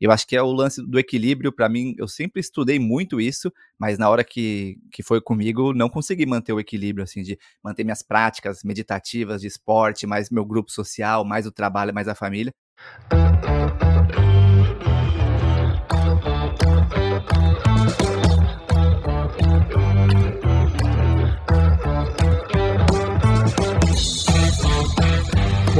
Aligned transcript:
Eu 0.00 0.12
acho 0.12 0.26
que 0.26 0.36
é 0.36 0.42
o 0.42 0.52
lance 0.52 0.80
do 0.86 0.98
equilíbrio, 0.98 1.52
para 1.52 1.68
mim, 1.68 1.94
eu 1.98 2.06
sempre 2.06 2.40
estudei 2.40 2.78
muito 2.78 3.20
isso, 3.20 3.52
mas 3.78 3.98
na 3.98 4.08
hora 4.08 4.22
que, 4.22 4.78
que 4.92 5.02
foi 5.02 5.20
comigo, 5.20 5.72
não 5.72 5.88
consegui 5.88 6.24
manter 6.26 6.52
o 6.52 6.60
equilíbrio, 6.60 7.04
assim, 7.04 7.22
de 7.22 7.38
manter 7.62 7.84
minhas 7.84 8.02
práticas 8.02 8.62
meditativas 8.62 9.40
de 9.40 9.48
esporte, 9.48 10.06
mais 10.06 10.30
meu 10.30 10.44
grupo 10.44 10.70
social, 10.70 11.24
mais 11.24 11.46
o 11.46 11.52
trabalho, 11.52 11.92
mais 11.92 12.06
a 12.06 12.14
família. 12.14 12.52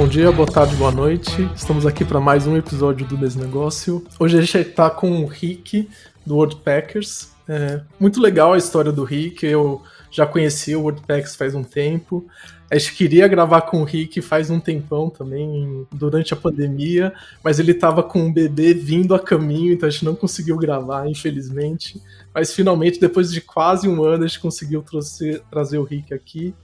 Dia, 0.09 0.33
boa 0.33 0.51
tarde, 0.51 0.75
boa 0.77 0.91
noite. 0.91 1.51
Estamos 1.55 1.85
aqui 1.85 2.03
para 2.03 2.19
mais 2.19 2.47
um 2.47 2.57
episódio 2.57 3.07
do 3.07 3.15
Desnegócio. 3.15 4.03
Hoje 4.19 4.39
a 4.39 4.41
gente 4.41 4.57
está 4.57 4.89
com 4.89 5.23
o 5.23 5.27
Rick, 5.27 5.87
do 6.25 6.37
Wordpackers. 6.37 7.31
É 7.47 7.83
muito 8.01 8.19
legal 8.19 8.55
a 8.55 8.59
história 8.59 8.91
do 8.91 9.05
Rick, 9.05 9.45
eu 9.45 9.83
já 10.11 10.27
conheci 10.27 10.75
o 10.75 10.81
Wordpackers 10.81 11.37
faz 11.37 11.55
um 11.55 11.63
tempo. 11.63 12.27
A 12.71 12.79
gente 12.79 12.95
queria 12.95 13.29
gravar 13.29 13.63
com 13.63 13.83
o 13.83 13.85
Rick 13.85 14.23
faz 14.23 14.49
um 14.49 14.59
tempão 14.59 15.11
também, 15.11 15.87
durante 15.93 16.33
a 16.33 16.37
pandemia, 16.37 17.13
mas 17.45 17.59
ele 17.59 17.73
estava 17.73 18.03
com 18.03 18.21
um 18.21 18.33
bebê 18.33 18.73
vindo 18.73 19.15
a 19.15 19.21
caminho, 19.21 19.75
então 19.75 19.87
a 19.87 19.91
gente 19.91 20.07
não 20.07 20.15
conseguiu 20.15 20.57
gravar, 20.57 21.07
infelizmente. 21.07 22.01
Mas 22.33 22.55
finalmente, 22.55 22.99
depois 22.99 23.31
de 23.31 23.43
quase 23.43 23.87
um 23.87 24.03
ano, 24.03 24.25
a 24.25 24.27
gente 24.27 24.41
conseguiu 24.41 24.81
trazer, 24.81 25.43
trazer 25.51 25.77
o 25.77 25.85
Rick 25.85 26.15
aqui. 26.15 26.55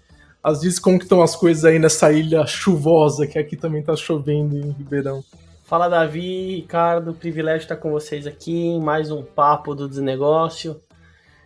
Às 0.44 0.60
vezes, 0.60 0.78
como 0.78 0.98
que 0.98 1.06
estão 1.06 1.22
as 1.22 1.34
coisas 1.34 1.64
aí 1.64 1.78
nessa 1.78 2.12
ilha 2.12 2.44
chuvosa, 2.44 3.26
que 3.26 3.38
aqui 3.38 3.56
também 3.56 3.82
tá 3.82 3.96
chovendo 3.96 4.54
em 4.54 4.72
Ribeirão? 4.72 5.24
Fala 5.62 5.88
Davi, 5.88 6.56
Ricardo, 6.56 7.14
privilégio 7.14 7.62
estar 7.62 7.76
com 7.76 7.90
vocês 7.90 8.26
aqui 8.26 8.78
mais 8.78 9.10
um 9.10 9.22
papo 9.22 9.74
do 9.74 9.88
desnegócio. 9.88 10.78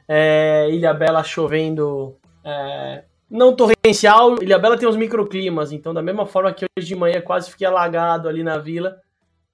É, 0.09 0.69
Ilha 0.73 0.93
Bela 0.93 1.23
chovendo, 1.23 2.17
é, 2.43 3.05
não 3.31 3.55
torrencial, 3.55 4.43
Ilha 4.43 4.59
Bela 4.59 4.77
tem 4.77 4.89
uns 4.89 4.97
microclimas, 4.97 5.71
então 5.71 5.95
da 5.95 6.03
mesma 6.03 6.27
forma 6.27 6.53
que 6.53 6.67
hoje 6.77 6.89
de 6.89 6.97
manhã 6.97 7.21
quase 7.21 7.53
fiquei 7.53 7.69
alagado 7.69 8.29
ali 8.29 8.43
na 8.43 8.59
vila, 8.59 9.01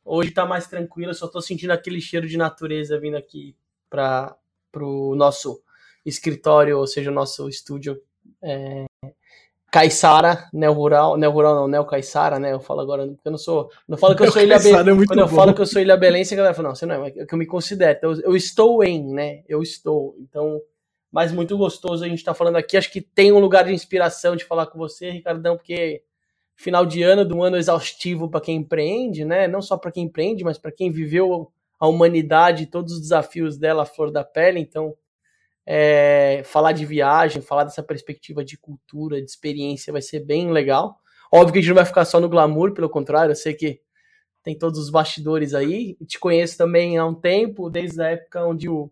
hoje 0.03 0.31
tá 0.31 0.47
mais 0.47 0.67
tranquilo, 0.67 1.13
só 1.13 1.29
tô 1.29 1.43
sentindo 1.43 1.73
aquele 1.73 2.01
cheiro 2.01 2.27
de 2.27 2.39
natureza 2.39 2.99
vindo 2.99 3.19
aqui 3.19 3.55
para 3.91 4.35
o 4.75 5.15
nosso 5.15 5.61
escritório, 6.03 6.79
ou 6.79 6.87
seja, 6.87 7.11
o 7.11 7.15
nosso 7.15 7.47
estúdio 7.47 8.01
é, 8.43 8.87
Caissara, 9.75 10.49
Neo 10.53 10.73
Rural, 10.73 11.17
Neo 11.17 11.33
Rural 11.33 11.57
não, 11.57 11.67
Neo 11.67 11.85
Caissara, 11.85 12.39
né? 12.39 12.53
Eu 12.53 12.61
falo 12.61 12.81
agora, 12.81 13.09
porque 13.09 13.27
eu 13.27 13.33
não 13.33 13.39
sou. 13.39 13.69
Não 13.89 13.99
falo 13.99 14.15
que 14.15 14.23
eu 14.23 14.31
sou 14.31 14.41
Ilha. 14.41 14.55
É 14.55 15.05
quando 15.05 15.19
eu 15.19 15.27
falo 15.27 15.53
que 15.53 15.61
eu 15.61 15.67
sou 15.67 15.83
Ilha 15.83 15.97
Belense, 15.97 16.33
a 16.33 16.37
galera 16.37 16.55
fala, 16.55 16.69
não, 16.69 16.77
você 16.77 16.87
não 16.87 17.05
é, 17.05 17.09
é 17.09 17.27
que 17.27 17.35
eu 17.35 17.37
me 17.37 17.45
considero. 17.45 17.99
Então, 17.99 18.13
eu 18.23 18.37
estou 18.37 18.85
em, 18.85 19.13
né? 19.13 19.43
Eu 19.49 19.61
estou. 19.63 20.15
Então, 20.21 20.63
mas 21.11 21.33
muito 21.33 21.59
gostoso 21.59 22.05
a 22.05 22.09
gente 22.09 22.21
estar 22.21 22.35
tá 22.35 22.39
falando 22.39 22.55
aqui. 22.55 22.77
Acho 22.77 22.93
que 22.93 23.01
tem 23.01 23.33
um 23.33 23.41
lugar 23.41 23.65
de 23.65 23.73
inspiração 23.73 24.37
de 24.37 24.45
falar 24.45 24.67
com 24.67 24.79
você, 24.79 25.11
Ricardão, 25.11 25.57
porque 25.57 26.05
final 26.55 26.87
de 26.87 27.03
ano, 27.03 27.25
do 27.25 27.43
ano 27.43 27.57
exaustivo 27.57 28.31
para 28.31 28.41
quem 28.41 28.59
empreende, 28.59 29.25
né? 29.25 29.49
Não 29.49 29.61
só 29.61 29.77
para 29.77 29.91
quem 29.91 30.05
empreende, 30.05 30.45
mas 30.45 30.57
para 30.57 30.71
quem 30.71 30.93
viveu 30.93 31.51
a 31.81 31.89
humanidade, 31.89 32.67
todos 32.67 32.93
os 32.93 33.01
desafios 33.01 33.59
dela 33.59 33.83
à 33.83 33.87
flor 33.87 34.13
da 34.13 34.23
pele. 34.23 34.61
Então, 34.61 34.95
é, 35.67 36.43
falar 36.45 36.73
de 36.73 36.85
viagem, 36.85 37.43
falar 37.43 37.65
dessa 37.65 37.83
perspectiva 37.83 38.45
de 38.45 38.59
cultura, 38.59 39.21
de 39.21 39.31
experiência, 39.31 39.93
vai 39.93 40.03
ser 40.03 40.21
bem 40.21 40.51
legal. 40.51 40.99
Óbvio 41.33 41.55
que 41.55 41.59
a 41.59 41.63
gente 41.63 41.71
não 41.71 41.77
vai 41.77 41.85
ficar 41.85 42.05
só 42.05 42.21
no 42.21 42.29
glamour, 42.29 42.73
pelo 42.73 42.89
contrário, 42.89 43.33
eu 43.33 43.37
sei 43.37 43.55
que 43.55 43.81
tem 44.43 44.57
todos 44.57 44.79
os 44.79 44.91
bastidores 44.91 45.55
aí. 45.55 45.97
Te 46.07 46.19
conheço 46.19 46.59
também 46.59 46.99
há 46.99 47.07
um 47.07 47.15
tempo, 47.15 47.71
desde 47.71 48.01
a 48.03 48.11
época 48.11 48.47
onde 48.47 48.69
o 48.69 48.91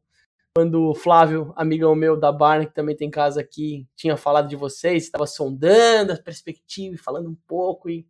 quando 0.54 0.90
o 0.90 0.94
Flávio, 0.94 1.52
amigão 1.56 1.94
meu 1.94 2.14
da 2.14 2.30
Barney, 2.30 2.66
que 2.66 2.74
também 2.74 2.94
tem 2.94 3.10
casa 3.10 3.40
aqui, 3.40 3.88
tinha 3.96 4.18
falado 4.18 4.48
de 4.48 4.56
vocês, 4.56 5.04
estava 5.04 5.26
sondando 5.26 6.12
a 6.12 6.16
perspectiva 6.18 6.94
falando 7.02 7.30
um 7.30 7.36
pouco 7.46 7.88
e 7.88 8.06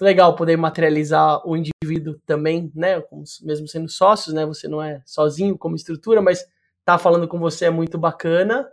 legal 0.00 0.34
poder 0.34 0.56
materializar 0.56 1.46
o 1.46 1.56
indivíduo 1.56 2.18
também, 2.26 2.70
né, 2.74 3.00
mesmo 3.42 3.68
sendo 3.68 3.88
sócios, 3.88 4.34
né, 4.34 4.44
você 4.44 4.66
não 4.66 4.82
é 4.82 5.00
sozinho 5.06 5.56
como 5.56 5.76
estrutura, 5.76 6.20
mas 6.20 6.44
tá 6.84 6.98
falando 6.98 7.26
com 7.26 7.38
você 7.38 7.66
é 7.66 7.70
muito 7.70 7.98
bacana. 7.98 8.68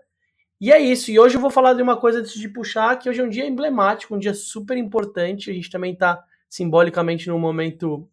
E 0.59 0.71
é 0.71 0.79
isso. 0.79 1.09
E 1.09 1.19
hoje 1.19 1.35
eu 1.35 1.41
vou 1.41 1.49
falar 1.49 1.73
de 1.73 1.81
uma 1.81 1.97
coisa 1.97 2.19
antes 2.19 2.39
de 2.39 2.47
puxar, 2.47 2.97
que 2.99 3.09
hoje 3.09 3.19
é 3.19 3.23
um 3.23 3.29
dia 3.29 3.47
emblemático, 3.47 4.15
um 4.15 4.19
dia 4.19 4.33
super 4.33 4.77
importante. 4.77 5.49
A 5.49 5.53
gente 5.53 5.71
também 5.71 5.95
tá 5.95 6.23
simbolicamente 6.47 7.27
num 7.29 7.39
momento 7.39 8.07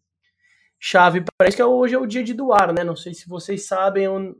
chave 0.79 1.21
para 1.21 1.47
isso, 1.47 1.57
que 1.57 1.61
é 1.61 1.65
hoje 1.65 1.93
é 1.93 1.99
o 1.99 2.07
dia 2.07 2.23
de 2.23 2.33
doar, 2.33 2.73
né? 2.73 2.83
Não 2.83 2.95
sei 2.95 3.13
se 3.13 3.27
vocês 3.27 3.67
sabem 3.67 4.07
o, 4.07 4.35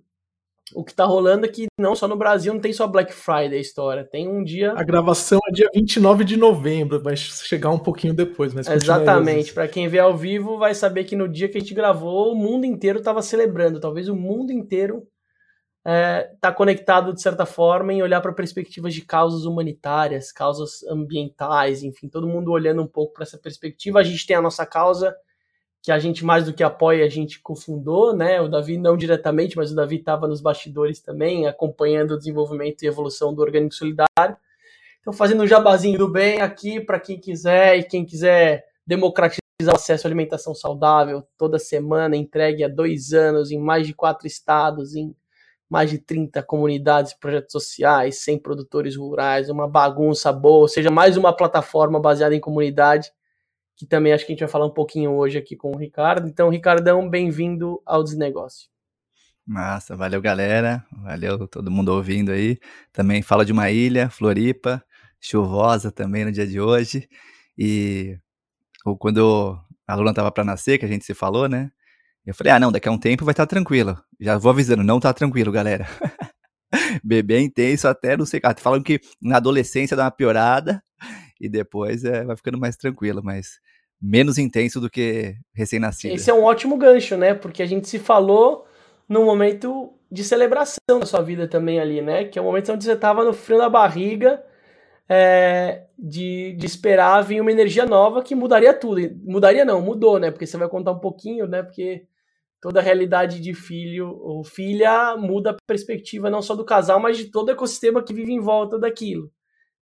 o 0.74 0.84
que 0.84 0.94
tá 0.94 1.04
rolando 1.04 1.46
aqui, 1.46 1.68
não 1.78 1.94
só 1.94 2.08
no 2.08 2.16
Brasil, 2.16 2.54
não 2.54 2.62
tem 2.62 2.72
só 2.72 2.88
Black 2.88 3.14
Friday 3.14 3.58
a 3.58 3.62
história, 3.62 4.06
tem 4.06 4.28
um 4.28 4.44
dia... 4.44 4.74
A 4.76 4.84
gravação 4.84 5.40
é 5.50 5.52
dia 5.52 5.70
29 5.76 6.24
de 6.24 6.38
novembro, 6.38 7.04
vai 7.04 7.18
chegar 7.18 7.70
um 7.70 7.78
pouquinho 7.78 8.14
depois, 8.14 8.54
mas 8.54 8.68
Exatamente, 8.70 9.54
para 9.54 9.68
quem 9.68 9.90
vê 9.90 10.00
ao 10.00 10.16
vivo 10.16 10.58
vai 10.58 10.74
saber 10.74 11.04
que 11.04 11.16
no 11.16 11.28
dia 11.28 11.50
que 11.50 11.58
a 11.58 11.62
gente 11.62 11.74
gravou, 11.74 12.32
o 12.32 12.36
mundo 12.36 12.66
inteiro 12.66 13.02
tava 13.02 13.22
celebrando, 13.22 13.80
talvez 13.80 14.08
o 14.08 14.16
mundo 14.16 14.52
inteiro 14.52 15.06
está 15.80 15.92
é, 15.92 16.32
tá 16.40 16.52
conectado 16.52 17.14
de 17.14 17.22
certa 17.22 17.46
forma 17.46 17.94
em 17.94 18.02
olhar 18.02 18.22
para 18.22 18.34
perspectivas 18.34 18.94
de 18.94 19.02
causas 19.02 19.46
humanitárias, 19.46 20.32
causas 20.32 20.84
ambientais, 20.84 21.84
enfim, 21.84 22.10
todo 22.10 22.28
mundo 22.28 22.52
olhando 22.52 22.82
um 22.82 22.88
pouco 22.88 23.14
para 23.14 23.24
essa 23.24 23.38
perspectiva. 23.38 24.00
A 24.00 24.04
gente 24.04 24.26
tem 24.26 24.36
a 24.36 24.42
nossa 24.42 24.66
causa 24.66 25.16
que 25.82 25.92
a 25.92 26.00
gente 26.00 26.26
mais 26.26 26.46
do 26.46 26.54
que 26.54 26.62
apoia, 26.62 27.06
a 27.06 27.10
gente 27.10 27.42
cofundou, 27.42 28.14
né? 28.14 28.42
O 28.42 28.50
Davi 28.50 28.78
não 28.78 28.98
diretamente, 28.98 29.56
mas 29.56 29.72
o 29.72 29.76
Davi 29.76 29.96
estava 29.96 30.28
nos 30.28 30.42
bastidores 30.42 31.00
também, 31.00 31.48
acompanhando 31.48 32.12
o 32.12 32.18
desenvolvimento 32.18 32.84
e 32.84 32.88
evolução 32.88 33.34
do 33.34 33.42
Orgânico 33.42 33.74
Solidário. 33.74 34.38
Então, 35.00 35.14
fazendo 35.14 35.44
um 35.44 35.48
jabazinho 35.48 35.98
do 35.98 36.12
bem 36.12 36.42
aqui 36.42 36.82
para 36.82 37.00
quem 37.00 37.18
quiser 37.18 37.78
e 37.78 37.84
quem 37.84 38.06
quiser 38.06 38.66
democratizar 38.86 39.40
o 39.66 39.72
acesso 39.72 40.06
à 40.06 40.10
alimentação 40.10 40.54
saudável 40.54 41.24
toda 41.38 41.58
semana, 41.58 42.18
entregue 42.18 42.64
há 42.64 42.68
dois 42.68 43.14
anos 43.14 43.50
em 43.50 43.58
mais 43.58 43.88
de 43.88 43.94
quatro 43.94 44.28
estados, 44.28 44.96
em 44.96 45.16
mais 45.70 45.90
de 45.90 46.00
30 46.00 46.42
comunidades, 46.42 47.14
projetos 47.14 47.52
sociais, 47.52 48.24
100 48.24 48.40
produtores 48.40 48.96
rurais, 48.96 49.50
uma 49.50 49.68
bagunça 49.68 50.34
boa, 50.34 50.62
ou 50.62 50.68
seja, 50.68 50.90
mais 50.90 51.16
uma 51.16 51.32
plataforma 51.32 52.00
baseada 52.00 52.34
em 52.34 52.40
comunidade, 52.40 53.12
que 53.76 53.86
também 53.86 54.12
acho 54.12 54.26
que 54.26 54.32
a 54.32 54.34
gente 54.34 54.42
vai 54.42 54.50
falar 54.50 54.66
um 54.66 54.74
pouquinho 54.74 55.12
hoje 55.12 55.38
aqui 55.38 55.56
com 55.56 55.72
o 55.72 55.78
Ricardo. 55.78 56.28
Então, 56.28 56.50
Ricardão, 56.50 57.08
bem-vindo 57.08 57.82
ao 57.86 58.04
Desnegócio. 58.04 58.68
Massa, 59.46 59.96
valeu 59.96 60.22
galera, 60.22 60.86
valeu 60.92 61.48
todo 61.48 61.72
mundo 61.72 61.90
ouvindo 61.90 62.32
aí. 62.32 62.60
Também 62.92 63.22
fala 63.22 63.46
de 63.46 63.52
uma 63.52 63.72
ilha, 63.72 64.10
Floripa, 64.10 64.84
chuvosa 65.20 65.92
também 65.92 66.26
no 66.26 66.32
dia 66.32 66.46
de 66.46 66.60
hoje. 66.60 67.08
E 67.58 68.18
quando 69.00 69.60
a 69.88 69.96
Luna 69.96 70.14
tava 70.14 70.32
para 70.32 70.44
nascer, 70.44 70.78
que 70.78 70.86
a 70.86 70.88
gente 70.88 71.06
se 71.06 71.14
falou, 71.14 71.48
né? 71.48 71.72
Eu 72.26 72.34
falei, 72.34 72.54
ah, 72.54 72.60
não, 72.60 72.72
daqui 72.72 72.88
a 72.88 72.92
um 72.92 72.98
tempo 72.98 73.26
vai 73.26 73.34
estar 73.34 73.46
tá 73.46 73.50
tranquilo. 73.50 73.98
Já 74.20 74.38
vou 74.38 74.52
avisando, 74.52 74.84
não 74.84 75.00
tá 75.00 75.14
tranquilo, 75.14 75.52
galera. 75.52 75.88
Bebê 77.04 77.40
intenso 77.40 77.88
até, 77.88 78.16
não 78.16 78.26
sei, 78.26 78.40
ah, 78.44 78.54
falam 78.58 78.84
que 78.84 79.00
na 79.22 79.38
adolescência 79.38 79.98
dá 79.98 80.04
uma 80.04 80.12
piorada 80.12 80.84
e 81.40 81.50
depois 81.50 82.04
é, 82.04 82.24
vai 82.24 82.36
ficando 82.36 82.60
mais 82.60 82.76
tranquilo, 82.76 83.22
mas 83.24 83.60
menos 84.02 84.38
intenso 84.38 84.80
do 84.80 84.90
que 84.90 85.36
recém-nascido. 85.54 86.14
Esse 86.14 86.30
é 86.30 86.34
um 86.34 86.44
ótimo 86.44 86.78
gancho, 86.78 87.18
né? 87.18 87.34
Porque 87.34 87.64
a 87.64 87.66
gente 87.66 87.88
se 87.88 88.00
falou 88.00 88.66
num 89.08 89.26
momento 89.26 89.94
de 90.12 90.24
celebração 90.24 91.00
da 91.00 91.06
sua 91.06 91.22
vida 91.22 91.48
também 91.48 91.80
ali, 91.80 92.02
né? 92.02 92.26
Que 92.26 92.38
é 92.38 92.42
o 92.42 92.46
momento 92.46 92.72
onde 92.72 92.84
você 92.84 92.96
tava 92.96 93.24
no 93.24 93.34
frio 93.34 93.58
da 93.58 93.70
barriga, 93.70 94.44
é, 95.10 95.88
de, 95.98 96.54
de 96.54 96.66
esperar 96.66 97.22
vir 97.24 97.42
uma 97.42 97.52
energia 97.52 97.86
nova 97.86 98.22
que 98.22 98.36
mudaria 98.36 98.74
tudo. 98.74 99.02
Mudaria 99.24 99.66
não, 99.66 99.82
mudou, 99.82 100.20
né? 100.20 100.30
Porque 100.30 100.46
você 100.46 100.56
vai 100.56 100.70
contar 100.70 100.92
um 100.92 101.00
pouquinho, 101.00 101.48
né? 101.48 101.64
Porque 101.64 102.06
toda 102.62 102.80
a 102.80 102.84
realidade 102.84 103.40
de 103.40 103.54
filho 103.54 104.20
ou 104.22 104.44
filha 104.44 105.18
muda 105.18 105.52
a 105.52 105.58
perspectiva 105.66 106.30
não 106.30 106.42
só 106.42 106.56
do 106.56 106.66
casal, 106.66 107.00
mas 107.00 107.18
de 107.18 107.26
todo 107.26 107.50
o 107.50 107.52
ecossistema 107.52 108.04
que 108.04 108.14
vive 108.14 108.32
em 108.32 108.40
volta 108.40 108.78
daquilo. 108.78 109.32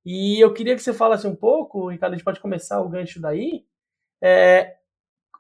E 0.05 0.39
eu 0.39 0.53
queria 0.53 0.75
que 0.75 0.81
você 0.81 0.93
falasse 0.93 1.27
um 1.27 1.35
pouco, 1.35 1.89
Ricardo, 1.89 2.13
a 2.13 2.15
gente 2.15 2.25
pode 2.25 2.39
começar 2.39 2.81
o 2.81 2.87
gancho 2.87 3.19
daí. 3.19 3.65
É, 4.23 4.75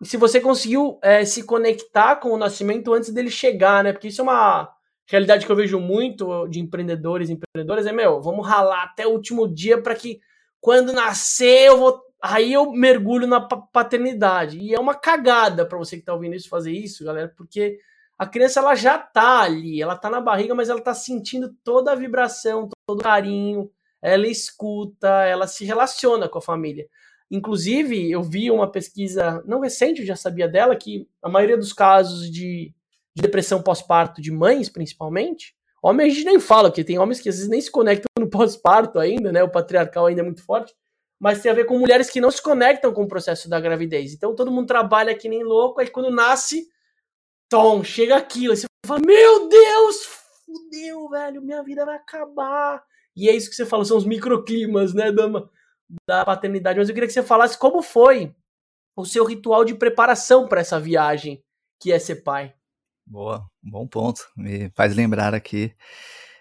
se 0.03 0.17
você 0.17 0.41
conseguiu 0.41 0.99
é, 1.01 1.23
se 1.23 1.43
conectar 1.43 2.17
com 2.17 2.31
o 2.31 2.37
nascimento 2.37 2.93
antes 2.93 3.13
dele 3.13 3.31
chegar, 3.31 3.83
né? 3.83 3.93
Porque 3.93 4.09
isso 4.09 4.19
é 4.19 4.23
uma 4.23 4.76
realidade 5.07 5.45
que 5.45 5.51
eu 5.51 5.55
vejo 5.55 5.79
muito 5.79 6.47
de 6.47 6.59
empreendedores 6.59 7.29
e 7.29 7.33
empreendedoras, 7.33 7.87
é, 7.87 7.91
meu, 7.91 8.21
vamos 8.21 8.47
ralar 8.47 8.83
até 8.83 9.07
o 9.07 9.11
último 9.11 9.47
dia 9.47 9.81
para 9.81 9.95
que 9.95 10.19
quando 10.59 10.91
nascer 10.91 11.67
eu 11.67 11.77
vou 11.77 12.07
aí 12.21 12.53
eu 12.53 12.71
mergulho 12.71 13.27
na 13.27 13.39
paternidade. 13.39 14.59
E 14.59 14.73
é 14.73 14.79
uma 14.79 14.95
cagada 14.95 15.65
para 15.65 15.77
você 15.77 15.95
que 15.95 16.01
está 16.01 16.13
ouvindo 16.13 16.35
isso 16.35 16.49
fazer 16.49 16.71
isso, 16.71 17.05
galera, 17.05 17.31
porque 17.37 17.79
a 18.17 18.25
criança 18.25 18.59
ela 18.59 18.75
já 18.75 18.97
tá 18.97 19.41
ali, 19.41 19.81
ela 19.81 19.95
tá 19.95 20.09
na 20.09 20.19
barriga, 20.19 20.55
mas 20.55 20.69
ela 20.69 20.81
tá 20.81 20.93
sentindo 20.93 21.55
toda 21.63 21.91
a 21.91 21.95
vibração, 21.95 22.67
todo 22.67 22.99
o 22.99 23.01
carinho, 23.03 23.69
ela 24.01 24.27
escuta, 24.27 25.07
ela 25.25 25.47
se 25.47 25.65
relaciona 25.65 26.27
com 26.27 26.39
a 26.39 26.41
família. 26.41 26.87
Inclusive, 27.29 28.09
eu 28.09 28.23
vi 28.23 28.49
uma 28.49 28.71
pesquisa 28.71 29.43
não 29.45 29.59
recente, 29.59 30.01
eu 30.01 30.07
já 30.07 30.15
sabia 30.15 30.47
dela, 30.47 30.75
que 30.75 31.07
a 31.21 31.29
maioria 31.29 31.57
dos 31.57 31.73
casos 31.73 32.31
de, 32.31 32.73
de 33.17 33.21
depressão 33.23 33.61
pós-parto 33.61 34.21
de 34.21 34.31
mães, 34.31 34.69
principalmente, 34.69 35.55
homem 35.81 36.05
a 36.05 36.09
gente 36.09 36.23
nem 36.23 36.39
fala, 36.39 36.69
porque 36.69 36.83
tem 36.83 36.99
homens 36.99 37.19
que 37.19 37.27
às 37.27 37.35
vezes 37.35 37.49
nem 37.49 37.59
se 37.59 37.71
conectam 37.71 38.07
no 38.19 38.29
pós-parto 38.29 38.99
ainda, 38.99 39.31
né? 39.31 39.43
O 39.43 39.49
patriarcal 39.49 40.05
ainda 40.05 40.21
é 40.21 40.23
muito 40.23 40.43
forte, 40.43 40.73
mas 41.19 41.41
tem 41.41 41.51
a 41.51 41.55
ver 41.55 41.65
com 41.65 41.79
mulheres 41.79 42.09
que 42.09 42.21
não 42.21 42.29
se 42.29 42.41
conectam 42.41 42.93
com 42.93 43.03
o 43.03 43.07
processo 43.07 43.49
da 43.49 43.59
gravidez. 43.59 44.13
Então 44.13 44.35
todo 44.35 44.51
mundo 44.51 44.67
trabalha 44.67 45.15
que 45.15 45.27
nem 45.27 45.43
louco, 45.43 45.81
aí 45.81 45.89
quando 45.89 46.11
nasce, 46.11 46.67
tom, 47.49 47.83
chega 47.83 48.15
aquilo, 48.15 48.53
aí 48.53 48.57
você 48.57 48.67
fala, 48.85 49.01
meu 49.03 49.49
Deus, 49.49 49.95
fudeu, 50.45 51.09
velho, 51.09 51.41
minha 51.41 51.63
vida 51.63 51.83
vai 51.85 51.95
acabar. 51.95 52.83
E 53.15 53.27
é 53.27 53.35
isso 53.35 53.49
que 53.49 53.55
você 53.55 53.65
fala, 53.65 53.83
são 53.83 53.97
os 53.97 54.05
microclimas, 54.05 54.93
né, 54.93 55.11
dama? 55.11 55.49
da 56.07 56.25
paternidade, 56.25 56.77
mas 56.77 56.89
eu 56.89 56.93
queria 56.93 57.07
que 57.07 57.13
você 57.13 57.23
falasse 57.23 57.57
como 57.57 57.81
foi 57.81 58.35
o 58.95 59.05
seu 59.05 59.23
ritual 59.23 59.63
de 59.63 59.75
preparação 59.75 60.47
para 60.47 60.61
essa 60.61 60.79
viagem 60.79 61.43
que 61.79 61.91
é 61.91 61.99
ser 61.99 62.17
pai. 62.23 62.56
Boa, 63.09 63.49
bom 63.63 63.87
ponto. 63.87 64.19
Me 64.35 64.69
faz 64.75 64.93
lembrar 64.93 65.33
aqui. 65.33 65.71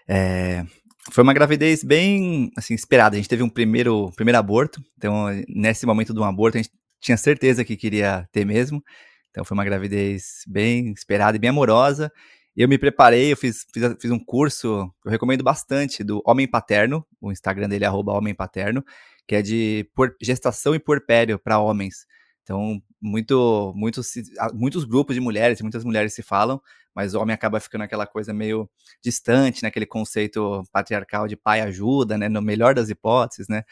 É, 0.05 0.65
foi 1.13 1.23
uma 1.23 1.33
gravidez 1.33 1.81
bem 1.81 2.51
assim, 2.57 2.73
esperada. 2.73 3.15
A 3.15 3.17
gente 3.17 3.29
teve 3.29 3.41
um 3.41 3.47
primeiro, 3.47 4.11
primeiro 4.17 4.37
aborto, 4.37 4.83
então 4.97 5.27
nesse 5.47 5.85
momento 5.85 6.13
do 6.13 6.25
aborto 6.25 6.57
a 6.57 6.61
gente 6.61 6.73
tinha 6.99 7.15
certeza 7.15 7.63
que 7.63 7.77
queria 7.77 8.27
ter 8.33 8.45
mesmo. 8.45 8.83
Então 9.31 9.45
foi 9.45 9.55
uma 9.55 9.63
gravidez 9.63 10.43
bem 10.45 10.91
esperada 10.91 11.37
e 11.37 11.39
bem 11.39 11.51
amorosa. 11.51 12.11
Eu 12.53 12.67
me 12.67 12.77
preparei, 12.77 13.31
eu 13.31 13.37
fiz, 13.37 13.65
fiz, 13.73 13.95
fiz 14.01 14.11
um 14.11 14.19
curso, 14.19 14.93
eu 15.05 15.11
recomendo 15.11 15.45
bastante, 15.45 16.03
do 16.03 16.21
Homem 16.25 16.49
Paterno, 16.49 17.07
o 17.21 17.31
Instagram 17.31 17.69
dele 17.69 17.85
é 17.85 17.89
Homem 17.89 18.35
Paterno, 18.35 18.83
que 19.25 19.35
é 19.35 19.41
de 19.41 19.89
por, 19.95 20.13
gestação 20.21 20.75
e 20.75 20.79
puerpério 20.79 21.39
para 21.39 21.59
homens. 21.59 22.05
Então, 22.43 22.81
muito, 23.01 23.73
muitos, 23.75 24.13
muitos 24.53 24.83
grupos 24.83 25.15
de 25.15 25.21
mulheres, 25.21 25.61
muitas 25.61 25.83
mulheres 25.83 26.13
se 26.13 26.21
falam, 26.21 26.61
mas 26.93 27.13
o 27.13 27.19
homem 27.19 27.33
acaba 27.33 27.59
ficando 27.59 27.83
aquela 27.83 28.07
coisa 28.07 28.33
meio 28.33 28.69
distante, 29.03 29.63
naquele 29.63 29.85
né, 29.85 29.89
conceito 29.89 30.63
patriarcal 30.71 31.27
de 31.27 31.35
pai 31.35 31.61
ajuda, 31.61 32.17
né, 32.17 32.27
no 32.27 32.41
melhor 32.41 32.73
das 32.73 32.89
hipóteses, 32.89 33.47
né? 33.47 33.63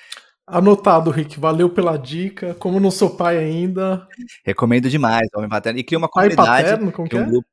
Anotado, 0.47 1.09
Rick. 1.09 1.39
Valeu 1.39 1.69
pela 1.69 1.97
dica. 1.97 2.53
Como 2.59 2.79
não 2.79 2.91
sou 2.91 3.09
pai 3.09 3.37
ainda. 3.37 4.07
Recomendo 4.45 4.87
demais 4.87 5.27
Homem 5.35 5.49
Paterno. 5.49 5.79
E 5.79 5.83
cria 5.83 5.97
uma 5.97 6.07
pai 6.07 6.29
comunidade. 6.29 6.69
Paterno, 6.69 6.91
como 6.91 7.09
que 7.09 7.17
é? 7.17 7.21
Um 7.21 7.29
grupo... 7.29 7.47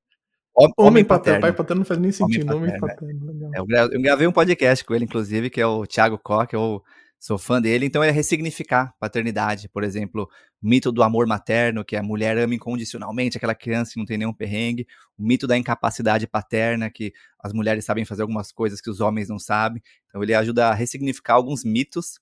Homem, 0.54 0.74
homem 0.76 1.04
paterno. 1.04 1.40
paterno. 1.40 1.40
Pai 1.40 1.52
paterno 1.52 1.78
não 1.80 1.86
faz 1.86 1.98
nem 1.98 2.12
sentido. 2.12 2.54
Homem 2.54 2.78
paterno. 2.78 3.30
Homem 3.30 3.48
paterno. 3.50 3.92
É, 3.92 3.96
eu 3.96 4.02
gravei 4.02 4.26
um 4.26 4.32
podcast 4.32 4.84
com 4.84 4.94
ele, 4.94 5.04
inclusive, 5.04 5.48
que 5.48 5.58
é 5.58 5.66
o 5.66 5.86
Thiago 5.86 6.18
Koch, 6.18 6.54
é 6.54 6.58
o 6.58 6.82
sou 7.22 7.38
fã 7.38 7.62
dele, 7.62 7.86
então 7.86 8.02
é 8.02 8.10
ressignificar 8.10 8.96
paternidade, 8.98 9.68
por 9.68 9.84
exemplo, 9.84 10.28
o 10.60 10.68
mito 10.68 10.90
do 10.90 11.04
amor 11.04 11.24
materno, 11.24 11.84
que 11.84 11.94
a 11.94 12.02
mulher 12.02 12.36
ama 12.36 12.52
incondicionalmente 12.52 13.36
aquela 13.36 13.54
criança 13.54 13.92
que 13.92 13.98
não 14.00 14.04
tem 14.04 14.18
nenhum 14.18 14.34
perrengue, 14.34 14.88
o 15.16 15.22
mito 15.22 15.46
da 15.46 15.56
incapacidade 15.56 16.26
paterna, 16.26 16.90
que 16.90 17.12
as 17.38 17.52
mulheres 17.52 17.84
sabem 17.84 18.04
fazer 18.04 18.22
algumas 18.22 18.50
coisas 18.50 18.80
que 18.80 18.90
os 18.90 19.00
homens 19.00 19.28
não 19.28 19.38
sabem, 19.38 19.80
então 20.08 20.20
ele 20.20 20.34
ajuda 20.34 20.70
a 20.70 20.74
ressignificar 20.74 21.34
alguns 21.34 21.62
mitos, 21.62 22.18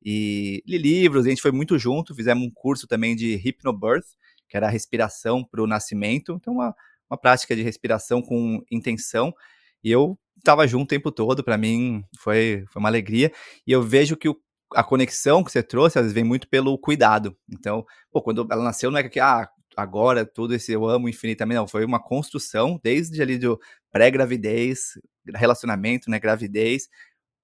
e 0.00 0.62
li 0.68 0.78
livros, 0.78 1.26
a 1.26 1.30
gente 1.30 1.42
foi 1.42 1.50
muito 1.50 1.76
junto, 1.76 2.14
fizemos 2.14 2.46
um 2.46 2.50
curso 2.50 2.86
também 2.86 3.16
de 3.16 3.34
Hypnobirth, 3.34 4.06
que 4.48 4.56
era 4.56 4.68
a 4.68 4.70
respiração 4.70 5.42
para 5.42 5.64
o 5.64 5.66
nascimento, 5.66 6.38
então 6.40 6.54
uma, 6.54 6.72
uma 7.10 7.18
prática 7.18 7.56
de 7.56 7.62
respiração 7.62 8.22
com 8.22 8.62
intenção, 8.70 9.34
e 9.82 9.90
eu 9.90 10.16
estava 10.38 10.66
junto 10.66 10.84
o 10.84 10.88
tempo 10.88 11.10
todo, 11.10 11.42
para 11.42 11.56
mim 11.58 12.04
foi, 12.18 12.64
foi 12.70 12.80
uma 12.80 12.88
alegria. 12.88 13.32
E 13.66 13.72
eu 13.72 13.82
vejo 13.82 14.16
que 14.16 14.28
o, 14.28 14.36
a 14.74 14.82
conexão 14.82 15.42
que 15.42 15.50
você 15.50 15.62
trouxe, 15.62 15.98
às 15.98 16.04
vezes, 16.04 16.14
vem 16.14 16.24
muito 16.24 16.48
pelo 16.48 16.76
cuidado. 16.78 17.36
Então, 17.50 17.84
pô, 18.10 18.22
quando 18.22 18.46
ela 18.50 18.62
nasceu, 18.62 18.90
não 18.90 18.98
é 18.98 19.08
que, 19.08 19.20
ah, 19.20 19.48
agora 19.76 20.24
tudo 20.24 20.54
esse 20.54 20.72
eu 20.72 20.86
amo 20.86 21.08
infinitamente, 21.08 21.56
não. 21.58 21.68
Foi 21.68 21.84
uma 21.84 22.00
construção 22.02 22.78
desde 22.82 23.20
ali 23.22 23.38
do 23.38 23.58
pré-gravidez, 23.92 24.98
relacionamento, 25.34 26.10
né, 26.10 26.18
gravidez, 26.18 26.88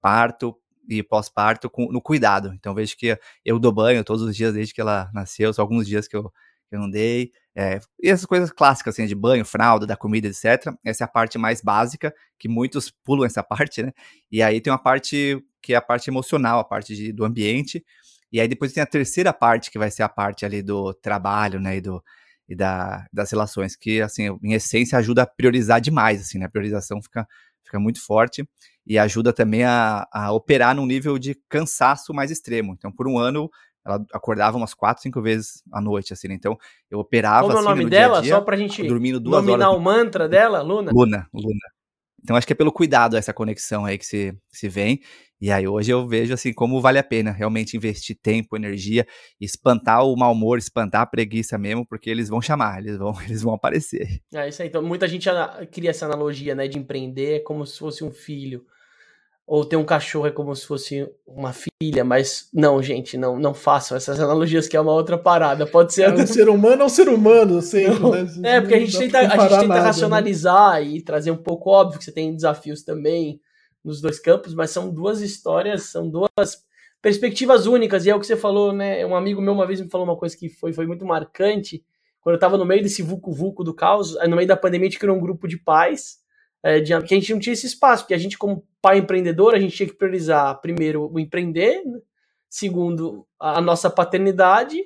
parto 0.01 0.55
e 0.89 1.01
pós-parto 1.03 1.71
no 1.89 2.01
cuidado. 2.01 2.53
Então, 2.53 2.73
vejo 2.73 2.97
que 2.97 3.17
eu 3.45 3.59
dou 3.59 3.71
banho 3.71 4.03
todos 4.03 4.23
os 4.23 4.35
dias 4.35 4.53
desde 4.53 4.73
que 4.73 4.81
ela 4.81 5.09
nasceu, 5.13 5.53
só 5.53 5.61
alguns 5.61 5.87
dias 5.87 6.07
que 6.07 6.15
eu, 6.15 6.23
que 6.69 6.75
eu 6.75 6.79
não 6.79 6.89
dei. 6.89 7.31
É, 7.55 7.79
e 8.01 8.09
essas 8.09 8.25
coisas 8.25 8.49
clássicas, 8.51 8.95
assim, 8.95 9.05
de 9.05 9.15
banho, 9.15 9.43
fralda, 9.43 9.85
da 9.85 9.97
comida, 9.97 10.27
etc. 10.27 10.73
Essa 10.85 11.03
é 11.03 11.05
a 11.05 11.07
parte 11.07 11.37
mais 11.37 11.61
básica, 11.61 12.13
que 12.39 12.47
muitos 12.47 12.91
pulam 13.03 13.25
essa 13.25 13.43
parte, 13.43 13.83
né? 13.83 13.91
E 14.31 14.41
aí 14.41 14.61
tem 14.61 14.71
uma 14.71 14.81
parte 14.81 15.43
que 15.61 15.73
é 15.73 15.75
a 15.75 15.81
parte 15.81 16.09
emocional, 16.09 16.59
a 16.59 16.63
parte 16.63 16.95
de, 16.95 17.11
do 17.11 17.25
ambiente. 17.25 17.83
E 18.31 18.39
aí 18.39 18.47
depois 18.47 18.71
tem 18.71 18.81
a 18.81 18.85
terceira 18.85 19.33
parte, 19.33 19.69
que 19.69 19.77
vai 19.77 19.91
ser 19.91 20.03
a 20.03 20.09
parte 20.09 20.45
ali 20.45 20.61
do 20.61 20.93
trabalho, 20.93 21.59
né? 21.59 21.77
E, 21.77 21.81
do, 21.81 22.03
e 22.47 22.55
da, 22.55 23.05
das 23.11 23.31
relações, 23.31 23.75
que, 23.75 24.01
assim, 24.01 24.29
em 24.41 24.53
essência, 24.53 24.97
ajuda 24.97 25.23
a 25.23 25.27
priorizar 25.27 25.81
demais, 25.81 26.21
assim, 26.21 26.39
né? 26.39 26.45
A 26.45 26.49
priorização 26.49 27.01
fica, 27.01 27.27
fica 27.63 27.79
muito 27.79 28.03
forte 28.03 28.47
e 28.85 28.97
ajuda 28.97 29.31
também 29.31 29.63
a, 29.63 30.07
a 30.11 30.31
operar 30.31 30.75
num 30.75 30.85
nível 30.85 31.19
de 31.19 31.35
cansaço 31.49 32.13
mais 32.13 32.31
extremo. 32.31 32.73
Então, 32.73 32.91
por 32.91 33.07
um 33.07 33.17
ano, 33.17 33.49
ela 33.85 34.03
acordava 34.13 34.57
umas 34.57 34.73
quatro, 34.73 35.01
cinco 35.01 35.21
vezes 35.21 35.63
à 35.71 35.81
noite, 35.81 36.13
assim, 36.13 36.27
né? 36.27 36.35
Então, 36.35 36.57
eu 36.89 36.99
operava. 36.99 37.47
Como 37.47 37.53
assim, 37.53 37.65
é 37.65 37.69
o 37.69 37.71
assim, 37.71 37.79
nome 37.79 37.89
dela? 37.89 38.21
Dia 38.21 38.31
-dia, 38.31 38.37
Só 38.37 38.41
pra 38.41 38.57
gente 38.57 38.83
dormindo 38.83 39.19
duas 39.19 39.43
nominar 39.43 39.69
horas. 39.69 39.79
o 39.79 39.83
mantra 39.83 40.29
dela, 40.29 40.61
Luna? 40.61 40.91
Luna, 40.93 41.27
Luna. 41.33 41.59
Então, 42.23 42.35
acho 42.35 42.45
que 42.45 42.53
é 42.53 42.55
pelo 42.55 42.71
cuidado 42.71 43.17
essa 43.17 43.33
conexão 43.33 43.83
aí 43.83 43.97
que 43.97 44.05
se, 44.05 44.37
se 44.49 44.69
vem. 44.69 44.99
E 45.39 45.51
aí, 45.51 45.67
hoje 45.67 45.91
eu 45.91 46.07
vejo, 46.07 46.35
assim, 46.35 46.53
como 46.53 46.79
vale 46.79 46.99
a 46.99 47.03
pena 47.03 47.31
realmente 47.31 47.75
investir 47.75 48.15
tempo, 48.21 48.55
energia, 48.55 49.07
espantar 49.39 50.05
o 50.05 50.15
mau 50.15 50.31
humor, 50.33 50.59
espantar 50.59 51.01
a 51.01 51.05
preguiça 51.07 51.57
mesmo, 51.57 51.83
porque 51.83 52.11
eles 52.11 52.29
vão 52.29 52.39
chamar, 52.39 52.77
eles 52.77 52.97
vão, 52.97 53.11
eles 53.25 53.41
vão 53.41 53.55
aparecer. 53.55 54.21
É 54.31 54.47
isso 54.47 54.61
aí. 54.61 54.67
Então, 54.67 54.83
muita 54.83 55.07
gente 55.07 55.27
cria 55.71 55.89
essa 55.89 56.05
analogia, 56.05 56.53
né, 56.53 56.67
de 56.67 56.77
empreender 56.77 57.41
como 57.41 57.65
se 57.65 57.79
fosse 57.79 58.03
um 58.03 58.11
filho 58.11 58.63
ou 59.45 59.65
ter 59.65 59.75
um 59.75 59.83
cachorro 59.83 60.27
é 60.27 60.31
como 60.31 60.55
se 60.55 60.65
fosse 60.65 61.07
uma 61.27 61.53
filha, 61.53 62.03
mas 62.05 62.47
não, 62.53 62.81
gente, 62.81 63.17
não, 63.17 63.37
não 63.37 63.53
façam 63.53 63.97
essas 63.97 64.19
analogias 64.19 64.67
que 64.67 64.77
é 64.77 64.81
uma 64.81 64.93
outra 64.93 65.17
parada. 65.17 65.65
Pode 65.65 65.93
ser. 65.93 66.03
É, 66.03 66.25
ser 66.25 66.47
humano 66.47 66.83
é 66.83 66.85
um 66.85 66.89
ser 66.89 67.09
humano, 67.09 67.61
sempre. 67.61 67.99
Né? 68.39 68.57
É, 68.57 68.61
porque 68.61 68.75
a 68.75 68.79
gente 68.79 68.97
tenta, 68.97 69.19
a 69.19 69.23
gente 69.23 69.31
tenta 69.33 69.67
nada, 69.67 69.67
né? 69.67 69.79
racionalizar 69.79 70.75
né? 70.75 70.83
e 70.83 71.01
trazer 71.01 71.31
um 71.31 71.37
pouco 71.37 71.69
óbvio 71.69 71.99
que 71.99 72.05
você 72.05 72.11
tem 72.11 72.33
desafios 72.33 72.83
também 72.83 73.41
nos 73.83 73.99
dois 73.99 74.19
campos, 74.19 74.53
mas 74.53 74.69
são 74.69 74.89
duas 74.89 75.21
histórias, 75.21 75.83
são 75.83 76.09
duas 76.09 76.29
perspectivas 77.01 77.65
únicas, 77.65 78.05
e 78.05 78.11
é 78.11 78.15
o 78.15 78.19
que 78.19 78.27
você 78.27 78.37
falou, 78.37 78.71
né? 78.71 79.05
Um 79.05 79.15
amigo 79.15 79.41
meu 79.41 79.53
uma 79.53 79.65
vez 79.65 79.81
me 79.81 79.89
falou 79.89 80.05
uma 80.05 80.15
coisa 80.15 80.37
que 80.37 80.49
foi, 80.49 80.71
foi 80.71 80.85
muito 80.85 81.03
marcante. 81.03 81.83
Quando 82.21 82.35
eu 82.35 82.39
tava 82.39 82.57
no 82.57 82.65
meio 82.65 82.83
desse 82.83 83.01
vucu-vucu 83.01 83.63
do 83.63 83.73
caos, 83.73 84.15
no 84.29 84.35
meio 84.35 84.47
da 84.47 84.55
pandemia, 84.55 84.87
a 84.87 84.91
gente 84.91 84.99
criou 84.99 85.17
um 85.17 85.19
grupo 85.19 85.47
de 85.47 85.57
pais 85.57 86.21
é, 86.63 86.81
que 86.81 86.93
a 86.93 86.99
gente 86.99 87.33
não 87.33 87.39
tinha 87.39 87.53
esse 87.53 87.65
espaço, 87.65 88.03
porque 88.03 88.13
a 88.13 88.17
gente, 88.17 88.37
como 88.37 88.65
pai 88.81 88.99
empreendedor, 88.99 89.53
a 89.53 89.59
gente 89.59 89.75
tinha 89.75 89.89
que 89.89 89.95
priorizar 89.95 90.59
primeiro 90.61 91.11
o 91.11 91.19
empreender, 91.19 91.83
né? 91.83 91.99
segundo 92.49 93.25
a, 93.39 93.57
a, 93.59 93.61
nossa 93.61 93.89
paternidade, 93.89 94.77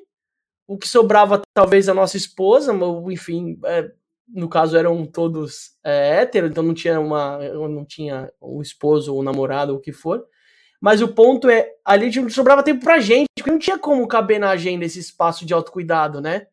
o 0.67 0.77
que 0.77 0.87
sobrava 0.87 1.41
talvez 1.53 1.89
a 1.89 1.93
nossa 1.93 2.15
esposa, 2.17 2.73
ou 2.73 3.11
enfim, 3.11 3.59
é, 3.65 3.91
no 4.27 4.47
caso 4.47 4.77
eram 4.77 5.05
todos 5.05 5.75
é, 5.83 6.21
héteros, 6.21 6.49
então 6.49 6.63
não 6.63 6.73
tinha 6.73 6.99
uma, 6.99 7.37
não 7.53 7.85
tinha 7.85 8.31
um 8.41 8.61
esposo 8.61 9.13
ou 9.13 9.19
um 9.19 9.23
namorado 9.23 9.73
ou 9.73 9.79
o 9.79 9.81
que 9.81 9.91
for. 9.91 10.25
Mas 10.81 11.01
o 11.01 11.07
ponto 11.07 11.49
é, 11.49 11.71
ali 11.83 12.13
não 12.19 12.29
sobrava 12.29 12.63
tempo 12.63 12.83
pra 12.83 12.99
gente, 12.99 13.27
porque 13.35 13.51
não 13.51 13.59
tinha 13.59 13.77
como 13.77 14.07
caber 14.07 14.39
na 14.39 14.51
agenda 14.51 14.85
esse 14.85 14.99
espaço 14.99 15.45
de 15.45 15.53
autocuidado, 15.53 16.21
né? 16.21 16.47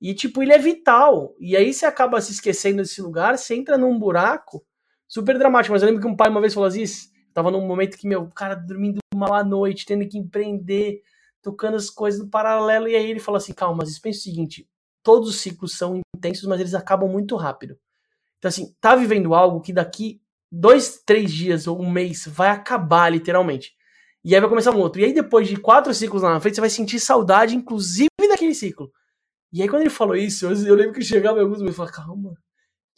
E, 0.00 0.14
tipo, 0.14 0.42
ele 0.42 0.52
é 0.52 0.58
vital. 0.58 1.34
E 1.40 1.56
aí 1.56 1.72
você 1.72 1.86
acaba 1.86 2.20
se 2.20 2.32
esquecendo 2.32 2.82
desse 2.82 3.00
lugar, 3.00 3.36
você 3.36 3.54
entra 3.54 3.76
num 3.78 3.98
buraco 3.98 4.64
super 5.08 5.38
dramático. 5.38 5.72
Mas 5.72 5.82
eu 5.82 5.86
lembro 5.86 6.02
que 6.02 6.08
um 6.08 6.14
pai 6.14 6.28
uma 6.28 6.40
vez 6.40 6.54
falou 6.54 6.68
assim: 6.68 6.84
tava 7.32 7.50
num 7.50 7.66
momento 7.66 7.96
que, 7.96 8.06
meu, 8.06 8.28
cara 8.28 8.54
dormindo 8.54 8.98
mal 9.14 9.34
à 9.34 9.42
noite, 9.42 9.86
tendo 9.86 10.06
que 10.06 10.18
empreender, 10.18 11.00
tocando 11.42 11.76
as 11.76 11.90
coisas 11.90 12.20
no 12.20 12.28
paralelo. 12.28 12.86
E 12.86 12.94
aí 12.94 13.10
ele 13.10 13.18
falou 13.18 13.38
assim: 13.38 13.52
calma, 13.52 13.78
mas 13.78 13.98
pensa 13.98 14.20
o 14.20 14.22
seguinte: 14.22 14.68
todos 15.02 15.28
os 15.28 15.40
ciclos 15.40 15.76
são 15.76 16.00
intensos, 16.14 16.44
mas 16.44 16.60
eles 16.60 16.74
acabam 16.74 17.10
muito 17.10 17.34
rápido. 17.34 17.78
Então, 18.38 18.48
assim, 18.48 18.74
tá 18.80 18.94
vivendo 18.94 19.34
algo 19.34 19.60
que 19.60 19.72
daqui 19.72 20.20
dois, 20.50 21.02
três 21.04 21.32
dias 21.32 21.66
ou 21.66 21.80
um 21.80 21.90
mês 21.90 22.26
vai 22.26 22.50
acabar, 22.50 23.10
literalmente. 23.10 23.76
E 24.24 24.34
aí 24.34 24.40
vai 24.40 24.48
começar 24.48 24.72
um 24.72 24.78
outro. 24.78 25.00
E 25.00 25.04
aí, 25.04 25.12
depois 25.12 25.48
de 25.48 25.56
quatro 25.56 25.92
ciclos 25.94 26.22
lá 26.22 26.30
na 26.30 26.40
frente, 26.40 26.56
você 26.56 26.60
vai 26.60 26.70
sentir 26.70 27.00
saudade, 27.00 27.56
inclusive, 27.56 28.08
daquele 28.28 28.54
ciclo. 28.54 28.92
E 29.52 29.62
aí, 29.62 29.68
quando 29.68 29.82
ele 29.82 29.90
falou 29.90 30.16
isso, 30.16 30.46
eu, 30.46 30.74
lembro 30.74 30.92
que 30.92 31.02
chegava 31.02 31.38
em 31.38 31.42
alguns 31.42 31.60
meses 31.60 31.74
e 31.74 31.76
falava, 31.76 31.94
calma, 31.94 32.34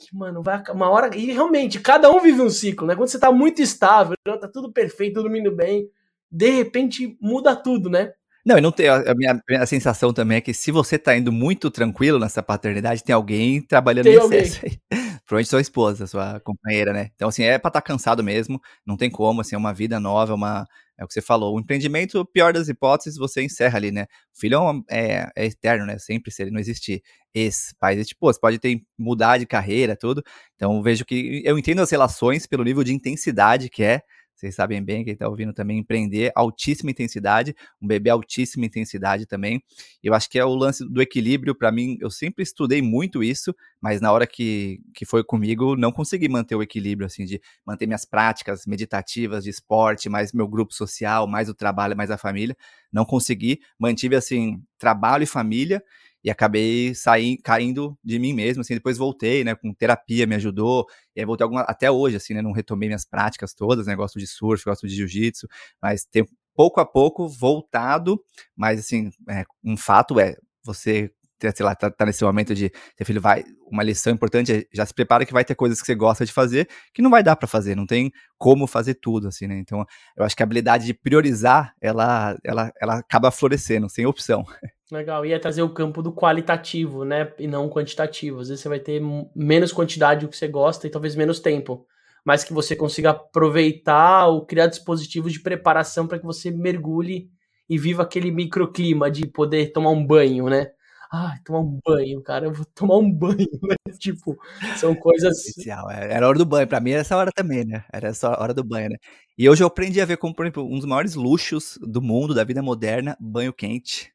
que, 0.01 0.17
mano, 0.17 0.43
vai 0.43 0.63
uma 0.71 0.89
hora. 0.89 1.15
E 1.17 1.27
realmente, 1.27 1.79
cada 1.79 2.11
um 2.11 2.21
vive 2.21 2.41
um 2.41 2.51
ciclo, 2.51 2.87
né? 2.87 2.97
Quando 2.97 3.09
você 3.09 3.19
tá 3.19 3.31
muito 3.31 3.61
estável, 3.61 4.17
tá 4.25 4.49
tudo 4.49 4.73
perfeito, 4.73 5.23
tudo 5.23 5.37
indo 5.37 5.55
bem, 5.55 5.89
de 6.31 6.51
repente 6.51 7.17
muda 7.21 7.55
tudo, 7.55 7.91
né? 7.91 8.13
Não, 8.45 8.57
e 8.57 8.61
não 8.61 8.73
tem. 8.73 8.89
A 8.89 9.15
minha, 9.15 9.43
a 9.61 9.67
sensação 9.67 10.13
também 10.13 10.39
é 10.39 10.41
que 10.41 10.55
se 10.55 10.71
você 10.71 10.99
tá 10.99 11.17
indo 11.17 11.31
muito 11.31 11.71
tranquilo 11.71 12.19
nessa 12.19 12.43
paternidade, 12.43 13.05
tem 13.05 13.15
alguém 13.15 13.61
trabalhando 13.61 14.05
tem 14.05 14.15
em 14.15 14.19
excesso 14.19 14.65
aí. 14.65 14.79
Provavelmente 15.27 15.51
sua 15.51 15.61
esposa, 15.61 16.07
sua 16.07 16.41
companheira, 16.41 16.93
né? 16.93 17.11
Então, 17.15 17.29
assim, 17.29 17.45
é 17.45 17.59
pra 17.59 17.69
estar 17.69 17.81
tá 17.81 17.87
cansado 17.87 18.25
mesmo, 18.25 18.61
não 18.85 18.97
tem 18.97 19.11
como, 19.11 19.43
assim, 19.43 19.55
é 19.55 19.59
uma 19.59 19.73
vida 19.73 20.01
nova, 20.01 20.33
é 20.33 20.35
uma, 20.35 20.67
é 21.01 21.05
o 21.05 21.09
que 21.09 21.15
você 21.15 21.23
falou. 21.23 21.57
O 21.57 21.61
empreendimento, 21.61 22.27
pior 22.27 22.53
das 22.53 22.69
hipóteses, 22.69 23.19
você 23.19 23.43
encerra 23.43 23.79
ali, 23.79 23.91
né? 23.91 24.03
O 24.37 24.39
filho 24.39 24.85
é, 24.91 25.25
é, 25.25 25.31
é 25.35 25.47
eterno, 25.47 25.87
né? 25.87 25.99
Sempre 25.99 26.31
se 26.31 26.43
ele 26.43 26.51
não 26.51 26.61
existir. 26.61 27.03
Esse 27.33 27.75
pai, 27.77 27.95
existe, 27.95 28.15
você 28.21 28.39
pode 28.39 28.59
ter 28.59 28.83
mudar 28.99 29.39
de 29.39 29.47
carreira, 29.47 29.97
tudo. 29.97 30.23
Então 30.57 30.83
vejo 30.83 31.05
que 31.07 31.43
eu 31.45 31.59
entendo 31.59 31.81
as 31.81 31.91
relações 31.91 32.47
pelo 32.47 32.65
nível 32.65 32.85
de 32.85 32.93
intensidade 32.93 33.71
que 33.71 33.83
é 33.83 34.03
vocês 34.41 34.55
sabem 34.55 34.83
bem, 34.83 35.05
quem 35.05 35.13
está 35.13 35.29
ouvindo 35.29 35.53
também, 35.53 35.79
empreender, 35.79 36.33
altíssima 36.35 36.91
intensidade, 36.91 37.55
um 37.81 37.87
bebê 37.87 38.09
altíssima 38.09 38.65
intensidade 38.65 39.27
também. 39.27 39.63
Eu 40.03 40.15
acho 40.15 40.31
que 40.31 40.39
é 40.39 40.45
o 40.45 40.55
lance 40.55 40.83
do 40.89 41.03
equilíbrio, 41.03 41.55
para 41.55 41.71
mim, 41.71 41.99
eu 42.01 42.11
sempre 42.11 42.43
estudei 42.43 42.81
muito 42.81 43.23
isso, 43.23 43.55
mas 43.83 44.01
na 44.01 44.11
hora 44.11 44.27
que, 44.27 44.81
que 44.95 45.05
foi 45.05 45.23
comigo, 45.23 45.77
não 45.77 45.93
consegui 45.93 46.27
manter 46.27 46.55
o 46.55 46.63
equilíbrio, 46.63 47.07
assim, 47.07 47.27
de 47.27 47.39
manter 47.67 47.87
minhas 47.87 48.07
práticas 48.07 48.65
meditativas 48.65 49.45
de 49.45 49.51
esporte, 49.51 50.09
mais 50.09 50.33
meu 50.33 50.49
grupo 50.49 50.73
social, 50.73 51.27
mais 51.27 51.51
o 51.51 51.55
trabalho, 51.55 51.95
mais 51.95 52.11
a 52.11 52.17
família. 52.17 52.57
Não 52.91 53.05
consegui, 53.05 53.61
mantive, 53.79 54.17
assim, 54.17 54.63
trabalho 54.79 55.25
e 55.25 55.27
família, 55.27 55.83
e 56.23 56.31
acabei 56.31 56.95
saindo, 56.95 57.41
caindo 57.43 57.99
de 58.05 58.19
mim 58.19 58.33
mesmo, 58.33 58.61
assim, 58.61 58.75
depois 58.75 58.99
voltei, 58.99 59.45
né, 59.45 59.55
com 59.55 59.73
terapia 59.75 60.27
me 60.27 60.35
ajudou, 60.35 60.87
e 61.17 61.21
aí 61.21 61.27
voltei 61.27 61.45
alguma, 61.45 61.63
até 61.63 61.91
hoje, 61.91 62.17
assim, 62.17 62.35
né, 62.35 62.43
não 62.43 62.53
retomei 62.53 62.89
minhas 62.89 63.05
práticas 63.05 63.55
todas, 63.55 63.87
né, 63.87 63.97
gosto 63.97 64.19
de 64.19 64.27
surf, 64.27 64.65
gosto 64.65 64.87
de 64.87 64.95
jiu-jitsu, 64.95 65.49
mas 65.83 66.05
tem 66.05 66.27
pouco 66.55 66.81
a 66.81 66.87
pouco 66.87 67.29
voltado, 67.29 68.23
mas 68.57 68.81
assim, 68.81 69.11
é, 69.29 69.45
um 69.65 69.77
fato 69.77 70.21
é, 70.21 70.37
você 70.65 71.11
sei 71.57 71.65
lá, 71.65 71.75
tá, 71.75 71.91
tá, 71.91 72.05
nesse 72.05 72.23
momento 72.23 72.55
de 72.55 72.71
ter 72.97 73.05
filho, 73.05 73.21
vai, 73.21 73.45
uma 73.71 73.83
lição 73.83 74.13
importante 74.13 74.53
é 74.53 74.65
já 74.73 74.85
se 74.85 74.93
prepara 74.93 75.25
que 75.25 75.33
vai 75.33 75.45
ter 75.45 75.55
coisas 75.55 75.81
que 75.81 75.87
você 75.87 75.95
gosta 75.95 76.27
de 76.27 76.33
fazer 76.33 76.69
que 76.93 77.01
não 77.01 77.11
vai 77.11 77.23
dar 77.23 77.37
para 77.37 77.49
fazer, 77.49 77.75
não 77.75 77.87
tem 77.87 78.13
como 78.37 78.67
fazer 78.67 78.95
tudo, 78.95 79.29
assim, 79.29 79.47
né? 79.47 79.59
Então, 79.59 79.85
eu 80.17 80.25
acho 80.25 80.37
que 80.37 80.43
a 80.43 80.45
habilidade 80.45 80.85
de 80.85 80.93
priorizar, 80.95 81.73
ela, 81.81 82.37
ela, 82.45 82.71
ela 82.81 82.99
acaba 82.99 83.31
florescendo, 83.31 83.89
sem 83.89 84.05
opção. 84.07 84.45
Legal, 84.91 85.25
e 85.25 85.33
é 85.33 85.39
trazer 85.39 85.63
o 85.63 85.73
campo 85.73 86.03
do 86.03 86.13
qualitativo, 86.13 87.05
né, 87.05 87.33
e 87.39 87.47
não 87.47 87.69
quantitativo. 87.69 88.41
Às 88.41 88.49
vezes 88.49 88.63
você 88.63 88.69
vai 88.69 88.81
ter 88.81 89.01
menos 89.37 89.73
quantidade 89.73 90.27
do 90.27 90.31
que 90.31 90.37
você 90.37 90.49
gosta 90.49 90.87
e 90.87 90.91
talvez 90.91 91.15
menos 91.15 91.39
tempo, 91.39 91.87
mas 92.25 92.43
que 92.43 92.53
você 92.53 92.75
consiga 92.75 93.11
aproveitar 93.11 94.27
ou 94.27 94.45
criar 94.45 94.67
dispositivos 94.67 95.33
de 95.33 95.41
preparação 95.41 96.09
para 96.09 96.19
que 96.19 96.27
você 96.27 96.51
mergulhe 96.51 97.31
e 97.69 97.79
viva 97.79 98.03
aquele 98.03 98.33
microclima 98.33 99.09
de 99.09 99.27
poder 99.29 99.73
tomar 99.73 99.91
um 99.91 100.05
banho, 100.05 100.49
né? 100.49 100.73
Ah, 101.13 101.37
tomar 101.45 101.61
um 101.61 101.79
banho, 101.85 102.23
cara, 102.23 102.47
eu 102.47 102.53
vou 102.53 102.65
tomar 102.75 102.97
um 102.97 103.11
banho, 103.11 103.37
né? 103.63 103.77
Tipo, 103.99 104.37
são 104.77 104.95
coisas. 104.95 105.47
Especial, 105.47 105.91
é, 105.91 106.13
era 106.13 106.27
hora 106.29 106.39
do 106.39 106.47
banho. 106.47 106.69
Pra 106.69 106.81
mim 106.81 106.93
era 106.93 107.01
essa 107.01 107.17
hora 107.17 107.31
também, 107.33 107.65
né? 107.65 107.85
Era 107.93 108.09
essa 108.09 108.31
hora 108.41 108.55
do 108.55 108.63
banho, 108.65 108.91
né? 108.91 108.97
E 109.37 109.49
hoje 109.49 109.63
eu 109.63 109.67
aprendi 109.67 110.01
a 110.01 110.05
ver 110.05 110.19
como, 110.19 110.35
por 110.35 110.45
exemplo, 110.47 110.65
um 110.65 110.77
dos 110.77 110.85
maiores 110.85 111.15
luxos 111.15 111.79
do 111.83 112.01
mundo, 112.01 112.35
da 112.35 112.45
vida 112.45 112.63
moderna, 112.63 113.17
banho 113.21 113.53
quente 113.53 114.13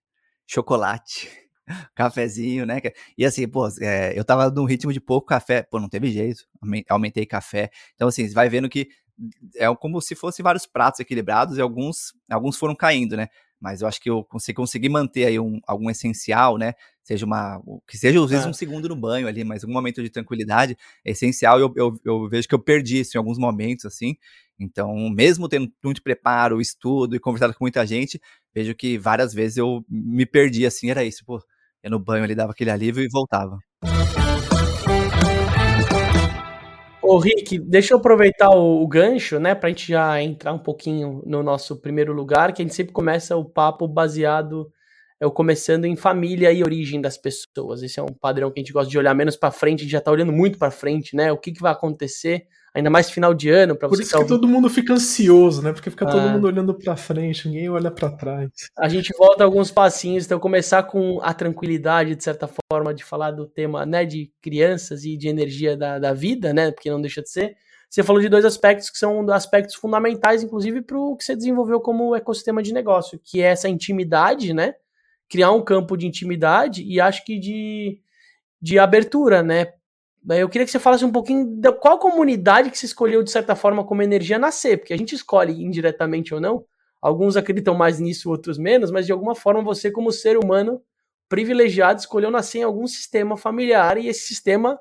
chocolate, 0.47 1.29
cafezinho, 1.95 2.65
né? 2.65 2.81
E 3.17 3.25
assim, 3.25 3.47
pô, 3.47 3.67
é, 3.81 4.17
eu 4.17 4.23
tava 4.23 4.49
num 4.49 4.65
ritmo 4.65 4.93
de 4.93 4.99
pouco 4.99 5.27
café, 5.27 5.63
pô, 5.63 5.79
não 5.79 5.89
teve 5.89 6.11
jeito, 6.11 6.43
aumentei 6.89 7.25
café. 7.25 7.69
Então, 7.95 8.07
assim, 8.07 8.27
você 8.27 8.33
vai 8.33 8.49
vendo 8.49 8.69
que 8.69 8.89
é 9.55 9.73
como 9.75 10.01
se 10.01 10.15
fossem 10.15 10.43
vários 10.43 10.65
pratos 10.65 10.99
equilibrados 10.99 11.57
e 11.57 11.61
alguns, 11.61 12.13
alguns 12.29 12.57
foram 12.57 12.75
caindo, 12.75 13.15
né? 13.15 13.29
Mas 13.65 13.81
eu 13.81 13.87
acho 13.87 13.99
que 13.99 14.07
eu 14.07 14.23
consegui, 14.23 14.57
consegui 14.57 14.89
manter 14.89 15.25
aí 15.25 15.39
um, 15.39 15.59
algum 15.65 15.89
essencial, 15.89 16.55
né? 16.55 16.75
Seja 17.01 17.25
uma. 17.25 17.59
Que 17.87 17.97
seja 17.97 18.23
às 18.23 18.29
vezes 18.29 18.45
é. 18.45 18.47
um 18.47 18.53
segundo 18.53 18.87
no 18.87 18.95
banho 18.95 19.27
ali, 19.27 19.43
mas 19.43 19.63
um 19.63 19.71
momento 19.71 20.03
de 20.03 20.09
tranquilidade 20.11 20.77
é 21.03 21.09
essencial. 21.09 21.59
Eu, 21.59 21.73
eu, 21.75 21.99
eu 22.05 22.29
vejo 22.29 22.47
que 22.47 22.53
eu 22.53 22.59
perdi 22.59 22.99
isso 22.99 23.17
em 23.17 23.19
alguns 23.19 23.39
momentos, 23.39 23.83
assim. 23.83 24.17
Então, 24.59 25.09
mesmo 25.09 25.49
tendo 25.49 25.67
muito 25.83 26.03
preparo, 26.03 26.61
estudo 26.61 27.15
e 27.15 27.19
conversado 27.19 27.55
com 27.55 27.63
muita 27.63 27.83
gente, 27.87 28.21
vejo 28.53 28.75
que 28.75 28.99
várias 28.99 29.33
vezes 29.33 29.57
eu 29.57 29.83
me 29.89 30.27
perdi 30.27 30.63
assim, 30.63 30.91
era 30.91 31.03
isso, 31.03 31.25
pô, 31.25 31.43
eu 31.81 31.89
no 31.89 31.97
banho 31.97 32.23
ali 32.23 32.35
dava 32.35 32.51
aquele 32.51 32.69
alívio 32.69 33.03
e 33.03 33.09
voltava. 33.11 33.57
Ô 37.07 37.19
Rick, 37.19 37.59
deixa 37.59 37.93
eu 37.93 37.99
aproveitar 37.99 38.49
o, 38.49 38.81
o, 38.81 38.87
gancho, 38.87 39.39
né, 39.39 39.53
pra 39.53 39.69
gente 39.69 39.87
já 39.87 40.19
entrar 40.23 40.51
um 40.53 40.57
pouquinho 40.57 41.21
no 41.23 41.43
nosso 41.43 41.75
primeiro 41.75 42.11
lugar, 42.11 42.51
que 42.51 42.63
a 42.63 42.65
gente 42.65 42.73
sempre 42.73 42.93
começa 42.93 43.37
o 43.37 43.45
papo 43.45 43.87
baseado, 43.87 44.71
é 45.19 45.25
o 45.25 45.31
começando 45.31 45.85
em 45.85 45.95
família 45.95 46.51
e 46.51 46.63
origem 46.63 47.01
das 47.01 47.17
pessoas. 47.17 47.81
Esse 47.83 47.99
é 47.99 48.03
um 48.03 48.13
padrão 48.13 48.51
que 48.51 48.59
a 48.59 48.61
gente 48.61 48.73
gosta 48.73 48.89
de 48.89 48.97
olhar 48.97 49.13
menos 49.13 49.35
para 49.35 49.51
frente, 49.51 49.79
a 49.79 49.83
gente 49.83 49.91
já 49.91 50.01
tá 50.01 50.11
olhando 50.11 50.31
muito 50.31 50.57
para 50.57 50.71
frente, 50.71 51.15
né? 51.15 51.31
O 51.31 51.37
que, 51.37 51.51
que 51.51 51.61
vai 51.61 51.71
acontecer 51.71 52.47
ainda 52.75 52.89
mais 52.89 53.09
final 53.09 53.33
de 53.33 53.49
ano 53.49 53.73
para 53.75 53.87
você. 53.87 54.01
Por 54.01 54.03
isso 54.03 54.17
que 54.17 54.27
todo 54.27 54.47
mundo 54.47 54.69
fica 54.69 54.93
ansioso, 54.93 55.61
né? 55.61 55.71
Porque 55.71 55.89
fica 55.89 56.05
ah. 56.05 56.11
todo 56.11 56.29
mundo 56.29 56.45
olhando 56.45 56.73
para 56.73 56.97
frente, 56.97 57.47
ninguém 57.47 57.69
olha 57.69 57.89
para 57.89 58.11
trás. 58.11 58.49
A 58.77 58.89
gente 58.89 59.13
volta 59.17 59.45
alguns 59.45 59.71
passinhos, 59.71 60.25
então 60.25 60.37
começar 60.37 60.83
com 60.83 61.19
a 61.21 61.33
tranquilidade, 61.33 62.15
de 62.15 62.23
certa 62.23 62.49
forma, 62.69 62.93
de 62.93 63.03
falar 63.03 63.31
do 63.31 63.47
tema, 63.47 63.85
né, 63.85 64.05
de 64.05 64.29
crianças 64.41 65.05
e 65.05 65.15
de 65.15 65.29
energia 65.29 65.77
da, 65.77 65.97
da 65.97 66.13
vida, 66.13 66.53
né? 66.53 66.71
Porque 66.71 66.91
não 66.91 66.99
deixa 66.99 67.21
de 67.21 67.29
ser. 67.29 67.55
Você 67.89 68.03
falou 68.03 68.21
de 68.21 68.27
dois 68.27 68.43
aspectos 68.43 68.89
que 68.89 68.97
são 68.97 69.25
aspectos 69.31 69.75
fundamentais, 69.75 70.43
inclusive, 70.43 70.81
para 70.81 70.99
o 70.99 71.15
que 71.15 71.23
você 71.23 71.33
desenvolveu 71.33 71.79
como 71.79 72.13
ecossistema 72.13 72.61
de 72.61 72.73
negócio, 72.73 73.17
que 73.23 73.41
é 73.41 73.45
essa 73.45 73.69
intimidade, 73.69 74.53
né? 74.53 74.73
Criar 75.29 75.51
um 75.51 75.63
campo 75.63 75.97
de 75.97 76.05
intimidade 76.05 76.83
e 76.83 76.99
acho 76.99 77.23
que 77.25 77.39
de, 77.39 77.99
de 78.61 78.77
abertura, 78.79 79.41
né? 79.41 79.73
Eu 80.27 80.49
queria 80.49 80.65
que 80.65 80.71
você 80.71 80.79
falasse 80.79 81.05
um 81.05 81.11
pouquinho 81.11 81.59
da 81.59 81.71
qual 81.71 81.99
comunidade 81.99 82.71
que 82.71 82.77
você 82.77 82.87
escolheu, 82.87 83.21
de 83.21 83.29
certa 83.29 83.55
forma, 83.55 83.85
como 83.85 84.01
energia 84.01 84.39
nascer, 84.39 84.77
porque 84.77 84.93
a 84.93 84.97
gente 84.97 85.13
escolhe 85.13 85.63
indiretamente 85.63 86.33
ou 86.33 86.41
não. 86.41 86.65
Alguns 86.99 87.37
acreditam 87.37 87.75
mais 87.75 87.99
nisso, 87.99 88.31
outros 88.31 88.57
menos, 88.57 88.89
mas 88.89 89.05
de 89.05 89.11
alguma 89.11 89.35
forma 89.35 89.61
você, 89.61 89.91
como 89.91 90.11
ser 90.11 90.37
humano 90.37 90.81
privilegiado, 91.29 91.99
escolheu 91.99 92.31
nascer 92.31 92.59
em 92.59 92.63
algum 92.63 92.87
sistema 92.87 93.37
familiar 93.37 93.97
e 93.97 94.07
esse 94.07 94.27
sistema 94.27 94.79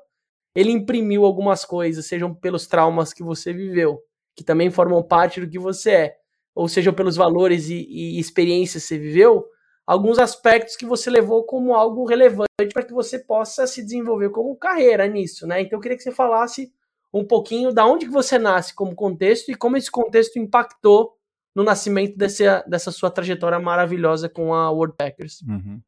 ele 0.55 0.71
imprimiu 0.71 1.25
algumas 1.25 1.65
coisas, 1.65 2.05
sejam 2.05 2.33
pelos 2.33 2.65
traumas 2.65 3.13
que 3.13 3.21
você 3.21 3.51
viveu, 3.53 3.99
que 4.35 4.43
também 4.43 4.71
formam 4.71 5.03
parte 5.03 5.41
do 5.41 5.49
que 5.49 5.59
você 5.59 5.91
é, 5.91 6.15
ou 6.55 6.67
sejam 6.67 6.93
pelos 6.93 7.15
valores 7.15 7.67
e, 7.67 7.85
e 7.87 8.19
experiências 8.19 8.83
que 8.83 8.89
você 8.89 8.97
viveu, 8.97 9.45
alguns 9.85 10.17
aspectos 10.17 10.75
que 10.75 10.85
você 10.85 11.09
levou 11.09 11.43
como 11.43 11.73
algo 11.73 12.05
relevante 12.05 12.49
para 12.73 12.83
que 12.83 12.93
você 12.93 13.19
possa 13.19 13.67
se 13.67 13.83
desenvolver 13.83 14.29
como 14.29 14.55
carreira 14.55 15.07
nisso, 15.07 15.45
né? 15.45 15.61
Então 15.61 15.77
eu 15.77 15.81
queria 15.81 15.97
que 15.97 16.03
você 16.03 16.11
falasse 16.11 16.71
um 17.13 17.25
pouquinho 17.25 17.71
da 17.71 17.85
onde 17.85 18.05
que 18.05 18.11
você 18.11 18.37
nasce 18.37 18.73
como 18.73 18.95
contexto 18.95 19.49
e 19.49 19.55
como 19.55 19.77
esse 19.77 19.89
contexto 19.89 20.37
impactou 20.37 21.13
no 21.55 21.63
nascimento 21.63 22.17
desse, 22.17 22.43
dessa 22.67 22.91
sua 22.91 23.09
trajetória 23.09 23.59
maravilhosa 23.59 24.27
com 24.27 24.53
a 24.53 24.69
World 24.69 24.95
Packers. 24.97 25.41
Uhum. 25.43 25.79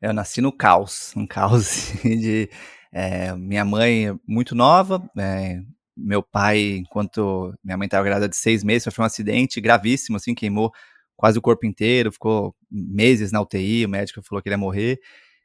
Eu 0.00 0.12
nasci 0.12 0.40
no 0.40 0.52
caos, 0.52 1.12
um 1.16 1.26
caos 1.26 1.92
de 2.04 2.48
é, 2.92 3.34
minha 3.34 3.64
mãe 3.64 4.16
muito 4.26 4.54
nova, 4.54 5.02
é, 5.18 5.60
meu 5.96 6.22
pai, 6.22 6.76
enquanto 6.78 7.52
minha 7.62 7.76
mãe 7.76 7.86
estava 7.86 8.04
grávida 8.04 8.28
de 8.28 8.36
seis 8.36 8.62
meses, 8.62 8.84
sofreu 8.84 9.02
um 9.02 9.06
acidente 9.06 9.60
gravíssimo, 9.60 10.16
assim, 10.16 10.34
queimou 10.34 10.72
quase 11.20 11.38
o 11.38 11.42
corpo 11.42 11.66
inteiro, 11.66 12.10
ficou 12.10 12.56
meses 12.70 13.30
na 13.30 13.42
UTI, 13.42 13.84
o 13.84 13.90
médico 13.90 14.22
falou 14.22 14.40
que 14.42 14.48
ele 14.48 14.54
ia 14.54 14.58
morrer. 14.58 14.98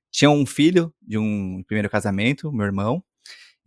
Tinha 0.10 0.30
um 0.30 0.46
filho 0.46 0.94
de 1.02 1.18
um 1.18 1.62
primeiro 1.68 1.90
casamento, 1.90 2.50
meu 2.50 2.66
irmão, 2.66 3.04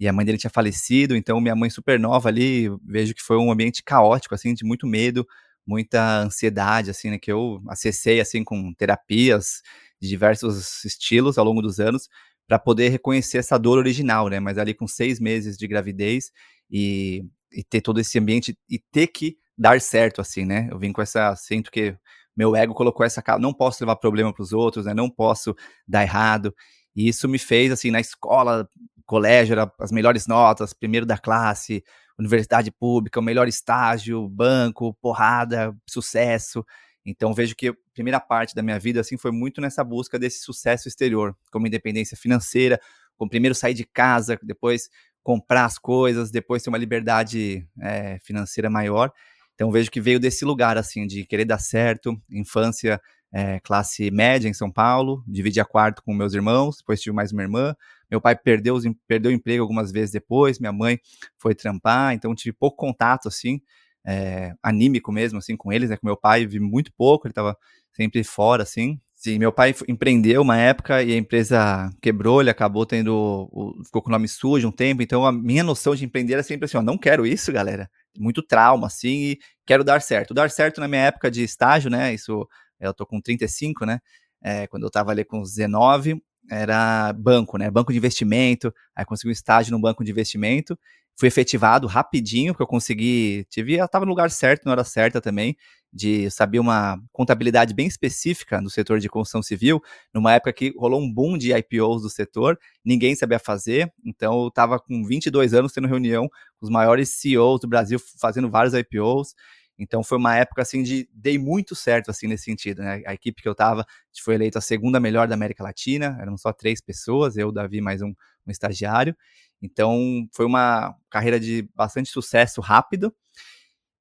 e 0.00 0.09
a 0.09 0.12
mãe 0.12 0.25
dele 0.25 0.38
tinha 0.38 0.50
falecido, 0.50 1.15
então 1.15 1.38
minha 1.38 1.55
mãe 1.55 1.69
super 1.69 2.00
nova 2.00 2.31
ali, 2.31 2.71
vejo 2.83 3.15
que 3.15 3.21
foi 3.23 3.37
um 3.37 3.53
ambiente 3.53 3.83
caótico, 3.83 4.35
assim, 4.35 4.55
de 4.55 4.65
muito 4.65 4.87
medo, 4.87 5.27
muita 5.67 6.23
ansiedade, 6.23 6.88
assim, 6.91 7.11
né, 7.11 7.19
que 7.19 7.31
eu 7.31 7.61
acessei, 7.69 8.21
assim, 8.21 8.43
com 8.43 8.73
terapias 8.73 9.61
de 10.00 10.09
diversos 10.09 10.83
estilos 10.87 11.37
ao 11.37 11.45
longo 11.45 11.61
dos 11.61 11.79
anos, 11.79 12.09
para 12.47 12.59
poder 12.59 12.88
reconhecer 12.88 13.37
essa 13.37 13.59
dor 13.59 13.77
original, 13.77 14.29
né, 14.31 14.41
mas 14.41 14.57
ali 14.57 14.73
com 14.73 14.87
seis 14.88 15.21
meses 15.21 15.59
de 15.59 15.69
gravidez 15.69 16.31
e, 16.71 17.23
e 17.52 17.62
ter 17.64 17.81
todo 17.81 18.00
esse 18.00 18.19
ambiente 18.19 18.59
e 18.69 18.78
ter 18.78 19.09
que 19.09 19.38
dar 19.57 19.81
certo, 19.81 20.21
assim, 20.21 20.45
né? 20.45 20.69
Eu 20.71 20.78
vim 20.78 20.93
com 20.93 21.02
essa. 21.02 21.35
Sinto 21.37 21.71
que 21.71 21.97
meu 22.37 22.55
ego 22.55 22.75
colocou 22.75 23.05
essa. 23.05 23.23
Não 23.40 23.52
posso 23.52 23.83
levar 23.83 23.97
problema 23.97 24.33
para 24.33 24.43
os 24.43 24.52
outros, 24.52 24.87
né? 24.87 24.95
Não 24.95 25.11
posso 25.11 25.55
dar 25.87 26.02
errado. 26.02 26.55
E 26.95 27.09
isso 27.09 27.28
me 27.28 27.38
fez, 27.38 27.73
assim, 27.73 27.90
na 27.90 28.00
escola, 28.00 28.69
colégio, 29.07 29.55
era 29.55 29.73
as 29.78 29.90
melhores 29.90 30.26
notas, 30.26 30.73
primeiro 30.73 31.07
da 31.07 31.17
classe, 31.19 31.83
universidade 32.19 32.71
pública, 32.71 33.21
o 33.21 33.23
melhor 33.23 33.49
estágio, 33.49 34.28
banco, 34.28 34.95
porrada, 35.00 35.75
sucesso. 35.88 36.64
Então 37.07 37.33
vejo 37.33 37.57
que 37.57 37.69
a 37.69 37.75
primeira 37.95 38.21
parte 38.21 38.55
da 38.55 38.62
minha 38.62 38.78
vida 38.78 39.00
assim 39.00 39.17
foi 39.17 39.31
muito 39.31 39.61
nessa 39.61 39.83
busca 39.83 40.19
desse 40.19 40.40
sucesso 40.40 40.88
exterior, 40.88 41.37
como 41.50 41.67
independência 41.67 42.17
financeira, 42.17 42.81
como 43.17 43.31
primeiro 43.31 43.55
sair 43.55 43.75
de 43.75 43.85
casa, 43.85 44.38
depois 44.43 44.90
comprar 45.28 45.66
as 45.66 45.76
coisas, 45.78 46.30
depois 46.30 46.62
ter 46.62 46.70
uma 46.70 46.78
liberdade 46.78 47.62
é, 47.82 48.18
financeira 48.23 48.70
maior. 48.70 49.12
Então 49.54 49.70
vejo 49.70 49.90
que 49.90 50.00
veio 50.00 50.18
desse 50.18 50.42
lugar, 50.42 50.78
assim, 50.78 51.06
de 51.06 51.23
querer 51.26 51.44
dar 51.44 51.58
certo, 51.58 52.18
infância, 52.30 52.99
é, 53.30 53.61
classe 53.61 54.11
média 54.11 54.49
em 54.49 54.54
São 54.54 54.73
Paulo, 54.73 55.23
dividia 55.28 55.66
quarto 55.66 56.02
com 56.02 56.14
meus 56.14 56.32
irmãos, 56.32 56.78
depois 56.78 56.99
tive 57.02 57.14
mais 57.14 57.30
uma 57.30 57.42
irmã. 57.42 57.76
Meu 58.11 58.23
pai 58.23 58.35
perdeu, 58.37 58.78
perdeu 59.06 59.30
o 59.30 59.35
emprego 59.35 59.61
algumas 59.61 59.92
vezes 59.92 60.12
depois, 60.12 60.58
minha 60.58 60.73
mãe 60.73 60.99
foi 61.37 61.54
trampar, 61.54 62.14
então 62.14 62.35
tive 62.35 62.56
pouco 62.58 62.78
contato, 62.78 63.28
assim, 63.28 63.61
é, 64.06 64.54
anímico 64.62 65.12
mesmo, 65.12 65.40
assim, 65.40 65.58
com 65.58 65.70
eles, 65.70 65.90
né? 65.90 65.99
Com 65.99 66.06
meu 66.06 66.16
pai, 66.16 66.47
vi 66.47 66.58
muito 66.58 66.90
pouco, 66.97 67.26
ele 67.26 67.32
estava 67.32 67.54
sempre 67.92 68.25
fora, 68.25 68.62
assim. 68.62 68.99
Sim, 69.21 69.37
meu 69.37 69.53
pai 69.53 69.75
empreendeu 69.89 70.43
uma 70.43 70.57
época 70.57 71.03
e 71.03 71.13
a 71.13 71.17
empresa 71.17 71.91
quebrou, 72.01 72.41
ele 72.41 72.51
acabou 72.51 72.87
tendo, 72.87 73.51
ficou 73.85 74.01
com 74.01 74.09
o 74.11 74.13
nome 74.13 74.29
sujo 74.29 74.69
um 74.69 74.71
tempo, 74.71 75.03
então 75.03 75.27
a 75.27 75.33
minha 75.33 75.65
noção 75.65 75.93
de 75.97 76.05
empreender 76.05 76.35
é 76.35 76.43
sempre 76.45 76.67
assim, 76.67 76.77
ó, 76.77 76.83
não 76.83 76.97
quero 76.97 77.27
isso, 77.27 77.51
galera, 77.51 77.91
muito 78.17 78.41
trauma, 78.45 78.87
assim, 78.87 79.33
e 79.33 79.39
quero 79.67 79.83
dar 79.83 80.01
certo. 80.03 80.33
Dar 80.33 80.49
certo 80.53 80.81
na 80.81 80.87
minha 80.87 81.03
época 81.03 81.33
de 81.33 81.43
estágio, 81.43 81.91
né, 81.91 82.15
isso, 82.15 82.47
eu 82.79 82.95
tô 82.95 83.05
com 83.05 83.21
35, 83.21 83.85
né, 83.85 83.99
é, 84.41 84.69
quando 84.69 84.85
eu 84.85 84.91
tava 84.91 85.11
ali 85.11 85.25
com 85.25 85.43
19, 85.43 86.23
era 86.50 87.12
banco, 87.12 87.59
né, 87.59 87.71
banco 87.71 87.93
de 87.93 87.99
investimento, 87.99 88.73
aí 88.95 89.05
consegui 89.05 89.28
um 89.28 89.33
estágio 89.33 89.73
no 89.73 89.81
banco 89.81 90.05
de 90.05 90.11
investimento, 90.11 90.78
fui 91.19 91.28
efetivado 91.28 91.87
rapidinho, 91.87 92.52
porque 92.52 92.62
eu 92.62 92.67
consegui, 92.67 93.45
tive, 93.50 93.75
eu 93.75 93.88
tava 93.88 94.05
no 94.05 94.11
lugar 94.11 94.31
certo, 94.31 94.64
na 94.64 94.71
hora 94.71 94.85
certa 94.85 95.21
também, 95.21 95.57
de 95.93 96.31
saber 96.31 96.59
uma 96.61 96.99
contabilidade 97.12 97.75
bem 97.75 97.87
específica 97.87 98.61
no 98.61 98.71
setor 98.71 99.00
de 99.00 99.09
construção 99.09 99.43
civil, 99.43 99.83
numa 100.14 100.33
época 100.33 100.52
que 100.52 100.73
rolou 100.76 101.00
um 101.00 101.12
boom 101.12 101.37
de 101.37 101.52
IPOs 101.52 102.02
do 102.02 102.11
setor, 102.11 102.59
ninguém 102.85 103.14
sabia 103.14 103.38
fazer, 103.38 103.93
então 104.05 104.43
eu 104.43 104.49
estava 104.49 104.78
com 104.78 105.02
22 105.05 105.55
anos 105.55 105.73
tendo 105.73 105.88
reunião 105.88 106.28
com 106.28 106.67
os 106.67 106.71
maiores 106.71 107.09
CEOs 107.11 107.61
do 107.61 107.69
Brasil, 107.69 107.99
fazendo 108.21 108.50
vários 108.50 108.75
IPOs, 108.75 109.35
então 109.78 110.02
foi 110.02 110.18
uma 110.18 110.37
época 110.37 110.62
assim 110.62 110.82
de 110.82 111.08
dei 111.12 111.38
muito 111.38 111.75
certo 111.75 112.11
assim 112.11 112.26
nesse 112.26 112.44
sentido, 112.44 112.82
né? 112.82 113.02
A 113.06 113.14
equipe 113.14 113.40
que 113.40 113.49
eu 113.49 113.52
estava 113.52 113.87
foi 114.23 114.35
eleita 114.35 114.58
a 114.58 114.62
segunda 114.62 114.99
melhor 114.99 115.28
da 115.28 115.35
América 115.35 115.62
Latina, 115.62 116.18
eram 116.20 116.37
só 116.37 116.52
três 116.52 116.80
pessoas, 116.80 117.37
eu, 117.37 117.52
Davi, 117.52 117.80
mais 117.80 118.02
um, 118.02 118.08
um 118.08 118.50
estagiário. 118.50 119.16
Então 119.62 120.26
foi 120.32 120.47
uma 120.47 120.94
carreira 121.11 121.38
de 121.38 121.68
bastante 121.75 122.11
sucesso 122.11 122.61
rápido. 122.61 123.14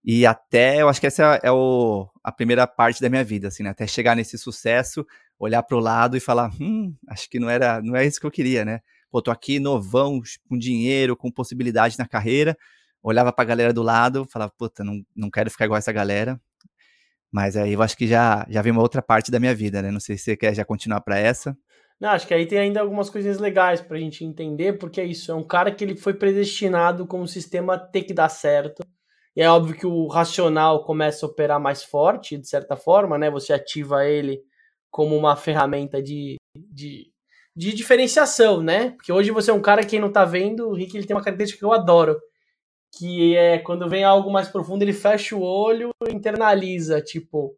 E 0.03 0.25
até, 0.25 0.81
eu 0.81 0.89
acho 0.89 1.01
que 1.01 1.07
essa 1.07 1.39
é 1.43 1.51
o, 1.51 2.07
a 2.23 2.31
primeira 2.31 2.65
parte 2.65 3.01
da 3.01 3.09
minha 3.09 3.23
vida, 3.23 3.49
assim, 3.49 3.63
né? 3.63 3.71
Até 3.71 3.85
chegar 3.85 4.15
nesse 4.15 4.37
sucesso, 4.37 5.05
olhar 5.37 5.61
para 5.63 5.75
o 5.75 5.81
lado 5.81 6.15
e 6.15 6.19
falar, 6.19 6.49
hum, 6.61 6.95
acho 7.09 7.29
que 7.29 7.39
não 7.39 7.49
era, 7.49 7.81
não 7.81 7.95
é 7.95 8.05
isso 8.05 8.19
que 8.19 8.25
eu 8.25 8.31
queria, 8.31 8.63
né? 8.63 8.79
Pô, 9.11 9.21
tô 9.21 9.31
aqui 9.31 9.59
novão, 9.59 10.21
com 10.47 10.57
dinheiro, 10.57 11.15
com 11.15 11.31
possibilidade 11.31 11.97
na 11.97 12.07
carreira. 12.07 12.57
Olhava 13.01 13.31
para 13.31 13.43
a 13.43 13.47
galera 13.47 13.73
do 13.73 13.83
lado, 13.83 14.25
falava, 14.25 14.51
puta, 14.57 14.83
não, 14.83 15.01
não 15.15 15.29
quero 15.29 15.49
ficar 15.49 15.65
igual 15.65 15.77
essa 15.77 15.91
galera. 15.91 16.39
Mas 17.31 17.55
aí 17.55 17.73
eu 17.73 17.81
acho 17.81 17.97
que 17.97 18.07
já, 18.07 18.45
já 18.49 18.61
vem 18.61 18.71
uma 18.71 18.81
outra 18.81 19.01
parte 19.01 19.31
da 19.31 19.39
minha 19.39 19.53
vida, 19.53 19.81
né? 19.81 19.91
Não 19.91 19.99
sei 19.99 20.17
se 20.17 20.23
você 20.23 20.37
quer 20.37 20.55
já 20.55 20.65
continuar 20.65 21.01
para 21.01 21.17
essa. 21.17 21.57
Não, 21.99 22.09
acho 22.09 22.27
que 22.27 22.33
aí 22.33 22.45
tem 22.45 22.59
ainda 22.59 22.79
algumas 22.79 23.09
coisinhas 23.09 23.39
legais 23.39 23.81
pra 23.81 23.97
gente 23.97 24.23
entender, 24.23 24.77
porque 24.77 25.01
é 25.01 25.05
isso, 25.05 25.31
é 25.31 25.35
um 25.35 25.43
cara 25.43 25.71
que 25.71 25.83
ele 25.83 25.95
foi 25.97 26.13
predestinado 26.13 27.07
como 27.07 27.23
o 27.23 27.27
sistema 27.27 27.77
ter 27.77 28.03
que 28.03 28.13
dar 28.13 28.29
certo 28.29 28.83
e 29.37 29.41
é 29.43 29.47
óbvio 29.47 29.77
que 29.77 29.85
o 29.85 30.07
racional 30.07 30.83
começa 30.83 31.23
a 31.23 31.29
operar 31.29 31.59
mais 31.59 31.83
forte, 31.83 32.39
de 32.39 32.49
certa 32.49 32.75
forma, 32.75 33.19
né? 33.19 33.29
Você 33.29 33.53
ativa 33.53 34.03
ele 34.03 34.41
como 34.89 35.15
uma 35.15 35.35
ferramenta 35.35 36.01
de, 36.01 36.37
de, 36.55 37.11
de 37.55 37.71
diferenciação, 37.71 38.63
né? 38.63 38.89
Porque 38.91 39.11
hoje 39.11 39.29
você 39.29 39.51
é 39.51 39.53
um 39.53 39.61
cara 39.61 39.85
que 39.85 39.99
não 39.99 40.11
tá 40.11 40.25
vendo, 40.25 40.67
o 40.67 40.73
Rick 40.73 40.97
ele 40.97 41.05
tem 41.05 41.15
uma 41.15 41.21
característica 41.21 41.59
que 41.59 41.65
eu 41.65 41.71
adoro, 41.71 42.19
que 42.97 43.35
é 43.35 43.59
quando 43.59 43.89
vem 43.89 44.03
algo 44.03 44.31
mais 44.31 44.47
profundo, 44.47 44.81
ele 44.81 44.93
fecha 44.93 45.35
o 45.35 45.41
olho 45.41 45.91
internaliza, 46.09 47.01
tipo, 47.01 47.55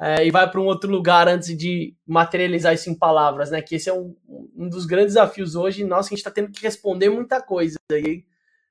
é, 0.00 0.24
e 0.24 0.30
vai 0.30 0.48
para 0.48 0.60
um 0.60 0.66
outro 0.66 0.90
lugar 0.90 1.26
antes 1.28 1.56
de 1.56 1.94
materializar 2.06 2.72
isso 2.72 2.88
em 2.88 2.94
palavras, 2.94 3.50
né? 3.50 3.60
Que 3.60 3.74
esse 3.74 3.88
é 3.88 3.92
um, 3.92 4.14
um 4.56 4.68
dos 4.68 4.86
grandes 4.86 5.14
desafios 5.14 5.56
hoje, 5.56 5.84
nossa, 5.84 6.08
a 6.08 6.10
gente 6.10 6.18
está 6.18 6.30
tendo 6.30 6.52
que 6.52 6.62
responder 6.62 7.10
muita 7.10 7.42
coisa. 7.42 7.76
E 7.92 8.24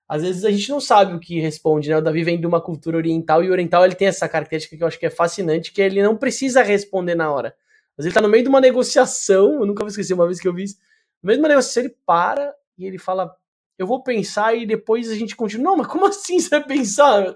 às 0.07 0.21
vezes 0.21 0.45
a 0.45 0.51
gente 0.51 0.69
não 0.69 0.79
sabe 0.79 1.13
o 1.13 1.19
que 1.19 1.39
responde, 1.39 1.89
né? 1.89 1.97
O 1.97 2.01
Davi 2.01 2.23
vem 2.23 2.39
de 2.39 2.47
uma 2.47 2.61
cultura 2.61 2.95
oriental 2.95 3.43
e 3.43 3.49
o 3.49 3.51
oriental 3.51 3.83
ele 3.83 3.95
tem 3.95 4.07
essa 4.07 4.29
característica 4.29 4.77
que 4.77 4.81
eu 4.83 4.87
acho 4.87 4.97
que 4.97 5.05
é 5.05 5.09
fascinante, 5.09 5.73
que 5.73 5.81
ele 5.81 6.01
não 6.01 6.15
precisa 6.15 6.63
responder 6.63 7.15
na 7.15 7.29
hora. 7.29 7.53
Mas 7.97 8.05
ele 8.05 8.15
tá 8.15 8.21
no 8.21 8.29
meio 8.29 8.43
de 8.43 8.49
uma 8.49 8.61
negociação, 8.61 9.55
eu 9.55 9.65
nunca 9.65 9.83
vou 9.83 9.89
esquecer 9.89 10.13
uma 10.13 10.25
vez 10.25 10.39
que 10.39 10.47
eu 10.47 10.53
vi 10.53 10.63
isso, 10.63 10.77
no 11.21 11.27
meio 11.27 11.37
de 11.37 11.41
uma 11.41 11.49
negociação 11.49 11.83
ele 11.83 11.95
para 12.05 12.53
e 12.77 12.85
ele 12.85 12.97
fala, 12.97 13.35
eu 13.77 13.87
vou 13.87 14.03
pensar 14.03 14.55
e 14.55 14.65
depois 14.65 15.11
a 15.11 15.15
gente 15.15 15.35
continua. 15.35 15.71
Não, 15.71 15.77
mas 15.77 15.87
como 15.87 16.05
assim 16.07 16.39
você 16.39 16.49
vai 16.49 16.63
pensar? 16.63 17.35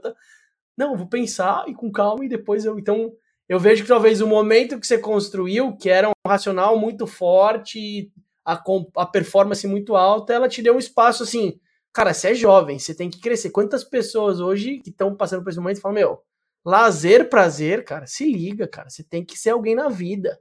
Não, 0.78 0.96
vou 0.96 1.08
pensar 1.08 1.66
e 1.68 1.74
com 1.74 1.92
calma 1.92 2.26
e 2.26 2.30
depois 2.30 2.66
eu... 2.66 2.80
Então, 2.80 3.14
eu 3.48 3.60
vejo 3.60 3.84
que 3.84 3.90
talvez 3.90 4.22
o 4.22 4.28
momento 4.28 4.80
que 4.80 4.88
você 4.88 4.98
construiu, 4.98 5.76
que 5.76 5.90
era 5.90 6.10
um 6.10 6.30
racional 6.30 6.80
muito 6.80 7.06
forte, 7.06 8.12
a, 8.46 8.62
a 8.96 9.06
performance 9.06 9.68
muito 9.68 9.96
alta, 9.96 10.34
ela 10.34 10.48
te 10.48 10.62
deu 10.62 10.76
um 10.76 10.80
espaço 10.80 11.24
assim 11.24 11.60
Cara, 11.94 12.14
você 12.14 12.30
é 12.30 12.34
jovem, 12.34 12.80
você 12.80 12.96
tem 12.96 13.10
que 13.10 13.20
crescer. 13.20 13.50
Quantas 13.50 13.84
pessoas 13.84 14.40
hoje 14.40 14.80
que 14.80 14.90
estão 14.90 15.16
passando 15.16 15.44
por 15.44 15.50
esse 15.50 15.60
momento 15.60 15.82
falam, 15.82 15.96
meu, 15.96 16.24
lazer, 16.64 17.30
prazer, 17.30 17.84
cara, 17.84 18.08
se 18.08 18.26
liga, 18.32 18.68
cara. 18.68 18.90
Você 18.90 19.04
tem 19.04 19.26
que 19.26 19.38
ser 19.38 19.50
alguém 19.50 19.76
na 19.76 19.90
vida. 19.90 20.40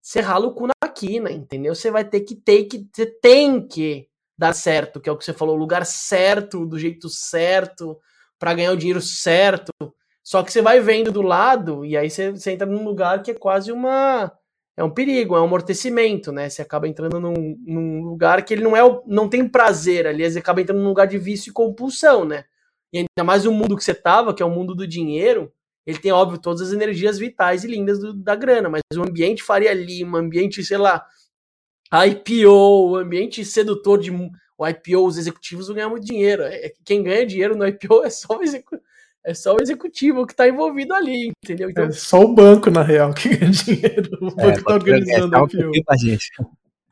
Você 0.00 0.20
rala 0.20 0.46
o 0.46 0.54
cu 0.54 0.66
na 0.68 0.88
quina, 0.88 1.30
entendeu? 1.30 1.74
Você 1.74 1.90
vai 1.90 2.04
ter 2.04 2.20
que 2.20 2.34
ter 2.34 2.64
que. 2.64 2.88
Você 2.90 3.06
tem 3.06 3.66
que 3.66 4.08
dar 4.38 4.52
certo, 4.52 5.00
que 5.00 5.08
é 5.08 5.12
o 5.12 5.16
que 5.16 5.24
você 5.24 5.32
falou, 5.32 5.56
o 5.56 5.58
lugar 5.58 5.86
certo, 5.86 6.66
do 6.66 6.78
jeito 6.78 7.08
certo, 7.08 7.98
para 8.38 8.54
ganhar 8.54 8.72
o 8.72 8.76
dinheiro 8.76 9.00
certo. 9.00 9.72
Só 10.22 10.42
que 10.42 10.52
você 10.52 10.60
vai 10.60 10.80
vendo 10.80 11.12
do 11.12 11.22
lado, 11.22 11.84
e 11.84 11.96
aí 11.96 12.10
você, 12.10 12.30
você 12.32 12.52
entra 12.52 12.66
num 12.66 12.84
lugar 12.84 13.22
que 13.22 13.30
é 13.30 13.34
quase 13.34 13.72
uma 13.72 14.32
é 14.76 14.84
um 14.84 14.90
perigo, 14.90 15.34
é 15.34 15.40
um 15.40 15.44
amortecimento, 15.44 16.30
né? 16.30 16.50
Você 16.50 16.60
acaba 16.60 16.86
entrando 16.86 17.18
num, 17.18 17.56
num 17.66 18.02
lugar 18.02 18.44
que 18.44 18.52
ele 18.52 18.62
não 18.62 18.76
é 18.76 18.82
não 19.06 19.28
tem 19.28 19.48
prazer, 19.48 20.06
aliás, 20.06 20.34
você 20.34 20.38
acaba 20.38 20.60
entrando 20.60 20.82
num 20.82 20.88
lugar 20.88 21.06
de 21.06 21.16
vício 21.18 21.50
e 21.50 21.52
compulsão, 21.52 22.24
né? 22.26 22.44
E 22.92 22.98
ainda 22.98 23.24
mais 23.24 23.46
o 23.46 23.52
mundo 23.52 23.76
que 23.76 23.82
você 23.84 23.94
tava, 23.94 24.34
que 24.34 24.42
é 24.42 24.46
o 24.46 24.50
mundo 24.50 24.74
do 24.74 24.86
dinheiro, 24.86 25.50
ele 25.86 25.98
tem, 25.98 26.12
óbvio, 26.12 26.38
todas 26.38 26.60
as 26.60 26.72
energias 26.72 27.18
vitais 27.18 27.64
e 27.64 27.68
lindas 27.68 27.98
do, 27.98 28.12
da 28.12 28.34
grana, 28.34 28.68
mas 28.68 28.82
o 28.96 29.02
ambiente 29.02 29.42
Faria 29.42 29.72
Lima, 29.72 30.18
ambiente, 30.18 30.62
sei 30.62 30.78
lá, 30.78 31.04
IPO, 31.92 32.90
o 32.90 32.96
ambiente 32.96 33.44
sedutor 33.44 33.98
de 33.98 34.10
o 34.10 34.66
IPO, 34.66 35.06
os 35.06 35.18
executivos 35.18 35.66
vão 35.66 35.76
ganhar 35.76 35.88
muito 35.88 36.06
dinheiro. 36.06 36.42
É, 36.42 36.72
quem 36.84 37.02
ganha 37.02 37.26
dinheiro 37.26 37.56
no 37.56 37.66
IPO 37.66 38.04
é 38.04 38.10
só 38.10 38.38
o 38.38 38.42
executivo 38.42 38.82
é 39.26 39.34
só 39.34 39.56
o 39.56 39.60
executivo 39.60 40.24
que 40.24 40.32
está 40.32 40.46
envolvido 40.46 40.94
ali, 40.94 41.32
entendeu? 41.42 41.68
Então, 41.68 41.86
é 41.86 41.90
só 41.90 42.20
o 42.20 42.32
banco, 42.32 42.70
na 42.70 42.82
real, 42.82 43.12
que 43.12 43.28
ganha 43.28 43.50
dinheiro. 43.50 44.08
O 44.22 44.32
banco 44.32 44.60
é, 44.60 44.62
tá 44.62 44.72
organizando 44.72 45.36
é, 45.36 45.80
a 45.88 45.96
gente. 45.96 46.30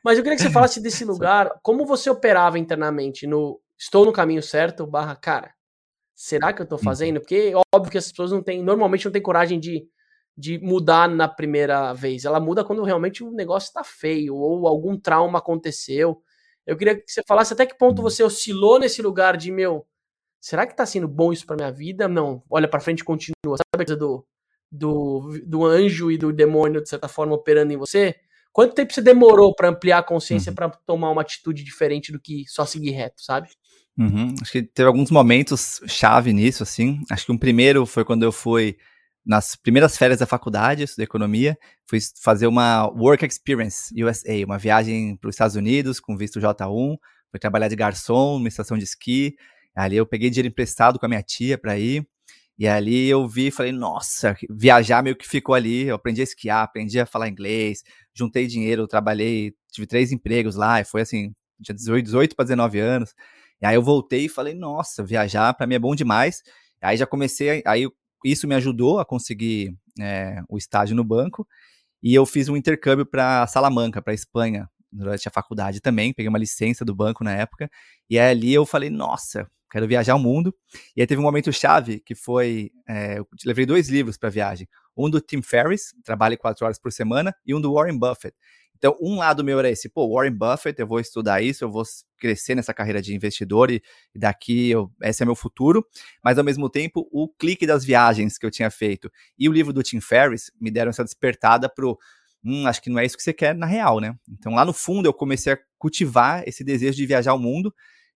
Mas 0.02 0.18
eu 0.18 0.24
queria 0.24 0.36
que 0.36 0.42
você 0.42 0.50
falasse 0.50 0.82
desse 0.82 1.04
lugar, 1.04 1.52
como 1.62 1.86
você 1.86 2.10
operava 2.10 2.58
internamente 2.58 3.24
no 3.24 3.60
estou 3.78 4.04
no 4.04 4.12
caminho 4.12 4.42
certo, 4.42 4.84
barra, 4.84 5.14
cara, 5.14 5.54
será 6.12 6.52
que 6.52 6.60
eu 6.60 6.64
estou 6.64 6.78
uhum. 6.78 6.84
fazendo? 6.84 7.20
Porque 7.20 7.52
óbvio 7.72 7.92
que 7.92 7.98
as 7.98 8.10
pessoas 8.10 8.32
não 8.32 8.42
têm, 8.42 8.64
normalmente 8.64 9.04
não 9.04 9.12
têm 9.12 9.22
coragem 9.22 9.60
de, 9.60 9.86
de 10.36 10.58
mudar 10.58 11.08
na 11.08 11.28
primeira 11.28 11.92
vez. 11.92 12.24
Ela 12.24 12.40
muda 12.40 12.64
quando 12.64 12.82
realmente 12.82 13.22
o 13.22 13.30
negócio 13.30 13.68
está 13.68 13.84
feio 13.84 14.34
ou 14.34 14.66
algum 14.66 14.98
trauma 14.98 15.38
aconteceu. 15.38 16.20
Eu 16.66 16.76
queria 16.76 16.96
que 16.96 17.04
você 17.06 17.22
falasse 17.26 17.52
até 17.52 17.66
que 17.66 17.76
ponto 17.76 17.98
uhum. 17.98 18.04
você 18.04 18.22
oscilou 18.22 18.78
nesse 18.78 19.00
lugar 19.00 19.36
de, 19.36 19.52
meu, 19.52 19.86
será 20.40 20.66
que 20.66 20.76
tá 20.76 20.84
sendo 20.84 21.06
bom 21.06 21.32
isso 21.32 21.46
pra 21.46 21.56
minha 21.56 21.70
vida? 21.70 22.08
Não, 22.08 22.42
olha 22.50 22.68
pra 22.68 22.80
frente 22.80 23.00
e 23.00 23.04
continua. 23.04 23.34
Sabe 23.44 23.62
a 23.74 23.76
coisa 23.78 23.96
do, 23.96 24.26
do, 24.70 25.40
do 25.46 25.64
anjo 25.64 26.10
e 26.10 26.18
do 26.18 26.32
demônio, 26.32 26.82
de 26.82 26.88
certa 26.88 27.06
forma, 27.06 27.34
operando 27.34 27.72
em 27.72 27.76
você? 27.76 28.16
Quanto 28.52 28.74
tempo 28.74 28.92
você 28.92 29.02
demorou 29.02 29.54
para 29.54 29.68
ampliar 29.68 29.98
a 29.98 30.02
consciência 30.02 30.50
uhum. 30.50 30.54
para 30.54 30.70
tomar 30.86 31.10
uma 31.10 31.22
atitude 31.22 31.64
diferente 31.64 32.12
do 32.12 32.20
que 32.20 32.44
só 32.46 32.64
seguir 32.64 32.92
reto, 32.92 33.22
sabe? 33.22 33.48
Uhum. 33.98 34.34
Acho 34.40 34.52
que 34.52 34.62
teve 34.62 34.86
alguns 34.86 35.10
momentos 35.10 35.80
chave 35.86 36.32
nisso, 36.32 36.62
assim. 36.62 37.00
Acho 37.10 37.26
que 37.26 37.32
um 37.32 37.38
primeiro 37.38 37.84
foi 37.86 38.04
quando 38.04 38.22
eu 38.22 38.32
fui 38.32 38.76
nas 39.24 39.56
primeiras 39.56 39.96
férias 39.96 40.20
da 40.20 40.26
faculdade, 40.26 40.84
de 40.84 41.02
economia, 41.02 41.56
fui 41.88 41.98
fazer 42.22 42.46
uma 42.46 42.86
Work 42.88 43.24
Experience 43.24 43.92
USA, 44.02 44.44
uma 44.44 44.58
viagem 44.58 45.16
para 45.16 45.28
os 45.28 45.34
Estados 45.34 45.56
Unidos 45.56 45.98
com 46.00 46.16
visto 46.16 46.40
J1, 46.40 46.96
fui 47.30 47.40
trabalhar 47.40 47.68
de 47.68 47.76
garçom 47.76 48.38
numa 48.38 48.48
estação 48.48 48.76
de 48.76 48.84
esqui, 48.84 49.34
Ali 49.74 49.96
eu 49.96 50.06
peguei 50.06 50.30
dinheiro 50.30 50.48
emprestado 50.48 50.98
com 50.98 51.06
a 51.06 51.08
minha 51.08 51.22
tia 51.22 51.58
para 51.58 51.76
ir. 51.78 52.06
E 52.56 52.68
ali 52.68 53.08
eu 53.08 53.26
vi 53.26 53.48
e 53.48 53.50
falei, 53.50 53.72
nossa, 53.72 54.36
viajar 54.48 55.02
meio 55.02 55.16
que 55.16 55.26
ficou 55.26 55.54
ali. 55.54 55.88
Eu 55.88 55.96
aprendi 55.96 56.20
a 56.20 56.24
esquiar, 56.24 56.62
aprendi 56.62 57.00
a 57.00 57.06
falar 57.06 57.28
inglês, 57.28 57.82
juntei 58.14 58.46
dinheiro, 58.46 58.86
trabalhei, 58.86 59.54
tive 59.72 59.86
três 59.86 60.12
empregos 60.12 60.54
lá, 60.54 60.80
e 60.80 60.84
foi 60.84 61.02
assim, 61.02 61.34
tinha 61.60 61.74
18, 61.74 62.04
18 62.04 62.36
para 62.36 62.44
19 62.44 62.78
anos. 62.78 63.12
E 63.60 63.66
aí 63.66 63.74
eu 63.74 63.82
voltei 63.82 64.26
e 64.26 64.28
falei, 64.28 64.54
nossa, 64.54 65.02
viajar 65.02 65.52
para 65.54 65.66
mim 65.66 65.74
é 65.74 65.78
bom 65.80 65.94
demais. 65.96 66.42
Aí 66.80 66.96
já 66.96 67.06
comecei, 67.06 67.62
aí 67.66 67.88
isso 68.24 68.48
me 68.48 68.54
ajudou 68.54 68.98
a 68.98 69.04
conseguir 69.04 69.76
é, 70.00 70.42
o 70.48 70.56
estágio 70.56 70.96
no 70.96 71.04
banco. 71.04 71.46
E 72.02 72.14
eu 72.14 72.26
fiz 72.26 72.48
um 72.48 72.56
intercâmbio 72.56 73.06
para 73.06 73.46
Salamanca, 73.46 74.02
para 74.02 74.14
Espanha, 74.14 74.68
durante 74.94 75.26
a 75.28 75.30
faculdade 75.30 75.80
também, 75.80 76.12
peguei 76.12 76.28
uma 76.28 76.38
licença 76.38 76.84
do 76.84 76.94
banco 76.94 77.24
na 77.24 77.32
época, 77.32 77.68
e 78.08 78.18
ali 78.18 78.54
eu 78.54 78.64
falei, 78.64 78.90
nossa, 78.90 79.50
quero 79.70 79.88
viajar 79.88 80.14
o 80.14 80.20
mundo. 80.20 80.54
E 80.96 81.00
aí 81.00 81.06
teve 81.06 81.20
um 81.20 81.24
momento 81.24 81.52
chave 81.52 82.00
que 82.00 82.14
foi, 82.14 82.70
é, 82.88 83.18
eu 83.18 83.26
levei 83.44 83.66
dois 83.66 83.88
livros 83.88 84.16
para 84.16 84.30
viagem, 84.30 84.68
um 84.96 85.10
do 85.10 85.20
Tim 85.20 85.42
Ferriss, 85.42 85.94
trabalhe 86.04 86.36
quatro 86.36 86.64
horas 86.64 86.78
por 86.78 86.92
semana, 86.92 87.34
e 87.44 87.54
um 87.54 87.60
do 87.60 87.72
Warren 87.72 87.98
Buffett. 87.98 88.36
Então, 88.76 88.98
um 89.00 89.16
lado 89.16 89.42
meu 89.42 89.58
era 89.58 89.70
esse, 89.70 89.88
pô, 89.88 90.14
Warren 90.14 90.32
Buffett, 90.32 90.78
eu 90.78 90.86
vou 90.86 91.00
estudar 91.00 91.40
isso, 91.40 91.64
eu 91.64 91.70
vou 91.70 91.84
crescer 92.18 92.54
nessa 92.54 92.74
carreira 92.74 93.00
de 93.00 93.14
investidor 93.14 93.70
e, 93.70 93.82
e 94.14 94.18
daqui 94.18 94.70
eu, 94.70 94.90
esse 95.02 95.22
é 95.22 95.26
meu 95.26 95.34
futuro, 95.34 95.86
mas 96.22 96.36
ao 96.36 96.44
mesmo 96.44 96.68
tempo 96.68 97.08
o 97.10 97.28
clique 97.28 97.66
das 97.66 97.82
viagens 97.82 98.36
que 98.36 98.44
eu 98.44 98.50
tinha 98.50 98.70
feito 98.70 99.10
e 99.38 99.48
o 99.48 99.52
livro 99.52 99.72
do 99.72 99.82
Tim 99.82 100.00
Ferriss 100.00 100.50
me 100.60 100.70
deram 100.70 100.90
essa 100.90 101.02
despertada 101.02 101.66
pro, 101.66 101.98
hum, 102.44 102.66
acho 102.66 102.82
que 102.82 102.90
não 102.90 102.98
é 102.98 103.06
isso 103.06 103.16
que 103.16 103.22
você 103.22 103.32
quer 103.32 103.54
na 103.54 103.64
real, 103.64 104.00
né? 104.00 104.14
Então 104.28 104.52
lá 104.52 104.64
no 104.64 104.72
fundo 104.72 105.06
eu 105.06 105.14
comecei 105.14 105.54
a 105.54 105.58
cultivar 105.78 106.46
esse 106.46 106.62
desejo 106.62 106.96
de 106.96 107.06
viajar 107.06 107.30
ao 107.30 107.38
mundo, 107.38 107.74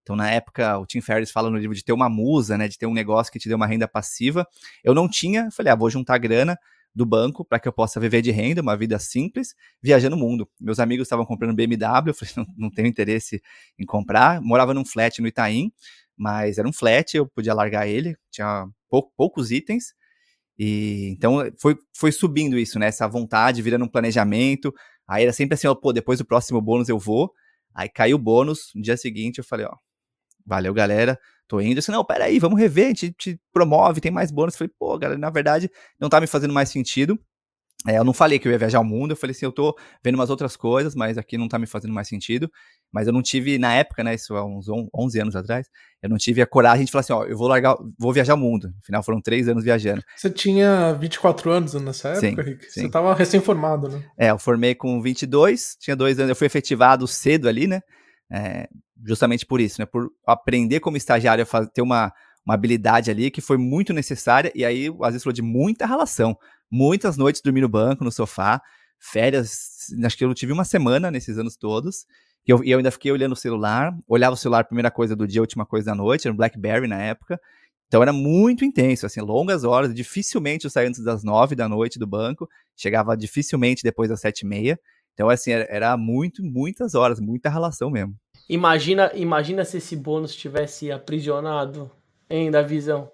então, 0.09 0.17
na 0.17 0.31
época, 0.31 0.79
o 0.79 0.87
Tim 0.87 1.03
Ferriss 1.03 1.31
fala 1.31 1.51
no 1.51 1.59
livro 1.59 1.77
de 1.77 1.85
ter 1.85 1.93
uma 1.93 2.09
musa, 2.09 2.57
né, 2.57 2.67
de 2.67 2.79
ter 2.79 2.87
um 2.87 2.95
negócio 2.95 3.31
que 3.31 3.39
te 3.39 3.47
dê 3.47 3.55
uma 3.55 3.67
renda 3.67 3.87
passiva. 3.87 4.49
Eu 4.83 4.95
não 4.95 5.07
tinha, 5.07 5.51
falei, 5.51 5.71
ah, 5.71 5.77
vou 5.77 5.91
juntar 5.91 6.17
grana, 6.17 6.59
do 6.95 7.05
banco 7.05 7.45
para 7.45 7.61
que 7.61 7.69
eu 7.69 7.73
possa 7.75 8.01
viver 8.01 8.23
de 8.23 8.31
renda, 8.31 8.63
uma 8.63 8.75
vida 8.75 8.99
simples, 8.99 9.55
viajando 9.83 10.17
o 10.17 10.19
mundo. 10.19 10.49
Meus 10.59 10.81
amigos 10.81 11.05
estavam 11.05 11.27
comprando 11.27 11.55
BMW, 11.55 12.09
eu 12.09 12.15
falei, 12.15 12.33
não, 12.39 12.47
não 12.57 12.71
tenho 12.71 12.89
interesse 12.89 13.43
em 13.79 13.85
comprar. 13.85 14.41
Morava 14.41 14.73
num 14.73 14.83
flat 14.83 15.21
no 15.21 15.29
Itaim, 15.29 15.71
mas 16.17 16.57
era 16.57 16.67
um 16.67 16.73
flat, 16.73 17.15
eu 17.15 17.27
podia 17.27 17.53
largar 17.53 17.87
ele, 17.87 18.17
tinha 18.31 18.67
pou, 18.89 19.13
poucos 19.15 19.51
itens. 19.51 19.93
E 20.59 21.11
então 21.11 21.53
foi, 21.61 21.77
foi 21.95 22.11
subindo 22.13 22.59
isso, 22.59 22.79
né? 22.79 22.87
Essa 22.87 23.07
vontade, 23.07 23.61
virando 23.61 23.85
um 23.85 23.89
planejamento. 23.89 24.75
Aí 25.07 25.25
era 25.25 25.35
sempre 25.35 25.53
assim, 25.53 25.67
ó, 25.67 25.75
pô, 25.75 25.93
depois 25.93 26.19
do 26.19 26.25
próximo 26.25 26.63
bônus 26.63 26.89
eu 26.89 26.99
vou. 26.99 27.31
Aí 27.75 27.91
caiu 27.91 28.17
o 28.17 28.19
bônus, 28.19 28.73
no 28.75 28.81
dia 28.81 28.97
seguinte 28.97 29.39
eu 29.39 29.45
falei, 29.45 29.67
ó, 29.67 29.77
valeu 30.49 30.73
galera, 30.73 31.19
tô 31.47 31.61
indo. 31.61 31.79
Assim, 31.79 31.93
não, 31.93 32.05
peraí, 32.05 32.39
vamos 32.39 32.59
rever, 32.59 32.87
a 32.87 32.89
gente 32.89 33.13
te 33.13 33.41
promove, 33.53 34.01
tem 34.01 34.11
mais 34.11 34.31
bônus. 34.31 34.55
Eu 34.55 34.59
falei, 34.59 34.73
pô, 34.79 34.99
galera, 34.99 35.19
na 35.19 35.31
verdade, 35.31 35.71
não 36.01 36.09
tá 36.09 36.21
me 36.21 36.27
fazendo 36.27 36.55
mais 36.55 36.71
sentido. 36.71 37.19
É, 37.87 37.97
eu 37.97 38.03
não 38.03 38.13
falei 38.13 38.41
que 38.41 38.49
eu 38.49 38.51
ia 38.51 38.59
viajar 38.59 38.79
ao 38.79 38.85
mundo, 38.85 39.13
eu 39.13 39.17
falei 39.17 39.31
assim, 39.31 39.45
eu 39.45 39.53
tô 39.53 39.77
vendo 40.03 40.17
umas 40.17 40.31
outras 40.31 40.57
coisas, 40.57 40.97
mas 40.97 41.17
aqui 41.17 41.39
não 41.39 41.47
tá 41.47 41.61
me 41.61 41.67
fazendo 41.67 41.95
mais 41.95 42.09
sentido. 42.09 42.51
Mas 42.93 43.07
eu 43.07 43.13
não 43.13 43.23
tive, 43.23 43.57
na 43.57 43.73
época, 43.73 44.03
né, 44.03 44.15
isso 44.15 44.35
há 44.35 44.45
uns 44.45 44.67
11 44.93 45.21
anos 45.21 45.37
atrás, 45.37 45.69
eu 46.03 46.09
não 46.09 46.17
tive 46.17 46.43
a 46.43 46.47
coragem 46.47 46.85
de 46.85 46.91
falar 46.91 47.01
assim, 47.01 47.13
ó, 47.13 47.25
eu 47.25 47.37
vou 47.37 47.47
largar, 47.47 47.77
vou 47.97 48.13
viajar 48.13 48.33
ao 48.33 48.39
mundo. 48.39 48.73
Afinal, 48.83 49.03
foram 49.05 49.21
três 49.21 49.49
anos 49.49 49.63
viajando. 49.63 50.03
Você 50.17 50.29
tinha 50.29 50.93
24 50.95 51.51
anos 51.53 51.75
nessa 51.75 52.09
época, 52.09 52.43
sim, 52.43 52.51
Rick? 52.51 52.65
Sim. 52.65 52.81
Você 52.81 52.91
tava 52.91 53.15
recém-formado, 53.15 53.89
né? 53.89 54.05
É, 54.19 54.31
eu 54.31 54.39
formei 54.41 54.75
com 54.75 55.01
22, 55.01 55.77
tinha 55.79 55.95
dois 55.95 56.19
anos, 56.19 56.31
eu 56.31 56.37
fui 56.37 56.49
efetivado 56.49 57.07
cedo 57.07 57.49
ali, 57.49 57.69
né? 57.69 57.81
É, 58.31 58.69
justamente 59.05 59.47
por 59.47 59.61
isso, 59.61 59.81
né? 59.81 59.87
Por 59.87 60.11
aprender 60.27 60.81
como 60.81 60.97
estagiário 60.97 61.47
a 61.51 61.67
ter 61.67 61.83
uma, 61.83 62.13
uma 62.45 62.55
habilidade 62.55 63.11
ali 63.11 63.31
que 63.31 63.41
foi 63.41 63.57
muito 63.57 63.93
necessária, 63.93 64.53
e 64.55 64.65
aí 64.65 64.89
às 65.03 65.11
vezes 65.11 65.23
falou 65.23 65.35
de 65.35 65.43
muita 65.43 65.87
relação. 65.87 66.37
Muitas 66.71 67.17
noites 67.17 67.41
dormi 67.41 67.61
no 67.61 67.69
banco, 67.69 68.05
no 68.05 68.13
sofá, 68.13 68.61
férias, 68.99 69.89
acho 70.05 70.17
que 70.17 70.25
eu 70.25 70.35
tive 70.35 70.53
uma 70.53 70.65
semana 70.65 71.11
nesses 71.11 71.39
anos 71.39 71.57
todos, 71.57 72.05
e 72.47 72.51
eu, 72.51 72.63
e 72.65 72.71
eu 72.71 72.79
ainda 72.79 72.91
fiquei 72.91 73.13
olhando 73.13 73.33
o 73.33 73.37
celular, 73.37 73.97
olhava 74.07 74.35
o 74.35 74.37
celular, 74.37 74.65
primeira 74.65 74.91
coisa 74.91 75.15
do 75.15 75.27
dia, 75.27 75.41
última 75.41 75.65
coisa 75.65 75.87
da 75.87 75.95
noite, 75.95 76.27
era 76.27 76.33
um 76.33 76.37
Blackberry 76.37 76.87
na 76.87 77.01
época, 77.01 77.41
então 77.87 78.03
era 78.03 78.13
muito 78.13 78.65
intenso, 78.65 79.07
assim, 79.07 79.21
longas 79.21 79.65
horas, 79.65 79.95
dificilmente 79.95 80.65
eu 80.65 80.71
saía 80.71 80.89
antes 80.89 81.03
das 81.03 81.23
nove 81.25 81.55
da 81.55 81.69
noite 81.69 81.99
do 81.99 82.07
banco, 82.07 82.49
chegava 82.77 83.17
dificilmente 83.17 83.83
depois 83.83 84.11
das 84.11 84.21
sete 84.21 84.41
e 84.41 84.47
meia, 84.47 84.79
então, 85.19 85.29
assim, 85.29 85.51
era, 85.51 85.67
era 85.69 85.97
muito, 85.97 86.45
muitas 86.45 86.95
horas, 86.95 87.19
muita 87.19 87.51
relação 87.51 87.91
mesmo. 87.91 88.15
Imagina, 88.49 89.11
imagina 89.15 89.65
se 89.65 89.77
esse 89.77 89.95
bônus 89.95 90.35
tivesse 90.35 90.91
aprisionado, 90.91 91.91
hein, 92.31 92.51
da 92.51 92.63
visão. 92.63 93.11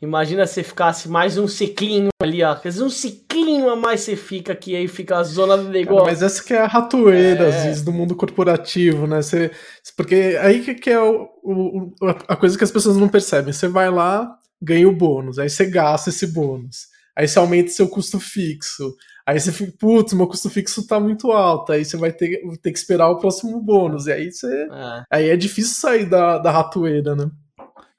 Imagina 0.00 0.46
se 0.46 0.62
ficasse 0.62 1.08
mais 1.08 1.38
um 1.38 1.48
ciclinho 1.48 2.08
ali, 2.20 2.42
ó. 2.42 2.54
Quer 2.54 2.68
dizer, 2.68 2.82
um 2.82 2.90
ciclinho 2.90 3.70
a 3.70 3.76
mais 3.76 4.00
você 4.00 4.14
fica 4.14 4.54
que 4.54 4.76
aí 4.76 4.86
fica 4.88 5.16
a 5.16 5.22
zona 5.22 5.56
do 5.56 5.70
negócio. 5.70 6.04
Cara, 6.04 6.10
mas 6.10 6.22
essa 6.22 6.44
que 6.44 6.52
é 6.52 6.58
a 6.58 6.66
ratoeira, 6.66 7.44
é. 7.44 7.48
às 7.48 7.64
vezes, 7.64 7.82
do 7.82 7.92
mundo 7.92 8.14
corporativo, 8.14 9.06
né? 9.06 9.22
Você, 9.22 9.50
porque 9.96 10.36
aí 10.42 10.62
que, 10.62 10.74
que 10.74 10.90
é 10.90 11.00
o, 11.00 11.30
o, 11.42 11.92
a 12.28 12.36
coisa 12.36 12.58
que 12.58 12.64
as 12.64 12.70
pessoas 12.70 12.98
não 12.98 13.08
percebem. 13.08 13.54
Você 13.54 13.68
vai 13.68 13.90
lá, 13.90 14.36
ganha 14.60 14.86
o 14.86 14.94
bônus, 14.94 15.38
aí 15.38 15.48
você 15.48 15.64
gasta 15.64 16.10
esse 16.10 16.26
bônus. 16.26 16.88
Aí 17.16 17.26
você 17.26 17.38
aumenta 17.38 17.70
seu 17.70 17.88
custo 17.88 18.20
fixo. 18.20 18.94
Aí 19.26 19.40
você 19.40 19.50
fica, 19.50 19.72
putz, 19.76 20.12
meu 20.12 20.28
custo 20.28 20.48
fixo 20.48 20.86
tá 20.86 21.00
muito 21.00 21.32
alto. 21.32 21.72
Aí 21.72 21.84
você 21.84 21.96
vai 21.96 22.12
ter, 22.12 22.40
ter 22.62 22.70
que 22.70 22.78
esperar 22.78 23.10
o 23.10 23.18
próximo 23.18 23.60
bônus. 23.60 24.06
E 24.06 24.12
aí 24.12 24.30
você. 24.30 24.46
É. 24.46 25.02
Aí 25.10 25.28
é 25.30 25.36
difícil 25.36 25.74
sair 25.74 26.06
da, 26.06 26.38
da 26.38 26.52
ratoeira, 26.52 27.16
né? 27.16 27.28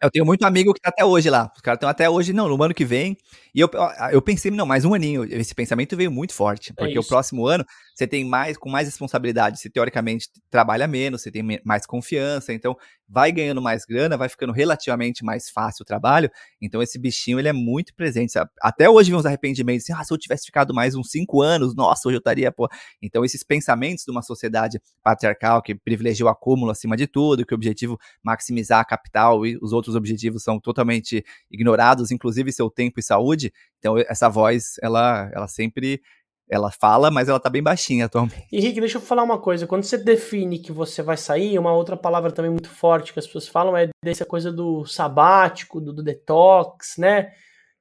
Eu 0.01 0.11
tenho 0.11 0.25
muito 0.25 0.43
amigo 0.43 0.73
que 0.73 0.79
tá 0.79 0.89
até 0.89 1.03
hoje 1.03 1.27
lá. 1.29 1.51
Os 1.55 1.61
caras 1.61 1.77
estão 1.77 1.89
até 1.89 2.07
hoje, 2.07 2.31
não, 2.31 2.47
no 2.47 2.63
ano 2.63 2.73
que 2.73 2.85
vem. 2.85 3.17
E 3.53 3.59
eu, 3.59 3.69
eu 4.11 4.21
pensei, 4.21 4.51
não, 4.51 4.65
mais 4.65 4.85
um 4.85 4.93
aninho. 4.93 5.23
Esse 5.25 5.55
pensamento 5.55 5.97
veio 5.97 6.11
muito 6.11 6.33
forte. 6.33 6.71
Porque 6.73 6.95
é 6.95 6.99
o 6.99 7.03
próximo 7.03 7.47
ano 7.47 7.65
você 7.95 8.05
tem 8.05 8.23
mais, 8.23 8.57
com 8.57 8.69
mais 8.69 8.87
responsabilidade. 8.87 9.59
Você 9.59 9.69
teoricamente 9.71 10.29
trabalha 10.51 10.87
menos, 10.87 11.23
você 11.23 11.31
tem 11.31 11.43
mais 11.65 11.85
confiança. 11.87 12.53
Então, 12.53 12.77
vai 13.07 13.31
ganhando 13.31 13.61
mais 13.61 13.85
grana, 13.85 14.17
vai 14.17 14.27
ficando 14.27 14.51
relativamente 14.51 15.23
mais 15.23 15.49
fácil 15.49 15.83
o 15.83 15.85
trabalho. 15.85 16.29
Então, 16.61 16.81
esse 16.81 16.99
bichinho, 16.99 17.39
ele 17.39 17.47
é 17.47 17.53
muito 17.53 17.93
presente. 17.93 18.33
Até 18.61 18.89
hoje 18.89 19.09
vem 19.09 19.19
uns 19.19 19.25
arrependimentos. 19.25 19.83
Assim, 19.89 19.99
ah, 19.99 20.03
se 20.03 20.13
eu 20.13 20.17
tivesse 20.17 20.45
ficado 20.45 20.73
mais 20.73 20.95
uns 20.95 21.09
cinco 21.09 21.41
anos, 21.41 21.75
nossa, 21.75 22.07
hoje 22.07 22.17
eu 22.17 22.19
estaria, 22.19 22.51
pô. 22.51 22.67
Então, 23.01 23.23
esses 23.23 23.43
pensamentos 23.43 24.03
de 24.03 24.11
uma 24.11 24.21
sociedade 24.21 24.81
patriarcal 25.01 25.61
que 25.61 25.73
privilegia 25.73 26.25
o 26.25 26.29
acúmulo 26.29 26.71
acima 26.71 26.97
de 26.97 27.07
tudo, 27.07 27.45
que 27.45 27.53
o 27.53 27.55
objetivo 27.55 27.93
é 27.93 27.97
maximizar 28.23 28.81
a 28.81 28.85
capital 28.85 29.45
e 29.45 29.57
os 29.61 29.71
outros 29.71 29.95
objetivos 29.95 30.43
são 30.43 30.59
totalmente 30.59 31.23
ignorados, 31.49 32.11
inclusive 32.11 32.51
seu 32.51 32.69
tempo 32.69 32.99
e 32.99 33.03
saúde. 33.03 33.53
Então, 33.79 33.97
essa 33.97 34.27
voz, 34.27 34.75
ela, 34.81 35.29
ela 35.33 35.47
sempre 35.47 36.01
ela 36.49 36.71
fala, 36.71 37.11
mas 37.11 37.27
ela 37.27 37.39
tá 37.39 37.49
bem 37.49 37.61
baixinha 37.61 38.05
atualmente. 38.05 38.47
Henrique, 38.51 38.79
deixa 38.79 38.97
eu 38.97 39.01
falar 39.01 39.23
uma 39.23 39.37
coisa. 39.37 39.67
Quando 39.67 39.83
você 39.83 39.97
define 39.97 40.59
que 40.59 40.71
você 40.71 41.01
vai 41.01 41.17
sair, 41.17 41.59
uma 41.59 41.73
outra 41.73 41.97
palavra 41.97 42.31
também 42.31 42.49
muito 42.49 42.69
forte 42.69 43.11
que 43.11 43.19
as 43.19 43.25
pessoas 43.25 43.47
falam 43.47 43.75
é 43.75 43.89
dessa 44.03 44.25
coisa 44.25 44.51
do 44.51 44.85
sabático, 44.85 45.81
do, 45.81 45.91
do 45.91 46.01
detox, 46.01 46.95
né? 46.97 47.31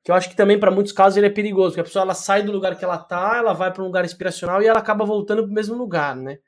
Que 0.03 0.11
eu 0.11 0.15
acho 0.15 0.29
que 0.29 0.37
também 0.37 0.59
para 0.59 0.71
muitos 0.71 0.93
casos 0.93 1.17
ele 1.17 1.27
é 1.27 1.31
perigoso, 1.31 1.71
porque 1.71 1.81
a 1.81 1.85
pessoa 1.85 2.03
ela 2.03 2.15
sai 2.15 2.43
do 2.43 2.53
lugar 2.53 2.77
que 2.77 2.85
ela 2.85 2.99
tá, 2.99 3.37
ela 3.37 3.53
vai 3.53 3.73
para 3.73 3.83
um 3.83 3.87
lugar 3.87 4.05
inspiracional 4.05 4.61
e 4.61 4.67
ela 4.67 4.81
acaba 4.81 5.05
voltando 5.05 5.43
para 5.43 5.51
o 5.51 5.55
mesmo 5.55 5.77
lugar, 5.77 6.17
né? 6.17 6.39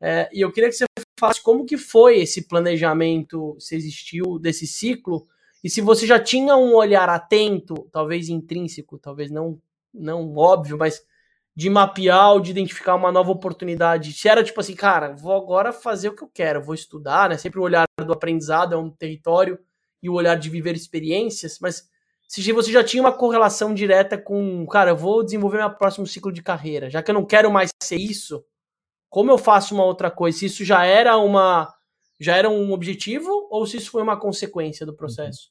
É, 0.00 0.28
e 0.32 0.40
eu 0.40 0.52
queria 0.52 0.68
que 0.68 0.76
você 0.76 0.84
falasse 1.18 1.42
como 1.42 1.64
que 1.64 1.76
foi 1.76 2.18
esse 2.18 2.46
planejamento, 2.46 3.56
se 3.58 3.74
existiu 3.74 4.38
desse 4.38 4.66
ciclo, 4.66 5.26
e 5.64 5.70
se 5.70 5.80
você 5.80 6.06
já 6.06 6.20
tinha 6.20 6.56
um 6.56 6.74
olhar 6.74 7.08
atento, 7.08 7.88
talvez 7.90 8.28
intrínseco, 8.28 8.98
talvez 8.98 9.30
não, 9.30 9.58
não 9.92 10.36
óbvio, 10.36 10.76
mas 10.78 11.02
de 11.56 11.70
mapear 11.70 12.32
ou 12.32 12.40
de 12.40 12.50
identificar 12.50 12.94
uma 12.94 13.10
nova 13.10 13.32
oportunidade. 13.32 14.12
Se 14.12 14.28
era 14.28 14.44
tipo 14.44 14.60
assim, 14.60 14.74
cara, 14.74 15.14
vou 15.14 15.32
agora 15.34 15.72
fazer 15.72 16.10
o 16.10 16.14
que 16.14 16.22
eu 16.22 16.28
quero, 16.28 16.62
vou 16.62 16.74
estudar, 16.74 17.30
né? 17.30 17.38
Sempre 17.38 17.58
o 17.58 17.62
olhar 17.62 17.86
do 17.98 18.12
aprendizado 18.12 18.74
é 18.74 18.76
um 18.76 18.90
território 18.90 19.58
e 20.02 20.10
o 20.10 20.12
olhar 20.12 20.36
de 20.36 20.50
viver 20.50 20.76
experiências, 20.76 21.58
mas 21.58 21.88
se 22.28 22.52
você 22.52 22.70
já 22.70 22.84
tinha 22.84 23.02
uma 23.02 23.12
correlação 23.12 23.72
direta 23.72 24.18
com, 24.18 24.66
cara, 24.66 24.90
eu 24.90 24.96
vou 24.96 25.24
desenvolver 25.24 25.58
meu 25.58 25.70
próximo 25.70 26.06
ciclo 26.06 26.30
de 26.30 26.42
carreira, 26.42 26.90
já 26.90 27.02
que 27.02 27.10
eu 27.10 27.14
não 27.14 27.24
quero 27.24 27.50
mais 27.50 27.70
ser 27.82 27.96
isso, 27.96 28.44
como 29.08 29.30
eu 29.30 29.38
faço 29.38 29.74
uma 29.74 29.84
outra 29.84 30.10
coisa? 30.10 30.38
Se 30.38 30.46
isso 30.46 30.64
já 30.64 30.84
era 30.84 31.16
uma 31.16 31.72
já 32.20 32.36
era 32.36 32.48
um 32.50 32.72
objetivo 32.72 33.46
ou 33.50 33.66
se 33.66 33.76
isso 33.78 33.90
foi 33.90 34.02
uma 34.02 34.18
consequência 34.18 34.84
do 34.86 34.94
processo? 34.94 35.50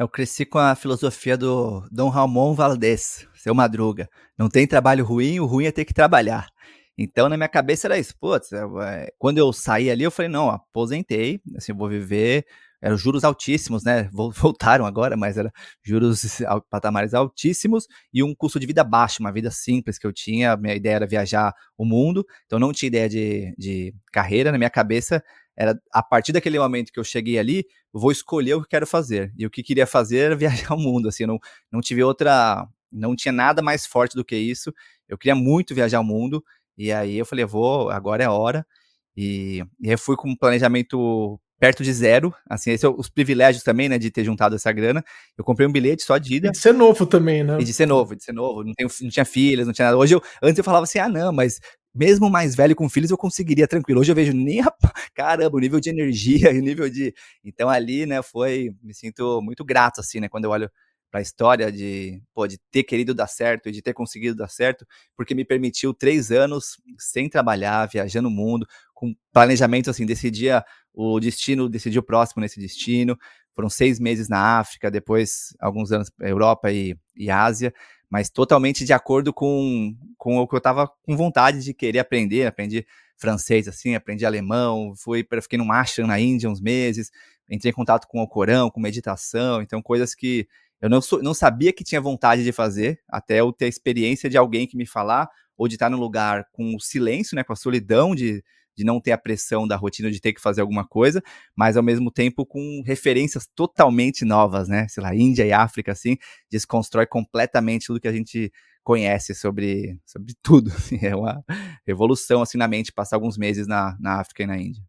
Eu 0.00 0.08
cresci 0.08 0.46
com 0.46 0.58
a 0.58 0.74
filosofia 0.74 1.36
do 1.36 1.86
Dom 1.92 2.08
Ramon 2.08 2.54
Valdez, 2.54 3.28
seu 3.34 3.54
Madruga. 3.54 4.08
Não 4.38 4.48
tem 4.48 4.66
trabalho 4.66 5.04
ruim, 5.04 5.38
o 5.40 5.44
ruim 5.44 5.66
é 5.66 5.70
ter 5.70 5.84
que 5.84 5.92
trabalhar. 5.92 6.48
Então, 6.96 7.28
na 7.28 7.36
minha 7.36 7.50
cabeça 7.50 7.86
era 7.86 7.98
isso. 7.98 8.14
Putz, 8.18 8.50
é, 8.50 9.12
quando 9.18 9.36
eu 9.36 9.52
saí 9.52 9.90
ali, 9.90 10.02
eu 10.02 10.10
falei, 10.10 10.30
não, 10.30 10.48
aposentei, 10.48 11.42
assim, 11.54 11.74
vou 11.74 11.86
viver. 11.86 12.46
Eram 12.80 12.96
juros 12.96 13.24
altíssimos, 13.24 13.84
né? 13.84 14.08
Voltaram 14.10 14.86
agora, 14.86 15.18
mas 15.18 15.36
eram 15.36 15.50
juros 15.84 16.40
patamares 16.70 17.12
altíssimos 17.12 17.86
e 18.10 18.22
um 18.22 18.34
custo 18.34 18.58
de 18.58 18.66
vida 18.66 18.82
baixo, 18.82 19.20
uma 19.20 19.30
vida 19.30 19.50
simples 19.50 19.98
que 19.98 20.06
eu 20.06 20.14
tinha. 20.14 20.56
Minha 20.56 20.76
ideia 20.76 20.94
era 20.94 21.06
viajar 21.06 21.52
o 21.76 21.84
mundo, 21.84 22.24
então 22.46 22.58
não 22.58 22.72
tinha 22.72 22.86
ideia 22.86 23.06
de, 23.06 23.54
de 23.58 23.94
carreira. 24.10 24.50
Na 24.50 24.56
minha 24.56 24.70
cabeça, 24.70 25.22
era 25.60 25.78
a 25.92 26.02
partir 26.02 26.32
daquele 26.32 26.58
momento 26.58 26.90
que 26.90 26.98
eu 26.98 27.04
cheguei 27.04 27.38
ali, 27.38 27.66
eu 27.92 28.00
vou 28.00 28.10
escolher 28.10 28.54
o 28.54 28.62
que 28.62 28.68
quero 28.68 28.86
fazer. 28.86 29.30
E 29.36 29.44
o 29.44 29.50
que 29.50 29.62
queria 29.62 29.86
fazer 29.86 30.18
era 30.18 30.36
viajar 30.64 30.72
o 30.72 30.78
mundo, 30.78 31.06
assim, 31.06 31.24
eu 31.24 31.26
não, 31.26 31.38
não 31.70 31.82
tive 31.82 32.02
outra, 32.02 32.66
não 32.90 33.14
tinha 33.14 33.30
nada 33.30 33.60
mais 33.60 33.84
forte 33.84 34.16
do 34.16 34.24
que 34.24 34.34
isso. 34.34 34.72
Eu 35.06 35.18
queria 35.18 35.34
muito 35.34 35.74
viajar 35.74 36.00
o 36.00 36.04
mundo, 36.04 36.42
e 36.78 36.90
aí 36.90 37.18
eu 37.18 37.26
falei, 37.26 37.44
vou, 37.44 37.90
agora 37.90 38.22
é 38.22 38.26
a 38.26 38.32
hora. 38.32 38.66
E, 39.14 39.62
e 39.78 39.90
aí 39.90 39.98
fui 39.98 40.16
com 40.16 40.30
um 40.30 40.36
planejamento 40.36 41.38
perto 41.58 41.84
de 41.84 41.92
zero, 41.92 42.34
assim, 42.48 42.70
esses 42.70 42.80
são 42.80 42.96
os 42.96 43.10
privilégios 43.10 43.62
também, 43.62 43.86
né, 43.86 43.98
de 43.98 44.10
ter 44.10 44.24
juntado 44.24 44.54
essa 44.54 44.72
grana. 44.72 45.04
Eu 45.36 45.44
comprei 45.44 45.68
um 45.68 45.72
bilhete 45.72 46.02
só 46.02 46.16
de 46.16 46.36
ida. 46.36 46.48
E 46.48 46.52
de 46.52 46.56
ser 46.56 46.72
novo 46.72 47.04
também, 47.04 47.44
né? 47.44 47.58
E 47.60 47.64
de 47.64 47.74
ser 47.74 47.86
novo, 47.86 48.16
de 48.16 48.24
ser 48.24 48.32
novo, 48.32 48.64
não, 48.64 48.72
tenho, 48.72 48.88
não 49.02 49.10
tinha 49.10 49.26
filhas, 49.26 49.66
não 49.66 49.74
tinha 49.74 49.88
nada. 49.88 49.98
Hoje 49.98 50.14
eu, 50.14 50.22
antes 50.42 50.56
eu 50.56 50.64
falava 50.64 50.84
assim, 50.84 50.98
ah, 50.98 51.08
não, 51.08 51.30
mas 51.30 51.60
mesmo 51.94 52.30
mais 52.30 52.54
velho 52.54 52.76
com 52.76 52.88
filhos, 52.88 53.10
eu 53.10 53.18
conseguiria 53.18 53.66
tranquilo. 53.66 54.00
Hoje 54.00 54.12
eu 54.12 54.16
vejo 54.16 54.32
nem 54.32 54.60
a... 54.62 54.72
caramba, 55.14 55.56
o 55.56 55.60
nível 55.60 55.80
de 55.80 55.90
energia, 55.90 56.50
o 56.50 56.60
nível 56.60 56.88
de. 56.88 57.14
Então 57.44 57.68
ali, 57.68 58.06
né, 58.06 58.22
foi. 58.22 58.74
Me 58.82 58.94
sinto 58.94 59.40
muito 59.42 59.64
grato, 59.64 60.00
assim, 60.00 60.20
né, 60.20 60.28
quando 60.28 60.44
eu 60.44 60.50
olho 60.50 60.70
para 61.10 61.20
a 61.20 61.22
história 61.22 61.72
de, 61.72 62.22
pô, 62.32 62.46
de 62.46 62.56
ter 62.70 62.84
querido 62.84 63.12
dar 63.12 63.26
certo 63.26 63.68
e 63.68 63.72
de 63.72 63.82
ter 63.82 63.92
conseguido 63.92 64.36
dar 64.36 64.48
certo, 64.48 64.86
porque 65.16 65.34
me 65.34 65.44
permitiu 65.44 65.92
três 65.92 66.30
anos 66.30 66.80
sem 66.98 67.28
trabalhar, 67.28 67.86
viajando 67.86 68.28
o 68.28 68.30
mundo, 68.30 68.64
com 68.94 69.12
planejamento 69.32 69.90
assim, 69.90 70.06
decidia 70.06 70.64
o 70.94 71.18
destino, 71.18 71.68
decidia 71.68 71.98
o 71.98 72.04
próximo 72.04 72.40
nesse 72.40 72.60
destino. 72.60 73.18
Foram 73.56 73.68
seis 73.68 73.98
meses 73.98 74.28
na 74.28 74.60
África, 74.60 74.88
depois 74.88 75.48
alguns 75.58 75.90
anos 75.90 76.12
Europa 76.20 76.70
e, 76.70 76.96
e 77.16 77.28
Ásia 77.28 77.74
mas 78.10 78.28
totalmente 78.28 78.84
de 78.84 78.92
acordo 78.92 79.32
com, 79.32 79.94
com 80.18 80.36
o 80.38 80.48
que 80.48 80.54
eu 80.54 80.58
estava 80.58 80.88
com 80.88 81.16
vontade 81.16 81.62
de 81.62 81.72
querer 81.72 82.00
aprender. 82.00 82.46
Aprendi 82.46 82.84
francês, 83.16 83.68
assim, 83.68 83.94
aprendi 83.94 84.26
alemão, 84.26 84.94
fui, 84.96 85.26
fiquei 85.42 85.58
num 85.58 85.70
ashram 85.70 86.06
na 86.06 86.18
Índia 86.18 86.50
uns 86.50 86.60
meses, 86.60 87.10
entrei 87.48 87.70
em 87.70 87.74
contato 87.74 88.08
com 88.08 88.20
o 88.20 88.26
Corão, 88.26 88.70
com 88.70 88.80
meditação, 88.80 89.62
então 89.62 89.82
coisas 89.82 90.14
que 90.14 90.48
eu 90.80 90.88
não, 90.88 91.00
não 91.22 91.34
sabia 91.34 91.72
que 91.72 91.84
tinha 91.84 92.00
vontade 92.00 92.42
de 92.42 92.52
fazer, 92.52 92.98
até 93.06 93.40
eu 93.40 93.52
ter 93.52 93.66
a 93.66 93.68
experiência 93.68 94.30
de 94.30 94.38
alguém 94.38 94.66
que 94.66 94.76
me 94.76 94.86
falar, 94.86 95.28
ou 95.56 95.68
de 95.68 95.74
estar 95.74 95.90
num 95.90 95.98
lugar 95.98 96.46
com 96.52 96.74
o 96.74 96.80
silêncio, 96.80 97.36
né, 97.36 97.44
com 97.44 97.52
a 97.52 97.56
solidão 97.56 98.14
de, 98.14 98.42
de 98.80 98.84
não 98.84 98.98
ter 98.98 99.12
a 99.12 99.18
pressão 99.18 99.68
da 99.68 99.76
rotina 99.76 100.10
de 100.10 100.20
ter 100.20 100.32
que 100.32 100.40
fazer 100.40 100.62
alguma 100.62 100.86
coisa, 100.86 101.22
mas 101.54 101.76
ao 101.76 101.82
mesmo 101.82 102.10
tempo 102.10 102.46
com 102.46 102.82
referências 102.84 103.46
totalmente 103.54 104.24
novas, 104.24 104.68
né? 104.68 104.88
Sei 104.88 105.02
lá, 105.02 105.14
Índia 105.14 105.44
e 105.44 105.52
África, 105.52 105.92
assim, 105.92 106.16
desconstrói 106.50 107.06
completamente 107.06 107.86
tudo 107.86 108.00
que 108.00 108.08
a 108.08 108.12
gente 108.12 108.50
conhece 108.82 109.34
sobre, 109.34 109.98
sobre 110.06 110.34
tudo. 110.42 110.70
Assim, 110.70 110.98
é 111.02 111.14
uma 111.14 111.44
revolução 111.86 112.40
assim 112.40 112.56
na 112.56 112.66
mente 112.66 112.90
passar 112.90 113.16
alguns 113.16 113.36
meses 113.36 113.66
na, 113.66 113.96
na 114.00 114.18
África 114.18 114.44
e 114.44 114.46
na 114.46 114.56
Índia. 114.56 114.82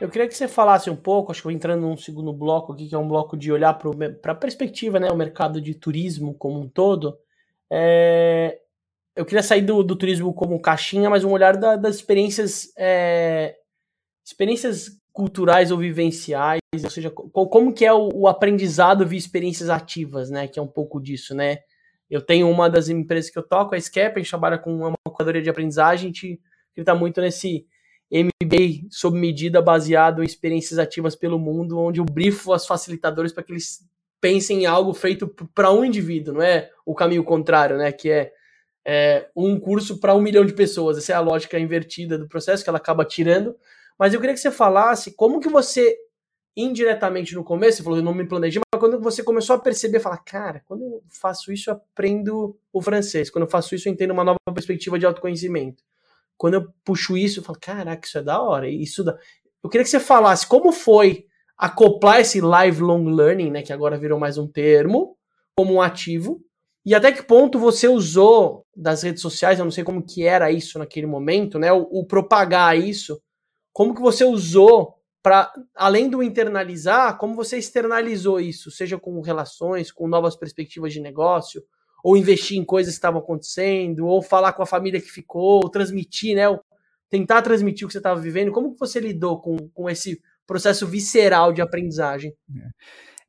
Eu 0.00 0.08
queria 0.08 0.26
que 0.26 0.34
você 0.34 0.48
falasse 0.48 0.90
um 0.90 0.96
pouco, 0.96 1.30
acho 1.30 1.42
que 1.42 1.52
entrando 1.52 1.82
num 1.82 1.96
segundo 1.96 2.32
bloco 2.32 2.72
aqui, 2.72 2.88
que 2.88 2.94
é 2.96 2.98
um 2.98 3.08
bloco 3.08 3.36
de 3.36 3.52
olhar 3.52 3.74
para 3.74 4.32
a 4.32 4.34
perspectiva, 4.34 4.98
né, 4.98 5.08
o 5.10 5.16
mercado 5.16 5.60
de 5.60 5.74
turismo 5.74 6.34
como 6.34 6.60
um 6.60 6.68
todo. 6.68 7.16
É, 7.70 8.58
eu 9.18 9.24
queria 9.24 9.42
sair 9.42 9.62
do, 9.62 9.82
do 9.82 9.96
turismo 9.96 10.32
como 10.32 10.62
caixinha, 10.62 11.10
mas 11.10 11.24
um 11.24 11.32
olhar 11.32 11.56
da, 11.56 11.74
das 11.74 11.96
experiências 11.96 12.72
é, 12.78 13.56
experiências 14.24 14.96
culturais 15.12 15.72
ou 15.72 15.78
vivenciais, 15.78 16.60
ou 16.84 16.90
seja, 16.90 17.10
como 17.10 17.74
que 17.74 17.84
é 17.84 17.92
o, 17.92 18.08
o, 18.14 18.28
aprendizado 18.28 19.04
via 19.04 19.18
experiências 19.18 19.68
ativas, 19.68 20.30
né? 20.30 20.46
Que 20.46 20.60
é 20.60 20.62
um 20.62 20.68
pouco 20.68 21.00
disso, 21.00 21.34
né? 21.34 21.58
Eu 22.08 22.22
tenho 22.22 22.48
uma 22.48 22.70
das 22.70 22.88
empresas 22.88 23.28
que 23.28 23.36
eu 23.36 23.42
toco, 23.42 23.74
a 23.74 23.80
Scap, 23.80 24.14
a 24.14 24.18
gente 24.20 24.30
trabalha 24.30 24.56
com 24.56 24.72
uma 24.72 24.94
curadoria 25.04 25.42
de 25.42 25.50
aprendizagem, 25.50 26.10
a 26.10 26.12
gente 26.12 26.40
está 26.76 26.94
muito 26.94 27.20
nesse 27.20 27.66
MBA 28.12 28.86
sob 28.88 29.18
medida 29.18 29.60
baseado 29.60 30.22
em 30.22 30.26
experiências 30.26 30.78
ativas 30.78 31.16
pelo 31.16 31.40
mundo, 31.40 31.76
onde 31.76 31.98
eu 31.98 32.04
brifo 32.04 32.52
as 32.52 32.64
facilitadores 32.64 33.32
para 33.32 33.42
que 33.42 33.50
eles 33.50 33.80
pensem 34.20 34.62
em 34.62 34.66
algo 34.66 34.94
feito 34.94 35.26
para 35.52 35.72
um 35.72 35.84
indivíduo, 35.84 36.34
não 36.34 36.42
é 36.42 36.70
o 36.86 36.94
caminho 36.94 37.24
contrário, 37.24 37.76
né? 37.76 37.90
Que 37.90 38.10
é 38.10 38.37
é, 38.90 39.28
um 39.36 39.60
curso 39.60 40.00
para 40.00 40.14
um 40.14 40.20
milhão 40.22 40.46
de 40.46 40.54
pessoas. 40.54 40.96
Essa 40.96 41.12
é 41.12 41.14
a 41.14 41.20
lógica 41.20 41.58
invertida 41.58 42.16
do 42.16 42.26
processo 42.26 42.64
que 42.64 42.70
ela 42.70 42.78
acaba 42.78 43.04
tirando. 43.04 43.54
Mas 43.98 44.14
eu 44.14 44.20
queria 44.20 44.32
que 44.32 44.40
você 44.40 44.50
falasse 44.50 45.14
como 45.14 45.40
que 45.40 45.48
você, 45.50 45.94
indiretamente 46.56 47.34
no 47.34 47.44
começo, 47.44 47.76
você 47.76 47.82
falou, 47.82 47.98
eu 47.98 48.02
não 48.02 48.14
me 48.14 48.26
planejei, 48.26 48.62
mas 48.72 48.80
quando 48.80 48.98
você 48.98 49.22
começou 49.22 49.56
a 49.56 49.58
perceber, 49.58 50.00
falar, 50.00 50.16
cara, 50.24 50.62
quando 50.64 50.84
eu 50.84 51.02
faço 51.10 51.52
isso, 51.52 51.68
eu 51.68 51.74
aprendo 51.74 52.58
o 52.72 52.80
francês. 52.80 53.28
Quando 53.28 53.44
eu 53.44 53.50
faço 53.50 53.74
isso, 53.74 53.90
eu 53.90 53.92
entendo 53.92 54.12
uma 54.12 54.24
nova 54.24 54.38
perspectiva 54.54 54.98
de 54.98 55.04
autoconhecimento. 55.04 55.84
Quando 56.38 56.54
eu 56.54 56.72
puxo 56.82 57.14
isso, 57.14 57.40
eu 57.40 57.44
falo, 57.44 57.58
caraca, 57.60 58.08
isso 58.08 58.16
é 58.16 58.22
da 58.22 58.40
hora. 58.40 58.70
Isso 58.70 59.04
dá... 59.04 59.18
Eu 59.62 59.68
queria 59.68 59.84
que 59.84 59.90
você 59.90 60.00
falasse 60.00 60.46
como 60.46 60.72
foi 60.72 61.26
acoplar 61.58 62.20
esse 62.20 62.40
lifelong 62.40 63.04
learning, 63.04 63.50
né, 63.50 63.60
que 63.60 63.72
agora 63.72 63.98
virou 63.98 64.18
mais 64.18 64.38
um 64.38 64.46
termo, 64.46 65.14
como 65.54 65.74
um 65.74 65.82
ativo, 65.82 66.40
e 66.88 66.94
até 66.94 67.12
que 67.12 67.22
ponto 67.22 67.58
você 67.58 67.86
usou 67.86 68.64
das 68.74 69.02
redes 69.02 69.20
sociais, 69.20 69.58
eu 69.58 69.64
não 69.66 69.70
sei 69.70 69.84
como 69.84 70.02
que 70.02 70.24
era 70.24 70.50
isso 70.50 70.78
naquele 70.78 71.06
momento, 71.06 71.58
né? 71.58 71.70
O, 71.70 71.82
o 71.82 72.06
propagar 72.06 72.78
isso, 72.78 73.20
como 73.74 73.94
que 73.94 74.00
você 74.00 74.24
usou 74.24 74.94
para 75.22 75.52
além 75.74 76.08
do 76.08 76.22
internalizar, 76.22 77.18
como 77.18 77.34
você 77.34 77.58
externalizou 77.58 78.40
isso, 78.40 78.70
seja 78.70 78.98
com 78.98 79.20
relações, 79.20 79.92
com 79.92 80.08
novas 80.08 80.34
perspectivas 80.34 80.90
de 80.90 80.98
negócio, 80.98 81.62
ou 82.02 82.16
investir 82.16 82.56
em 82.56 82.64
coisas 82.64 82.94
que 82.94 82.98
estavam 82.98 83.20
acontecendo, 83.20 84.06
ou 84.06 84.22
falar 84.22 84.54
com 84.54 84.62
a 84.62 84.66
família 84.66 84.98
que 84.98 85.10
ficou, 85.10 85.64
ou 85.64 85.68
transmitir, 85.68 86.36
né? 86.36 86.44
Tentar 87.10 87.42
transmitir 87.42 87.84
o 87.84 87.88
que 87.88 87.92
você 87.92 87.98
estava 87.98 88.18
vivendo. 88.18 88.50
Como 88.50 88.72
que 88.72 88.80
você 88.80 88.98
lidou 88.98 89.42
com, 89.42 89.58
com 89.74 89.90
esse 89.90 90.22
processo 90.46 90.86
visceral 90.86 91.52
de 91.52 91.60
aprendizagem? 91.60 92.34
É. 92.56 92.68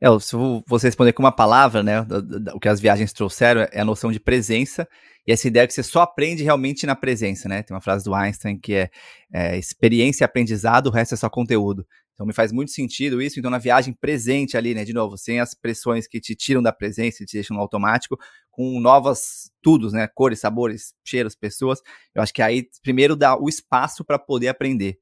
É, 0.01 0.07
se 0.19 0.35
você 0.65 0.88
responder 0.88 1.12
com 1.12 1.21
uma 1.21 1.31
palavra, 1.31 1.83
né, 1.83 2.05
o 2.53 2.59
que 2.59 2.69
as 2.69 2.79
viagens 2.79 3.12
trouxeram 3.12 3.67
é 3.71 3.81
a 3.81 3.85
noção 3.85 4.12
de 4.12 4.19
presença 4.19 4.88
e 5.27 5.31
essa 5.31 5.47
ideia 5.47 5.67
que 5.67 5.73
você 5.73 5.83
só 5.83 6.01
aprende 6.01 6.41
realmente 6.41 6.85
na 6.85 6.95
presença, 6.95 7.49
né? 7.49 7.62
Tem 7.62 7.75
uma 7.75 7.81
frase 7.81 8.03
do 8.05 8.15
Einstein 8.15 8.57
que 8.57 8.73
é, 8.73 8.89
é 9.31 9.57
experiência 9.57 10.23
e 10.23 10.25
aprendizado, 10.25 10.88
o 10.88 10.89
resto 10.89 11.13
é 11.15 11.17
só 11.17 11.29
conteúdo. 11.29 11.85
Então 12.13 12.25
me 12.25 12.33
faz 12.33 12.51
muito 12.51 12.71
sentido 12.71 13.21
isso. 13.21 13.39
Então 13.39 13.51
na 13.51 13.57
viagem 13.57 13.93
presente 13.93 14.57
ali, 14.57 14.73
né, 14.73 14.85
de 14.85 14.93
novo, 14.93 15.17
sem 15.17 15.39
as 15.39 15.53
pressões 15.53 16.07
que 16.07 16.19
te 16.19 16.35
tiram 16.35 16.62
da 16.62 16.71
presença 16.71 17.21
e 17.21 17.25
te 17.25 17.33
deixam 17.33 17.55
no 17.55 17.62
automático, 17.62 18.17
com 18.49 18.79
novas 18.79 19.51
tudos, 19.62 19.91
né, 19.93 20.07
cores, 20.07 20.39
sabores, 20.39 20.93
cheiros, 21.05 21.35
pessoas. 21.35 21.79
Eu 22.15 22.21
acho 22.21 22.33
que 22.33 22.41
aí 22.41 22.67
primeiro 22.81 23.15
dá 23.15 23.38
o 23.38 23.49
espaço 23.49 24.05
para 24.05 24.17
poder 24.17 24.47
aprender. 24.47 24.97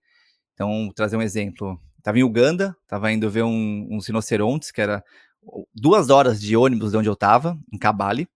Então, 0.53 0.91
trazer 0.95 1.17
um 1.17 1.21
exemplo. 1.21 1.79
Tava 2.03 2.19
em 2.19 2.23
Uganda, 2.23 2.75
tava 2.87 3.11
indo 3.11 3.29
ver 3.29 3.43
um, 3.43 3.87
uns 3.91 4.07
rinocerontes, 4.07 4.71
que 4.71 4.81
era 4.81 5.03
duas 5.73 6.09
horas 6.09 6.39
de 6.39 6.55
ônibus 6.55 6.91
de 6.91 6.97
onde 6.97 7.09
eu 7.09 7.15
tava, 7.15 7.57
em 7.71 7.77
Cabale. 7.77 8.27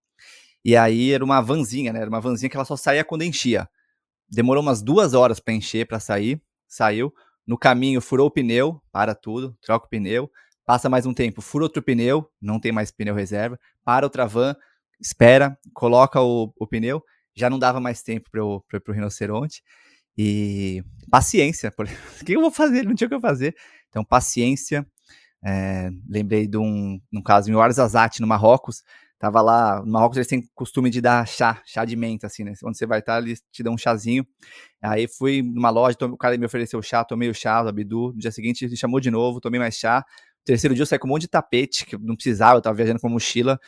E 0.63 0.75
aí 0.75 1.11
era 1.11 1.23
uma 1.23 1.41
vanzinha, 1.41 1.91
né? 1.91 1.99
Era 2.01 2.09
uma 2.09 2.21
vanzinha 2.21 2.49
que 2.49 2.55
ela 2.55 2.65
só 2.65 2.75
saía 2.75 3.03
quando 3.03 3.23
enchia. 3.23 3.67
Demorou 4.29 4.61
umas 4.61 4.81
duas 4.81 5.13
horas 5.13 5.39
para 5.39 5.53
encher, 5.53 5.87
para 5.87 5.99
sair. 5.99 6.41
Saiu. 6.67 7.13
No 7.45 7.57
caminho, 7.57 7.99
furou 7.99 8.27
o 8.27 8.31
pneu, 8.31 8.81
para 8.91 9.15
tudo, 9.15 9.57
troca 9.61 9.85
o 9.85 9.89
pneu. 9.89 10.31
Passa 10.65 10.87
mais 10.87 11.05
um 11.05 11.13
tempo, 11.13 11.41
fura 11.41 11.65
outro 11.65 11.81
pneu, 11.81 12.29
não 12.39 12.59
tem 12.59 12.71
mais 12.71 12.91
pneu 12.91 13.15
reserva. 13.15 13.59
Para 13.83 14.05
outra 14.05 14.27
van, 14.27 14.55
espera, 14.99 15.57
coloca 15.73 16.21
o, 16.21 16.53
o 16.57 16.67
pneu. 16.67 17.03
Já 17.35 17.49
não 17.49 17.57
dava 17.57 17.79
mais 17.79 18.03
tempo 18.03 18.29
para 18.31 18.43
o 18.45 18.63
rinoceronte. 18.93 19.63
E 20.17 20.83
paciência, 21.09 21.71
por... 21.71 21.85
o 21.85 21.89
que 22.25 22.33
eu 22.33 22.41
vou 22.41 22.51
fazer? 22.51 22.83
Não 22.83 22.95
tinha 22.95 23.07
o 23.07 23.09
que 23.09 23.15
eu 23.15 23.21
fazer. 23.21 23.55
Então, 23.89 24.03
paciência. 24.03 24.85
É, 25.43 25.89
lembrei 26.07 26.47
de 26.47 26.57
um, 26.57 26.99
um 27.11 27.21
caso 27.21 27.49
em 27.49 27.55
Ouarzazate, 27.55 28.21
no 28.21 28.27
Marrocos. 28.27 28.83
Tava 29.17 29.39
lá, 29.41 29.83
no 29.85 29.91
Marrocos 29.91 30.17
eles 30.17 30.27
têm 30.27 30.43
costume 30.55 30.89
de 30.89 30.99
dar 30.99 31.27
chá, 31.27 31.61
chá 31.63 31.85
de 31.85 31.95
menta, 31.95 32.25
assim, 32.25 32.43
né? 32.43 32.53
Onde 32.63 32.77
você 32.77 32.87
vai 32.87 32.99
estar, 32.99 33.21
eles 33.21 33.39
te 33.51 33.61
dão 33.61 33.73
um 33.73 33.77
chazinho. 33.77 34.25
Aí 34.81 35.07
fui 35.07 35.43
numa 35.43 35.69
loja, 35.69 35.95
o 36.01 36.17
cara 36.17 36.35
me 36.37 36.45
ofereceu 36.45 36.81
chá, 36.81 37.03
tomei 37.03 37.29
o 37.29 37.33
chá, 37.33 37.63
o 37.63 37.67
Abdu. 37.67 38.13
No 38.13 38.17
dia 38.17 38.31
seguinte 38.31 38.65
ele 38.65 38.75
chamou 38.75 38.99
de 38.99 39.11
novo, 39.11 39.39
tomei 39.39 39.59
mais 39.59 39.75
chá. 39.75 40.03
No 40.39 40.45
terceiro 40.45 40.73
dia 40.73 40.81
eu 40.81 40.87
saí 40.87 40.97
com 40.97 41.07
um 41.07 41.11
monte 41.11 41.23
de 41.23 41.27
tapete, 41.27 41.85
que 41.85 41.95
não 41.99 42.15
precisava, 42.15 42.57
eu 42.57 42.61
tava 42.61 42.75
viajando 42.75 42.99
com 42.99 43.09
mochila. 43.09 43.59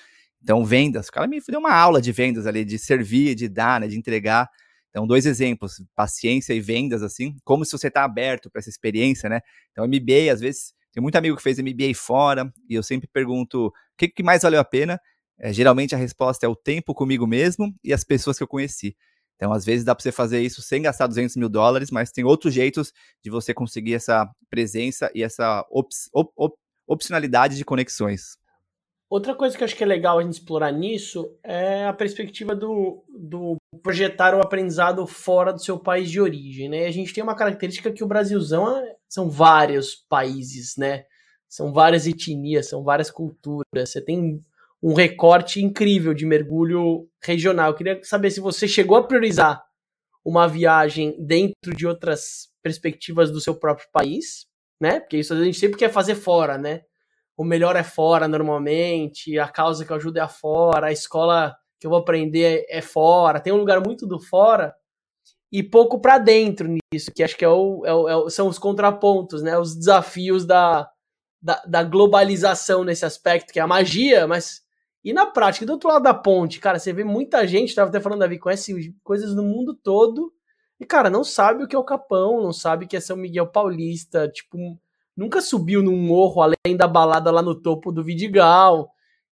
Então, 0.41 0.65
vendas. 0.65 1.07
O 1.07 1.11
cara 1.11 1.27
me 1.27 1.39
deu 1.47 1.59
uma 1.59 1.73
aula 1.73 2.01
de 2.01 2.11
vendas 2.11 2.47
ali, 2.47 2.65
de 2.65 2.79
servir, 2.79 3.35
de 3.35 3.47
dar, 3.47 3.79
né, 3.79 3.87
de 3.87 3.97
entregar. 3.97 4.49
Então, 4.93 5.07
dois 5.07 5.25
exemplos, 5.25 5.83
paciência 5.95 6.53
e 6.53 6.61
vendas, 6.61 7.01
assim, 7.01 7.35
como 7.43 7.65
se 7.65 7.71
você 7.71 7.87
está 7.87 8.03
aberto 8.03 8.47
para 8.51 8.59
essa 8.59 8.69
experiência, 8.69 9.27
né? 9.27 9.41
Então, 9.71 9.87
MBA, 9.87 10.31
às 10.31 10.39
vezes, 10.39 10.71
tem 10.91 11.01
muito 11.01 11.15
amigo 11.15 11.35
que 11.35 11.41
fez 11.41 11.57
MBA 11.57 11.95
fora, 11.95 12.53
e 12.69 12.75
eu 12.75 12.83
sempre 12.83 13.09
pergunto, 13.11 13.67
o 13.67 13.71
que, 13.97 14.07
que 14.07 14.21
mais 14.21 14.43
valeu 14.43 14.59
a 14.59 14.63
pena? 14.63 15.01
É, 15.39 15.51
geralmente 15.51 15.95
a 15.95 15.97
resposta 15.97 16.45
é 16.45 16.49
o 16.49 16.55
tempo 16.55 16.93
comigo 16.93 17.25
mesmo 17.25 17.73
e 17.83 17.91
as 17.91 18.03
pessoas 18.03 18.37
que 18.37 18.43
eu 18.43 18.47
conheci. 18.47 18.95
Então, 19.35 19.51
às 19.51 19.65
vezes 19.65 19.83
dá 19.83 19.95
para 19.95 20.03
você 20.03 20.11
fazer 20.11 20.41
isso 20.41 20.61
sem 20.61 20.83
gastar 20.83 21.07
200 21.07 21.35
mil 21.37 21.49
dólares, 21.49 21.89
mas 21.89 22.11
tem 22.11 22.23
outros 22.23 22.53
jeitos 22.53 22.93
de 23.23 23.31
você 23.31 23.51
conseguir 23.51 23.95
essa 23.95 24.29
presença 24.47 25.11
e 25.15 25.23
essa 25.23 25.65
op 25.71 25.89
op 26.13 26.31
op 26.37 26.55
opcionalidade 26.85 27.57
de 27.57 27.65
conexões. 27.65 28.37
Outra 29.09 29.33
coisa 29.33 29.57
que 29.57 29.63
eu 29.63 29.65
acho 29.65 29.75
que 29.75 29.83
é 29.83 29.87
legal 29.87 30.19
a 30.19 30.23
gente 30.23 30.33
explorar 30.33 30.71
nisso 30.71 31.35
é 31.43 31.85
a 31.85 31.93
perspectiva 31.93 32.55
do, 32.55 33.03
do 33.09 33.57
projetar 33.81 34.35
o 34.35 34.41
aprendizado 34.41 35.05
fora 35.07 35.53
do 35.53 35.61
seu 35.61 35.79
país 35.79 36.09
de 36.09 36.19
origem, 36.19 36.69
né? 36.69 36.85
A 36.85 36.91
gente 36.91 37.13
tem 37.13 37.23
uma 37.23 37.35
característica 37.35 37.91
que 37.91 38.03
o 38.03 38.07
Brasilzão 38.07 38.77
é, 38.77 38.95
são 39.07 39.29
vários 39.29 39.95
países, 40.09 40.75
né? 40.77 41.05
São 41.47 41.71
várias 41.71 42.07
etnias, 42.07 42.69
são 42.69 42.83
várias 42.83 43.09
culturas. 43.11 43.89
Você 43.89 44.01
tem 44.01 44.43
um 44.81 44.93
recorte 44.93 45.63
incrível 45.63 46.13
de 46.13 46.25
mergulho 46.25 47.07
regional. 47.23 47.71
Eu 47.71 47.75
queria 47.75 47.99
saber 48.03 48.31
se 48.31 48.39
você 48.39 48.67
chegou 48.67 48.97
a 48.97 49.03
priorizar 49.03 49.63
uma 50.25 50.47
viagem 50.47 51.15
dentro 51.25 51.75
de 51.75 51.85
outras 51.85 52.49
perspectivas 52.61 53.31
do 53.31 53.41
seu 53.41 53.55
próprio 53.55 53.87
país, 53.91 54.45
né? 54.81 54.99
Porque 54.99 55.17
isso 55.17 55.33
a 55.33 55.43
gente 55.43 55.59
sempre 55.59 55.77
quer 55.77 55.91
fazer 55.91 56.15
fora, 56.15 56.57
né? 56.57 56.81
o 57.35 57.43
melhor 57.43 57.75
é 57.75 57.83
fora 57.83 58.27
normalmente, 58.27 59.37
a 59.39 59.47
causa 59.47 59.85
que 59.85 59.93
ajuda 59.93 60.23
é 60.23 60.27
fora, 60.27 60.87
a 60.87 60.91
escola 60.91 61.55
que 61.83 61.87
eu 61.87 61.91
vou 61.91 61.99
aprender 61.99 62.65
é, 62.69 62.81
fora. 62.81 63.41
Tem 63.41 63.51
um 63.51 63.57
lugar 63.57 63.81
muito 63.85 64.07
do 64.07 64.17
fora 64.17 64.73
e 65.51 65.61
pouco 65.61 65.99
para 65.99 66.17
dentro 66.17 66.65
nisso, 66.93 67.11
que 67.13 67.21
acho 67.21 67.35
que 67.35 67.43
é 67.43 67.49
o, 67.49 67.85
é 67.85 67.93
o, 67.93 68.07
é 68.07 68.15
o, 68.15 68.29
são 68.29 68.47
os 68.47 68.57
contrapontos, 68.57 69.43
né? 69.43 69.59
Os 69.59 69.75
desafios 69.75 70.45
da, 70.45 70.89
da, 71.41 71.61
da, 71.67 71.83
globalização 71.83 72.85
nesse 72.85 73.03
aspecto, 73.03 73.51
que 73.51 73.59
é 73.59 73.61
a 73.61 73.67
magia, 73.67 74.25
mas. 74.25 74.63
E 75.03 75.11
na 75.11 75.25
prática, 75.25 75.65
do 75.65 75.73
outro 75.73 75.89
lado 75.89 76.03
da 76.03 76.13
ponte, 76.13 76.57
cara, 76.57 76.79
você 76.79 76.93
vê 76.93 77.03
muita 77.03 77.45
gente, 77.45 77.75
tava 77.75 77.89
até 77.89 77.99
falando, 77.99 78.19
Davi, 78.19 78.39
conhece 78.39 78.95
coisas 79.03 79.35
no 79.35 79.43
mundo 79.43 79.75
todo, 79.75 80.31
e, 80.79 80.85
cara, 80.85 81.09
não 81.09 81.25
sabe 81.25 81.65
o 81.65 81.67
que 81.67 81.75
é 81.75 81.79
o 81.79 81.83
Capão, 81.83 82.41
não 82.41 82.53
sabe 82.53 82.85
o 82.85 82.87
que 82.87 82.95
é 82.95 83.01
São 83.01 83.17
Miguel 83.17 83.47
Paulista, 83.47 84.29
tipo, 84.29 84.57
nunca 85.17 85.41
subiu 85.41 85.83
num 85.83 85.97
morro 85.97 86.41
além 86.41 86.77
da 86.77 86.87
balada 86.87 87.29
lá 87.29 87.41
no 87.41 87.53
topo 87.53 87.91
do 87.91 88.01
Vidigal. 88.01 88.89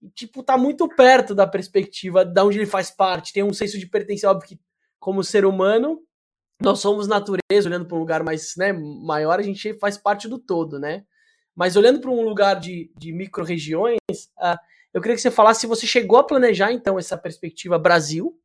E, 0.04 0.10
tipo, 0.10 0.42
tá 0.42 0.58
muito 0.58 0.86
perto 0.86 1.34
da 1.34 1.46
perspectiva 1.46 2.26
de 2.26 2.40
onde 2.42 2.58
ele 2.58 2.66
faz 2.66 2.90
parte, 2.90 3.32
tem 3.32 3.42
um 3.42 3.54
senso 3.54 3.78
de 3.78 3.86
pertença, 3.86 4.30
óbvio 4.30 4.48
que 4.48 4.60
como 5.00 5.24
ser 5.24 5.46
humano, 5.46 6.02
nós 6.60 6.80
somos 6.80 7.08
natureza, 7.08 7.68
olhando 7.68 7.86
para 7.86 7.96
um 7.96 8.00
lugar 8.00 8.22
mais 8.22 8.54
né, 8.56 8.70
maior, 8.72 9.38
a 9.38 9.42
gente 9.42 9.72
faz 9.74 9.96
parte 9.96 10.28
do 10.28 10.38
todo, 10.38 10.78
né? 10.78 11.04
Mas 11.56 11.74
olhando 11.74 12.00
para 12.00 12.10
um 12.10 12.22
lugar 12.22 12.60
de, 12.60 12.90
de 12.98 13.12
micro-regiões, 13.12 13.98
uh, 14.38 14.58
eu 14.92 15.00
queria 15.00 15.14
que 15.14 15.22
você 15.22 15.30
falasse 15.30 15.60
se 15.60 15.66
você 15.66 15.86
chegou 15.86 16.18
a 16.18 16.24
planejar, 16.24 16.70
então, 16.70 16.98
essa 16.98 17.16
perspectiva 17.16 17.78
Brasil, 17.78 18.38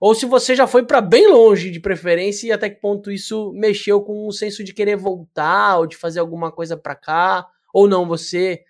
ou 0.00 0.14
se 0.14 0.26
você 0.26 0.54
já 0.54 0.66
foi 0.66 0.84
para 0.84 1.00
bem 1.00 1.28
longe 1.28 1.70
de 1.70 1.80
preferência 1.80 2.48
e 2.48 2.52
até 2.52 2.70
que 2.70 2.80
ponto 2.80 3.10
isso 3.10 3.52
mexeu 3.52 4.00
com 4.00 4.26
o 4.26 4.32
senso 4.32 4.64
de 4.64 4.72
querer 4.72 4.96
voltar 4.96 5.78
ou 5.78 5.86
de 5.86 5.96
fazer 5.96 6.20
alguma 6.20 6.50
coisa 6.50 6.76
para 6.76 6.94
cá, 6.94 7.46
ou 7.72 7.88
não, 7.88 8.06
você 8.06 8.64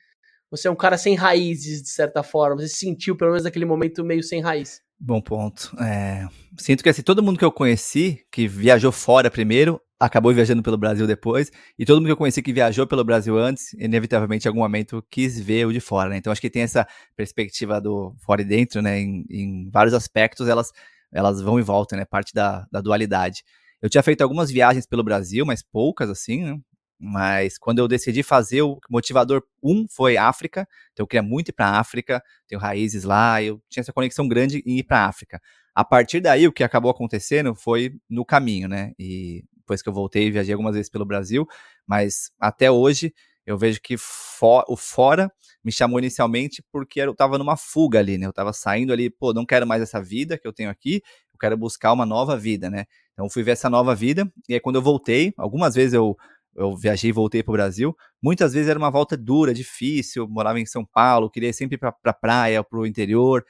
você 0.51 0.69
é 0.69 0.71
um 0.71 0.77
cara 0.77 0.97
sem 0.97 1.15
raízes, 1.15 1.83
de 1.83 1.89
certa 1.89 2.23
forma, 2.23 2.57
você 2.57 2.69
sentiu 2.69 3.17
pelo 3.17 3.31
menos 3.31 3.45
naquele 3.45 3.65
momento 3.65 4.05
meio 4.05 4.23
sem 4.23 4.41
raiz. 4.41 4.81
Bom 5.01 5.21
ponto. 5.21 5.77
É, 5.81 6.27
sinto 6.59 6.83
que 6.83 6.89
assim, 6.89 7.03
todo 7.03 7.23
mundo 7.23 7.39
que 7.39 7.45
eu 7.45 7.53
conheci, 7.53 8.25
que 8.33 8.49
viajou 8.49 8.91
fora 8.91 9.31
primeiro, 9.31 9.81
acabou 9.99 10.33
viajando 10.33 10.63
pelo 10.63 10.77
Brasil 10.77 11.07
depois, 11.07 11.51
e 11.79 11.85
todo 11.85 11.97
mundo 11.97 12.07
que 12.07 12.13
eu 12.13 12.17
conheci 12.17 12.43
que 12.43 12.53
viajou 12.53 12.87
pelo 12.87 13.05
Brasil 13.05 13.37
antes, 13.39 13.73
inevitavelmente 13.75 14.47
em 14.47 14.49
algum 14.49 14.61
momento 14.61 15.05
quis 15.11 15.39
ver 15.39 15.67
o 15.67 15.73
de 15.73 15.81
fora, 15.81 16.11
né? 16.11 16.17
Então 16.17 16.33
acho 16.33 16.41
que 16.41 16.51
tem 16.51 16.63
essa 16.63 16.87
perspectiva 17.17 17.81
do 17.81 18.15
fora 18.19 18.43
e 18.43 18.45
dentro, 18.45 18.81
né? 18.83 18.99
Em, 18.99 19.25
em 19.29 19.71
vários 19.71 19.95
aspectos, 19.95 20.49
elas, 20.49 20.73
elas 21.13 21.41
vão 21.41 21.59
e 21.59 21.63
voltam, 21.63 21.99
né? 21.99 22.05
Parte 22.05 22.33
da, 22.35 22.67
da 22.71 22.81
dualidade. 22.81 23.45
Eu 23.81 23.89
tinha 23.89 24.03
feito 24.03 24.23
algumas 24.23 24.51
viagens 24.51 24.87
pelo 24.87 25.05
Brasil, 25.05 25.47
mas 25.47 25.63
poucas, 25.63 26.11
assim, 26.11 26.45
né? 26.45 26.59
Mas 26.99 27.59
quando 27.59 27.79
eu 27.79 27.87
decidi 27.89 28.23
fazer, 28.23 28.63
o 28.63 28.79
motivador 28.91 29.43
um 29.63 29.87
foi 29.89 30.17
África, 30.17 30.67
então 30.93 31.05
eu 31.05 31.07
queria 31.07 31.23
muito 31.23 31.51
ir 31.51 31.53
para 31.53 31.79
África, 31.79 32.23
tenho 32.47 32.61
raízes 32.61 33.05
lá, 33.05 33.41
eu 33.43 33.63
tinha 33.69 33.83
essa 33.83 33.93
conexão 33.93 34.27
grande 34.27 34.63
em 34.67 34.79
ir 34.79 34.83
para 34.85 35.05
África. 35.07 35.41
A 35.75 35.85
partir 35.85 36.21
daí, 36.21 36.47
o 36.49 36.53
que 36.53 36.65
acabou 36.65 36.91
acontecendo 36.91 37.55
foi 37.55 37.95
no 38.11 38.25
caminho, 38.25 38.69
né? 38.69 38.93
E 38.99 39.45
depois 39.57 39.81
que 39.81 39.89
eu 39.89 39.93
voltei, 39.93 40.31
viajei 40.31 40.53
algumas 40.55 40.75
vezes 40.75 40.91
pelo 40.91 41.05
Brasil, 41.05 41.47
mas 41.87 42.31
até 42.41 42.71
hoje 42.71 43.15
eu 43.47 43.57
vejo 43.57 43.81
que 43.81 43.95
o 43.95 44.77
fora 44.77 45.33
me 45.65 45.73
chamou 45.73 45.99
inicialmente 45.99 46.63
porque 46.73 47.01
eu 47.01 47.13
estava 47.13 47.39
numa 47.39 47.57
fuga 47.57 47.99
ali, 47.99 48.19
né? 48.19 48.27
Eu 48.27 48.31
estava 48.31 48.53
saindo 48.53 48.93
ali, 48.93 49.09
pô, 49.09 49.33
não 49.33 49.47
quero 49.47 49.67
mais 49.67 49.83
essa 49.83 50.03
vida 50.03 50.37
que 50.37 50.47
eu 50.47 50.53
tenho 50.53 50.69
aqui, 50.69 51.03
eu 51.33 51.39
quero 51.39 51.57
buscar 51.57 51.93
uma 51.93 52.05
nova 52.05 52.37
vida, 52.37 52.69
né? 52.69 52.85
Então 53.13 53.29
fui 53.31 53.43
ver 53.43 53.53
essa 53.53 53.71
nova 53.71 53.95
vida, 53.95 54.31
e 54.49 54.55
aí 54.55 54.61
quando 54.61 54.77
eu 54.77 54.83
voltei, 54.83 55.33
algumas 55.37 55.75
vezes 55.75 55.95
eu 55.95 56.17
eu 56.59 56.77
viajei 56.77 57.11
e 57.11 57.13
voltei 57.13 57.43
para 57.43 57.53
o 57.53 57.55
Brasil, 57.55 57.97
muitas 58.23 58.53
vezes 58.53 58.69
era 58.69 58.79
uma 58.79 58.91
volta 58.91 59.17
dura, 59.17 59.55
difícil, 59.55 60.29
morava 60.29 60.61
em 60.61 60.67
São 60.67 60.85
Paulo, 60.85 61.31
queria 61.31 61.53
sempre 61.53 61.77
ir 61.77 61.79
para 61.79 61.95
a 62.05 62.13
praia, 62.13 62.65
para 62.65 62.79
o 62.79 62.87
interior, 62.87 63.45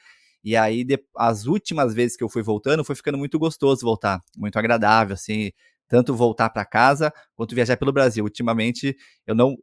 e 0.44 0.56
aí 0.56 0.84
de, 0.84 0.98
as 1.16 1.46
últimas 1.46 1.94
vezes 1.94 2.16
que 2.16 2.24
eu 2.24 2.28
fui 2.28 2.42
voltando, 2.42 2.84
foi 2.84 2.94
ficando 2.94 3.18
muito 3.18 3.38
gostoso 3.38 3.82
voltar, 3.82 4.20
muito 4.36 4.58
agradável, 4.58 5.14
assim, 5.14 5.50
tanto 5.88 6.14
voltar 6.14 6.50
para 6.50 6.64
casa 6.64 7.12
quanto 7.34 7.54
viajar 7.54 7.76
pelo 7.76 7.92
Brasil. 7.92 8.22
Ultimamente, 8.22 8.96
eu 9.26 9.34
não, 9.34 9.56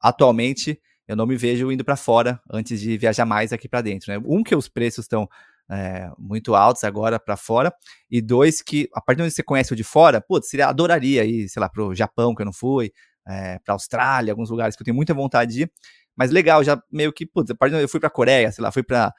atualmente, 0.00 0.80
eu 1.08 1.16
não 1.16 1.26
me 1.26 1.36
vejo 1.36 1.72
indo 1.72 1.84
para 1.84 1.96
fora 1.96 2.40
antes 2.50 2.80
de 2.80 2.96
viajar 2.96 3.24
mais 3.24 3.52
aqui 3.52 3.68
para 3.68 3.80
dentro, 3.80 4.12
né? 4.12 4.20
Um 4.24 4.42
que 4.42 4.54
os 4.54 4.68
preços 4.68 5.04
estão 5.06 5.28
é, 5.70 6.10
muito 6.18 6.54
altos 6.54 6.82
agora 6.82 7.18
para 7.20 7.36
fora, 7.36 7.72
e 8.10 8.20
dois, 8.20 8.60
que 8.60 8.88
a 8.92 9.00
partir 9.00 9.20
momento 9.20 9.30
que 9.30 9.36
você 9.36 9.42
conhece 9.42 9.72
o 9.72 9.76
de 9.76 9.84
fora, 9.84 10.20
putz, 10.20 10.52
adoraria 10.54 11.24
ir, 11.24 11.48
sei 11.48 11.60
lá, 11.60 11.68
para 11.68 11.84
o 11.84 11.94
Japão, 11.94 12.34
que 12.34 12.42
eu 12.42 12.46
não 12.46 12.52
fui, 12.52 12.92
é, 13.26 13.58
para 13.60 13.74
Austrália, 13.74 14.32
alguns 14.32 14.50
lugares 14.50 14.74
que 14.74 14.82
eu 14.82 14.84
tenho 14.84 14.96
muita 14.96 15.14
vontade 15.14 15.52
de 15.52 15.62
ir, 15.62 15.72
mas 16.16 16.30
legal, 16.30 16.64
já 16.64 16.82
meio 16.90 17.12
que, 17.12 17.24
putz, 17.24 17.50
a 17.50 17.54
partir 17.54 17.74
do 17.74 17.80
eu 17.80 17.88
fui 17.88 18.00
para 18.00 18.10
Coreia, 18.10 18.50
sei 18.50 18.62
lá, 18.62 18.72
fui 18.72 18.82
para 18.82 19.14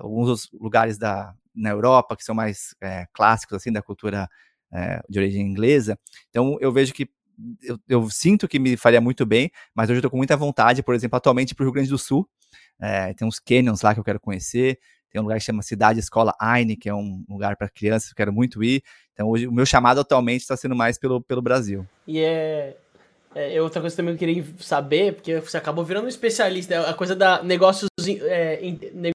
alguns 0.00 0.50
lugares 0.52 0.96
da, 0.96 1.34
na 1.54 1.70
Europa 1.70 2.16
que 2.16 2.24
são 2.24 2.34
mais 2.34 2.74
é, 2.80 3.06
clássicos, 3.12 3.56
assim, 3.56 3.70
da 3.70 3.82
cultura 3.82 4.28
é, 4.72 5.02
de 5.08 5.18
origem 5.18 5.46
inglesa, 5.46 5.98
então 6.30 6.56
eu 6.60 6.72
vejo 6.72 6.94
que 6.94 7.08
eu, 7.62 7.78
eu, 7.86 8.08
sinto 8.08 8.48
que 8.48 8.58
me 8.58 8.78
faria 8.78 8.98
muito 8.98 9.26
bem, 9.26 9.50
mas 9.74 9.90
hoje 9.90 9.96
eu 9.96 9.98
estou 9.98 10.10
com 10.10 10.16
muita 10.16 10.38
vontade, 10.38 10.82
por 10.82 10.94
exemplo, 10.94 11.18
atualmente 11.18 11.54
para 11.54 11.64
o 11.64 11.66
Rio 11.66 11.72
Grande 11.72 11.90
do 11.90 11.98
Sul, 11.98 12.26
é, 12.80 13.12
tem 13.12 13.28
uns 13.28 13.38
canyons 13.38 13.82
lá 13.82 13.92
que 13.92 14.00
eu 14.00 14.04
quero 14.04 14.18
conhecer, 14.18 14.78
tem 15.16 15.20
um 15.22 15.24
lugar 15.24 15.38
que 15.38 15.44
chama 15.44 15.62
Cidade 15.62 15.98
Escola 15.98 16.34
Aine, 16.38 16.76
que 16.76 16.90
é 16.90 16.94
um 16.94 17.24
lugar 17.26 17.56
para 17.56 17.70
crianças, 17.70 18.10
que 18.10 18.14
quero 18.14 18.32
muito 18.32 18.62
ir. 18.62 18.82
Então, 19.14 19.28
hoje, 19.28 19.46
o 19.46 19.52
meu 19.52 19.64
chamado 19.64 19.98
atualmente 19.98 20.42
está 20.42 20.54
sendo 20.56 20.76
mais 20.76 20.98
pelo, 20.98 21.22
pelo 21.22 21.40
Brasil. 21.40 21.86
E 22.06 22.20
é, 22.20 22.76
é, 23.34 23.62
outra 23.62 23.80
coisa 23.80 23.96
também 23.96 24.14
que 24.14 24.22
eu 24.22 24.28
queria 24.28 24.44
saber, 24.58 25.14
porque 25.14 25.40
você 25.40 25.56
acabou 25.56 25.84
virando 25.86 26.04
um 26.04 26.08
especialista, 26.08 26.74
é 26.74 26.90
a 26.90 26.92
coisa 26.92 27.16
da 27.16 27.42
negócios, 27.42 27.88
é, 28.24 28.60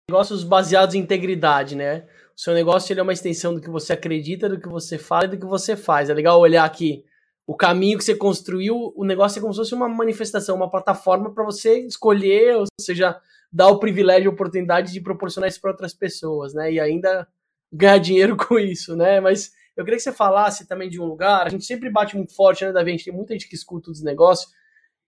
negócios 0.10 0.44
baseados 0.44 0.96
em 0.96 1.00
integridade, 1.00 1.76
né? 1.76 2.04
O 2.36 2.42
seu 2.42 2.56
negócio 2.56 2.92
ele 2.92 3.00
é 3.00 3.04
uma 3.04 3.14
extensão 3.14 3.54
do 3.54 3.62
que 3.62 3.70
você 3.70 3.94
acredita, 3.94 4.50
do 4.50 4.60
que 4.60 4.68
você 4.68 4.98
fala 4.98 5.26
e 5.26 5.28
do 5.28 5.38
que 5.38 5.46
você 5.46 5.76
faz. 5.76 6.10
É 6.10 6.14
legal 6.16 6.40
olhar 6.40 6.66
aqui 6.66 7.06
o 7.52 7.54
caminho 7.54 7.98
que 7.98 8.06
você 8.06 8.16
construiu, 8.16 8.94
o 8.96 9.04
negócio 9.04 9.38
é 9.38 9.42
como 9.42 9.54
se 9.54 9.60
fosse 9.60 9.76
uma 9.76 9.90
manifestação, 9.90 10.56
uma 10.56 10.72
plataforma 10.72 11.34
para 11.34 11.44
você 11.44 11.80
escolher, 11.80 12.56
ou 12.56 12.66
seja, 12.80 13.20
dar 13.52 13.68
o 13.68 13.78
privilégio, 13.78 14.32
a 14.32 14.34
oportunidade 14.34 14.94
de 14.94 15.02
proporcionar 15.02 15.50
isso 15.50 15.60
para 15.60 15.72
outras 15.72 15.94
pessoas, 15.94 16.54
né? 16.54 16.72
E 16.72 16.80
ainda 16.80 17.28
ganhar 17.70 17.98
dinheiro 17.98 18.38
com 18.48 18.58
isso, 18.58 18.96
né? 18.96 19.20
Mas 19.20 19.52
eu 19.76 19.84
queria 19.84 19.98
que 19.98 20.04
você 20.04 20.14
falasse 20.14 20.66
também 20.66 20.90
de 20.90 20.98
um 20.98 21.04
lugar. 21.04 21.46
A 21.46 21.50
gente 21.50 21.66
sempre 21.66 21.90
bate 21.90 22.16
muito 22.16 22.34
forte, 22.34 22.64
né, 22.64 22.72
Davi? 22.72 22.92
A 22.92 22.94
gente 22.94 23.04
tem 23.04 23.14
muita 23.14 23.34
gente 23.34 23.50
que 23.50 23.56
escuta 23.56 23.92
os 23.92 24.02
negócios 24.02 24.50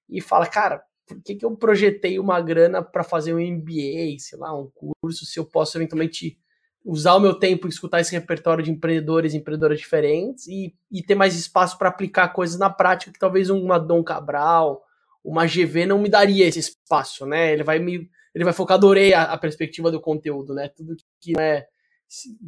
e 0.09 0.19
fala, 0.19 0.45
cara, 0.45 0.83
por 1.07 1.23
que, 1.23 1.35
que 1.35 1.45
eu 1.45 1.55
projetei 1.55 2.19
uma 2.19 2.41
grana 2.41 2.83
para 2.83 3.05
fazer 3.05 3.33
um 3.33 3.39
MBA, 3.39 4.19
sei 4.19 4.37
lá, 4.37 4.53
um 4.53 4.69
curso, 4.69 5.25
se 5.25 5.39
eu 5.39 5.45
posso 5.45 5.77
eventualmente 5.77 6.37
usar 6.85 7.15
o 7.15 7.19
meu 7.19 7.33
tempo 7.33 7.67
e 7.67 7.69
escutar 7.69 8.01
esse 8.01 8.11
repertório 8.11 8.63
de 8.63 8.71
empreendedores 8.71 9.33
e 9.33 9.37
empreendedoras 9.37 9.79
diferentes 9.79 10.47
e, 10.47 10.75
e 10.91 11.01
ter 11.01 11.15
mais 11.15 11.35
espaço 11.35 11.77
para 11.77 11.89
aplicar 11.89 12.29
coisas 12.29 12.59
na 12.59 12.69
prática 12.69 13.11
que 13.11 13.19
talvez 13.19 13.49
uma 13.49 13.79
Dom 13.79 14.03
Cabral, 14.03 14.83
uma 15.23 15.45
GV 15.45 15.85
não 15.85 15.99
me 15.99 16.09
daria 16.09 16.45
esse 16.45 16.59
espaço, 16.59 17.25
né? 17.25 17.53
Ele 17.53 17.63
vai 17.63 17.79
me 17.79 18.09
ele 18.35 18.43
vai 18.43 18.53
focar, 18.53 18.77
adorei 18.77 19.13
a, 19.13 19.23
a 19.23 19.37
perspectiva 19.37 19.91
do 19.91 20.01
conteúdo, 20.01 20.55
né? 20.55 20.67
Tudo 20.67 20.95
que 21.21 21.39
é 21.39 21.67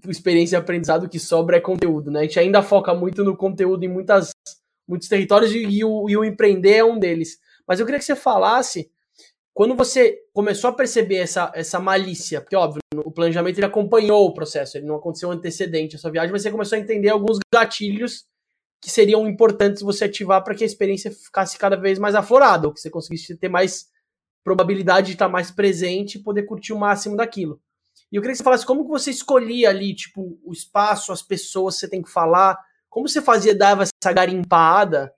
experiência 0.08 0.56
e 0.56 0.60
aprendizado 0.60 1.08
que 1.08 1.19
sobra 1.19 1.58
é 1.58 1.62
conteúdo, 1.62 2.12
né? 2.12 2.21
A 2.21 2.24
gente 2.24 2.39
ainda 2.39 2.62
foca 2.62 2.93
muito 2.93 3.24
no 3.24 3.38
conteúdo 3.38 3.84
em 3.84 3.88
muitas, 3.88 4.32
muitos 4.88 5.08
territórios 5.08 5.52
e, 5.52 5.60
e, 5.60 5.86
o, 5.86 6.10
e 6.10 6.17
o 6.17 6.26
empreender 6.26 6.78
é 6.78 6.84
um 6.84 6.98
deles. 6.98 7.38
Mas 7.67 7.80
eu 7.80 7.86
queria 7.86 8.00
que 8.00 8.06
você 8.06 8.15
falasse 8.15 8.91
quando 9.55 9.73
você 9.73 10.19
começou 10.33 10.69
a 10.69 10.73
perceber 10.73 11.15
essa, 11.15 11.49
essa 11.55 11.79
malícia, 11.79 12.41
porque 12.41 12.57
óbvio, 12.57 12.81
o 12.93 13.09
planejamento 13.09 13.57
ele 13.57 13.65
acompanhou 13.65 14.25
o 14.25 14.33
processo, 14.33 14.77
ele 14.77 14.85
não 14.85 14.97
aconteceu 14.97 15.31
antecedente 15.31 15.95
a 15.95 15.99
sua 15.99 16.11
viagem, 16.11 16.29
mas 16.29 16.41
você 16.41 16.51
começou 16.51 16.77
a 16.77 16.81
entender 16.81 17.07
alguns 17.07 17.39
gatilhos 17.53 18.25
que 18.81 18.91
seriam 18.91 19.25
importantes 19.25 19.81
você 19.81 20.03
ativar 20.03 20.43
para 20.43 20.53
que 20.53 20.63
a 20.65 20.67
experiência 20.67 21.09
ficasse 21.09 21.57
cada 21.57 21.77
vez 21.77 21.97
mais 21.97 22.15
aflorada, 22.15 22.67
ou 22.67 22.73
que 22.73 22.81
você 22.81 22.89
conseguisse 22.89 23.37
ter 23.37 23.47
mais 23.47 23.87
probabilidade 24.43 25.07
de 25.07 25.13
estar 25.13 25.29
mais 25.29 25.49
presente 25.51 26.17
e 26.17 26.21
poder 26.21 26.43
curtir 26.43 26.73
o 26.73 26.77
máximo 26.77 27.15
daquilo. 27.15 27.61
E 28.11 28.17
eu 28.17 28.21
queria 28.21 28.33
que 28.33 28.39
você 28.39 28.43
falasse 28.43 28.65
como 28.65 28.83
que 28.83 28.91
você 28.91 29.09
escolhia 29.09 29.69
ali, 29.69 29.95
tipo, 29.95 30.37
o 30.43 30.51
espaço, 30.51 31.13
as 31.13 31.21
pessoas 31.21 31.75
que 31.75 31.79
você 31.79 31.89
tem 31.89 32.01
que 32.01 32.11
falar, 32.11 32.59
como 32.89 33.07
você 33.07 33.21
fazia, 33.21 33.55
dava 33.55 33.83
essa 33.83 34.13
garimpada 34.13 35.13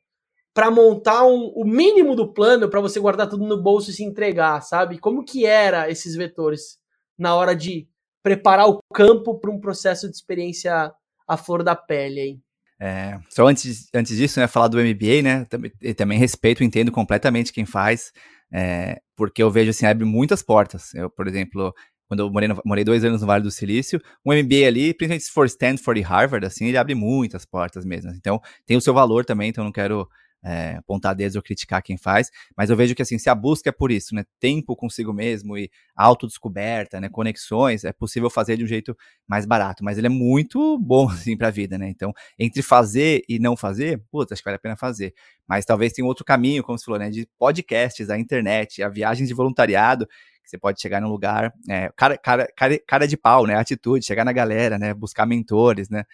para 0.57 0.71
montar 0.71 1.23
um, 1.23 1.51
o 1.55 1.63
mínimo 1.63 2.15
do 2.15 2.33
plano 2.33 2.67
para 2.67 2.81
você 2.81 2.99
guardar 2.99 3.29
tudo 3.29 3.45
no 3.45 3.61
bolso 3.61 3.91
e 3.91 3.93
se 3.93 4.03
entregar, 4.03 4.59
sabe? 4.61 4.97
Como 4.97 5.23
que 5.23 5.45
era 5.45 5.87
esses 5.87 6.15
vetores 6.15 6.79
na 7.15 7.35
hora 7.35 7.55
de 7.55 7.87
preparar 8.23 8.67
o 8.67 8.79
campo 8.91 9.39
para 9.39 9.51
um 9.51 9.59
processo 9.59 10.09
de 10.09 10.15
experiência 10.15 10.91
à 11.27 11.37
flor 11.37 11.61
da 11.61 11.75
pele 11.75 12.19
aí? 12.19 12.39
É, 12.81 13.19
só 13.29 13.45
antes, 13.47 13.87
antes 13.93 14.17
disso, 14.17 14.39
né, 14.39 14.47
falar 14.47 14.67
do 14.67 14.79
MBA, 14.79 15.21
né, 15.21 15.45
também, 15.45 15.71
também 15.95 16.17
respeito, 16.17 16.63
entendo 16.63 16.91
completamente 16.91 17.53
quem 17.53 17.67
faz, 17.67 18.11
é, 18.51 18.99
porque 19.15 19.43
eu 19.43 19.51
vejo 19.51 19.69
assim, 19.69 19.85
abre 19.85 20.05
muitas 20.05 20.41
portas. 20.41 20.91
Eu, 20.95 21.07
por 21.07 21.27
exemplo, 21.27 21.71
quando 22.07 22.21
eu 22.21 22.31
morei, 22.31 22.47
no, 22.47 22.59
morei 22.65 22.83
dois 22.83 23.03
anos 23.03 23.21
no 23.21 23.27
Vale 23.27 23.43
do 23.43 23.51
Silício, 23.51 24.01
um 24.25 24.33
MBA 24.33 24.65
ali, 24.65 24.91
principalmente 24.91 25.25
se 25.25 25.31
for 25.31 25.45
Stanford 25.45 25.99
e 25.99 26.03
Harvard, 26.03 26.47
assim, 26.47 26.65
ele 26.65 26.77
abre 26.79 26.95
muitas 26.95 27.45
portas 27.45 27.85
mesmo. 27.85 28.09
Então, 28.15 28.41
tem 28.65 28.75
o 28.75 28.81
seu 28.81 28.95
valor 28.95 29.23
também, 29.23 29.49
então 29.49 29.63
não 29.63 29.71
quero 29.71 30.09
é, 30.47 30.77
apontar 30.77 31.13
dedos 31.13 31.35
ou 31.35 31.41
criticar 31.41 31.81
quem 31.83 31.97
faz, 31.97 32.31
mas 32.55 32.69
eu 32.69 32.75
vejo 32.77 32.95
que 32.95 33.01
assim, 33.01 33.17
se 33.17 33.29
a 33.29 33.35
busca 33.35 33.69
é 33.69 33.71
por 33.71 33.91
isso, 33.91 34.15
né, 34.15 34.23
tempo 34.39 34.75
consigo 34.75 35.11
mesmo 35.11 35.57
e 35.57 35.69
autodescoberta, 35.95 37.01
né, 37.01 37.09
conexões, 37.09 37.83
é 37.83 37.91
possível 37.91 38.29
fazer 38.29 38.55
de 38.55 38.63
um 38.63 38.67
jeito 38.67 38.95
mais 39.27 39.45
barato, 39.45 39.83
mas 39.83 39.97
ele 39.97 40.07
é 40.07 40.09
muito 40.09 40.79
bom 40.79 41.09
assim 41.11 41.35
para 41.35 41.49
a 41.49 41.51
vida, 41.51 41.77
né? 41.77 41.89
Então, 41.89 42.13
entre 42.39 42.61
fazer 42.61 43.23
e 43.27 43.39
não 43.39 43.57
fazer, 43.57 44.01
putz, 44.09 44.31
acho 44.31 44.41
que 44.41 44.45
vale 44.45 44.55
a 44.55 44.59
pena 44.59 44.77
fazer. 44.77 45.13
Mas 45.45 45.65
talvez 45.65 45.91
tenha 45.91 46.07
outro 46.07 46.23
caminho, 46.23 46.63
como 46.63 46.77
você 46.77 46.85
falou, 46.85 46.99
né, 46.99 47.09
de 47.09 47.27
podcasts, 47.37 48.09
a 48.09 48.17
internet, 48.17 48.81
a 48.81 48.87
viagens 48.89 49.27
de 49.27 49.33
voluntariado, 49.33 50.07
você 50.45 50.57
pode 50.57 50.81
chegar 50.81 51.01
num 51.01 51.09
lugar, 51.09 51.53
é, 51.69 51.91
cara, 51.95 52.17
cara, 52.17 52.47
cara, 52.55 52.79
cara 52.87 53.05
de 53.05 53.17
pau, 53.17 53.45
né? 53.45 53.55
Atitude, 53.55 54.05
chegar 54.05 54.23
na 54.23 54.31
galera, 54.31 54.77
né? 54.77 54.93
Buscar 54.93 55.25
mentores, 55.25 55.89
né? 55.89 56.05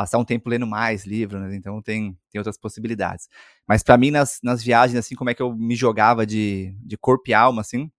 Passar 0.00 0.16
um 0.16 0.24
tempo 0.24 0.48
lendo 0.48 0.66
mais 0.66 1.04
livros, 1.04 1.42
né? 1.42 1.54
então 1.54 1.82
tem, 1.82 2.16
tem 2.30 2.38
outras 2.38 2.56
possibilidades. 2.56 3.28
Mas 3.68 3.82
para 3.82 3.98
mim, 3.98 4.10
nas, 4.10 4.40
nas 4.42 4.62
viagens, 4.62 4.98
assim, 4.98 5.14
como 5.14 5.28
é 5.28 5.34
que 5.34 5.42
eu 5.42 5.54
me 5.54 5.76
jogava 5.76 6.24
de, 6.24 6.74
de 6.82 6.96
corpo 6.96 7.24
e 7.28 7.34
alma, 7.34 7.60
assim, 7.60 7.90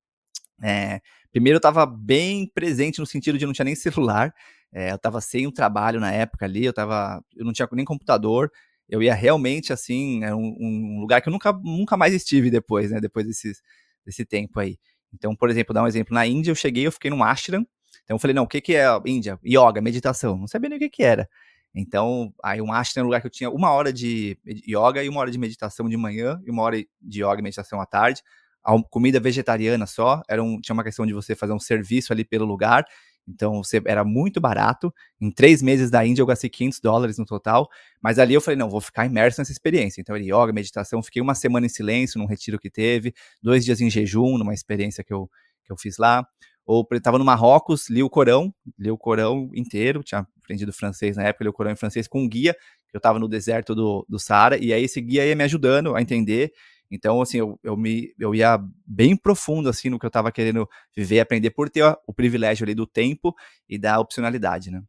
é, 0.63 0.99
primeiro 1.31 1.57
eu 1.57 1.59
estava 1.59 1.85
bem 1.85 2.49
presente 2.55 2.99
no 2.99 3.05
sentido 3.05 3.37
de 3.37 3.45
não 3.45 3.53
tinha 3.53 3.65
nem 3.65 3.75
celular, 3.75 4.33
é, 4.73 4.89
eu 4.89 4.95
estava 4.95 5.21
sem 5.21 5.45
um 5.45 5.51
trabalho 5.51 5.99
na 5.99 6.11
época 6.11 6.43
ali, 6.43 6.65
eu, 6.65 6.73
tava, 6.73 7.23
eu 7.35 7.45
não 7.45 7.53
tinha 7.53 7.69
nem 7.73 7.85
computador, 7.85 8.51
eu 8.89 9.03
ia 9.03 9.13
realmente, 9.13 9.71
assim, 9.71 10.23
é 10.23 10.33
um, 10.33 10.55
um 10.59 10.99
lugar 10.99 11.21
que 11.21 11.29
eu 11.29 11.31
nunca, 11.31 11.53
nunca 11.53 11.95
mais 11.95 12.15
estive 12.15 12.49
depois, 12.49 12.89
né, 12.89 12.99
depois 12.99 13.27
desses, 13.27 13.61
desse 14.03 14.25
tempo 14.25 14.59
aí. 14.59 14.79
Então, 15.13 15.35
por 15.35 15.51
exemplo, 15.51 15.71
dar 15.71 15.83
um 15.83 15.87
exemplo, 15.87 16.15
na 16.15 16.25
Índia 16.25 16.49
eu 16.49 16.55
cheguei, 16.55 16.87
eu 16.87 16.91
fiquei 16.91 17.11
num 17.11 17.23
ashram, 17.23 17.63
então 18.03 18.15
eu 18.15 18.19
falei, 18.19 18.33
não, 18.33 18.43
o 18.43 18.47
que 18.47 18.59
que 18.59 18.75
é 18.75 18.87
Índia? 19.05 19.39
Yoga, 19.45 19.81
meditação, 19.81 20.35
não 20.35 20.47
sabia 20.47 20.67
nem 20.67 20.77
o 20.77 20.81
que 20.81 20.89
que 20.89 21.03
era. 21.03 21.29
Então, 21.73 22.33
aí 22.43 22.61
um 22.61 22.71
ashram 22.71 23.01
era 23.01 23.05
um 23.05 23.07
lugar 23.07 23.21
que 23.21 23.27
eu 23.27 23.31
tinha 23.31 23.49
uma 23.49 23.71
hora 23.71 23.93
de 23.93 24.37
yoga 24.67 25.03
e 25.03 25.09
uma 25.09 25.21
hora 25.21 25.31
de 25.31 25.37
meditação 25.37 25.87
de 25.87 25.95
manhã 25.97 26.41
e 26.45 26.51
uma 26.51 26.61
hora 26.63 26.77
de 27.01 27.23
yoga 27.23 27.39
e 27.39 27.43
meditação 27.43 27.79
à 27.79 27.85
tarde. 27.85 28.21
A 28.63 28.73
comida 28.83 29.19
vegetariana 29.19 29.87
só, 29.87 30.21
era 30.29 30.43
um, 30.43 30.59
tinha 30.59 30.73
uma 30.73 30.83
questão 30.83 31.05
de 31.05 31.13
você 31.13 31.35
fazer 31.35 31.53
um 31.53 31.59
serviço 31.59 32.13
ali 32.13 32.23
pelo 32.23 32.45
lugar, 32.45 32.85
então 33.27 33.63
você, 33.63 33.81
era 33.85 34.03
muito 34.03 34.39
barato. 34.41 34.93
Em 35.19 35.31
três 35.31 35.61
meses 35.61 35.89
da 35.89 36.05
Índia 36.05 36.21
eu 36.21 36.25
gastei 36.25 36.49
500 36.49 36.79
dólares 36.79 37.17
no 37.17 37.25
total, 37.25 37.69
mas 38.01 38.19
ali 38.19 38.33
eu 38.33 38.41
falei, 38.41 38.57
não, 38.57 38.69
vou 38.69 38.81
ficar 38.81 39.05
imerso 39.05 39.39
nessa 39.41 39.51
experiência. 39.51 40.01
Então, 40.01 40.15
yoga, 40.17 40.51
meditação, 40.53 41.01
fiquei 41.01 41.21
uma 41.21 41.35
semana 41.35 41.65
em 41.65 41.69
silêncio 41.69 42.19
num 42.19 42.25
retiro 42.25 42.59
que 42.59 42.69
teve, 42.69 43.13
dois 43.41 43.63
dias 43.65 43.81
em 43.81 43.89
jejum, 43.89 44.37
numa 44.37 44.53
experiência 44.53 45.03
que 45.03 45.13
eu, 45.13 45.29
que 45.63 45.71
eu 45.71 45.77
fiz 45.77 45.97
lá. 45.97 46.25
Ou 46.73 46.87
estava 46.93 47.17
no 47.17 47.25
Marrocos, 47.25 47.89
li 47.89 48.01
o 48.01 48.09
Corão, 48.09 48.53
li 48.79 48.89
o 48.89 48.97
Corão 48.97 49.51
inteiro, 49.53 50.01
tinha 50.01 50.25
aprendido 50.41 50.71
francês 50.71 51.17
na 51.17 51.23
época, 51.23 51.43
li 51.43 51.49
o 51.49 51.53
Corão 51.53 51.69
em 51.69 51.75
francês 51.75 52.07
com 52.07 52.21
um 52.21 52.29
guia, 52.29 52.55
eu 52.93 52.97
estava 52.97 53.19
no 53.19 53.27
deserto 53.27 53.75
do, 53.75 54.05
do 54.07 54.17
Saara, 54.17 54.57
e 54.57 54.71
aí 54.71 54.85
esse 54.85 55.01
guia 55.01 55.25
ia 55.25 55.35
me 55.35 55.43
ajudando 55.43 55.93
a 55.93 56.01
entender. 56.01 56.53
Então, 56.89 57.21
assim, 57.21 57.39
eu, 57.39 57.59
eu, 57.61 57.75
me, 57.75 58.13
eu 58.17 58.33
ia 58.33 58.57
bem 58.87 59.17
profundo, 59.17 59.67
assim, 59.67 59.89
no 59.89 59.99
que 59.99 60.05
eu 60.05 60.07
estava 60.07 60.31
querendo 60.31 60.65
viver, 60.95 61.19
aprender, 61.19 61.49
por 61.49 61.69
ter 61.69 61.81
ó, 61.81 61.97
o 62.07 62.13
privilégio 62.13 62.63
ali 62.63 62.73
do 62.73 62.87
tempo 62.87 63.35
e 63.67 63.77
da 63.77 63.99
opcionalidade, 63.99 64.71
né? 64.71 64.81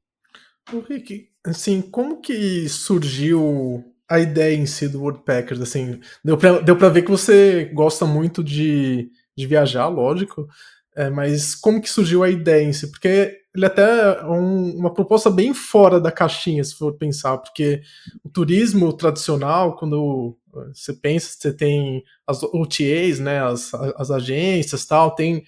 O 0.72 0.78
Rick, 0.78 1.30
assim, 1.44 1.82
como 1.82 2.20
que 2.20 2.68
surgiu 2.68 3.84
a 4.08 4.20
ideia 4.20 4.54
em 4.54 4.66
si 4.66 4.86
do 4.86 5.00
Worldpackers? 5.00 5.60
Assim, 5.60 5.98
deu 6.24 6.38
pra, 6.38 6.60
deu 6.60 6.76
ver 6.76 7.02
que 7.02 7.10
você 7.10 7.64
gosta 7.74 8.06
muito 8.06 8.44
de, 8.44 9.10
de 9.36 9.46
viajar, 9.48 9.88
lógico, 9.88 10.46
é, 10.94 11.08
mas 11.08 11.54
como 11.54 11.80
que 11.80 11.88
surgiu 11.88 12.22
a 12.22 12.30
ideia 12.30 12.64
em 12.64 12.72
si? 12.72 12.90
Porque 12.90 13.38
ele 13.54 13.66
até 13.66 13.82
é 13.82 14.24
um, 14.24 14.76
uma 14.76 14.92
proposta 14.92 15.30
bem 15.30 15.52
fora 15.54 16.00
da 16.00 16.10
caixinha, 16.10 16.62
se 16.64 16.74
for 16.74 16.94
pensar, 16.94 17.38
porque 17.38 17.82
o 18.24 18.28
turismo 18.28 18.92
tradicional, 18.92 19.76
quando 19.76 20.36
você 20.74 20.92
pensa, 20.92 21.28
você 21.38 21.52
tem 21.52 22.02
as 22.26 22.42
OTAs, 22.42 23.18
né, 23.18 23.42
as, 23.42 23.72
as 23.74 24.10
agências 24.10 24.84
tal, 24.84 25.14
tem, 25.14 25.44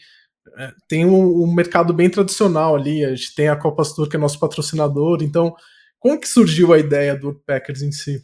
é, 0.57 0.72
tem 0.88 1.05
um, 1.05 1.42
um, 1.42 1.55
mercado 1.55 1.92
bem 1.92 2.09
tradicional 2.09 2.74
ali, 2.76 3.05
a 3.05 3.14
gente 3.14 3.34
tem 3.34 3.49
a 3.49 3.57
Copa 3.57 3.82
Tour, 3.84 4.09
que 4.09 4.16
é 4.16 4.18
nosso 4.18 4.38
patrocinador, 4.38 5.22
então 5.22 5.55
como 5.99 6.20
que 6.20 6.28
surgiu 6.28 6.72
a 6.72 6.78
ideia 6.78 7.16
do 7.16 7.34
Packers 7.47 7.80
em 7.80 7.90
si? 7.92 8.22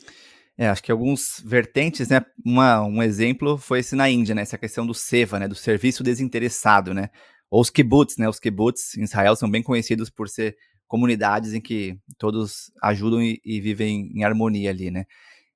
É, 0.61 0.69
acho 0.69 0.83
que 0.83 0.93
alguns 0.93 1.43
vertentes, 1.43 2.11
né? 2.11 2.21
Uma, 2.45 2.83
um 2.83 3.03
exemplo 3.03 3.57
foi 3.57 3.79
esse 3.79 3.97
na 3.97 4.11
Índia, 4.11 4.35
né? 4.35 4.43
Essa 4.43 4.59
questão 4.59 4.87
do 4.87 4.93
SEVA, 4.93 5.39
né? 5.39 5.49
Do 5.49 5.55
serviço 5.55 6.05
desinteressado, 6.05 6.93
né? 6.93 7.09
Ou 7.51 7.63
os 7.63 7.71
kibbutz, 7.71 8.19
né? 8.19 8.29
Os 8.29 8.39
kibbutz 8.39 8.95
em 8.99 9.05
Israel 9.05 9.35
são 9.35 9.51
bem 9.51 9.63
conhecidos 9.63 10.11
por 10.11 10.29
ser 10.29 10.59
comunidades 10.87 11.55
em 11.55 11.63
que 11.63 11.99
todos 12.19 12.71
ajudam 12.83 13.23
e, 13.23 13.41
e 13.43 13.59
vivem 13.59 14.13
em 14.15 14.23
harmonia 14.23 14.69
ali, 14.69 14.91
né? 14.91 15.07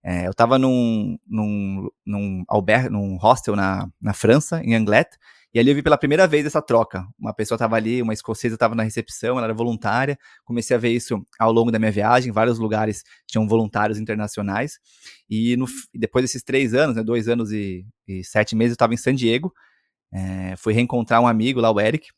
É, 0.03 0.27
eu 0.27 0.31
estava 0.31 0.59
num, 0.59 1.19
num, 1.29 1.91
num, 2.07 2.45
num 2.91 3.17
hostel 3.19 3.55
na, 3.55 3.87
na 4.01 4.15
França, 4.15 4.63
em 4.65 4.75
Anglet, 4.75 5.11
e 5.55 5.59
ali 5.61 5.71
eu 5.71 5.75
vi 5.77 5.83
pela 5.85 5.97
primeira 5.97 6.27
vez 6.27 6.45
essa 6.45 6.61
troca. 6.61 7.07
Uma 7.17 7.33
pessoa 7.33 7.55
estava 7.55 7.77
ali, 7.77 8.03
uma 8.03 8.13
escocesa 8.13 8.57
estava 8.57 8.75
na 8.75 8.83
recepção, 8.83 9.37
ela 9.37 9.47
era 9.47 9.55
voluntária. 9.55 10.19
Comecei 10.45 10.77
a 10.77 10.81
ver 10.81 10.91
isso 10.91 11.25
ao 11.39 11.53
longo 11.53 11.71
da 11.71 11.79
minha 11.79 11.93
viagem. 11.93 12.33
Vários 12.33 12.59
lugares 12.59 13.05
tinham 13.25 13.47
voluntários 13.47 14.01
internacionais. 14.01 14.81
E 15.31 15.57
no, 15.57 15.67
depois 15.95 16.25
desses 16.25 16.43
três 16.43 16.75
anos, 16.75 16.97
né, 16.97 17.05
dois 17.05 17.29
anos 17.29 17.53
e, 17.53 17.87
e 18.09 18.25
sete 18.25 18.57
meses, 18.57 18.73
eu 18.73 18.75
estava 18.75 18.95
em 18.95 18.97
San 18.97 19.15
Diego. 19.15 19.55
É, 20.13 20.57
fui 20.57 20.73
reencontrar 20.73 21.21
um 21.21 21.27
amigo 21.29 21.61
lá, 21.61 21.71
o 21.71 21.81
Eric. 21.81 22.09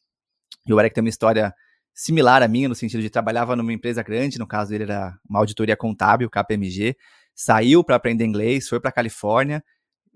E 0.67 0.73
o 0.73 0.81
Eric 0.81 0.95
tem 0.95 1.05
uma 1.05 1.11
história 1.11 1.53
similar 1.95 2.43
à 2.43 2.49
minha, 2.49 2.71
no 2.71 2.75
sentido 2.75 3.03
de 3.03 3.11
trabalhava 3.11 3.55
numa 3.55 3.73
empresa 3.73 4.03
grande, 4.03 4.39
no 4.39 4.47
caso 4.47 4.71
dele 4.71 4.85
era 4.85 5.15
uma 5.29 5.41
auditoria 5.41 5.77
contábil, 5.77 6.31
KPMG. 6.31 6.97
Saiu 7.35 7.85
para 7.85 7.97
aprender 7.97 8.25
inglês, 8.25 8.67
foi 8.67 8.81
para 8.81 8.91
Califórnia 8.91 9.63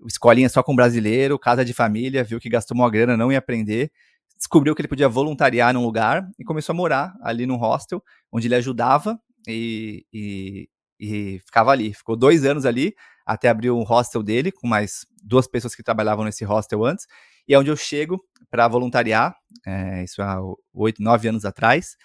escolinha 0.07 0.49
só 0.49 0.63
com 0.63 0.75
brasileiro, 0.75 1.37
casa 1.37 1.63
de 1.63 1.73
família, 1.73 2.23
viu 2.23 2.39
que 2.39 2.49
gastou 2.49 2.75
uma 2.75 2.89
grana, 2.89 3.17
não 3.17 3.31
ia 3.31 3.37
aprender, 3.37 3.91
descobriu 4.37 4.73
que 4.73 4.81
ele 4.81 4.87
podia 4.87 5.07
voluntariar 5.07 5.73
num 5.73 5.83
lugar 5.83 6.27
e 6.39 6.43
começou 6.43 6.73
a 6.73 6.75
morar 6.75 7.13
ali 7.21 7.45
num 7.45 7.57
hostel, 7.57 8.03
onde 8.31 8.47
ele 8.47 8.55
ajudava 8.55 9.19
e, 9.47 10.05
e, 10.11 10.69
e 10.99 11.39
ficava 11.45 11.71
ali. 11.71 11.93
Ficou 11.93 12.15
dois 12.15 12.45
anos 12.45 12.65
ali, 12.65 12.95
até 13.25 13.49
abrir 13.49 13.71
um 13.71 13.83
hostel 13.83 14.23
dele, 14.23 14.51
com 14.51 14.67
mais 14.67 15.05
duas 15.23 15.47
pessoas 15.47 15.75
que 15.75 15.83
trabalhavam 15.83 16.25
nesse 16.25 16.43
hostel 16.43 16.83
antes, 16.83 17.05
e 17.47 17.53
é 17.53 17.59
onde 17.59 17.69
eu 17.69 17.75
chego 17.75 18.19
para 18.49 18.67
voluntariar, 18.67 19.35
é, 19.65 20.03
isso 20.03 20.21
há 20.21 20.39
oito, 20.73 21.01
nove 21.01 21.27
anos 21.27 21.45
atrás, 21.45 21.95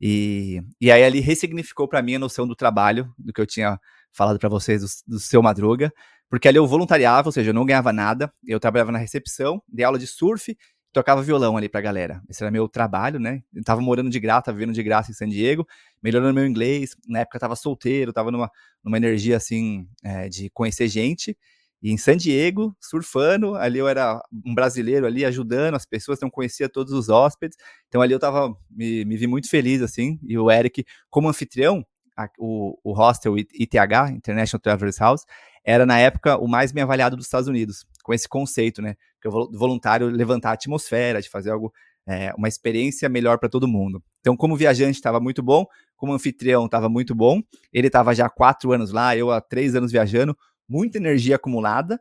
e, 0.00 0.62
e 0.80 0.92
aí 0.92 1.02
ele 1.02 1.20
ressignificou 1.20 1.88
para 1.88 2.02
mim 2.02 2.14
a 2.16 2.18
noção 2.18 2.46
do 2.46 2.54
trabalho, 2.54 3.12
do 3.18 3.32
que 3.32 3.40
eu 3.40 3.46
tinha 3.46 3.80
falado 4.12 4.38
para 4.38 4.48
vocês 4.48 4.82
do, 4.82 5.14
do 5.14 5.20
seu 5.20 5.42
Madruga, 5.42 5.92
porque 6.28 6.48
ali 6.48 6.58
eu 6.58 6.66
voluntariava, 6.66 7.28
ou 7.28 7.32
seja, 7.32 7.50
eu 7.50 7.54
não 7.54 7.64
ganhava 7.64 7.92
nada, 7.92 8.32
eu 8.46 8.60
trabalhava 8.60 8.92
na 8.92 8.98
recepção, 8.98 9.62
dei 9.68 9.84
aula 9.84 9.98
de 9.98 10.06
surf, 10.06 10.56
tocava 10.92 11.22
violão 11.22 11.56
ali 11.56 11.68
pra 11.68 11.80
galera. 11.80 12.22
Esse 12.28 12.42
era 12.42 12.50
meu 12.50 12.68
trabalho, 12.68 13.18
né? 13.20 13.42
Eu 13.54 13.62
tava 13.62 13.80
morando 13.80 14.10
de 14.10 14.20
graça, 14.20 14.52
vivendo 14.52 14.72
de 14.72 14.82
graça 14.82 15.10
em 15.10 15.14
San 15.14 15.28
Diego, 15.28 15.66
melhorando 16.02 16.34
meu 16.34 16.46
inglês. 16.46 16.96
Na 17.06 17.20
época 17.20 17.36
eu 17.36 17.40
tava 17.40 17.56
solteiro, 17.56 18.12
tava 18.12 18.30
numa, 18.30 18.50
numa 18.82 18.96
energia 18.96 19.36
assim 19.36 19.86
é, 20.02 20.28
de 20.28 20.50
conhecer 20.50 20.88
gente. 20.88 21.36
E 21.80 21.92
em 21.92 21.96
San 21.96 22.16
Diego, 22.16 22.76
surfando, 22.80 23.54
ali 23.54 23.78
eu 23.78 23.86
era 23.86 24.20
um 24.44 24.52
brasileiro 24.52 25.06
ali 25.06 25.24
ajudando 25.24 25.76
as 25.76 25.86
pessoas, 25.86 26.18
não 26.20 26.28
conhecia 26.28 26.68
todos 26.68 26.92
os 26.92 27.08
hóspedes. 27.08 27.56
Então 27.86 28.02
ali 28.02 28.12
eu 28.12 28.18
tava, 28.18 28.52
me, 28.68 29.04
me 29.04 29.16
vi 29.16 29.28
muito 29.28 29.48
feliz 29.48 29.80
assim. 29.80 30.18
E 30.24 30.36
o 30.36 30.50
Eric, 30.50 30.84
como 31.08 31.28
anfitrião, 31.28 31.84
a, 32.18 32.28
o, 32.36 32.76
o 32.82 32.92
hostel 32.92 33.38
ITH, 33.38 34.10
International 34.12 34.60
Travelers 34.60 34.98
House, 34.98 35.24
era 35.64 35.86
na 35.86 35.98
época 35.98 36.36
o 36.36 36.48
mais 36.48 36.72
bem 36.72 36.82
avaliado 36.82 37.16
dos 37.16 37.26
Estados 37.26 37.46
Unidos, 37.46 37.86
com 38.02 38.12
esse 38.12 38.28
conceito, 38.28 38.82
né? 38.82 38.96
Que 39.22 39.28
o 39.28 39.50
voluntário 39.52 40.08
levantar 40.08 40.50
a 40.50 40.52
atmosfera, 40.54 41.22
de 41.22 41.28
fazer 41.28 41.50
algo, 41.50 41.72
é, 42.06 42.32
uma 42.36 42.48
experiência 42.48 43.08
melhor 43.08 43.38
para 43.38 43.48
todo 43.48 43.68
mundo. 43.68 44.02
Então, 44.20 44.36
como 44.36 44.56
viajante 44.56 44.98
estava 44.98 45.20
muito 45.20 45.42
bom, 45.42 45.64
como 45.96 46.12
anfitrião 46.12 46.66
estava 46.66 46.88
muito 46.88 47.14
bom, 47.14 47.40
ele 47.72 47.86
estava 47.86 48.14
já 48.14 48.26
há 48.26 48.30
quatro 48.30 48.72
anos 48.72 48.90
lá, 48.90 49.16
eu 49.16 49.30
há 49.30 49.40
três 49.40 49.76
anos 49.76 49.92
viajando, 49.92 50.36
muita 50.68 50.98
energia 50.98 51.36
acumulada 51.36 52.00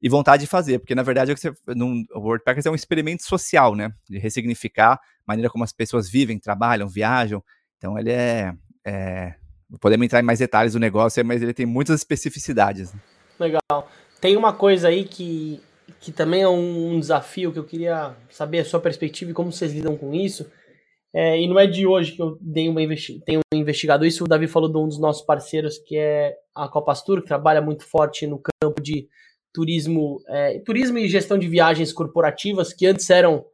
e 0.00 0.08
vontade 0.08 0.42
de 0.42 0.48
fazer, 0.48 0.80
porque 0.80 0.94
na 0.94 1.02
verdade 1.04 1.30
é 1.30 1.36
você, 1.36 1.52
num, 1.68 2.04
o 2.12 2.18
WordPackers 2.18 2.66
é 2.66 2.70
um 2.70 2.74
experimento 2.74 3.24
social, 3.24 3.76
né? 3.76 3.92
De 4.08 4.18
ressignificar 4.18 4.94
a 4.94 4.98
maneira 5.26 5.48
como 5.48 5.62
as 5.62 5.72
pessoas 5.72 6.10
vivem, 6.10 6.38
trabalham, 6.38 6.88
viajam. 6.88 7.44
Então, 7.76 7.96
ele 7.98 8.10
é, 8.10 8.52
é 8.84 9.34
Podemos 9.80 10.04
entrar 10.04 10.20
em 10.20 10.24
mais 10.24 10.38
detalhes 10.38 10.72
do 10.72 10.78
negócio, 10.78 11.24
mas 11.24 11.42
ele 11.42 11.54
tem 11.54 11.66
muitas 11.66 12.00
especificidades. 12.00 12.92
Né? 12.92 13.00
Legal. 13.38 13.88
Tem 14.20 14.36
uma 14.36 14.52
coisa 14.52 14.88
aí 14.88 15.04
que, 15.04 15.60
que 16.00 16.12
também 16.12 16.42
é 16.42 16.48
um 16.48 16.98
desafio 17.00 17.52
que 17.52 17.58
eu 17.58 17.64
queria 17.64 18.14
saber 18.30 18.60
a 18.60 18.64
sua 18.64 18.80
perspectiva 18.80 19.30
e 19.30 19.34
como 19.34 19.50
vocês 19.50 19.72
lidam 19.72 19.96
com 19.96 20.14
isso. 20.14 20.50
É, 21.14 21.38
e 21.38 21.46
não 21.46 21.58
é 21.58 21.66
de 21.66 21.86
hoje 21.86 22.12
que 22.12 22.22
eu 22.22 22.38
dei 22.40 22.68
uma 22.68 22.80
investi 22.80 23.20
tenho 23.26 23.40
investigado 23.52 24.06
isso. 24.06 24.24
O 24.24 24.28
Davi 24.28 24.46
falou 24.46 24.70
de 24.70 24.78
um 24.78 24.88
dos 24.88 24.98
nossos 24.98 25.24
parceiros, 25.24 25.78
que 25.78 25.96
é 25.96 26.34
a 26.54 26.68
Copastur, 26.68 27.20
que 27.20 27.28
trabalha 27.28 27.60
muito 27.60 27.84
forte 27.84 28.26
no 28.26 28.40
campo 28.40 28.80
de 28.80 29.08
turismo, 29.52 30.22
é, 30.28 30.58
turismo 30.60 30.96
e 30.98 31.08
gestão 31.08 31.38
de 31.38 31.46
viagens 31.48 31.92
corporativas, 31.92 32.72
que 32.72 32.86
antes 32.86 33.08
eram 33.10 33.44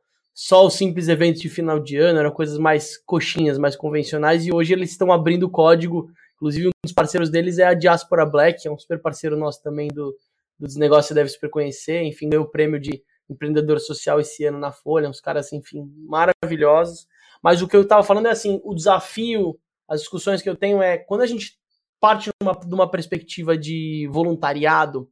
só 0.40 0.64
os 0.64 0.74
simples 0.74 1.08
eventos 1.08 1.40
de 1.40 1.48
final 1.48 1.80
de 1.80 1.96
ano, 1.96 2.20
eram 2.20 2.30
coisas 2.30 2.58
mais 2.58 2.96
coxinhas, 2.96 3.58
mais 3.58 3.74
convencionais, 3.74 4.46
e 4.46 4.54
hoje 4.54 4.72
eles 4.72 4.92
estão 4.92 5.10
abrindo 5.10 5.42
o 5.42 5.50
código. 5.50 6.08
Inclusive, 6.36 6.68
um 6.68 6.70
dos 6.84 6.92
parceiros 6.92 7.28
deles 7.28 7.58
é 7.58 7.64
a 7.64 7.74
Diaspora 7.74 8.24
Black, 8.24 8.64
é 8.64 8.70
um 8.70 8.78
super 8.78 9.02
parceiro 9.02 9.36
nosso 9.36 9.60
também 9.60 9.88
do, 9.88 10.16
do 10.56 10.64
Desnegócio 10.68 11.12
deve 11.12 11.28
super 11.28 11.50
conhecer, 11.50 12.04
enfim, 12.04 12.28
ganhou 12.28 12.44
o 12.44 12.48
prêmio 12.48 12.78
de 12.78 13.02
empreendedor 13.28 13.80
social 13.80 14.20
esse 14.20 14.44
ano 14.44 14.60
na 14.60 14.70
Folha, 14.70 15.10
uns 15.10 15.20
caras, 15.20 15.52
enfim, 15.52 15.92
maravilhosos. 16.06 17.08
Mas 17.42 17.60
o 17.60 17.66
que 17.66 17.74
eu 17.74 17.82
estava 17.82 18.04
falando 18.04 18.26
é 18.26 18.30
assim, 18.30 18.60
o 18.62 18.76
desafio, 18.76 19.58
as 19.88 20.02
discussões 20.02 20.40
que 20.40 20.48
eu 20.48 20.54
tenho 20.54 20.80
é 20.80 20.98
quando 20.98 21.22
a 21.22 21.26
gente 21.26 21.58
parte 21.98 22.30
de 22.64 22.74
uma 22.74 22.88
perspectiva 22.88 23.58
de 23.58 24.08
voluntariado, 24.12 25.10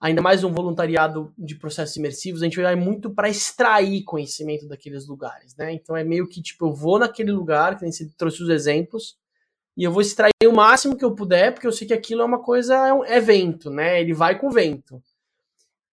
ainda 0.00 0.20
mais 0.20 0.44
um 0.44 0.52
voluntariado 0.52 1.32
de 1.36 1.54
processos 1.54 1.96
imersivos, 1.96 2.42
a 2.42 2.44
gente 2.44 2.60
vai 2.60 2.76
muito 2.76 3.10
para 3.10 3.28
extrair 3.28 4.04
conhecimento 4.04 4.68
daqueles 4.68 5.06
lugares, 5.06 5.56
né? 5.56 5.72
Então 5.72 5.96
é 5.96 6.04
meio 6.04 6.28
que 6.28 6.42
tipo, 6.42 6.66
eu 6.66 6.74
vou 6.74 6.98
naquele 6.98 7.32
lugar, 7.32 7.76
que 7.76 7.82
nem 7.82 7.92
você 7.92 8.08
trouxe 8.16 8.42
os 8.42 8.48
exemplos, 8.48 9.16
e 9.76 9.84
eu 9.84 9.92
vou 9.92 10.00
extrair 10.00 10.32
o 10.46 10.54
máximo 10.54 10.96
que 10.96 11.04
eu 11.04 11.14
puder, 11.14 11.52
porque 11.52 11.66
eu 11.66 11.72
sei 11.72 11.86
que 11.86 11.94
aquilo 11.94 12.22
é 12.22 12.24
uma 12.24 12.42
coisa, 12.42 12.74
é 12.74 12.92
um 12.92 13.04
evento, 13.04 13.70
né? 13.70 14.00
Ele 14.00 14.14
vai 14.14 14.38
com 14.38 14.48
o 14.48 14.52
vento. 14.52 15.02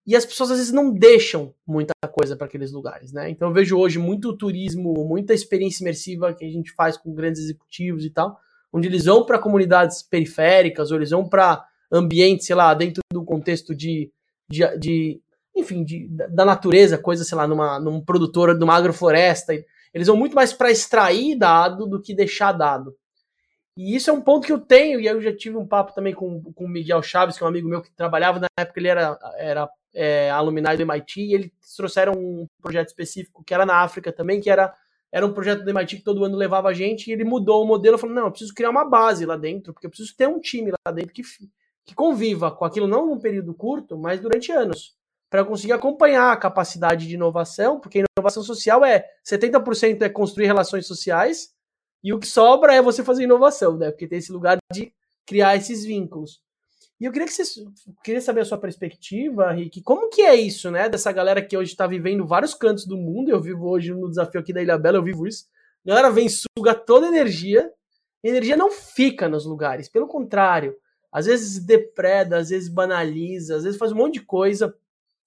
E 0.06 0.16
as 0.16 0.26
pessoas 0.26 0.52
às 0.52 0.58
vezes 0.58 0.74
não 0.74 0.92
deixam 0.92 1.54
muita 1.66 1.94
coisa 2.12 2.36
para 2.36 2.46
aqueles 2.46 2.72
lugares, 2.72 3.14
né? 3.14 3.30
Então 3.30 3.48
eu 3.48 3.54
vejo 3.54 3.78
hoje 3.78 4.00
muito 4.00 4.36
turismo, 4.36 4.94
muita 5.06 5.34
experiência 5.34 5.84
imersiva 5.84 6.34
que 6.34 6.44
a 6.44 6.50
gente 6.50 6.74
faz 6.74 6.98
com 6.98 7.14
grandes 7.14 7.42
executivos 7.42 8.04
e 8.06 8.10
tal, 8.10 8.38
onde 8.72 8.88
eles 8.88 9.06
vão 9.06 9.26
para 9.26 9.40
comunidades 9.40 10.02
periféricas, 10.02 10.92
ou 10.92 10.98
eles 10.98 11.12
vão 11.12 11.28
para 11.28 11.66
ambientes, 11.92 12.48
sei 12.48 12.56
lá, 12.56 12.74
dentro 12.74 13.03
contexto 13.36 13.76
de, 13.76 14.12
de, 14.50 14.78
de 14.78 15.22
enfim, 15.56 15.84
de, 15.84 16.08
da 16.30 16.46
natureza, 16.46 16.98
coisa, 16.98 17.24
sei 17.24 17.38
lá, 17.38 17.48
numa, 17.48 17.80
num 17.80 18.02
produtor, 18.02 18.58
numa 18.58 18.76
agrofloresta. 18.76 19.54
Eles 19.94 20.08
vão 20.08 20.18
muito 20.18 20.36
mais 20.36 20.52
para 20.52 20.72
extrair 20.72 21.38
dado 21.38 21.88
do 21.88 22.02
que 22.02 22.16
deixar 22.16 22.52
dado. 22.52 22.96
E 23.76 23.96
isso 23.96 24.10
é 24.10 24.14
um 24.14 24.22
ponto 24.22 24.46
que 24.46 24.54
eu 24.54 24.60
tenho, 24.60 25.00
e 25.00 25.08
eu 25.08 25.20
já 25.20 25.36
tive 25.36 25.58
um 25.58 25.66
papo 25.66 25.94
também 25.94 26.14
com, 26.14 26.42
com 26.54 26.66
o 26.66 26.70
Miguel 26.70 27.02
Chaves, 27.02 27.38
que 27.38 27.44
é 27.44 27.46
um 27.46 27.50
amigo 27.50 27.68
meu 27.68 27.82
que 27.82 27.92
trabalhava 27.92 28.40
na 28.40 28.48
época, 28.58 28.80
ele 28.80 28.88
era, 28.88 29.18
era 29.38 29.70
é, 29.94 30.30
alumni 30.30 30.78
do 30.78 30.84
MIT, 30.84 31.22
e 31.22 31.34
eles 31.34 31.52
trouxeram 31.76 32.14
um 32.14 32.46
projeto 32.62 32.90
específico 32.90 33.44
que 33.44 33.54
era 33.54 33.66
na 33.66 33.78
África 33.78 34.12
também, 34.12 34.40
que 34.40 34.50
era, 34.50 34.72
era 35.12 35.26
um 35.26 35.34
projeto 35.34 35.64
do 35.64 35.70
MIT 35.72 35.98
que 35.98 36.04
todo 36.04 36.24
ano 36.24 36.38
levava 36.38 36.70
a 36.70 36.74
gente, 36.74 37.08
e 37.08 37.14
ele 37.14 37.24
mudou 37.24 37.64
o 37.64 37.68
modelo, 37.68 37.98
falou, 37.98 38.16
não, 38.16 38.26
eu 38.26 38.32
preciso 38.32 38.54
criar 38.54 38.70
uma 38.70 38.88
base 38.88 39.26
lá 39.26 39.36
dentro, 39.36 39.74
porque 39.74 39.88
eu 39.88 39.92
preciso 39.92 40.16
ter 40.16 40.28
um 40.28 40.40
time 40.40 40.72
lá 40.86 40.92
dentro 40.94 41.12
que, 41.12 41.24
que 41.86 41.94
conviva 41.94 42.52
com 42.52 42.66
aquilo 42.66 42.88
não 42.88 43.06
num 43.06 43.20
período 43.20 43.54
curto, 43.54 43.98
mas 43.98 44.20
durante 44.20 44.52
anos, 44.52 44.96
para 45.30 45.44
conseguir 45.44 45.74
acompanhar 45.74 46.32
a 46.32 46.38
capacidade 46.38 47.08
de 47.08 47.16
inovação, 47.16 47.80
porque 47.80 48.04
inovação 48.18 48.44
social 48.44 48.86
é 48.86 49.06
70% 49.28 50.02
é 50.02 50.10
construir 50.10 50.46
relações 50.46 50.86
sociais, 50.86 51.50
e 52.04 52.14
o 52.14 52.20
que 52.20 52.28
sobra 52.28 52.74
é 52.74 52.82
você 52.82 53.04
fazer 53.04 53.24
inovação, 53.24 53.78
né? 53.78 53.90
Porque 53.90 54.08
tem 54.08 54.20
esse 54.20 54.32
lugar 54.32 54.58
de 54.72 54.94
criar 55.26 55.56
esses 55.56 55.86
vínculos. 55.86 56.42
E 57.00 57.06
eu 57.06 57.12
queria 57.12 57.28
que 57.28 57.34
você 57.34 57.66
queria 58.04 58.22
saber 58.22 58.42
a 58.42 58.46
sua 58.46 58.58
perspectiva, 58.58 59.52
Rick, 59.52 59.82
como 59.82 60.10
que 60.10 60.22
é 60.22 60.36
isso, 60.36 60.70
né? 60.70 60.88
Dessa 60.88 61.12
galera 61.12 61.42
que 61.42 61.58
hoje 61.58 61.72
está 61.72 61.88
vivendo 61.88 62.26
vários 62.26 62.54
cantos 62.54 62.86
do 62.86 62.98
mundo. 62.98 63.30
Eu 63.30 63.42
vivo 63.42 63.68
hoje 63.68 63.94
no 63.94 64.10
desafio 64.10 64.40
aqui 64.40 64.54
da 64.54 64.62
Ilha 64.62 64.78
Bela, 64.78 64.98
eu 64.98 65.04
vivo 65.04 65.28
isso. 65.28 65.46
A 65.86 65.90
galera 65.90 66.12
vem 66.12 66.30
suga 66.30 66.76
toda 66.76 67.06
a 67.06 67.10
energia. 67.10 67.70
A 68.24 68.28
energia 68.28 68.56
não 68.56 68.72
fica 68.72 69.28
nos 69.28 69.46
lugares, 69.46 69.90
pelo 69.90 70.08
contrário. 70.08 70.76
Às 71.14 71.28
vezes 71.28 71.64
depreda, 71.64 72.38
às 72.38 72.50
vezes 72.50 72.68
banaliza, 72.68 73.56
às 73.58 73.64
vezes 73.64 73.78
faz 73.78 73.92
um 73.92 73.98
monte 73.98 74.16
de 74.16 74.22
coisa. 74.22 74.76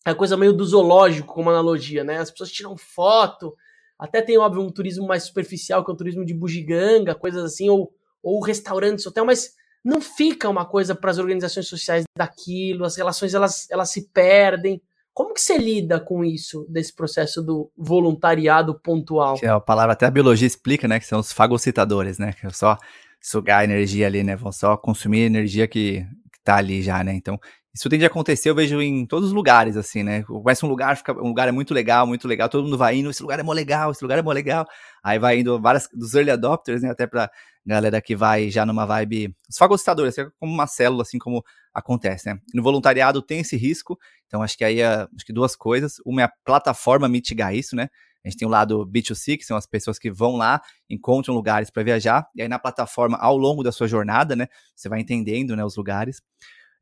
É 0.05 0.13
coisa 0.13 0.37
meio 0.37 0.53
do 0.53 0.65
zoológico, 0.65 1.33
como 1.33 1.51
analogia, 1.51 2.03
né? 2.03 2.19
As 2.19 2.31
pessoas 2.31 2.51
tiram 2.51 2.77
foto, 2.77 3.55
até 3.99 4.21
tem, 4.21 4.37
óbvio, 4.37 4.63
um 4.63 4.71
turismo 4.71 5.07
mais 5.07 5.25
superficial, 5.25 5.85
que 5.85 5.91
é 5.91 5.95
o 5.95 5.97
turismo 5.97 6.25
de 6.25 6.35
bugiganga, 6.35 7.15
coisas 7.15 7.45
assim, 7.45 7.69
ou, 7.71 7.93
ou 8.23 8.43
restaurantes, 8.43 9.07
hotel, 9.07 9.25
mas 9.25 9.55
não 9.85 10.01
fica 10.01 10.49
uma 10.49 10.65
coisa 10.65 10.95
para 10.95 11.11
as 11.11 11.19
organizações 11.19 11.69
sociais 11.69 12.05
daquilo, 12.17 12.85
as 12.85 12.97
relações 12.97 13.35
elas, 13.35 13.71
elas 13.71 13.91
se 13.91 14.09
perdem. 14.09 14.83
Como 15.15 15.33
que 15.33 15.41
você 15.41 15.57
lida 15.57 15.99
com 15.99 16.25
isso, 16.25 16.67
desse 16.69 16.95
processo 16.95 17.41
do 17.41 17.71
voluntariado 17.77 18.79
pontual? 18.79 19.39
É 19.41 19.49
a 19.49 19.61
palavra 19.61 19.95
até 19.95 20.05
a 20.05 20.11
biologia 20.11 20.47
explica, 20.47 20.87
né, 20.87 21.01
que 21.01 21.07
são 21.07 21.21
os 21.21 21.33
fagocitadores, 21.33 22.19
né, 22.19 22.33
que 22.33 22.47
é 22.47 22.51
só 22.51 22.77
sugar 23.21 23.65
energia 23.65 24.07
ali, 24.07 24.23
né, 24.23 24.37
vão 24.37 24.53
só 24.53 24.77
consumir 24.77 25.21
energia 25.21 25.67
que, 25.67 26.03
que 26.33 26.41
tá 26.45 26.57
ali 26.57 26.83
já, 26.83 27.03
né, 27.05 27.13
então 27.15 27.39
isso 27.77 27.91
tende 27.91 28.05
a 28.05 28.07
acontecer, 28.07 28.49
eu 28.49 28.55
vejo 28.55 28.81
em 28.81 29.05
todos 29.05 29.29
os 29.29 29.35
lugares, 29.35 29.77
assim, 29.77 30.03
né? 30.03 30.23
Começa 30.23 30.65
um 30.65 30.69
lugar, 30.69 30.97
fica, 30.97 31.13
um 31.13 31.29
lugar 31.29 31.47
é 31.47 31.53
muito 31.53 31.75
legal, 31.75 32.07
muito 32.07 32.27
legal, 32.27 32.49
todo 32.49 32.65
mundo 32.65 32.79
vai 32.79 32.97
indo, 32.97 33.11
esse 33.11 33.21
lugar 33.21 33.39
é 33.39 33.43
mó 33.43 33.53
legal, 33.53 33.91
esse 33.91 34.03
lugar 34.03 34.19
é 34.19 34.23
mó 34.23 34.33
legal. 34.33 34.67
Aí 35.05 35.19
vai 35.19 35.41
indo 35.41 35.61
várias 35.61 35.87
dos 35.93 36.15
early 36.15 36.31
adopters, 36.31 36.81
né? 36.81 36.89
Até 36.91 37.07
pra 37.07 37.31
galera 37.67 38.01
que 38.01 38.17
vai 38.17 38.49
já 38.51 38.65
numa 38.65 38.87
vibe. 38.87 39.37
Os 39.47 39.59
fagocitadores, 39.59 40.17
é 40.17 40.27
como 40.41 40.55
uma 40.55 40.67
célula, 40.67 41.03
assim 41.03 41.19
como 41.19 41.45
acontece, 41.75 42.31
né? 42.33 42.39
No 42.55 42.63
voluntariado 42.63 43.21
tem 43.21 43.41
esse 43.41 43.59
risco, 43.59 43.99
então 44.27 44.43
acho 44.43 44.57
que 44.57 44.65
aí 44.65 44.81
é, 44.81 44.87
acho 44.87 45.27
que 45.27 45.33
duas 45.33 45.55
coisas. 45.55 45.97
Uma 46.07 46.23
é 46.23 46.25
a 46.25 46.33
plataforma 46.47 47.07
mitigar 47.11 47.55
isso, 47.55 47.77
né? 47.77 47.91
A 48.27 48.29
gente 48.29 48.39
tem 48.39 48.49
o 48.49 48.51
lado 48.51 48.85
B2C, 48.85 49.39
que 49.39 49.45
são 49.45 49.57
as 49.57 49.67
pessoas 49.67 50.01
que 50.01 50.11
vão 50.11 50.37
lá, 50.37 50.61
encontram 50.91 51.33
lugares 51.33 51.71
para 51.71 51.85
viajar, 51.85 52.29
e 52.35 52.43
aí 52.43 52.49
na 52.49 52.59
plataforma, 52.59 53.17
ao 53.19 53.37
longo 53.37 53.63
da 53.63 53.71
sua 53.71 53.87
jornada, 53.87 54.35
né, 54.35 54.49
você 54.75 54.89
vai 54.89 55.01
entendendo 55.01 55.55
né, 55.55 55.65
os 55.65 55.77
lugares. 55.77 56.21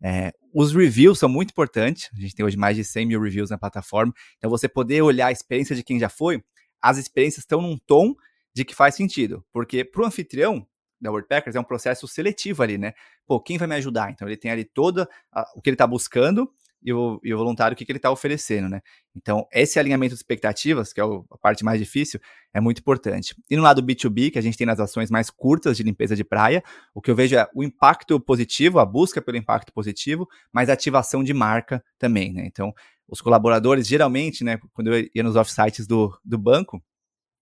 É, 0.03 0.33
os 0.55 0.75
reviews 0.75 1.19
são 1.19 1.29
muito 1.29 1.51
importantes. 1.51 2.11
A 2.17 2.21
gente 2.21 2.35
tem 2.35 2.45
hoje 2.45 2.57
mais 2.57 2.77
de 2.77 2.85
100 2.85 3.07
mil 3.07 3.21
reviews 3.21 3.51
na 3.51 3.59
plataforma. 3.59 4.13
Então, 4.39 4.49
você 4.49 4.69
poder 4.69 5.03
olhar 5.03 5.27
a 5.27 5.33
experiência 5.33 5.77
de 5.77 5.83
quem 5.83 5.99
já 5.99 6.09
foi, 6.09 6.43
as 6.81 6.97
experiências 6.97 7.43
estão 7.43 7.61
num 7.61 7.79
tom 7.79 8.15
de 8.55 8.65
que 8.65 8.75
faz 8.75 8.95
sentido. 8.95 9.45
Porque 9.53 9.85
para 9.85 10.03
o 10.03 10.07
anfitrião 10.07 10.67
da 11.01 11.11
WordPackers 11.11 11.57
é 11.57 11.61
um 11.61 11.65
processo 11.65 12.09
seletivo 12.09 12.63
ali, 12.63 12.79
né? 12.79 12.95
Pô, 13.27 13.39
quem 13.41 13.59
vai 13.59 13.69
me 13.69 13.75
ajudar? 13.75 14.11
Então, 14.11 14.27
ele 14.27 14.37
tem 14.37 14.51
ali 14.51 14.65
toda 14.65 15.09
a, 15.31 15.47
o 15.55 15.61
que 15.61 15.69
ele 15.69 15.75
está 15.75 15.87
buscando 15.87 16.51
e 16.85 16.93
o, 16.93 17.19
e 17.25 17.33
o 17.33 17.39
voluntário 17.39 17.75
o 17.75 17.77
que, 17.77 17.85
que 17.85 17.91
ele 17.91 17.99
está 17.99 18.11
oferecendo, 18.11 18.69
né? 18.69 18.83
Então, 19.17 19.47
esse 19.53 19.79
alinhamento 19.79 20.15
de 20.15 20.19
expectativas, 20.19 20.93
que 20.93 21.01
é 21.01 21.05
o, 21.05 21.25
a 21.31 21.39
parte 21.39 21.65
mais 21.65 21.79
difícil, 21.79 22.21
é 22.53 22.61
muito 22.61 22.81
importante. 22.81 23.35
E 23.49 23.57
no 23.57 23.63
lado 23.63 23.83
B2B, 23.83 24.31
que 24.31 24.39
a 24.39 24.43
gente 24.43 24.59
tem 24.59 24.67
nas 24.67 24.79
ações 24.79 25.11
mais 25.11 25.31
curtas 25.31 25.77
de 25.77 25.83
limpeza 25.83 26.15
de 26.15 26.23
praia, 26.23 26.63
o 26.95 27.01
que 27.01 27.11
eu 27.11 27.17
vejo 27.17 27.37
é 27.37 27.49
o 27.55 27.65
impacto 27.65 28.21
positivo, 28.21 28.79
a 28.79 28.85
busca 28.85 29.23
pelo 29.23 29.39
impacto 29.39 29.73
positivo, 29.73 30.29
mas 30.53 30.69
ativação 30.69 31.25
de 31.25 31.33
marca 31.33 31.83
também, 31.99 32.33
né? 32.33 32.45
Então, 32.47 32.75
os 33.09 33.21
colaboradores, 33.21 33.87
geralmente, 33.87 34.45
né, 34.45 34.59
quando 34.73 34.93
eu 34.93 35.09
ia 35.15 35.23
nos 35.23 35.37
offsites 35.37 35.87
do, 35.87 36.17
do 36.25 36.39
banco, 36.39 36.83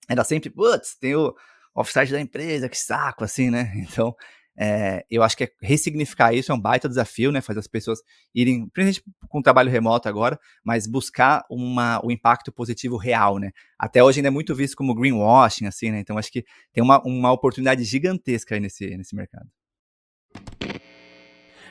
era 0.08 0.24
sempre, 0.24 0.50
putz, 0.50 0.96
tem 0.96 1.14
o 1.14 1.34
offsite 1.74 2.12
da 2.12 2.20
empresa, 2.20 2.68
que 2.68 2.78
saco, 2.78 3.24
assim, 3.24 3.50
né? 3.50 3.72
Então, 3.76 4.14
é, 4.58 5.04
eu 5.10 5.22
acho 5.22 5.36
que 5.36 5.44
é 5.44 5.50
ressignificar 5.62 6.34
isso 6.34 6.52
é 6.52 6.54
um 6.54 6.60
baita 6.60 6.88
desafio, 6.88 7.32
né? 7.32 7.40
Fazer 7.40 7.60
as 7.60 7.66
pessoas 7.66 8.00
irem, 8.34 8.68
principalmente 8.68 9.02
com 9.28 9.38
o 9.38 9.42
trabalho 9.42 9.70
remoto 9.70 10.08
agora, 10.08 10.38
mas 10.64 10.86
buscar 10.86 11.44
uma, 11.50 12.04
o 12.04 12.10
impacto 12.10 12.52
positivo 12.52 12.96
real, 12.96 13.38
né? 13.38 13.50
Até 13.78 14.02
hoje 14.02 14.18
ainda 14.18 14.28
é 14.28 14.30
muito 14.30 14.54
visto 14.54 14.76
como 14.76 14.94
greenwashing, 14.94 15.66
assim, 15.66 15.90
né? 15.90 16.00
Então 16.00 16.18
acho 16.18 16.30
que 16.30 16.44
tem 16.72 16.82
uma, 16.82 17.00
uma 17.02 17.32
oportunidade 17.32 17.82
gigantesca 17.84 18.54
aí 18.54 18.60
nesse, 18.60 18.96
nesse 18.96 19.16
mercado. 19.16 19.48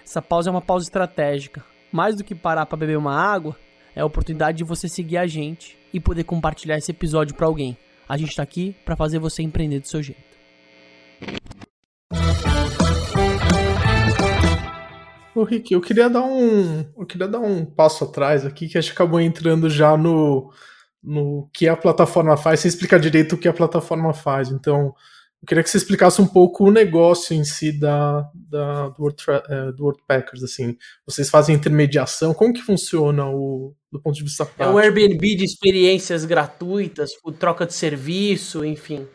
Essa 0.03 0.21
pausa 0.21 0.49
é 0.49 0.51
uma 0.51 0.61
pausa 0.61 0.85
estratégica. 0.85 1.63
Mais 1.91 2.15
do 2.15 2.23
que 2.23 2.33
parar 2.33 2.65
para 2.65 2.77
beber 2.77 2.97
uma 2.97 3.15
água, 3.15 3.55
é 3.95 4.01
a 4.01 4.05
oportunidade 4.05 4.57
de 4.59 4.63
você 4.63 4.87
seguir 4.87 5.17
a 5.17 5.27
gente 5.27 5.77
e 5.93 5.99
poder 5.99 6.23
compartilhar 6.23 6.77
esse 6.77 6.91
episódio 6.91 7.35
para 7.35 7.45
alguém. 7.45 7.77
A 8.07 8.17
gente 8.17 8.29
está 8.29 8.43
aqui 8.43 8.75
para 8.83 8.95
fazer 8.95 9.19
você 9.19 9.43
empreender 9.43 9.79
do 9.79 9.87
seu 9.87 10.01
jeito. 10.01 10.31
Ô, 15.33 15.43
Rick, 15.43 15.73
eu 15.73 15.79
queria 15.79 16.09
dar 16.09 16.23
um, 16.23 16.85
eu 16.97 17.05
queria 17.05 17.27
dar 17.27 17.39
um 17.39 17.65
passo 17.65 18.03
atrás 18.03 18.45
aqui, 18.45 18.67
que 18.67 18.77
a 18.77 18.81
gente 18.81 18.91
acabou 18.91 19.19
entrando 19.19 19.69
já 19.69 19.95
no, 19.95 20.51
no 21.01 21.49
que 21.53 21.67
a 21.67 21.75
plataforma 21.75 22.35
faz, 22.35 22.59
sem 22.59 22.69
explicar 22.69 22.99
direito 22.99 23.33
o 23.33 23.37
que 23.37 23.47
a 23.47 23.53
plataforma 23.53 24.13
faz. 24.13 24.49
Então, 24.49 24.93
eu 25.41 25.47
queria 25.47 25.63
que 25.63 25.69
você 25.69 25.77
explicasse 25.77 26.21
um 26.21 26.27
pouco 26.27 26.65
o 26.65 26.71
negócio 26.71 27.33
em 27.33 27.43
si 27.43 27.71
da, 27.71 28.29
da 28.33 28.89
do, 28.89 29.01
Word, 29.01 29.23
é, 29.49 29.71
do 29.71 29.85
WordPackers, 29.85 30.43
assim. 30.43 30.77
Vocês 31.05 31.29
fazem 31.29 31.55
intermediação, 31.55 32.33
como 32.33 32.53
que 32.53 32.61
funciona 32.61 33.25
o, 33.27 33.73
do 33.91 34.01
ponto 34.01 34.15
de 34.15 34.23
vista 34.23 34.45
prático? 34.45 34.63
É 34.63 34.73
um 34.73 34.77
Airbnb 34.77 35.35
de 35.35 35.45
experiências 35.45 36.25
gratuitas, 36.25 37.11
troca 37.39 37.65
de 37.65 37.73
serviço, 37.73 38.63
enfim. 38.65 39.07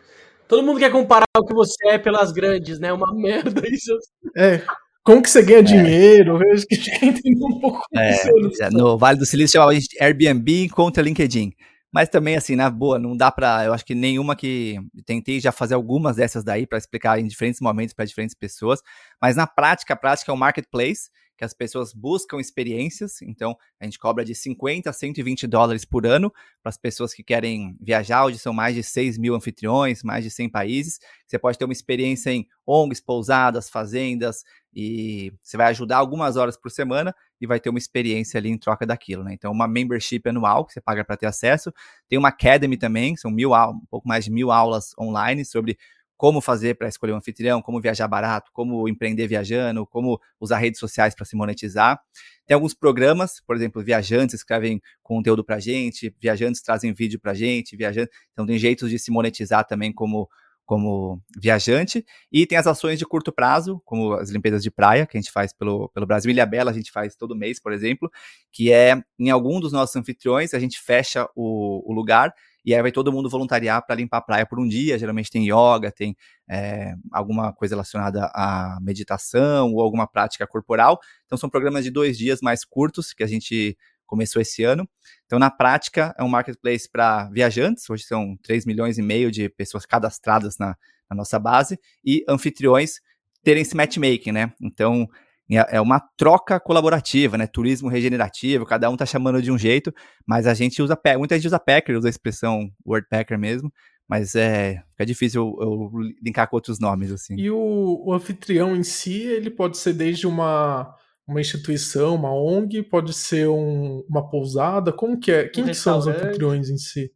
Todo 0.49 0.62
mundo 0.62 0.79
quer 0.79 0.91
comparar 0.91 1.27
o 1.37 1.45
que 1.45 1.55
você 1.55 1.89
é 1.89 1.99
pelas 1.99 2.33
grandes, 2.33 2.81
né? 2.81 2.93
Uma 2.93 3.12
merda 3.14 3.62
isso. 3.69 3.93
É, 4.37 4.62
como 5.07 5.23
que 5.23 5.31
você 5.31 5.41
ganha 5.41 5.61
é. 5.61 5.63
dinheiro? 5.63 6.43
Eu 6.43 6.53
acho 6.53 6.67
que 6.67 6.77
quer 6.83 7.05
entender 7.05 7.45
um 7.45 7.61
pouco 7.61 7.81
é, 7.95 8.71
No 8.71 8.99
Vale 8.99 9.19
do 9.19 9.25
Silício 9.25 9.53
chamava 9.53 9.71
a 9.71 9.75
gente 9.75 9.97
Airbnb 10.03 10.69
contra 10.71 11.03
LinkedIn. 11.03 11.53
Mas 11.93 12.09
também, 12.09 12.37
assim, 12.37 12.57
na 12.57 12.69
boa, 12.69 12.99
não 12.99 13.17
dá 13.17 13.31
pra. 13.31 13.65
Eu 13.65 13.73
acho 13.73 13.85
que 13.85 13.95
nenhuma 13.95 14.35
que. 14.35 14.79
Tentei 15.07 15.39
já 15.39 15.53
fazer 15.53 15.75
algumas 15.75 16.17
dessas 16.17 16.43
daí 16.43 16.67
para 16.67 16.77
explicar 16.77 17.19
em 17.21 17.27
diferentes 17.27 17.61
momentos 17.61 17.95
para 17.95 18.05
diferentes 18.05 18.35
pessoas. 18.35 18.81
Mas 19.23 19.37
na 19.37 19.47
prática, 19.47 19.95
a 19.95 19.97
prática 19.97 20.31
é 20.31 20.35
um 20.35 20.37
marketplace. 20.37 21.09
Que 21.37 21.45
as 21.45 21.53
pessoas 21.53 21.93
buscam 21.93 22.41
experiências, 22.41 23.20
então 23.22 23.57
a 23.78 23.84
gente 23.84 23.99
cobra 23.99 24.24
de 24.24 24.34
50 24.34 24.89
a 24.89 24.93
120 24.93 25.47
dólares 25.47 25.84
por 25.84 26.07
ano 26.07 26.32
para 26.62 26.70
as 26.70 26.78
pessoas 26.78 27.12
que 27.12 27.22
querem 27.22 27.76
viajar, 27.80 28.24
onde 28.24 28.39
são 28.39 28.53
mais 28.53 28.74
de 28.74 28.82
6 28.82 29.18
mil 29.18 29.34
anfitriões, 29.34 30.03
mais 30.03 30.24
de 30.24 30.30
100 30.30 30.49
países. 30.49 30.99
Você 31.26 31.39
pode 31.39 31.59
ter 31.59 31.64
uma 31.64 31.72
experiência 31.72 32.30
em 32.30 32.47
ONGs, 32.66 33.01
pousadas, 33.01 33.68
fazendas, 33.68 34.45
e 34.74 35.32
você 35.43 35.57
vai 35.57 35.68
ajudar 35.68 35.97
algumas 35.97 36.37
horas 36.37 36.57
por 36.57 36.70
semana 36.70 37.14
e 37.41 37.47
vai 37.47 37.59
ter 37.59 37.70
uma 37.70 37.78
experiência 37.78 38.39
ali 38.39 38.51
em 38.51 38.59
troca 38.59 38.84
daquilo, 38.84 39.24
né? 39.24 39.32
Então, 39.32 39.51
uma 39.51 39.66
membership 39.66 40.28
anual 40.28 40.66
que 40.66 40.72
você 40.72 40.80
paga 40.80 41.05
para 41.05 41.16
ter 41.16 41.26
acesso. 41.26 41.72
Tem 42.09 42.18
uma 42.18 42.28
academy 42.28 42.76
também, 42.76 43.16
são 43.16 43.30
mil 43.30 43.53
um 43.53 43.80
pouco 43.91 44.07
mais 44.07 44.26
de 44.26 44.30
mil 44.30 44.51
aulas 44.51 44.93
online 44.99 45.45
sobre 45.45 45.78
como 46.17 46.41
fazer 46.41 46.75
para 46.77 46.89
escolher 46.89 47.12
um 47.12 47.17
anfitrião, 47.17 47.61
como 47.61 47.81
viajar 47.81 48.09
barato, 48.09 48.51
como 48.53 48.89
empreender 48.89 49.27
viajando, 49.27 49.87
como 49.87 50.21
usar 50.41 50.59
redes 50.59 50.81
sociais 50.81 51.14
para 51.14 51.25
se 51.25 51.37
monetizar. 51.37 52.01
Tem 52.47 52.55
alguns 52.55 52.75
programas, 52.75 53.41
por 53.47 53.57
exemplo, 53.57 53.83
viajantes 53.83 54.37
escrevem 54.37 54.81
conteúdo 55.03 55.45
para 55.45 55.59
gente, 55.59 56.14
viajantes 56.21 56.62
trazem 56.62 56.93
vídeo 56.93 57.21
para 57.21 57.35
gente, 57.35 57.77
viajantes. 57.77 58.17
Então 58.33 58.47
tem 58.47 58.59
jeitos 58.59 58.91
de 58.91 58.99
se 58.99 59.11
monetizar 59.11 59.67
também 59.67 59.93
como 59.93 60.29
como 60.67 61.23
viajante, 61.41 62.05
e 62.31 62.45
tem 62.45 62.59
as 62.59 62.67
ações 62.67 62.99
de 62.99 63.07
curto 63.07 63.33
prazo, 63.33 63.81
como 63.85 64.14
as 64.14 64.31
limpezas 64.31 64.64
de 64.64 64.71
praia, 64.71 65.07
que 65.07 65.17
a 65.17 65.21
gente 65.21 65.31
faz 65.31 65.53
pelo, 65.53 65.89
pelo 65.91 66.05
Brasil. 66.07 66.29
Ilha 66.29 66.45
Bela 66.45 66.73
a 66.73 66.75
gente 66.75 66.91
faz 66.91 67.14
todo 67.14 67.37
mês, 67.37 67.61
por 67.61 67.73
exemplo, 67.73 68.11
que 68.51 68.73
é 68.73 69.01
em 69.17 69.31
algum 69.31 69.61
dos 69.61 69.73
nossos 69.73 69.95
anfitriões, 69.95 70.53
a 70.53 70.59
gente 70.59 70.81
fecha 70.81 71.29
o, 71.37 71.89
o 71.89 71.95
lugar 71.95 72.35
e 72.67 72.75
aí 72.75 72.83
vai 72.83 72.91
todo 72.91 73.12
mundo 73.12 73.31
voluntariar 73.31 73.87
para 73.87 73.95
limpar 73.95 74.19
a 74.19 74.21
praia 74.21 74.45
por 74.45 74.59
um 74.59 74.67
dia. 74.67 74.99
Geralmente 74.99 75.31
tem 75.31 75.45
yoga, 75.45 75.93
tem 75.93 76.17
é, 76.51 76.95
alguma 77.12 77.53
coisa 77.53 77.77
relacionada 77.77 78.27
à 78.35 78.79
meditação 78.83 79.73
ou 79.73 79.81
alguma 79.81 80.07
prática 80.09 80.45
corporal. 80.49 80.99
Então 81.25 81.39
são 81.39 81.49
programas 81.49 81.85
de 81.85 81.93
dois 81.93 82.19
dias 82.19 82.41
mais 82.43 82.64
curtos 82.64 83.12
que 83.12 83.23
a 83.23 83.27
gente 83.27 83.79
começou 84.05 84.43
esse 84.43 84.64
ano. 84.64 84.89
Então, 85.27 85.39
na 85.39 85.51
prática, 85.51 86.14
é 86.19 86.23
um 86.23 86.29
marketplace 86.29 86.89
para 86.91 87.29
viajantes, 87.31 87.89
hoje 87.91 88.05
são 88.05 88.37
3 88.43 88.64
milhões 88.64 88.99
e 88.99 89.03
meio 89.03 89.31
de 89.31 89.49
pessoas 89.49 89.85
cadastradas 89.85 90.57
na, 90.59 90.77
na 91.11 91.17
nossa 91.17 91.39
base, 91.39 91.79
e 92.05 92.25
anfitriões 92.29 93.01
terem 93.43 93.62
esse 93.62 93.77
matchmaking, 93.77 94.33
né? 94.33 94.53
Então, 94.61 95.09
é, 95.51 95.77
é 95.77 95.81
uma 95.81 96.01
troca 96.17 96.59
colaborativa, 96.59 97.39
né? 97.39 97.47
Turismo 97.47 97.89
regenerativo, 97.89 98.67
cada 98.67 98.91
um 98.91 98.97
tá 98.97 99.07
chamando 99.07 99.41
de 99.41 99.51
um 99.51 99.59
jeito, 99.59 99.93
mas 100.27 100.47
a 100.47 100.55
gente 100.55 100.83
usa, 100.83 100.99
muita 101.19 101.37
gente 101.37 101.47
usa 101.47 101.59
Packer, 101.59 101.97
usa 101.97 102.09
a 102.09 102.11
expressão 102.11 102.69
Word 102.85 103.07
Packer 103.09 103.39
mesmo, 103.39 103.73
mas 104.09 104.35
é, 104.35 104.83
é 104.99 105.05
difícil 105.05 105.57
eu, 105.61 105.69
eu 105.69 105.91
linkar 106.23 106.49
com 106.49 106.57
outros 106.57 106.79
nomes, 106.79 107.13
assim. 107.13 107.37
E 107.37 107.51
o, 107.51 108.03
o 108.07 108.13
anfitrião 108.13 108.75
em 108.75 108.83
si, 108.83 109.23
ele 109.23 109.51
pode 109.51 109.79
ser 109.79 109.93
desde 109.93 110.27
uma 110.27 110.95
uma 111.27 111.41
instituição, 111.41 112.15
uma 112.15 112.33
ONG, 112.33 112.85
pode 112.85 113.13
ser 113.13 113.49
um, 113.49 114.05
uma 114.09 114.31
pousada, 114.31 114.93
como 114.93 115.19
que 115.19 115.33
é? 115.33 115.49
Quem 115.49 115.65
um 115.65 115.67
que 115.67 115.75
são 115.75 115.99
os 115.99 116.07
anfitriões 116.07 116.71
em 116.71 116.79
si? 116.79 117.11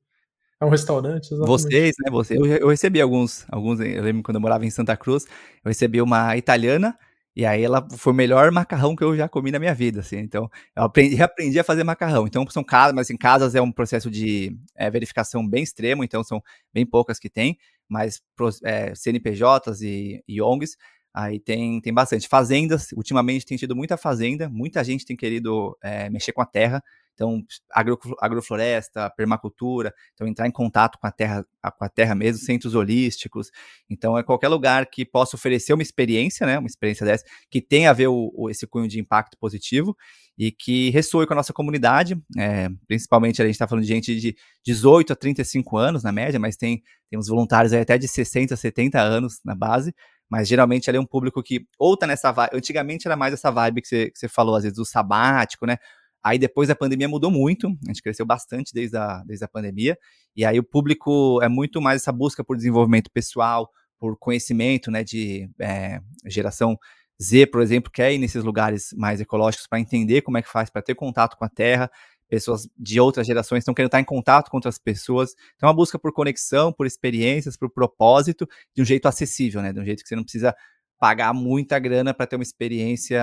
É 0.60 0.64
um 0.64 0.68
restaurante, 0.68 1.32
exatamente. 1.32 1.46
Vocês, 1.46 1.94
né? 2.04 2.10
Você, 2.10 2.36
eu, 2.36 2.44
eu, 2.44 2.68
recebi 2.68 3.00
alguns, 3.00 3.46
alguns, 3.48 3.80
eu 3.80 4.02
lembro 4.02 4.22
quando 4.22 4.34
eu 4.34 4.40
morava 4.40 4.66
em 4.66 4.70
Santa 4.70 4.96
Cruz, 4.96 5.24
eu 5.64 5.68
recebi 5.68 6.02
uma 6.02 6.36
italiana, 6.36 6.98
e 7.34 7.46
aí 7.46 7.62
ela 7.62 7.86
foi 7.96 8.12
o 8.12 8.16
melhor 8.16 8.50
macarrão 8.50 8.96
que 8.96 9.04
eu 9.04 9.16
já 9.16 9.28
comi 9.28 9.50
na 9.50 9.58
minha 9.58 9.74
vida, 9.74 10.00
assim. 10.00 10.18
Então, 10.18 10.50
eu 10.76 10.82
aprendi, 10.82 11.22
aprendi 11.22 11.58
a 11.58 11.64
fazer 11.64 11.84
macarrão. 11.84 12.26
Então, 12.26 12.44
são 12.50 12.64
casas, 12.64 12.94
mas 12.94 13.08
em 13.08 13.14
assim, 13.14 13.18
casas 13.18 13.54
é 13.54 13.62
um 13.62 13.72
processo 13.72 14.10
de 14.10 14.56
é, 14.76 14.90
verificação 14.90 15.46
bem 15.46 15.62
extremo, 15.62 16.04
então 16.04 16.24
são 16.24 16.42
bem 16.72 16.84
poucas 16.84 17.18
que 17.18 17.30
tem, 17.30 17.58
mas 17.88 18.20
é, 18.64 18.94
CNPJs 18.94 19.82
e, 19.82 20.22
e 20.26 20.42
ONGs 20.42 20.76
Aí 21.12 21.40
tem, 21.40 21.80
tem 21.80 21.92
bastante. 21.92 22.28
Fazendas, 22.28 22.92
ultimamente 22.92 23.44
tem 23.44 23.56
tido 23.56 23.74
muita 23.74 23.96
fazenda, 23.96 24.48
muita 24.48 24.82
gente 24.84 25.04
tem 25.04 25.16
querido 25.16 25.76
é, 25.82 26.08
mexer 26.08 26.32
com 26.32 26.40
a 26.40 26.46
terra. 26.46 26.82
Então, 27.14 27.42
agro, 27.70 27.98
agrofloresta, 28.20 29.10
permacultura, 29.10 29.92
então 30.14 30.26
entrar 30.26 30.46
em 30.46 30.50
contato 30.50 30.98
com 30.98 31.06
a 31.06 31.12
terra, 31.12 31.44
com 31.78 31.84
a 31.84 31.88
terra 31.88 32.14
mesmo, 32.14 32.44
centros 32.44 32.74
holísticos. 32.74 33.50
Então, 33.90 34.16
é 34.16 34.22
qualquer 34.22 34.48
lugar 34.48 34.86
que 34.86 35.04
possa 35.04 35.36
oferecer 35.36 35.72
uma 35.72 35.82
experiência, 35.82 36.46
né, 36.46 36.58
uma 36.58 36.66
experiência 36.66 37.04
dessa, 37.04 37.24
que 37.50 37.60
tenha 37.60 37.90
a 37.90 37.92
ver 37.92 38.08
o, 38.08 38.32
o 38.34 38.48
esse 38.50 38.66
cunho 38.66 38.88
de 38.88 38.98
impacto 38.98 39.36
positivo 39.38 39.96
e 40.40 40.50
que 40.50 40.88
ressoe 40.88 41.26
com 41.26 41.34
a 41.34 41.36
nossa 41.36 41.52
comunidade. 41.52 42.18
É, 42.38 42.70
principalmente, 42.88 43.42
a 43.42 43.44
gente 43.44 43.54
está 43.54 43.68
falando 43.68 43.84
de 43.84 43.88
gente 43.88 44.18
de 44.18 44.34
18 44.64 45.12
a 45.12 45.16
35 45.16 45.76
anos, 45.76 46.02
na 46.02 46.12
média, 46.12 46.40
mas 46.40 46.56
tem, 46.56 46.82
tem 47.10 47.18
uns 47.18 47.28
voluntários 47.28 47.74
até 47.74 47.98
de 47.98 48.08
60 48.08 48.54
a 48.54 48.56
70 48.56 48.98
anos 48.98 49.40
na 49.44 49.54
base, 49.54 49.94
mas 50.30 50.48
geralmente 50.48 50.88
ele 50.88 50.96
é 50.96 51.00
um 51.00 51.04
público 51.04 51.42
que 51.42 51.66
ou 51.78 51.94
tá 51.94 52.06
nessa 52.06 52.32
vibe. 52.32 52.56
Antigamente 52.56 53.06
era 53.06 53.16
mais 53.16 53.34
essa 53.34 53.50
vibe 53.50 53.82
que 53.82 54.10
você 54.14 54.28
falou, 54.28 54.56
às 54.56 54.62
vezes, 54.62 54.78
do 54.78 54.84
sabático, 54.86 55.66
né? 55.66 55.76
Aí 56.22 56.38
depois 56.38 56.68
da 56.68 56.74
pandemia 56.74 57.08
mudou 57.08 57.30
muito, 57.30 57.66
a 57.66 57.88
gente 57.88 58.02
cresceu 58.02 58.26
bastante 58.26 58.72
desde 58.74 58.96
a, 58.96 59.22
desde 59.24 59.44
a 59.44 59.48
pandemia, 59.48 59.96
e 60.36 60.44
aí 60.44 60.58
o 60.58 60.64
público 60.64 61.40
é 61.42 61.48
muito 61.48 61.80
mais 61.80 62.02
essa 62.02 62.12
busca 62.12 62.44
por 62.44 62.56
desenvolvimento 62.56 63.10
pessoal, 63.10 63.70
por 63.98 64.16
conhecimento, 64.18 64.90
né, 64.90 65.04
de 65.04 65.50
é, 65.60 66.00
geração 66.26 66.78
Z, 67.22 67.46
por 67.46 67.60
exemplo, 67.60 67.90
quer 67.92 68.12
ir 68.12 68.18
nesses 68.18 68.42
lugares 68.42 68.94
mais 68.96 69.20
ecológicos 69.20 69.66
para 69.66 69.78
entender 69.78 70.22
como 70.22 70.38
é 70.38 70.42
que 70.42 70.48
faz 70.48 70.70
para 70.70 70.80
ter 70.80 70.94
contato 70.94 71.36
com 71.36 71.44
a 71.44 71.50
terra, 71.50 71.90
pessoas 72.30 72.66
de 72.78 72.98
outras 73.00 73.26
gerações 73.26 73.60
estão 73.60 73.74
querendo 73.74 73.88
estar 73.88 74.00
em 74.00 74.04
contato 74.04 74.50
com 74.50 74.56
outras 74.56 74.78
pessoas. 74.78 75.34
Então, 75.56 75.66
é 75.66 75.70
uma 75.70 75.76
busca 75.76 75.98
por 75.98 76.12
conexão, 76.12 76.72
por 76.72 76.86
experiências, 76.86 77.56
por 77.56 77.68
propósito, 77.68 78.48
de 78.74 78.80
um 78.80 78.84
jeito 78.84 79.06
acessível, 79.08 79.60
né? 79.60 79.72
De 79.72 79.80
um 79.80 79.84
jeito 79.84 80.02
que 80.02 80.08
você 80.08 80.16
não 80.16 80.22
precisa 80.22 80.54
pagar 80.98 81.34
muita 81.34 81.78
grana 81.78 82.14
para 82.14 82.26
ter 82.26 82.36
uma 82.36 82.42
experiência 82.42 83.20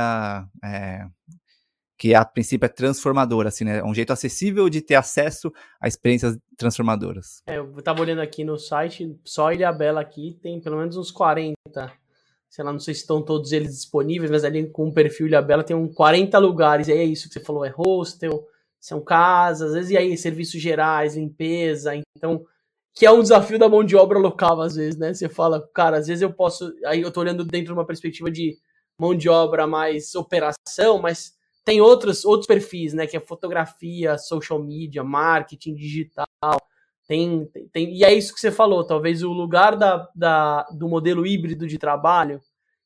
é, 0.64 1.08
que 1.98 2.14
a 2.14 2.24
princípio 2.24 2.66
é 2.66 2.70
transformadora, 2.70 3.50
assim, 3.50 3.66
né? 3.66 3.80
É 3.80 3.84
um 3.84 3.94
jeito 3.94 4.14
acessível 4.14 4.70
de 4.70 4.82
ter 4.82 4.96
acesso 4.96 5.52
a 5.82 5.88
experiências 5.88 6.38
transformadoras. 6.56 7.42
É, 7.48 7.58
eu 7.58 7.72
estava 7.78 8.02
olhando 8.02 8.22
aqui 8.22 8.44
no 8.44 8.58
site, 8.58 9.20
só 9.26 9.52
Ilha 9.52 9.72
Bela 9.72 10.00
aqui 10.00 10.38
tem 10.42 10.62
pelo 10.62 10.78
menos 10.78 10.96
uns 10.96 11.10
40. 11.10 11.56
Sei 12.50 12.64
lá, 12.64 12.72
não 12.72 12.80
sei 12.80 12.94
se 12.94 13.02
estão 13.02 13.22
todos 13.22 13.52
eles 13.52 13.72
disponíveis, 13.72 14.32
mas 14.32 14.44
ali 14.44 14.70
com 14.70 14.88
o 14.88 14.94
perfil 14.94 15.28
Ilha 15.28 15.42
Bela 15.42 15.64
tem 15.64 15.76
uns 15.76 15.94
40 15.94 16.38
lugares. 16.38 16.88
E 16.88 16.94
é 16.94 17.04
isso 17.04 17.28
que 17.28 17.34
você 17.34 17.40
falou, 17.40 17.66
é 17.66 17.70
hostel, 17.70 18.46
são 18.80 19.02
casas, 19.02 19.70
às 19.70 19.74
vezes 19.74 19.92
e 19.92 19.98
aí 19.98 20.16
serviços 20.18 20.62
gerais, 20.62 21.16
limpeza, 21.16 21.96
então 22.16 22.46
que 22.94 23.06
é 23.06 23.12
um 23.12 23.22
desafio 23.22 23.60
da 23.60 23.70
mão 23.70 23.84
de 23.84 23.96
obra 23.96 24.18
local 24.18 24.60
às 24.60 24.76
vezes, 24.76 24.98
né? 24.98 25.14
Você 25.14 25.30
fala, 25.30 25.68
cara, 25.74 25.98
às 25.98 26.08
vezes 26.08 26.22
eu 26.22 26.34
posso, 26.34 26.74
aí 26.86 27.02
eu 27.02 27.12
tô 27.12 27.20
olhando 27.20 27.44
dentro 27.44 27.68
de 27.68 27.74
uma 27.74 27.86
perspectiva 27.86 28.32
de 28.32 28.58
mão 29.00 29.16
de 29.16 29.30
obra 29.30 29.68
mais 29.68 30.16
operação, 30.16 31.00
mas 31.00 31.37
tem 31.68 31.82
outros 31.82 32.24
outros 32.24 32.48
perfis, 32.48 32.94
né, 32.94 33.06
que 33.06 33.18
é 33.18 33.20
fotografia, 33.20 34.18
social 34.18 34.58
media, 34.58 35.04
marketing 35.04 35.76
digital, 35.76 36.26
tem, 37.06 37.46
tem 37.74 37.94
e 37.94 38.06
é 38.06 38.14
isso 38.14 38.34
que 38.34 38.40
você 38.40 38.50
falou, 38.50 38.86
talvez 38.86 39.22
o 39.22 39.34
lugar 39.34 39.76
da, 39.76 40.10
da 40.16 40.64
do 40.72 40.88
modelo 40.88 41.28
híbrido 41.28 41.68
de 41.68 41.78
trabalho 41.78 42.40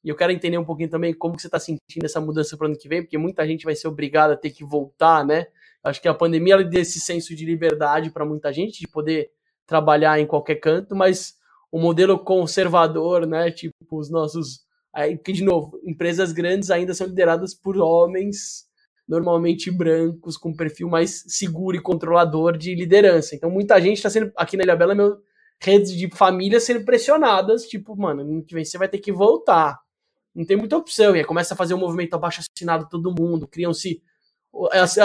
e 0.04 0.10
eu 0.10 0.16
quero 0.16 0.32
entender 0.32 0.58
um 0.58 0.66
pouquinho 0.66 0.90
também 0.90 1.14
como 1.14 1.36
que 1.36 1.44
você 1.44 1.48
está 1.48 1.60
sentindo 1.60 2.06
essa 2.06 2.20
mudança 2.20 2.58
para 2.58 2.66
o 2.66 2.70
ano 2.70 2.78
que 2.78 2.90
vem, 2.90 3.04
porque 3.04 3.20
muita 3.20 3.46
gente 3.46 3.66
vai 3.66 3.76
ser 3.76 3.88
obrigada 3.88 4.34
a 4.34 4.38
ter 4.38 4.50
que 4.50 4.64
voltar, 4.64 5.24
né? 5.24 5.46
Acho 5.84 6.02
que 6.02 6.08
a 6.08 6.14
pandemia 6.14 6.64
deu 6.64 6.82
esse 6.82 7.00
senso 7.00 7.36
de 7.36 7.46
liberdade 7.46 8.10
para 8.10 8.26
muita 8.26 8.52
gente, 8.52 8.80
de 8.80 8.88
poder 8.88 9.30
trabalhar 9.68 10.20
em 10.20 10.26
qualquer 10.26 10.56
canto, 10.56 10.96
mas 10.96 11.36
o 11.72 11.80
modelo 11.80 12.18
conservador, 12.18 13.28
né, 13.28 13.52
tipo 13.52 13.76
os 13.92 14.10
nossos, 14.10 14.66
aí, 14.92 15.16
de 15.24 15.44
novo, 15.44 15.80
empresas 15.84 16.32
grandes 16.32 16.72
ainda 16.72 16.96
são 16.96 17.06
lideradas 17.06 17.54
por 17.54 17.78
homens 17.78 18.71
normalmente 19.12 19.70
brancos 19.70 20.38
com 20.38 20.56
perfil 20.56 20.88
mais 20.88 21.26
seguro 21.28 21.76
e 21.76 21.82
controlador 21.82 22.58
de 22.58 22.74
liderança. 22.74 23.36
Então 23.36 23.52
muita 23.52 23.80
gente 23.82 23.98
está 23.98 24.10
sendo 24.10 24.32
aqui 24.38 24.56
na 24.56 24.64
Ilha 24.64 24.76
Bela, 24.76 24.96
meu 24.96 25.18
redes 25.62 25.92
de 25.92 26.10
família 26.10 26.60
sendo 26.60 26.86
pressionadas, 26.86 27.68
tipo, 27.68 27.96
mano, 27.96 28.24
no 28.24 28.44
que 28.44 28.56
vem 28.56 28.64
você 28.64 28.78
vai 28.78 28.88
ter 28.88 28.98
que 29.00 29.12
voltar. 29.12 29.78
Não 30.34 30.46
tem 30.46 30.56
muita 30.56 30.78
opção. 30.78 31.14
E 31.14 31.20
aí 31.20 31.26
começa 31.26 31.54
a 31.54 31.58
fazer 31.58 31.74
um 31.74 31.78
movimento 31.78 32.14
abaixo 32.14 32.42
assinado 32.42 32.88
todo 32.90 33.14
mundo, 33.14 33.48
criam-se 33.48 34.02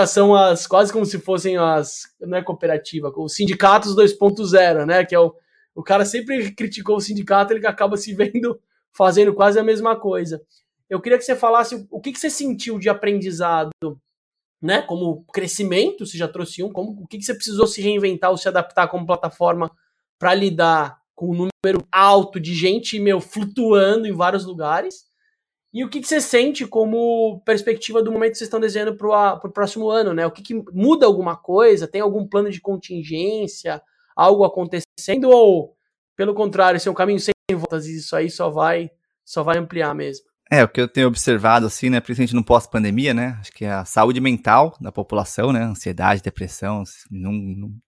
são 0.09 0.34
as 0.34 0.66
quase 0.66 0.92
como 0.92 1.04
se 1.04 1.18
fossem 1.20 1.57
as 1.57 2.02
não 2.20 2.38
é 2.38 2.42
cooperativa, 2.42 3.12
os 3.16 3.34
sindicatos 3.34 3.94
2.0, 3.94 4.86
né? 4.86 5.04
Que 5.04 5.14
é 5.14 5.20
o, 5.20 5.34
o 5.74 5.82
cara 5.82 6.04
sempre 6.04 6.52
criticou 6.52 6.96
o 6.96 7.00
sindicato, 7.00 7.52
ele 7.52 7.66
acaba 7.66 7.96
se 7.96 8.14
vendo 8.14 8.59
fazendo 8.92 9.34
quase 9.34 9.59
a 9.59 9.64
mesma 9.64 9.94
coisa. 9.94 10.40
Eu 10.89 11.01
queria 11.01 11.18
que 11.18 11.24
você 11.24 11.34
falasse 11.34 11.87
o 11.91 12.01
que, 12.01 12.12
que 12.12 12.18
você 12.18 12.30
sentiu 12.30 12.78
de 12.78 12.89
aprendizado, 12.89 13.70
né? 14.62 14.82
Como 14.82 15.24
crescimento, 15.32 16.07
você 16.07 16.16
já 16.16 16.28
trouxe 16.28 16.62
um, 16.62 16.70
como 16.70 17.03
o 17.03 17.07
que, 17.07 17.18
que 17.18 17.24
você 17.24 17.34
precisou 17.34 17.66
se 17.66 17.80
reinventar 17.80 18.30
ou 18.30 18.37
se 18.37 18.49
adaptar 18.49 18.89
como 18.89 19.07
plataforma 19.07 19.70
para 20.18 20.34
lidar 20.34 21.01
com 21.14 21.30
um 21.30 21.49
número 21.64 21.87
alto 21.91 22.39
de 22.39 22.55
gente 22.55 22.99
meu 22.99 23.20
flutuando 23.20 24.07
em 24.07 24.12
vários 24.12 24.45
lugares 24.45 25.07
e 25.76 25.84
o 25.84 25.91
que, 25.91 26.01
que 26.01 26.09
você 26.09 26.22
sente 26.22 26.66
como 26.66 27.43
perspectiva 27.45 28.03
do 28.03 28.11
momento 28.11 28.32
que 28.32 28.39
vocês 28.39 28.47
estão 28.47 28.59
desenhando 28.59 28.97
para 28.97 29.41
o 29.45 29.53
próximo 29.53 29.91
ano, 29.91 30.14
né? 30.14 30.24
O 30.26 30.30
que, 30.30 30.43
que 30.43 30.55
muda 30.72 31.05
alguma 31.05 31.37
coisa? 31.37 31.87
Tem 31.87 32.01
algum 32.01 32.26
plano 32.26 32.51
de 32.51 32.62
contingência? 32.62 33.82
Algo 34.16 34.43
acontecendo? 34.43 35.28
Ou, 35.28 35.76
pelo 36.16 36.32
contrário, 36.34 36.78
esse 36.78 36.89
é 36.89 36.91
um 36.91 36.95
caminho 36.95 37.20
sem 37.20 37.34
voltas 37.53 37.87
e 37.87 37.99
isso 37.99 38.16
aí 38.16 38.30
só 38.30 38.49
vai, 38.49 38.91
só 39.22 39.43
vai 39.43 39.59
ampliar 39.59 39.95
mesmo? 39.95 40.24
É, 40.51 40.62
o 40.62 40.68
que 40.68 40.80
eu 40.80 40.86
tenho 40.86 41.09
observado, 41.09 41.66
assim, 41.66 41.90
né, 41.90 41.99
principalmente 41.99 42.34
no 42.34 42.44
pós-pandemia, 42.44 43.12
né, 43.12 43.36
acho 43.40 43.51
que 43.51 43.64
a 43.64 43.84
saúde 43.84 44.20
mental 44.20 44.76
da 44.80 44.92
população, 44.92 45.53
né, 45.53 45.61
ansiedade, 45.62 46.22
depressão, 46.22 46.84
num, 47.11 47.32
num, 47.32 47.78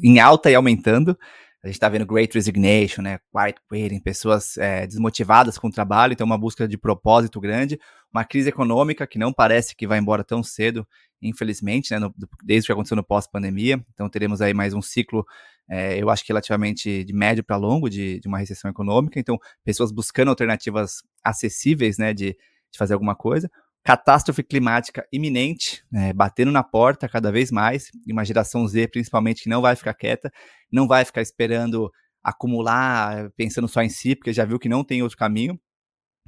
em 0.00 0.20
alta 0.20 0.48
e 0.48 0.54
aumentando. 0.54 1.18
A 1.60 1.66
gente 1.66 1.74
está 1.74 1.88
vendo 1.88 2.06
Great 2.06 2.32
Resignation, 2.32 3.02
né, 3.02 3.18
Quiet 3.32 3.58
Quitting, 3.68 3.98
pessoas 3.98 4.56
é, 4.58 4.86
desmotivadas 4.86 5.58
com 5.58 5.66
o 5.66 5.72
trabalho, 5.72 6.12
então 6.12 6.24
uma 6.24 6.38
busca 6.38 6.68
de 6.68 6.78
propósito 6.78 7.40
grande, 7.40 7.80
uma 8.12 8.24
crise 8.24 8.48
econômica 8.48 9.08
que 9.08 9.18
não 9.18 9.32
parece 9.32 9.74
que 9.74 9.84
vai 9.84 9.98
embora 9.98 10.22
tão 10.22 10.40
cedo, 10.40 10.86
infelizmente, 11.20 11.90
né, 11.90 11.98
no, 11.98 12.14
desde 12.44 12.66
o 12.66 12.66
que 12.66 12.72
aconteceu 12.72 12.96
no 12.96 13.02
pós-pandemia. 13.02 13.84
Então 13.92 14.08
teremos 14.08 14.40
aí 14.40 14.54
mais 14.54 14.72
um 14.72 14.82
ciclo 14.82 15.26
é, 15.68 16.00
eu 16.00 16.10
acho 16.10 16.22
que 16.22 16.28
relativamente 16.28 17.04
de 17.04 17.12
médio 17.12 17.42
para 17.42 17.56
longo 17.56 17.88
de, 17.88 18.20
de, 18.20 18.28
uma 18.28 18.38
recessão 18.38 18.70
econômica. 18.70 19.18
Então, 19.18 19.38
pessoas 19.64 19.90
buscando 19.90 20.28
alternativas 20.28 21.02
acessíveis, 21.22 21.98
né, 21.98 22.12
de, 22.12 22.32
de 22.32 22.78
fazer 22.78 22.94
alguma 22.94 23.14
coisa. 23.14 23.50
Catástrofe 23.82 24.42
climática 24.42 25.06
iminente, 25.12 25.84
né, 25.90 26.12
batendo 26.12 26.50
na 26.50 26.62
porta 26.62 27.08
cada 27.08 27.32
vez 27.32 27.50
mais. 27.50 27.90
E 28.06 28.12
uma 28.12 28.24
geração 28.24 28.66
Z, 28.66 28.88
principalmente, 28.88 29.42
que 29.42 29.48
não 29.48 29.62
vai 29.62 29.74
ficar 29.76 29.94
quieta, 29.94 30.30
não 30.70 30.86
vai 30.86 31.04
ficar 31.04 31.22
esperando 31.22 31.90
acumular, 32.22 33.30
pensando 33.36 33.68
só 33.68 33.82
em 33.82 33.90
si, 33.90 34.16
porque 34.16 34.32
já 34.32 34.44
viu 34.44 34.58
que 34.58 34.68
não 34.68 34.82
tem 34.82 35.02
outro 35.02 35.18
caminho. 35.18 35.58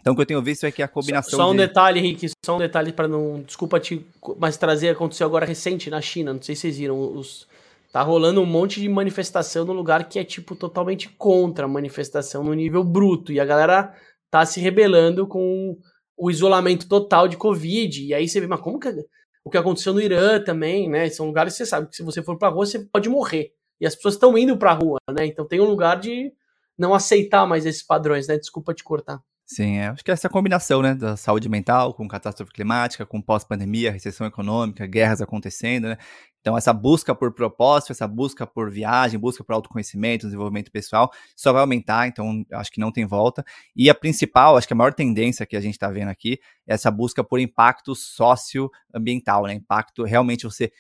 Então, 0.01 0.13
o 0.13 0.17
que 0.17 0.23
eu 0.23 0.27
tenho 0.27 0.43
visto 0.43 0.65
é 0.65 0.71
que 0.71 0.83
a 0.83 0.89
combinação. 0.89 1.39
Só, 1.39 1.51
um 1.51 1.53
de... 1.53 1.59
detalhe, 1.59 1.99
Henrique, 1.99 2.31
só 2.45 2.57
um 2.57 2.59
detalhe 2.59 2.93
para 2.93 3.09
não. 3.09 3.43
Desculpa 3.43 3.81
te. 3.81 4.07
Mas 4.39 4.57
trazer, 4.57 4.91
aconteceu 4.91 5.27
agora 5.27 5.45
recente 5.45 5.91
na 5.91 6.01
China, 6.01 6.33
não 6.33 6.41
sei 6.41 6.55
se 6.55 6.61
vocês 6.63 6.79
viram. 6.79 6.97
Os, 6.97 7.49
Tá 7.97 8.03
rolando 8.03 8.43
um 8.43 8.45
monte 8.45 8.79
de 8.79 8.91
manifestação 8.91 9.65
no 9.65 9.73
lugar 9.73 10.07
que 10.07 10.19
é, 10.19 10.23
tipo, 10.23 10.55
totalmente 10.55 11.09
contra 11.09 11.65
a 11.65 11.69
manifestação 11.69 12.45
no 12.45 12.53
nível 12.53 12.85
bruto. 12.85 13.33
E 13.33 13.41
a 13.41 13.45
galera 13.47 13.95
tá 14.31 14.45
se 14.45 14.61
rebelando 14.61 15.27
com 15.27 15.79
o 16.15 16.31
isolamento 16.31 16.87
total 16.87 17.27
de 17.27 17.39
Covid. 17.39 18.05
E 18.05 18.13
aí 18.13 18.29
você 18.29 18.39
vê, 18.39 18.47
mas 18.47 18.61
como 18.61 18.79
que. 18.79 18.95
O 19.43 19.49
que 19.49 19.57
aconteceu 19.57 19.95
no 19.95 20.03
Irã 20.03 20.39
também, 20.39 20.91
né? 20.91 21.09
São 21.09 21.25
lugares 21.25 21.55
que 21.55 21.57
você 21.57 21.65
sabe 21.65 21.89
que 21.89 21.97
se 21.97 22.03
você 22.03 22.23
for 22.23 22.37
pra 22.37 22.51
rua, 22.51 22.67
você 22.67 22.81
pode 22.81 23.09
morrer. 23.09 23.55
E 23.81 23.87
as 23.87 23.95
pessoas 23.95 24.13
estão 24.13 24.37
indo 24.37 24.59
pra 24.59 24.75
rua, 24.75 24.99
né? 25.11 25.25
Então 25.25 25.49
tem 25.49 25.63
um 25.63 25.65
lugar 25.65 25.99
de 25.99 26.31
não 26.77 26.93
aceitar 26.93 27.47
mais 27.47 27.65
esses 27.65 27.83
padrões, 27.83 28.29
né? 28.29 28.37
Desculpa 28.37 28.75
te 28.75 28.85
cortar. 28.85 29.23
Sim, 29.49 29.77
é, 29.79 29.87
acho 29.89 30.03
que 30.05 30.11
essa 30.11 30.29
combinação, 30.29 30.83
né, 30.83 30.93
da 30.93 31.17
saúde 31.17 31.49
mental 31.49 31.95
com 31.95 32.09
catástrofe 32.09 32.53
climática, 32.53 33.07
com 33.07 33.23
pós-pandemia, 33.23 33.93
recessão 33.93 34.27
econômica, 34.27 34.85
guerras 34.89 35.21
acontecendo, 35.23 35.89
né, 35.89 35.97
então, 36.47 36.57
essa 36.57 36.73
busca 36.73 37.13
por 37.13 37.33
propósito, 37.35 37.91
essa 37.91 38.07
busca 38.07 38.47
por 38.47 38.71
viagem, 38.71 39.19
busca 39.19 39.43
por 39.43 39.53
autoconhecimento, 39.53 40.27
desenvolvimento 40.27 40.71
pessoal, 40.71 41.11
só 41.35 41.53
vai 41.53 41.61
aumentar, 41.61 42.07
então 42.07 42.45
acho 42.53 42.71
que 42.71 42.79
não 42.79 42.93
tem 42.93 43.05
volta. 43.05 43.45
E 43.75 43.91
a 43.91 43.95
principal, 43.97 44.57
acho 44.57 44.65
que 44.65 44.73
a 44.73 44.77
maior 44.77 44.95
tendência 44.95 45.45
que 45.45 45.57
a 45.57 45.61
gente 45.61 45.75
está 45.75 45.91
vendo 45.91 46.09
aqui 46.09 46.39
é 46.65 46.75
essa 46.75 46.89
busca 46.89 47.25
por 47.25 47.41
impacto 47.41 47.97
socioambiental, 47.97 49.43
né? 49.47 49.55
Impacto 49.55 50.05
realmente 50.05 50.45
você 50.45 50.71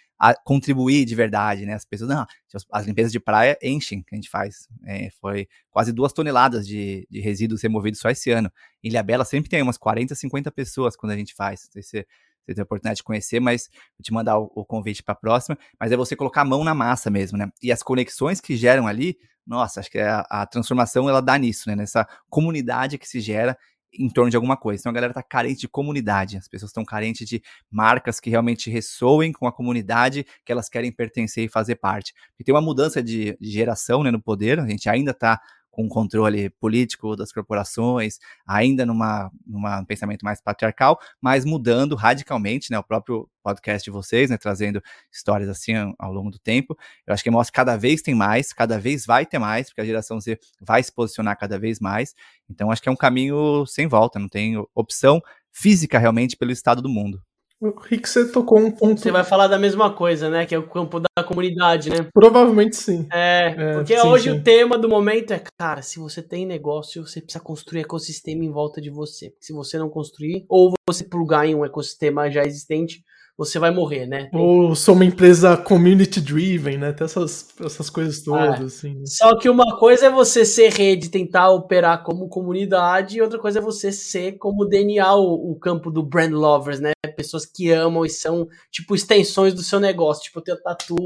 contribuir 0.44 1.04
de 1.04 1.14
verdade, 1.14 1.66
né? 1.66 1.74
As 1.74 1.84
pessoas, 1.84 2.10
não, 2.10 2.26
as 2.72 2.86
limpezas 2.86 3.12
de 3.12 3.20
praia 3.20 3.58
enchem 3.62 4.02
que 4.02 4.14
a 4.14 4.16
gente 4.16 4.30
faz. 4.30 4.68
É, 4.84 5.10
foi 5.20 5.48
quase 5.70 5.92
duas 5.92 6.12
toneladas 6.12 6.66
de, 6.66 7.06
de 7.10 7.20
resíduos 7.20 7.62
removidos 7.62 8.00
só 8.00 8.08
esse 8.10 8.30
ano. 8.30 8.50
Ilha 8.82 9.02
Bela 9.02 9.24
sempre 9.24 9.50
tem 9.50 9.62
umas 9.62 9.76
40, 9.76 10.14
50 10.14 10.50
pessoas 10.50 10.96
quando 10.96 11.12
a 11.12 11.16
gente 11.16 11.34
faz. 11.34 11.64
Não 11.64 11.72
sei 11.72 11.82
se 11.82 12.06
você 12.46 12.54
tem 12.54 12.62
a 12.62 12.64
oportunidade 12.64 12.98
de 12.98 13.02
conhecer, 13.02 13.40
mas 13.40 13.68
vou 13.98 14.02
te 14.02 14.12
mandar 14.12 14.38
o, 14.38 14.50
o 14.54 14.64
convite 14.64 15.02
para 15.02 15.12
a 15.12 15.16
próxima. 15.16 15.58
Mas 15.78 15.92
é 15.92 15.96
você 15.96 16.16
colocar 16.16 16.42
a 16.42 16.44
mão 16.44 16.64
na 16.64 16.74
massa 16.74 17.10
mesmo, 17.10 17.36
né? 17.36 17.50
E 17.62 17.70
as 17.70 17.82
conexões 17.82 18.40
que 18.40 18.56
geram 18.56 18.86
ali, 18.86 19.18
nossa, 19.46 19.80
acho 19.80 19.90
que 19.90 19.98
a, 19.98 20.20
a 20.30 20.46
transformação 20.46 21.08
ela 21.08 21.20
dá 21.20 21.36
nisso, 21.36 21.68
né? 21.68 21.76
Nessa 21.76 22.08
comunidade 22.30 22.98
que 22.98 23.08
se 23.08 23.20
gera 23.20 23.56
em 23.92 24.08
torno 24.08 24.30
de 24.30 24.36
alguma 24.36 24.56
coisa. 24.56 24.80
Então 24.80 24.90
a 24.90 24.94
galera 24.94 25.10
está 25.10 25.22
carente 25.22 25.60
de 25.60 25.68
comunidade, 25.68 26.36
as 26.36 26.48
pessoas 26.48 26.70
estão 26.70 26.84
carentes 26.84 27.28
de 27.28 27.42
marcas 27.70 28.20
que 28.20 28.30
realmente 28.30 28.70
ressoem 28.70 29.32
com 29.32 29.46
a 29.46 29.52
comunidade 29.52 30.26
que 30.44 30.52
elas 30.52 30.68
querem 30.68 30.92
pertencer 30.92 31.44
e 31.44 31.48
fazer 31.48 31.76
parte. 31.76 32.12
E 32.38 32.44
tem 32.44 32.54
uma 32.54 32.60
mudança 32.60 33.02
de, 33.02 33.36
geração 33.40 34.02
né, 34.02 34.10
no 34.10 34.20
poder, 34.20 34.60
a 34.60 34.66
gente 34.66 34.88
ainda 34.88 35.12
está 35.12 35.40
com 35.76 35.86
controle 35.90 36.48
político 36.48 37.14
das 37.14 37.30
corporações, 37.30 38.18
ainda 38.46 38.86
numa, 38.86 39.30
numa 39.46 39.80
um 39.80 39.84
pensamento 39.84 40.24
mais 40.24 40.40
patriarcal, 40.40 40.98
mas 41.20 41.44
mudando 41.44 41.94
radicalmente, 41.94 42.70
né, 42.70 42.78
o 42.78 42.82
próprio 42.82 43.28
podcast 43.42 43.84
de 43.84 43.90
vocês, 43.90 44.30
né, 44.30 44.38
trazendo 44.38 44.82
histórias 45.12 45.50
assim 45.50 45.74
ao 45.98 46.14
longo 46.14 46.30
do 46.30 46.38
tempo. 46.38 46.74
Eu 47.06 47.12
acho 47.12 47.22
que 47.22 47.30
mostra 47.30 47.52
que 47.52 47.56
cada 47.56 47.76
vez 47.76 48.00
tem 48.00 48.14
mais, 48.14 48.54
cada 48.54 48.80
vez 48.80 49.04
vai 49.04 49.26
ter 49.26 49.38
mais, 49.38 49.68
porque 49.68 49.82
a 49.82 49.84
geração 49.84 50.18
Z 50.18 50.38
vai 50.62 50.82
se 50.82 50.90
posicionar 50.90 51.36
cada 51.38 51.58
vez 51.58 51.78
mais. 51.78 52.14
Então 52.48 52.70
acho 52.70 52.80
que 52.80 52.88
é 52.88 52.92
um 52.92 52.96
caminho 52.96 53.66
sem 53.66 53.86
volta, 53.86 54.18
não 54.18 54.30
tem 54.30 54.56
opção 54.74 55.20
física 55.52 55.98
realmente 55.98 56.38
pelo 56.38 56.52
estado 56.52 56.80
do 56.80 56.88
mundo. 56.88 57.22
O 57.58 57.70
Rick, 57.70 58.06
você 58.06 58.30
tocou 58.30 58.58
um 58.58 58.70
ponto. 58.70 59.00
Você 59.00 59.10
vai 59.10 59.24
falar 59.24 59.48
da 59.48 59.58
mesma 59.58 59.90
coisa, 59.90 60.28
né? 60.28 60.44
Que 60.44 60.54
é 60.54 60.58
o 60.58 60.68
campo 60.68 61.00
da 61.00 61.24
comunidade, 61.24 61.88
né? 61.88 62.06
Provavelmente 62.12 62.76
sim. 62.76 63.08
É, 63.10 63.54
é 63.56 63.72
porque 63.72 63.98
sim, 63.98 64.06
hoje 64.06 64.30
sim. 64.30 64.38
o 64.38 64.42
tema 64.42 64.76
do 64.76 64.88
momento 64.88 65.32
é, 65.32 65.42
cara, 65.58 65.80
se 65.80 65.98
você 65.98 66.22
tem 66.22 66.44
negócio, 66.44 67.06
você 67.06 67.20
precisa 67.20 67.42
construir 67.42 67.80
ecossistema 67.80 68.44
em 68.44 68.50
volta 68.50 68.78
de 68.78 68.90
você. 68.90 69.32
Se 69.40 69.54
você 69.54 69.78
não 69.78 69.88
construir, 69.88 70.44
ou 70.50 70.74
você 70.86 71.02
plugar 71.02 71.46
em 71.46 71.54
um 71.54 71.64
ecossistema 71.64 72.30
já 72.30 72.42
existente, 72.44 73.02
você 73.36 73.58
vai 73.58 73.70
morrer, 73.70 74.06
né? 74.06 74.28
Tem... 74.30 74.40
Ou 74.40 74.74
sou 74.74 74.94
uma 74.94 75.04
empresa 75.04 75.56
community 75.56 76.20
driven, 76.20 76.78
né? 76.78 76.92
Tem 76.92 77.04
essas, 77.04 77.48
essas 77.60 77.90
coisas 77.90 78.22
todas, 78.22 78.60
é. 78.60 78.64
assim. 78.64 78.94
Né? 78.94 79.02
Só 79.04 79.36
que 79.38 79.48
uma 79.48 79.78
coisa 79.78 80.06
é 80.06 80.10
você 80.10 80.44
ser 80.44 80.72
rede, 80.72 81.10
tentar 81.10 81.50
operar 81.50 82.02
como 82.02 82.28
comunidade, 82.28 83.18
e 83.18 83.22
outra 83.22 83.38
coisa 83.38 83.58
é 83.58 83.62
você 83.62 83.92
ser 83.92 84.38
como 84.38 84.64
DNA, 84.64 85.14
o, 85.14 85.52
o 85.52 85.58
campo 85.58 85.90
do 85.90 86.02
brand 86.02 86.32
lovers, 86.32 86.80
né? 86.80 86.92
Pessoas 87.16 87.44
que 87.44 87.70
amam 87.70 88.04
e 88.04 88.10
são, 88.10 88.48
tipo, 88.70 88.94
extensões 88.94 89.52
do 89.52 89.62
seu 89.62 89.78
negócio. 89.78 90.24
Tipo, 90.24 90.38
eu 90.38 90.44
tenho 90.44 90.62
tatu 90.62 90.96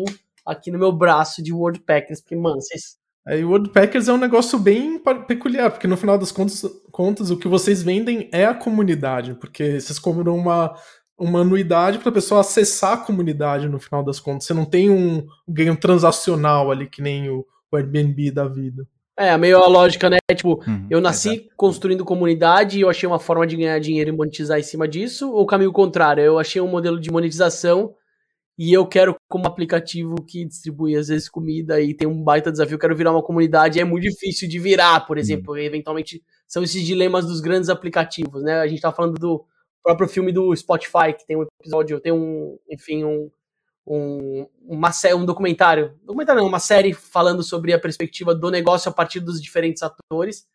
aqui 0.46 0.70
no 0.70 0.78
meu 0.78 0.92
braço 0.92 1.42
de 1.42 1.52
Wordpackers, 1.52 2.20
porque, 2.20 2.36
mano, 2.36 2.60
vocês 2.60 3.00
Aí 3.26 3.44
o 3.44 3.50
Wordpackers 3.50 4.08
é 4.08 4.12
um 4.12 4.18
negócio 4.18 4.58
bem 4.58 4.98
peculiar, 5.28 5.70
porque 5.70 5.86
no 5.86 5.96
final 5.96 6.16
das 6.16 6.32
contas, 6.32 6.64
contas, 6.90 7.30
o 7.30 7.36
que 7.36 7.46
vocês 7.46 7.82
vendem 7.82 8.30
é 8.32 8.46
a 8.46 8.54
comunidade, 8.54 9.34
porque 9.34 9.78
vocês 9.78 9.98
cobram 9.98 10.34
uma 10.34 10.74
uma 11.20 11.40
anuidade 11.40 11.98
para 11.98 12.08
a 12.08 12.12
pessoa 12.12 12.40
acessar 12.40 12.94
a 12.94 12.96
comunidade 12.96 13.68
no 13.68 13.78
final 13.78 14.02
das 14.02 14.18
contas. 14.18 14.46
Você 14.46 14.54
não 14.54 14.64
tem 14.64 14.88
um 14.88 15.26
ganho 15.46 15.76
transacional 15.76 16.70
ali 16.70 16.88
que 16.88 17.02
nem 17.02 17.28
o, 17.28 17.46
o 17.70 17.76
Airbnb 17.76 18.30
da 18.30 18.48
vida. 18.48 18.86
É, 19.16 19.36
meio 19.36 19.58
a 19.58 19.68
lógica, 19.68 20.08
né? 20.08 20.16
Tipo, 20.34 20.62
uhum, 20.66 20.86
eu 20.88 20.98
nasci 20.98 21.28
exatamente. 21.28 21.54
construindo 21.54 22.06
comunidade 22.06 22.78
e 22.78 22.80
eu 22.80 22.88
achei 22.88 23.06
uma 23.06 23.18
forma 23.18 23.46
de 23.46 23.54
ganhar 23.54 23.78
dinheiro 23.78 24.08
e 24.08 24.16
monetizar 24.16 24.58
em 24.58 24.62
cima 24.62 24.88
disso, 24.88 25.30
ou 25.30 25.42
o 25.42 25.46
caminho 25.46 25.70
contrário, 25.72 26.22
eu 26.22 26.38
achei 26.38 26.62
um 26.62 26.66
modelo 26.66 26.98
de 26.98 27.10
monetização 27.10 27.94
e 28.58 28.72
eu 28.72 28.86
quero, 28.86 29.14
como 29.28 29.46
aplicativo 29.46 30.14
que 30.26 30.46
distribui 30.46 30.96
às 30.96 31.08
vezes 31.08 31.28
comida 31.28 31.82
e 31.82 31.92
tem 31.92 32.08
um 32.08 32.22
baita 32.22 32.50
desafio, 32.50 32.76
eu 32.76 32.78
quero 32.78 32.96
virar 32.96 33.10
uma 33.10 33.22
comunidade, 33.22 33.78
é 33.78 33.84
muito 33.84 34.04
difícil 34.04 34.48
de 34.48 34.58
virar, 34.58 35.00
por 35.00 35.18
exemplo, 35.18 35.52
uhum. 35.52 35.60
eventualmente 35.60 36.22
são 36.46 36.62
esses 36.62 36.82
dilemas 36.82 37.26
dos 37.26 37.42
grandes 37.42 37.68
aplicativos, 37.68 38.42
né? 38.42 38.60
A 38.60 38.66
gente 38.66 38.80
tá 38.80 38.90
falando 38.90 39.18
do 39.18 39.44
próprio 39.82 40.08
filme 40.08 40.32
do 40.32 40.54
Spotify, 40.54 41.12
que 41.16 41.26
tem 41.26 41.36
um 41.36 41.46
episódio, 41.60 42.00
tem 42.00 42.12
um, 42.12 42.58
enfim, 42.68 43.04
um, 43.04 43.30
um, 43.86 44.46
uma, 44.62 44.90
um 45.16 45.24
documentário, 45.24 45.98
documentário 46.04 46.40
não, 46.40 46.48
uma 46.48 46.60
série 46.60 46.92
falando 46.92 47.42
sobre 47.42 47.72
a 47.72 47.78
perspectiva 47.78 48.34
do 48.34 48.50
negócio 48.50 48.88
a 48.88 48.92
partir 48.92 49.20
dos 49.20 49.40
diferentes 49.40 49.82
atores. 49.82 50.46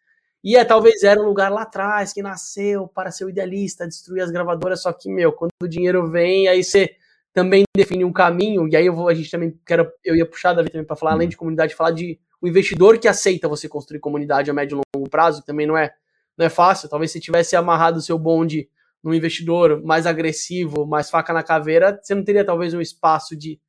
E 0.43 0.55
é, 0.55 0.63
talvez 0.63 1.01
era 1.01 1.19
um 1.19 1.26
lugar 1.26 1.51
lá 1.51 1.63
atrás 1.63 2.13
que 2.13 2.21
nasceu 2.21 2.88
para 2.88 3.09
ser 3.09 3.26
o 3.26 3.30
idealista, 3.30 3.88
destruir 3.88 4.21
as 4.21 4.30
gravadoras, 4.30 4.82
só 4.82 4.93
que, 4.93 5.09
meu, 5.09 5.34
quando 5.34 5.51
o 5.61 5.67
dinheiro 5.67 6.09
vem, 6.09 6.47
aí 6.47 6.63
você 6.63 6.95
também 7.34 7.63
define 7.76 8.05
um 8.05 8.13
caminho, 8.13 8.67
e 8.67 8.76
aí 8.76 8.86
eu 8.86 8.95
vou, 8.95 9.09
a 9.09 9.13
gente 9.13 9.30
também 9.30 9.59
quero, 9.65 9.91
eu 10.03 10.15
ia 10.15 10.26
puxar 10.26 10.53
Davi 10.53 10.69
também 10.69 10.86
para 10.86 10.95
falar, 10.95 11.13
além 11.13 11.28
de 11.28 11.36
comunidade, 11.36 11.76
falar 11.76 11.91
de 11.91 12.19
o 12.41 12.47
investidor 12.47 12.99
que 12.99 13.07
aceita 13.07 13.49
você 13.49 13.67
construir 13.67 13.99
comunidade 13.99 14.51
a 14.51 14.53
médio 14.53 14.80
e 14.80 14.97
longo 14.97 15.09
prazo, 15.09 15.41
que 15.41 15.47
também 15.47 15.65
não 15.65 15.76
é, 15.76 15.91
não 16.38 16.45
é 16.45 16.49
fácil. 16.49 16.88
Talvez 16.88 17.11
se 17.11 17.19
tivesse 17.19 17.55
amarrado 17.55 17.97
o 17.97 18.01
seu 18.01 18.19
bonde 18.19 18.69
num 19.05 19.13
investidor 19.13 19.83
mais 19.83 20.07
agressivo, 20.07 20.87
mais 20.87 21.11
faca 21.11 21.31
na 21.31 21.43
caveira, 21.43 21.99
você 22.01 22.15
não 22.15 22.23
teria 22.23 22.43
talvez 22.43 22.73
um 22.73 22.81
espaço 22.81 23.37
de, 23.37 23.61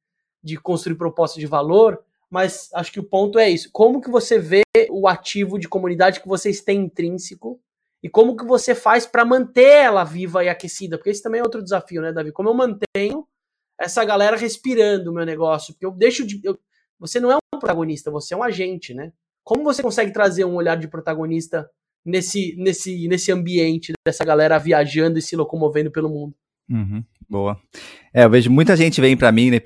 de 0.42 0.56
construir 0.56 0.96
proposta 0.96 1.38
de 1.38 1.44
valor, 1.44 2.02
mas 2.30 2.70
acho 2.72 2.90
que 2.90 2.98
o 2.98 3.04
ponto 3.04 3.38
é 3.38 3.50
isso. 3.50 3.68
Como 3.70 4.00
que 4.00 4.10
você 4.10 4.38
vê 4.38 4.62
o 4.90 5.06
ativo 5.06 5.58
de 5.58 5.68
comunidade 5.68 6.20
que 6.20 6.26
vocês 6.26 6.62
têm 6.62 6.80
intrínseco 6.80 7.60
e 8.02 8.08
como 8.08 8.34
que 8.34 8.46
você 8.46 8.74
faz 8.74 9.04
para 9.04 9.26
manter 9.26 9.84
ela 9.84 10.04
viva 10.04 10.42
e 10.42 10.48
aquecida? 10.48 10.96
Porque 10.96 11.10
esse 11.10 11.22
também 11.22 11.40
é 11.40 11.44
outro 11.44 11.62
desafio, 11.62 12.00
né, 12.00 12.12
Davi? 12.12 12.32
Como 12.32 12.48
eu 12.48 12.54
mantenho 12.54 13.28
essa 13.78 14.02
galera 14.06 14.38
respirando 14.38 15.10
o 15.10 15.14
meu 15.14 15.26
negócio? 15.26 15.74
Porque 15.74 15.84
eu 15.84 15.90
deixo 15.90 16.26
de. 16.26 16.40
Eu, 16.42 16.58
você 16.98 17.20
não 17.20 17.30
é 17.30 17.36
um 17.36 17.58
protagonista, 17.58 18.10
você 18.10 18.32
é 18.32 18.36
um 18.38 18.42
agente, 18.42 18.94
né? 18.94 19.12
Como 19.44 19.62
você 19.62 19.82
consegue 19.82 20.12
trazer 20.12 20.46
um 20.46 20.54
olhar 20.54 20.76
de 20.76 20.88
protagonista 20.88 21.70
nesse, 22.06 22.54
nesse, 22.56 23.08
nesse 23.08 23.32
ambiente 23.32 23.92
dessa 24.06 24.24
galera 24.24 24.58
viajando 24.58 25.18
e 25.18 25.22
se 25.22 25.36
locomovendo 25.36 25.90
pelo 25.90 26.08
mundo. 26.08 26.34
Uhum, 26.68 27.04
boa. 27.28 27.60
É, 28.14 28.24
eu 28.24 28.30
vejo 28.30 28.50
muita 28.50 28.76
gente 28.76 29.00
vem 29.00 29.16
para 29.16 29.30
mim, 29.30 29.50
né, 29.50 29.60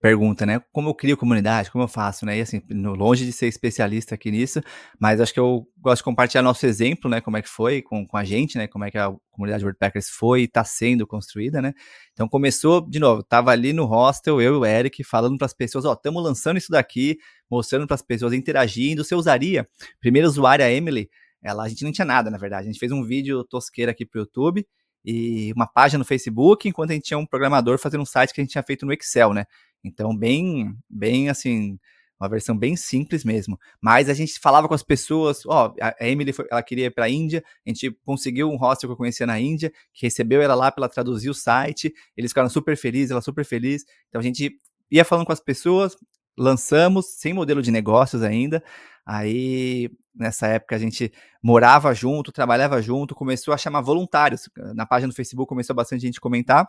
pergunta, 0.00 0.46
né? 0.46 0.60
Como 0.72 0.88
eu 0.88 0.94
crio 0.94 1.16
comunidade, 1.16 1.70
como 1.70 1.84
eu 1.84 1.88
faço, 1.88 2.24
né? 2.24 2.38
E 2.38 2.40
assim, 2.40 2.62
longe 2.70 3.26
de 3.26 3.32
ser 3.32 3.46
especialista 3.46 4.14
aqui 4.14 4.30
nisso, 4.30 4.62
mas 4.98 5.20
acho 5.20 5.34
que 5.34 5.38
eu 5.38 5.66
gosto 5.78 5.98
de 5.98 6.04
compartilhar 6.04 6.42
nosso 6.42 6.64
exemplo, 6.64 7.10
né? 7.10 7.20
Como 7.20 7.36
é 7.36 7.42
que 7.42 7.48
foi 7.48 7.82
com, 7.82 8.06
com 8.06 8.16
a 8.16 8.24
gente, 8.24 8.56
né? 8.56 8.66
Como 8.66 8.84
é 8.84 8.90
que 8.90 8.96
a 8.96 9.12
comunidade 9.30 9.62
WordPackers 9.62 10.08
foi 10.08 10.40
e 10.40 10.44
está 10.44 10.64
sendo 10.64 11.06
construída, 11.06 11.60
né? 11.60 11.74
Então 12.14 12.26
começou, 12.26 12.80
de 12.88 12.98
novo, 12.98 13.22
tava 13.22 13.50
ali 13.50 13.74
no 13.74 13.84
hostel, 13.84 14.40
eu 14.40 14.54
e 14.54 14.58
o 14.58 14.64
Eric, 14.64 15.04
falando 15.04 15.36
para 15.36 15.46
as 15.46 15.54
pessoas, 15.54 15.84
ó, 15.84 15.92
estamos 15.92 16.22
lançando 16.24 16.56
isso 16.56 16.70
daqui, 16.70 17.18
mostrando 17.50 17.86
para 17.86 17.94
as 17.94 18.02
pessoas, 18.02 18.32
interagindo. 18.32 19.04
Você 19.04 19.14
usaria? 19.14 19.68
Primeiro 20.00 20.26
usuária, 20.26 20.64
a 20.64 20.72
Emily, 20.72 21.10
ela, 21.42 21.64
a 21.64 21.68
gente 21.68 21.84
não 21.84 21.92
tinha 21.92 22.04
nada, 22.04 22.30
na 22.30 22.38
verdade. 22.38 22.68
A 22.68 22.70
gente 22.70 22.78
fez 22.78 22.92
um 22.92 23.02
vídeo 23.02 23.44
tosqueira 23.44 23.92
aqui 23.92 24.04
pro 24.04 24.20
YouTube 24.20 24.66
e 25.04 25.52
uma 25.54 25.66
página 25.66 25.98
no 25.98 26.04
Facebook, 26.04 26.68
enquanto 26.68 26.90
a 26.90 26.94
gente 26.94 27.04
tinha 27.04 27.18
um 27.18 27.26
programador 27.26 27.78
fazendo 27.78 28.02
um 28.02 28.06
site 28.06 28.34
que 28.34 28.40
a 28.40 28.44
gente 28.44 28.52
tinha 28.52 28.62
feito 28.62 28.84
no 28.84 28.92
Excel, 28.92 29.32
né? 29.32 29.44
Então, 29.82 30.14
bem, 30.14 30.74
bem 30.88 31.30
assim, 31.30 31.78
uma 32.20 32.28
versão 32.28 32.56
bem 32.56 32.76
simples 32.76 33.24
mesmo. 33.24 33.58
Mas 33.80 34.10
a 34.10 34.14
gente 34.14 34.38
falava 34.38 34.68
com 34.68 34.74
as 34.74 34.82
pessoas, 34.82 35.46
ó, 35.46 35.74
a 35.80 36.06
Emily 36.06 36.32
foi, 36.34 36.46
ela 36.50 36.62
queria 36.62 36.86
ir 36.86 36.90
para 36.90 37.06
a 37.06 37.08
Índia, 37.08 37.42
a 37.66 37.70
gente 37.70 37.90
conseguiu 38.04 38.50
um 38.50 38.56
hostel 38.56 38.88
que 38.88 38.92
eu 38.92 38.96
conhecia 38.96 39.26
na 39.26 39.40
Índia, 39.40 39.72
que 39.94 40.06
recebeu 40.06 40.42
ela 40.42 40.54
lá 40.54 40.70
para 40.70 40.84
ela 40.84 40.92
traduzir 40.92 41.30
o 41.30 41.34
site, 41.34 41.92
eles 42.14 42.30
ficaram 42.30 42.50
super 42.50 42.76
felizes, 42.76 43.10
ela 43.10 43.22
super 43.22 43.44
feliz. 43.44 43.84
Então 44.08 44.20
a 44.20 44.24
gente 44.24 44.60
ia 44.90 45.04
falando 45.04 45.24
com 45.24 45.32
as 45.32 45.40
pessoas, 45.40 45.96
lançamos 46.36 47.14
sem 47.14 47.32
modelo 47.32 47.62
de 47.62 47.70
negócios 47.70 48.22
ainda. 48.22 48.62
Aí, 49.06 49.90
nessa 50.14 50.46
época, 50.46 50.76
a 50.76 50.78
gente 50.78 51.12
morava 51.42 51.94
junto, 51.94 52.32
trabalhava 52.32 52.80
junto, 52.82 53.14
começou 53.14 53.54
a 53.54 53.58
chamar 53.58 53.80
voluntários. 53.80 54.48
Na 54.74 54.86
página 54.86 55.12
do 55.12 55.14
Facebook 55.14 55.48
começou 55.48 55.74
bastante 55.74 56.02
gente 56.02 56.20
comentar 56.20 56.68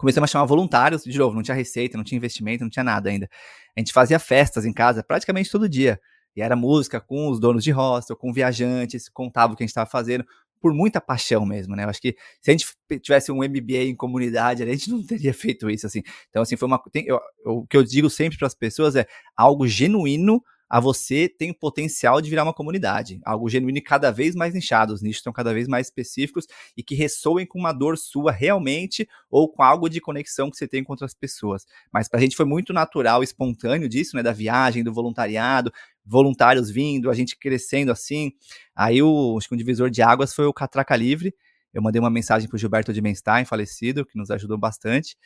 começamos 0.00 0.30
a 0.30 0.32
chamar 0.32 0.46
voluntários, 0.46 1.04
de 1.04 1.18
novo, 1.18 1.34
não 1.34 1.42
tinha 1.42 1.54
receita, 1.54 1.98
não 1.98 2.02
tinha 2.02 2.16
investimento, 2.16 2.64
não 2.64 2.70
tinha 2.70 2.82
nada 2.82 3.10
ainda. 3.10 3.28
A 3.76 3.80
gente 3.80 3.92
fazia 3.92 4.18
festas 4.18 4.64
em 4.64 4.72
casa 4.72 5.04
praticamente 5.04 5.50
todo 5.50 5.68
dia. 5.68 6.00
E 6.34 6.40
era 6.40 6.56
música 6.56 6.98
com 7.00 7.28
os 7.28 7.38
donos 7.38 7.62
de 7.62 7.70
hostel, 7.70 8.16
com 8.16 8.32
viajantes, 8.32 9.10
contava 9.10 9.52
o 9.52 9.56
que 9.56 9.62
a 9.62 9.66
gente 9.66 9.72
estava 9.72 9.90
fazendo, 9.90 10.24
por 10.58 10.72
muita 10.72 11.02
paixão 11.02 11.44
mesmo, 11.44 11.76
né? 11.76 11.84
Eu 11.84 11.90
acho 11.90 12.00
que 12.00 12.16
se 12.40 12.50
a 12.50 12.52
gente 12.52 12.66
tivesse 13.02 13.30
um 13.30 13.38
MBA 13.38 13.84
em 13.88 13.94
comunidade, 13.94 14.62
a 14.62 14.66
gente 14.66 14.90
não 14.90 15.04
teria 15.04 15.34
feito 15.34 15.68
isso, 15.68 15.86
assim. 15.86 16.02
Então, 16.30 16.42
assim, 16.42 16.56
foi 16.56 16.66
uma. 16.66 16.82
Tem, 16.90 17.04
eu, 17.06 17.20
eu, 17.44 17.58
o 17.58 17.66
que 17.66 17.76
eu 17.76 17.84
digo 17.84 18.08
sempre 18.08 18.38
para 18.38 18.46
as 18.46 18.54
pessoas 18.54 18.96
é 18.96 19.06
algo 19.36 19.66
genuíno 19.66 20.42
a 20.70 20.78
você 20.78 21.28
tem 21.28 21.50
o 21.50 21.54
potencial 21.54 22.20
de 22.20 22.30
virar 22.30 22.44
uma 22.44 22.54
comunidade, 22.54 23.20
algo 23.24 23.48
genuíno 23.48 23.78
e 23.78 23.80
cada 23.80 24.12
vez 24.12 24.36
mais 24.36 24.54
nichado, 24.54 24.94
os 24.94 25.02
nichos 25.02 25.18
estão 25.18 25.32
cada 25.32 25.52
vez 25.52 25.66
mais 25.66 25.88
específicos 25.88 26.46
e 26.76 26.82
que 26.82 26.94
ressoem 26.94 27.44
com 27.44 27.58
uma 27.58 27.72
dor 27.72 27.98
sua 27.98 28.30
realmente 28.30 29.08
ou 29.28 29.48
com 29.52 29.64
algo 29.64 29.88
de 29.88 30.00
conexão 30.00 30.48
que 30.48 30.56
você 30.56 30.68
tem 30.68 30.84
com 30.84 30.92
outras 30.92 31.12
pessoas. 31.12 31.66
Mas 31.92 32.08
para 32.08 32.20
a 32.20 32.22
gente 32.22 32.36
foi 32.36 32.46
muito 32.46 32.72
natural, 32.72 33.20
espontâneo 33.24 33.88
disso, 33.88 34.16
né, 34.16 34.22
da 34.22 34.32
viagem, 34.32 34.84
do 34.84 34.92
voluntariado, 34.92 35.72
voluntários 36.06 36.70
vindo, 36.70 37.10
a 37.10 37.14
gente 37.14 37.36
crescendo 37.36 37.90
assim. 37.90 38.30
Aí 38.74 39.02
o, 39.02 39.36
acho 39.36 39.48
que 39.48 39.54
um 39.56 39.58
divisor 39.58 39.90
de 39.90 40.02
águas 40.02 40.32
foi 40.32 40.46
o 40.46 40.52
Catraca 40.52 40.94
Livre, 40.94 41.34
eu 41.72 41.82
mandei 41.82 42.00
uma 42.00 42.10
mensagem 42.10 42.48
para 42.48 42.56
o 42.56 42.58
Gilberto 42.58 42.92
de 42.92 43.00
Menstein, 43.00 43.44
falecido, 43.44 44.04
que 44.04 44.18
nos 44.18 44.30
ajudou 44.30 44.58
bastante. 44.58 45.16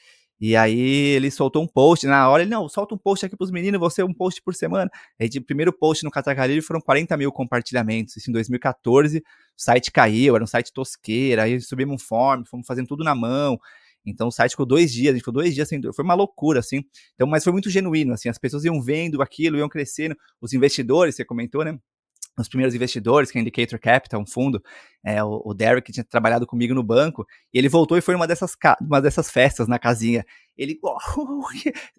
E 0.40 0.56
aí 0.56 0.78
ele 0.80 1.30
soltou 1.30 1.62
um 1.62 1.66
post, 1.66 2.06
na 2.06 2.28
hora 2.28 2.42
ele, 2.42 2.50
não, 2.50 2.68
solta 2.68 2.94
um 2.94 2.98
post 2.98 3.24
aqui 3.24 3.36
pros 3.36 3.50
meninos, 3.50 3.78
você 3.80 4.02
um 4.02 4.12
post 4.12 4.42
por 4.42 4.54
semana. 4.54 4.90
Aí 5.20 5.28
de 5.28 5.40
primeiro 5.40 5.72
post 5.72 6.04
no 6.04 6.10
Catacarilho 6.10 6.62
foram 6.62 6.80
40 6.80 7.16
mil 7.16 7.32
compartilhamentos, 7.32 8.16
isso 8.16 8.30
em 8.30 8.32
2014, 8.32 9.18
o 9.18 9.22
site 9.56 9.92
caiu, 9.92 10.34
era 10.34 10.42
um 10.42 10.46
site 10.46 10.72
tosqueira, 10.72 11.44
aí 11.44 11.60
subimos 11.60 11.94
um 11.94 11.98
form, 11.98 12.44
fomos 12.44 12.66
fazendo 12.66 12.88
tudo 12.88 13.04
na 13.04 13.14
mão, 13.14 13.58
então 14.04 14.28
o 14.28 14.30
site 14.30 14.50
ficou 14.50 14.66
dois 14.66 14.92
dias, 14.92 15.10
a 15.10 15.12
gente 15.12 15.20
ficou 15.20 15.32
dois 15.32 15.54
dias 15.54 15.68
sem 15.68 15.80
foi 15.92 16.04
uma 16.04 16.14
loucura, 16.14 16.60
assim. 16.60 16.84
Então, 17.14 17.26
mas 17.26 17.42
foi 17.44 17.52
muito 17.52 17.70
genuíno, 17.70 18.12
assim, 18.12 18.28
as 18.28 18.38
pessoas 18.38 18.64
iam 18.64 18.80
vendo 18.82 19.22
aquilo, 19.22 19.56
iam 19.56 19.68
crescendo, 19.68 20.16
os 20.40 20.52
investidores, 20.52 21.14
você 21.14 21.24
comentou, 21.24 21.64
né? 21.64 21.78
Os 22.42 22.48
primeiros 22.48 22.74
investidores, 22.74 23.30
que 23.30 23.38
é 23.38 23.40
Indicator 23.40 23.78
Capital, 23.78 24.20
um 24.20 24.26
fundo, 24.26 24.62
é, 25.04 25.22
o, 25.22 25.42
o 25.44 25.54
Derek 25.54 25.92
tinha 25.92 26.04
trabalhado 26.04 26.46
comigo 26.46 26.74
no 26.74 26.82
banco, 26.82 27.26
e 27.52 27.58
ele 27.58 27.68
voltou 27.68 27.96
e 27.96 28.00
foi 28.00 28.14
uma 28.14 28.26
dessas, 28.26 28.56
uma 28.80 29.00
dessas 29.00 29.30
festas 29.30 29.68
na 29.68 29.78
casinha. 29.78 30.24
Ele, 30.56 30.78
oh, 30.82 30.98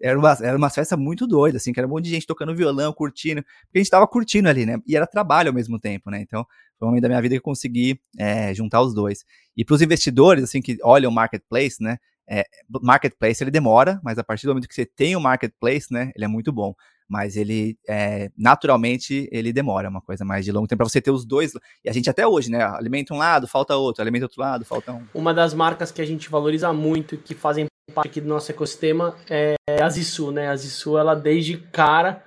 era, 0.00 0.18
uma, 0.18 0.36
era 0.42 0.56
uma 0.56 0.70
festa 0.70 0.96
muito 0.96 1.26
doida, 1.26 1.56
assim, 1.56 1.72
que 1.72 1.80
era 1.80 1.86
um 1.86 1.90
monte 1.90 2.04
de 2.04 2.10
gente 2.10 2.26
tocando 2.26 2.54
violão, 2.54 2.92
curtindo, 2.92 3.42
porque 3.42 3.78
a 3.78 3.78
gente 3.78 3.90
tava 3.90 4.06
curtindo 4.06 4.48
ali, 4.48 4.66
né, 4.66 4.78
e 4.86 4.96
era 4.96 5.06
trabalho 5.06 5.48
ao 5.48 5.54
mesmo 5.54 5.78
tempo, 5.78 6.10
né, 6.10 6.20
então 6.20 6.44
foi 6.78 6.86
um 6.86 6.90
momento 6.90 7.02
da 7.02 7.08
minha 7.08 7.22
vida 7.22 7.34
que 7.34 7.38
eu 7.38 7.42
consegui 7.42 7.98
é, 8.18 8.52
juntar 8.52 8.82
os 8.82 8.92
dois. 8.94 9.24
E 9.56 9.64
para 9.64 9.74
os 9.74 9.80
investidores, 9.80 10.44
assim, 10.44 10.60
que 10.60 10.76
olham 10.82 11.10
o 11.10 11.14
marketplace, 11.14 11.82
né, 11.82 11.96
é, 12.28 12.44
marketplace 12.82 13.42
ele 13.42 13.50
demora, 13.50 14.00
mas 14.02 14.18
a 14.18 14.24
partir 14.24 14.46
do 14.46 14.50
momento 14.50 14.68
que 14.68 14.74
você 14.74 14.84
tem 14.84 15.16
o 15.16 15.20
marketplace, 15.20 15.86
né, 15.90 16.10
ele 16.14 16.24
é 16.24 16.28
muito 16.28 16.52
bom 16.52 16.74
mas 17.08 17.36
ele 17.36 17.78
é, 17.88 18.30
naturalmente 18.36 19.28
ele 19.30 19.52
demora 19.52 19.88
uma 19.88 20.00
coisa 20.00 20.24
mais 20.24 20.44
de 20.44 20.52
longo 20.52 20.66
tempo 20.66 20.78
para 20.78 20.88
você 20.88 21.00
ter 21.00 21.10
os 21.10 21.24
dois 21.24 21.52
e 21.84 21.88
a 21.88 21.92
gente 21.92 22.10
até 22.10 22.26
hoje 22.26 22.50
né 22.50 22.62
alimenta 22.62 23.14
um 23.14 23.18
lado 23.18 23.46
falta 23.46 23.76
outro 23.76 24.02
alimenta 24.02 24.24
outro 24.24 24.40
lado 24.40 24.64
falta 24.64 24.92
um. 24.92 25.06
Uma 25.14 25.32
das 25.32 25.54
marcas 25.54 25.92
que 25.92 26.02
a 26.02 26.06
gente 26.06 26.28
valoriza 26.28 26.72
muito 26.72 27.14
e 27.14 27.18
que 27.18 27.34
fazem 27.34 27.66
parte 27.94 28.08
aqui 28.08 28.20
do 28.20 28.28
nosso 28.28 28.50
ecossistema 28.50 29.14
é 29.30 29.54
a 29.80 29.88
Zissu 29.88 30.32
né. 30.32 30.48
A 30.48 30.56
Zissu 30.56 30.98
ela 30.98 31.14
desde 31.14 31.56
cara 31.56 32.24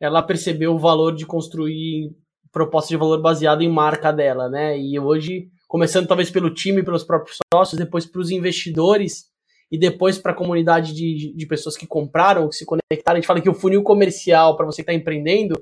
ela 0.00 0.22
percebeu 0.22 0.74
o 0.74 0.78
valor 0.78 1.14
de 1.14 1.26
construir 1.26 2.10
proposta 2.50 2.88
de 2.88 2.96
valor 2.96 3.20
baseado 3.20 3.62
em 3.62 3.68
marca 3.68 4.12
dela 4.12 4.48
né. 4.48 4.78
E 4.78 4.98
hoje 4.98 5.48
começando 5.68 6.06
talvez 6.06 6.30
pelo 6.30 6.52
time 6.52 6.82
pelos 6.82 7.04
próprios 7.04 7.38
sócios 7.52 7.78
depois 7.78 8.06
para 8.06 8.20
os 8.20 8.30
investidores 8.30 9.33
e 9.70 9.78
depois 9.78 10.18
para 10.18 10.32
a 10.32 10.34
comunidade 10.34 10.92
de, 10.94 11.34
de 11.34 11.46
pessoas 11.46 11.76
que 11.76 11.86
compraram, 11.86 12.48
que 12.48 12.56
se 12.56 12.66
conectaram. 12.66 13.16
A 13.16 13.20
gente 13.20 13.26
fala 13.26 13.40
que 13.40 13.50
o 13.50 13.54
funil 13.54 13.82
comercial 13.82 14.56
para 14.56 14.66
você 14.66 14.76
que 14.76 14.90
está 14.90 14.94
empreendendo, 14.94 15.54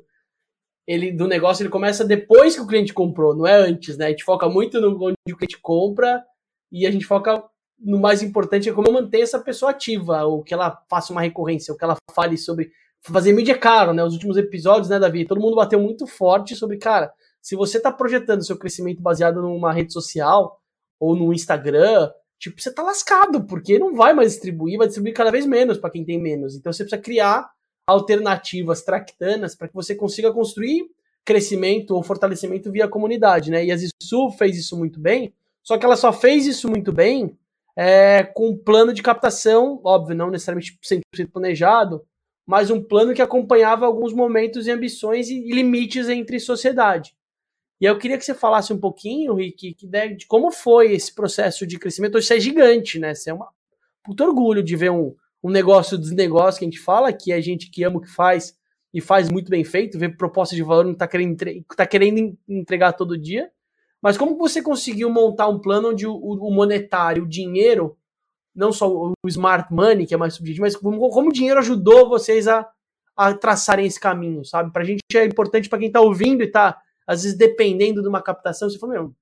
ele 0.86 1.12
do 1.12 1.26
negócio 1.26 1.62
ele 1.62 1.70
começa 1.70 2.05
depois 2.05 2.55
que 2.55 2.61
o 2.61 2.66
cliente 2.66 2.92
comprou, 2.92 3.34
não 3.34 3.46
é 3.46 3.55
antes, 3.55 3.96
né? 3.96 4.07
A 4.07 4.11
gente 4.11 4.24
foca 4.24 4.48
muito 4.48 4.80
no 4.80 4.96
onde 5.03 5.16
o 5.32 5.36
cliente 5.36 5.59
compra 5.61 6.22
e 6.70 6.86
a 6.86 6.90
gente 6.90 7.07
foca 7.07 7.42
no 7.78 7.98
mais 7.98 8.22
importante 8.22 8.68
é 8.68 8.72
como 8.72 8.92
manter 8.92 9.20
essa 9.20 9.40
pessoa 9.40 9.72
ativa, 9.72 10.24
ou 10.24 10.42
que 10.42 10.55
ela 10.55 10.82
faça 10.88 11.12
uma 11.12 11.20
recorrência, 11.20 11.72
ou 11.72 11.78
que 11.78 11.84
ela 11.84 11.96
fale 12.14 12.36
sobre 12.36 12.70
fazer 13.03 13.32
mídia 13.32 13.53
é 13.53 13.59
caro, 13.59 13.92
né? 13.92 14.05
Os 14.05 14.14
últimos 14.14 14.36
episódios, 14.36 14.88
né, 14.88 14.98
Davi? 14.98 15.24
Todo 15.26 15.40
mundo 15.40 15.57
bateu 15.57 15.80
muito 15.80 16.07
forte 16.07 16.55
sobre, 16.55 16.78
cara, 16.78 17.12
se 17.40 17.57
você 17.57 17.78
está 17.78 17.90
projetando 17.90 18.44
seu 18.44 18.57
crescimento 18.57 19.03
baseado 19.03 19.42
numa 19.42 19.72
rede 19.72 19.92
social 19.92 20.61
ou 21.00 21.16
no 21.16 21.32
Instagram, 21.32 22.11
tipo, 22.43 22.61
você 22.61 22.72
tá 22.72 22.82
lascado, 22.82 23.45
porque 23.45 23.78
não 23.78 23.95
vai 23.95 24.12
mais 24.12 24.32
distribuir, 24.32 24.76
vai 24.76 24.88
distribuir 24.88 25.14
cada 25.14 25.30
vez 25.30 25.47
menos 25.47 25.78
para 25.78 25.90
quem 25.90 26.05
tem 26.05 26.20
menos. 26.20 26.57
Então 26.57 26.72
você 26.72 26.82
precisa 26.82 27.01
criar 27.01 27.49
alternativas 27.86 28.82
tractanas 28.82 29.55
para 29.55 29.68
que 29.68 29.74
você 29.74 29.95
consiga 29.95 30.32
construir 30.32 30.90
crescimento 31.24 31.93
ou 31.93 32.03
fortalecimento 32.03 32.72
via 32.72 32.88
comunidade, 32.88 33.49
né? 33.49 33.64
E 33.64 33.70
a 33.70 33.76
Zissu 33.76 34.30
fez 34.36 34.59
isso 34.59 34.76
muito 34.76 34.99
bem, 34.99 35.32
só 35.62 35.78
que 35.78 35.84
ela 35.84 35.95
só 35.95 36.12
fez 36.12 36.45
isso 36.45 36.68
muito 36.68 36.93
bem 36.93 37.38
é, 37.76 38.24
com 38.24 38.49
um 38.49 38.57
plano 38.57 38.93
de 38.93 39.03
captação, 39.03 39.80
óbvio, 39.84 40.16
não 40.16 40.28
necessariamente 40.28 40.76
100% 40.82 41.30
planejado, 41.32 42.05
mas 42.45 42.70
um 42.70 42.82
plano 42.82 43.14
que 43.14 43.22
acompanhava 43.22 43.86
alguns 43.86 44.12
momentos 44.12 44.66
e 44.66 44.72
ambições 44.72 45.28
e 45.30 45.53
limites 45.53 46.09
entre 46.09 46.40
sociedade. 46.40 47.14
E 47.82 47.84
eu 47.84 47.98
queria 47.98 48.16
que 48.16 48.24
você 48.24 48.32
falasse 48.32 48.72
um 48.72 48.78
pouquinho, 48.78 49.34
Rick, 49.34 49.74
de 50.16 50.24
como 50.28 50.52
foi 50.52 50.92
esse 50.92 51.12
processo 51.12 51.66
de 51.66 51.80
crescimento. 51.80 52.14
Hoje 52.14 52.28
você 52.28 52.36
é 52.36 52.40
gigante, 52.40 52.96
né? 52.96 53.12
Você 53.12 53.30
é 53.30 53.34
uma 53.34 53.48
puto 54.04 54.22
orgulho 54.22 54.62
de 54.62 54.76
ver 54.76 54.92
um, 54.92 55.16
um 55.42 55.50
negócio 55.50 55.98
dos 55.98 56.12
negócios 56.12 56.60
que 56.60 56.64
a 56.64 56.68
gente 56.68 56.78
fala, 56.78 57.12
que 57.12 57.32
é 57.32 57.42
gente 57.42 57.68
que 57.68 57.82
ama 57.82 57.96
o 57.96 58.00
que 58.00 58.08
faz 58.08 58.56
e 58.94 59.00
faz 59.00 59.28
muito 59.28 59.50
bem 59.50 59.64
feito, 59.64 59.98
ver 59.98 60.16
proposta 60.16 60.54
de 60.54 60.62
valor 60.62 60.84
não 60.84 60.92
está 60.92 61.08
querendo, 61.08 61.36
tá 61.76 61.84
querendo 61.84 62.38
entregar 62.48 62.92
todo 62.92 63.18
dia. 63.18 63.50
Mas 64.00 64.16
como 64.16 64.38
você 64.38 64.62
conseguiu 64.62 65.10
montar 65.10 65.48
um 65.48 65.58
plano 65.58 65.90
onde 65.90 66.06
o, 66.06 66.14
o 66.14 66.52
monetário, 66.52 67.24
o 67.24 67.28
dinheiro, 67.28 67.98
não 68.54 68.70
só 68.70 68.88
o 68.88 69.12
smart 69.26 69.74
money, 69.74 70.06
que 70.06 70.14
é 70.14 70.16
mais 70.16 70.34
subjetivo, 70.34 70.62
mas 70.62 70.76
como, 70.76 71.10
como 71.10 71.30
o 71.30 71.32
dinheiro 71.32 71.58
ajudou 71.58 72.08
vocês 72.08 72.46
a, 72.46 72.64
a 73.16 73.34
traçarem 73.34 73.86
esse 73.86 73.98
caminho, 73.98 74.44
sabe? 74.44 74.72
Para 74.72 74.82
a 74.82 74.86
gente 74.86 75.00
é 75.16 75.24
importante 75.24 75.68
para 75.68 75.80
quem 75.80 75.88
está 75.88 76.00
ouvindo 76.00 76.42
e 76.42 76.46
está 76.46 76.80
às 77.07 77.22
vezes 77.22 77.36
dependendo 77.36 78.03
de 78.03 78.09
uma 78.09 78.22
captação, 78.22 78.68
você 78.68 78.78
fala, 78.78 78.94
meu, 78.94 79.14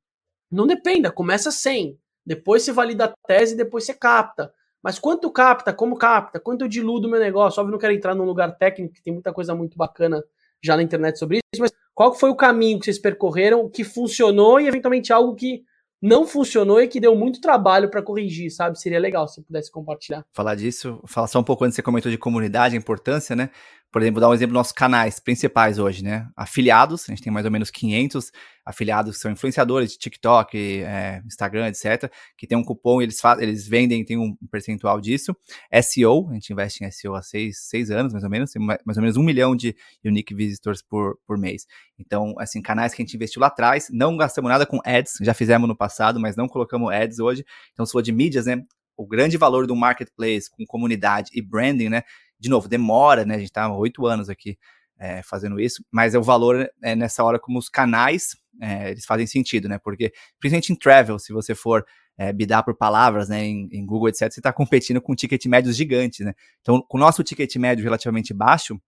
não 0.50 0.66
dependa, 0.66 1.10
começa 1.10 1.50
sem. 1.50 1.98
Depois 2.24 2.62
você 2.62 2.72
valida 2.72 3.04
a 3.06 3.14
tese, 3.26 3.56
depois 3.56 3.84
você 3.84 3.94
capta. 3.94 4.52
Mas 4.82 4.98
quanto 4.98 5.30
capta, 5.30 5.72
como 5.72 5.96
capta, 5.96 6.40
quanto 6.40 6.62
eu 6.62 6.68
diluo 6.68 7.00
do 7.00 7.08
meu 7.08 7.20
negócio? 7.20 7.60
Óbvio, 7.60 7.72
não 7.72 7.78
quero 7.78 7.92
entrar 7.92 8.14
num 8.14 8.24
lugar 8.24 8.56
técnico, 8.56 8.94
que 8.94 9.02
tem 9.02 9.12
muita 9.12 9.32
coisa 9.32 9.54
muito 9.54 9.76
bacana 9.76 10.22
já 10.62 10.76
na 10.76 10.82
internet 10.82 11.18
sobre 11.18 11.38
isso, 11.38 11.60
mas 11.60 11.72
qual 11.94 12.14
foi 12.14 12.30
o 12.30 12.36
caminho 12.36 12.78
que 12.78 12.84
vocês 12.84 12.98
percorreram 12.98 13.68
que 13.68 13.84
funcionou 13.84 14.60
e 14.60 14.66
eventualmente 14.66 15.12
algo 15.12 15.34
que 15.34 15.64
não 16.02 16.26
funcionou 16.26 16.80
e 16.80 16.88
que 16.88 16.98
deu 16.98 17.14
muito 17.14 17.40
trabalho 17.40 17.90
para 17.90 18.02
corrigir, 18.02 18.50
sabe? 18.50 18.80
Seria 18.80 18.98
legal 18.98 19.28
se 19.28 19.42
pudesse 19.42 19.70
compartilhar. 19.70 20.24
Falar 20.32 20.54
disso, 20.54 20.98
falar 21.06 21.26
só 21.26 21.38
um 21.38 21.44
pouco 21.44 21.64
antes 21.64 21.76
você 21.76 21.82
comentou 21.82 22.10
de 22.10 22.16
comunidade, 22.16 22.74
a 22.74 22.78
importância, 22.78 23.36
né? 23.36 23.50
Por 23.90 24.00
exemplo, 24.00 24.20
dar 24.20 24.28
um 24.28 24.34
exemplo 24.34 24.54
nossos 24.54 24.72
canais 24.72 25.18
principais 25.18 25.78
hoje, 25.78 26.04
né? 26.04 26.28
Afiliados, 26.36 27.08
a 27.08 27.12
gente 27.12 27.22
tem 27.22 27.32
mais 27.32 27.44
ou 27.44 27.50
menos 27.50 27.70
500 27.70 28.30
afiliados 28.64 29.16
que 29.16 29.22
são 29.22 29.32
influenciadores 29.32 29.90
de 29.90 29.98
TikTok, 29.98 30.56
é, 30.56 31.20
Instagram, 31.26 31.66
etc., 31.68 32.10
que 32.36 32.46
tem 32.46 32.56
um 32.56 32.62
cupom, 32.62 33.02
eles, 33.02 33.20
eles 33.40 33.66
vendem, 33.66 34.04
tem 34.04 34.16
um 34.16 34.36
percentual 34.50 35.00
disso. 35.00 35.36
SEO, 35.82 36.28
a 36.30 36.34
gente 36.34 36.52
investe 36.52 36.84
em 36.84 36.90
SEO 36.90 37.14
há 37.14 37.22
seis, 37.22 37.58
seis 37.62 37.90
anos, 37.90 38.12
mais 38.12 38.22
ou 38.22 38.30
menos, 38.30 38.52
tem 38.52 38.62
mais 38.62 38.96
ou 38.96 39.02
menos 39.02 39.16
um 39.16 39.22
milhão 39.24 39.56
de 39.56 39.74
unique 40.04 40.34
visitors 40.34 40.82
por, 40.82 41.18
por 41.26 41.36
mês. 41.36 41.66
Então, 41.98 42.34
assim, 42.38 42.62
canais 42.62 42.94
que 42.94 43.02
a 43.02 43.04
gente 43.04 43.16
investiu 43.16 43.40
lá 43.40 43.48
atrás, 43.48 43.88
não 43.90 44.16
gastamos 44.16 44.48
nada 44.48 44.64
com 44.64 44.78
ads, 44.84 45.14
já 45.20 45.34
fizemos 45.34 45.68
no 45.68 45.76
passado, 45.76 46.20
mas 46.20 46.36
não 46.36 46.48
colocamos 46.48 46.92
ads 46.92 47.18
hoje. 47.18 47.44
Então, 47.72 47.84
se 47.84 47.92
for 47.92 48.02
de 48.02 48.12
mídias, 48.12 48.46
né? 48.46 48.62
O 48.96 49.06
grande 49.06 49.38
valor 49.38 49.66
do 49.66 49.74
marketplace 49.74 50.50
com 50.50 50.64
comunidade 50.66 51.30
e 51.32 51.40
branding, 51.40 51.88
né? 51.88 52.02
De 52.40 52.48
novo, 52.48 52.68
demora, 52.68 53.24
né? 53.24 53.34
A 53.34 53.38
gente 53.38 53.48
está 53.48 53.64
há 53.64 53.76
oito 53.76 54.06
anos 54.06 54.28
aqui 54.28 54.58
é, 54.98 55.22
fazendo 55.22 55.60
isso, 55.60 55.84
mas 55.90 56.14
é 56.14 56.18
o 56.18 56.22
valor 56.22 56.68
é, 56.82 56.96
nessa 56.96 57.22
hora 57.22 57.38
como 57.38 57.58
os 57.58 57.68
canais 57.68 58.36
é, 58.60 58.90
eles 58.90 59.04
fazem 59.04 59.26
sentido, 59.26 59.68
né? 59.68 59.78
Porque, 59.78 60.12
principalmente 60.38 60.72
em 60.72 60.76
travel, 60.76 61.18
se 61.18 61.32
você 61.32 61.54
for 61.54 61.84
é, 62.18 62.32
bidar 62.32 62.64
por 62.64 62.76
palavras, 62.76 63.28
né, 63.28 63.44
em, 63.44 63.68
em 63.72 63.86
Google, 63.86 64.08
etc., 64.08 64.30
você 64.30 64.40
está 64.40 64.52
competindo 64.52 65.00
com 65.00 65.14
ticket 65.14 65.44
médios 65.46 65.76
gigantes, 65.76 66.24
né? 66.24 66.34
Então, 66.60 66.82
com 66.86 66.98
o 66.98 67.00
nosso 67.00 67.22
ticket 67.22 67.54
médio 67.56 67.82
relativamente 67.82 68.34
baixo, 68.34 68.80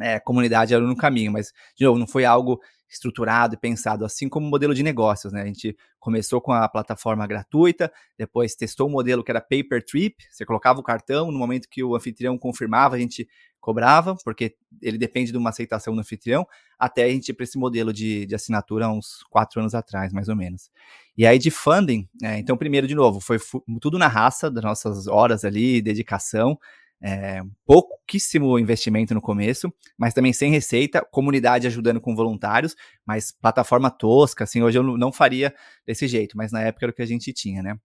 é, 0.00 0.18
comunidade 0.20 0.74
era 0.74 0.82
no 0.82 0.96
caminho, 0.96 1.32
mas, 1.32 1.52
de 1.76 1.84
novo, 1.84 1.98
não 1.98 2.06
foi 2.06 2.24
algo 2.24 2.60
estruturado 2.90 3.54
e 3.54 3.58
pensado, 3.58 4.04
assim 4.04 4.28
como 4.28 4.46
o 4.46 4.50
modelo 4.50 4.74
de 4.74 4.82
negócios, 4.82 5.32
né? 5.32 5.42
A 5.42 5.46
gente 5.46 5.76
começou 6.00 6.40
com 6.40 6.52
a 6.52 6.68
plataforma 6.68 7.24
gratuita, 7.26 7.92
depois 8.18 8.56
testou 8.56 8.88
um 8.88 8.90
modelo 8.90 9.22
que 9.22 9.30
era 9.30 9.40
pay 9.40 9.62
per 9.62 9.84
trip, 9.84 10.16
você 10.28 10.44
colocava 10.44 10.80
o 10.80 10.82
cartão, 10.82 11.30
no 11.30 11.38
momento 11.38 11.68
que 11.70 11.84
o 11.84 11.94
anfitrião 11.94 12.36
confirmava, 12.36 12.96
a 12.96 12.98
gente 12.98 13.28
cobrava, 13.60 14.16
porque 14.24 14.56
ele 14.82 14.98
depende 14.98 15.30
de 15.30 15.38
uma 15.38 15.50
aceitação 15.50 15.94
do 15.94 16.00
anfitrião, 16.00 16.46
até 16.78 17.04
a 17.04 17.08
gente 17.08 17.28
ir 17.28 17.34
para 17.34 17.44
esse 17.44 17.58
modelo 17.58 17.92
de, 17.92 18.26
de 18.26 18.34
assinatura 18.34 18.88
uns 18.88 19.22
quatro 19.28 19.60
anos 19.60 19.74
atrás, 19.74 20.12
mais 20.12 20.28
ou 20.28 20.34
menos. 20.34 20.70
E 21.16 21.26
aí 21.26 21.38
de 21.38 21.50
funding, 21.50 22.08
é, 22.22 22.38
então 22.38 22.56
primeiro, 22.56 22.86
de 22.86 22.94
novo, 22.94 23.20
foi 23.20 23.38
tudo 23.80 23.98
na 23.98 24.08
raça 24.08 24.50
das 24.50 24.64
nossas 24.64 25.06
horas 25.06 25.44
ali, 25.44 25.82
dedicação, 25.82 26.58
é, 27.02 27.40
pouquíssimo 27.64 28.58
investimento 28.58 29.14
no 29.14 29.20
começo, 29.20 29.72
mas 29.98 30.12
também 30.12 30.32
sem 30.32 30.50
receita, 30.50 31.06
comunidade 31.10 31.66
ajudando 31.66 32.00
com 32.00 32.14
voluntários, 32.14 32.76
mas 33.06 33.32
plataforma 33.32 33.90
tosca, 33.90 34.44
assim, 34.44 34.62
hoje 34.62 34.78
eu 34.78 34.82
não 34.82 35.12
faria 35.12 35.54
desse 35.86 36.06
jeito, 36.06 36.36
mas 36.36 36.52
na 36.52 36.60
época 36.60 36.86
era 36.86 36.92
o 36.92 36.94
que 36.94 37.02
a 37.02 37.06
gente 37.06 37.32
tinha, 37.32 37.62
né? 37.62 37.76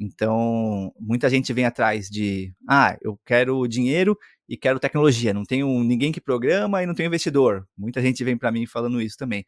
Então, 0.00 0.92
muita 0.98 1.28
gente 1.28 1.52
vem 1.52 1.64
atrás 1.64 2.08
de, 2.08 2.52
ah, 2.68 2.96
eu 3.02 3.18
quero 3.24 3.66
dinheiro 3.68 4.16
e 4.48 4.56
quero 4.56 4.80
tecnologia, 4.80 5.32
não 5.34 5.44
tenho 5.44 5.82
ninguém 5.84 6.10
que 6.10 6.20
programa 6.20 6.82
e 6.82 6.86
não 6.86 6.94
tenho 6.94 7.06
investidor. 7.06 7.66
Muita 7.76 8.00
gente 8.02 8.24
vem 8.24 8.36
para 8.36 8.50
mim 8.50 8.66
falando 8.66 9.00
isso 9.00 9.16
também. 9.16 9.44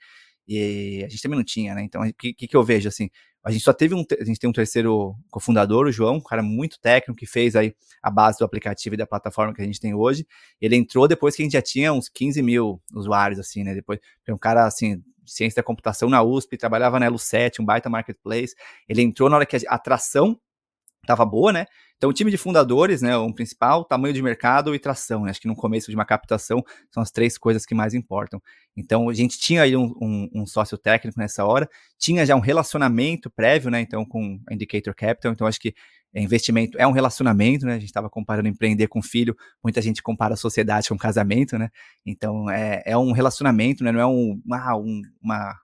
E 0.47 1.03
a 1.05 1.09
gente 1.09 1.23
também 1.23 1.39
não 1.39 1.45
tinha, 1.45 1.75
né? 1.75 1.83
Então, 1.83 2.03
o 2.03 2.15
que, 2.15 2.35
que, 2.35 2.57
eu 2.57 2.63
vejo, 2.63 2.89
assim? 2.89 3.09
A 3.45 3.51
gente 3.51 3.63
só 3.63 3.75
teve 3.75 3.95
um, 3.95 4.03
a 4.19 4.25
gente 4.25 4.41
tem 4.41 4.49
um 4.49 4.53
terceiro 4.53 5.15
cofundador, 5.31 5.87
o 5.87 5.93
João, 5.93 6.15
um 6.15 6.21
cara 6.21 6.43
muito 6.43 6.81
técnico, 6.81 7.19
que 7.19 7.27
fez 7.27 7.55
aí 7.55 7.75
a 8.03 8.11
base 8.11 8.39
do 8.39 8.45
aplicativo 8.45 8.95
e 8.95 8.99
da 8.99 9.07
plataforma 9.07 9.53
que 9.53 9.61
a 9.61 9.65
gente 9.65 9.79
tem 9.79 9.93
hoje. 9.93 10.27
Ele 10.59 10.77
entrou 10.77 11.07
depois 11.07 11.37
que 11.37 11.43
a 11.43 11.45
gente 11.45 11.53
já 11.53 11.61
tinha 11.61 11.93
uns 11.93 12.09
15 12.09 12.41
mil 12.41 12.81
usuários, 12.95 13.39
assim, 13.39 13.63
né? 13.63 13.75
Depois, 13.75 14.01
um 14.31 14.39
cara, 14.39 14.65
assim, 14.65 15.03
ciência 15.27 15.57
da 15.57 15.63
computação 15.63 16.09
na 16.09 16.23
USP, 16.23 16.57
trabalhava 16.57 16.99
na 16.99 17.07
Elo 17.07 17.19
7, 17.19 17.61
um 17.61 17.65
baita 17.65 17.91
marketplace. 17.91 18.55
Ele 18.89 19.03
entrou 19.03 19.29
na 19.29 19.37
hora 19.37 19.47
que 19.47 19.57
a 19.57 19.61
atração 19.75 20.41
estava 21.05 21.25
boa, 21.25 21.53
né? 21.53 21.67
Então, 21.97 22.11
o 22.11 22.13
time 22.13 22.31
de 22.31 22.37
fundadores, 22.37 23.01
né, 23.01 23.17
o 23.17 23.33
principal, 23.33 23.85
tamanho 23.85 24.13
de 24.13 24.21
mercado 24.21 24.75
e 24.75 24.79
tração. 24.79 25.23
Né? 25.23 25.31
Acho 25.31 25.41
que 25.41 25.47
no 25.47 25.55
começo 25.55 25.91
de 25.91 25.97
uma 25.97 26.05
captação 26.05 26.63
são 26.91 27.03
as 27.03 27.11
três 27.11 27.39
coisas 27.39 27.65
que 27.65 27.75
mais 27.75 27.95
importam. 27.95 28.43
Então, 28.77 29.09
a 29.09 29.15
gente 29.15 29.39
tinha 29.39 29.63
aí 29.63 29.77
um, 29.77 29.95
um, 30.03 30.29
um 30.35 30.47
sócio 30.47 30.77
técnico 30.77 31.19
nessa 31.19 31.45
hora, 31.45 31.69
tinha 31.99 32.27
já 32.27 32.35
um 32.35 32.41
relacionamento 32.41 33.31
prévio, 33.31 33.71
né, 33.71 33.81
então, 33.81 34.05
com 34.05 34.39
Indicator 34.51 34.95
Capital. 34.95 35.33
Então, 35.33 35.47
acho 35.47 35.61
que 35.61 35.75
investimento 36.15 36.79
é 36.79 36.87
um 36.87 36.93
relacionamento, 36.93 37.67
né? 37.67 37.73
A 37.73 37.79
gente 37.79 37.87
estava 37.87 38.09
comparando 38.09 38.49
empreender 38.49 38.87
com 38.87 39.03
filho, 39.03 39.37
muita 39.63 39.83
gente 39.83 40.03
compara 40.03 40.35
a 40.35 40.37
sociedade 40.37 40.89
com 40.89 40.97
casamento, 40.97 41.59
né? 41.59 41.71
Então, 42.07 42.49
é, 42.49 42.83
é 42.87 42.97
um 42.97 43.11
relacionamento, 43.13 43.83
né? 43.83 43.91
Não 43.91 44.01
é 44.01 44.07
um, 44.07 44.41
ah, 44.53 44.77
um, 44.77 45.03
uma 45.21 45.59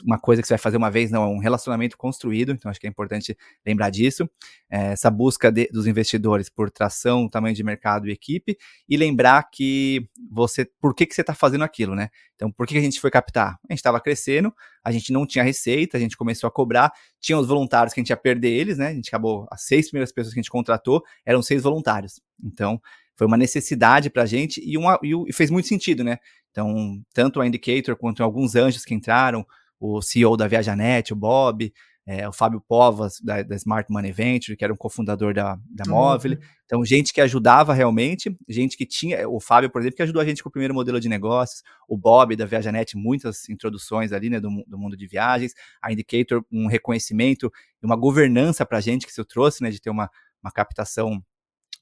uma 0.00 0.18
coisa 0.18 0.40
que 0.40 0.48
você 0.48 0.54
vai 0.54 0.58
fazer 0.58 0.76
uma 0.76 0.90
vez, 0.90 1.10
não, 1.10 1.22
é 1.22 1.26
um 1.26 1.38
relacionamento 1.38 1.96
construído, 1.96 2.52
então 2.52 2.70
acho 2.70 2.80
que 2.80 2.86
é 2.86 2.90
importante 2.90 3.36
lembrar 3.66 3.90
disso. 3.90 4.28
É, 4.70 4.92
essa 4.92 5.10
busca 5.10 5.50
de, 5.50 5.68
dos 5.68 5.86
investidores 5.86 6.48
por 6.48 6.70
tração, 6.70 7.28
tamanho 7.28 7.54
de 7.54 7.62
mercado 7.62 8.08
e 8.08 8.12
equipe, 8.12 8.56
e 8.88 8.96
lembrar 8.96 9.42
que 9.50 10.08
você, 10.30 10.64
por 10.80 10.94
que, 10.94 11.06
que 11.06 11.14
você 11.14 11.20
está 11.20 11.34
fazendo 11.34 11.64
aquilo, 11.64 11.94
né? 11.94 12.08
Então, 12.34 12.50
por 12.50 12.66
que, 12.66 12.74
que 12.74 12.80
a 12.80 12.82
gente 12.82 13.00
foi 13.00 13.10
captar? 13.10 13.58
A 13.68 13.72
gente 13.72 13.78
estava 13.78 14.00
crescendo, 14.00 14.52
a 14.82 14.90
gente 14.90 15.12
não 15.12 15.26
tinha 15.26 15.44
receita, 15.44 15.96
a 15.96 16.00
gente 16.00 16.16
começou 16.16 16.48
a 16.48 16.50
cobrar, 16.50 16.92
tinha 17.20 17.38
os 17.38 17.46
voluntários 17.46 17.92
que 17.92 18.00
a 18.00 18.02
gente 18.02 18.10
ia 18.10 18.16
perder 18.16 18.50
eles, 18.50 18.78
né? 18.78 18.88
A 18.88 18.94
gente 18.94 19.08
acabou, 19.08 19.46
as 19.50 19.62
seis 19.62 19.86
primeiras 19.86 20.12
pessoas 20.12 20.34
que 20.34 20.40
a 20.40 20.42
gente 20.42 20.50
contratou 20.50 21.02
eram 21.24 21.42
seis 21.42 21.62
voluntários. 21.62 22.20
Então, 22.42 22.80
foi 23.16 23.26
uma 23.26 23.36
necessidade 23.36 24.10
para 24.10 24.22
a 24.22 24.26
gente 24.26 24.60
e, 24.64 24.76
uma, 24.76 24.98
e 25.02 25.32
fez 25.32 25.50
muito 25.50 25.68
sentido, 25.68 26.02
né? 26.02 26.18
Então, 26.50 27.02
tanto 27.14 27.40
a 27.40 27.46
Indicator 27.46 27.96
quanto 27.96 28.22
alguns 28.22 28.54
anjos 28.54 28.84
que 28.84 28.94
entraram, 28.94 29.46
o 29.82 30.00
CEO 30.00 30.36
da 30.36 30.46
Viajanet, 30.46 31.12
o 31.12 31.16
Bob, 31.16 31.72
é, 32.06 32.28
o 32.28 32.32
Fábio 32.32 32.60
Povas, 32.60 33.20
da, 33.20 33.42
da, 33.42 33.56
Smart 33.56 33.90
Money 33.90 34.12
Venture, 34.12 34.56
que 34.56 34.62
era 34.62 34.72
um 34.72 34.76
cofundador 34.76 35.34
da, 35.34 35.58
da 35.68 35.84
Móvel. 35.88 36.32
Uhum. 36.32 36.38
Então, 36.64 36.84
gente 36.84 37.12
que 37.12 37.20
ajudava 37.20 37.74
realmente, 37.74 38.36
gente 38.48 38.76
que 38.76 38.86
tinha, 38.86 39.28
o 39.28 39.40
Fábio, 39.40 39.70
por 39.70 39.80
exemplo, 39.80 39.96
que 39.96 40.02
ajudou 40.02 40.22
a 40.22 40.24
gente 40.24 40.40
com 40.40 40.48
o 40.48 40.52
primeiro 40.52 40.72
modelo 40.72 41.00
de 41.00 41.08
negócios, 41.08 41.62
o 41.88 41.96
Bob 41.96 42.36
da 42.36 42.46
Viajanet, 42.46 42.96
muitas 42.96 43.48
introduções 43.48 44.12
ali, 44.12 44.30
né, 44.30 44.38
do, 44.38 44.48
do 44.66 44.78
mundo 44.78 44.96
de 44.96 45.06
viagens, 45.06 45.52
a 45.82 45.92
Indicator, 45.92 46.44
um 46.50 46.68
reconhecimento 46.68 47.52
e 47.82 47.86
uma 47.86 47.96
governança 47.96 48.64
para 48.64 48.78
a 48.78 48.80
gente 48.80 49.04
que 49.04 49.10
isso 49.10 49.24
trouxe, 49.24 49.64
né, 49.64 49.70
de 49.70 49.80
ter 49.80 49.90
uma, 49.90 50.08
uma 50.42 50.52
captação 50.52 51.22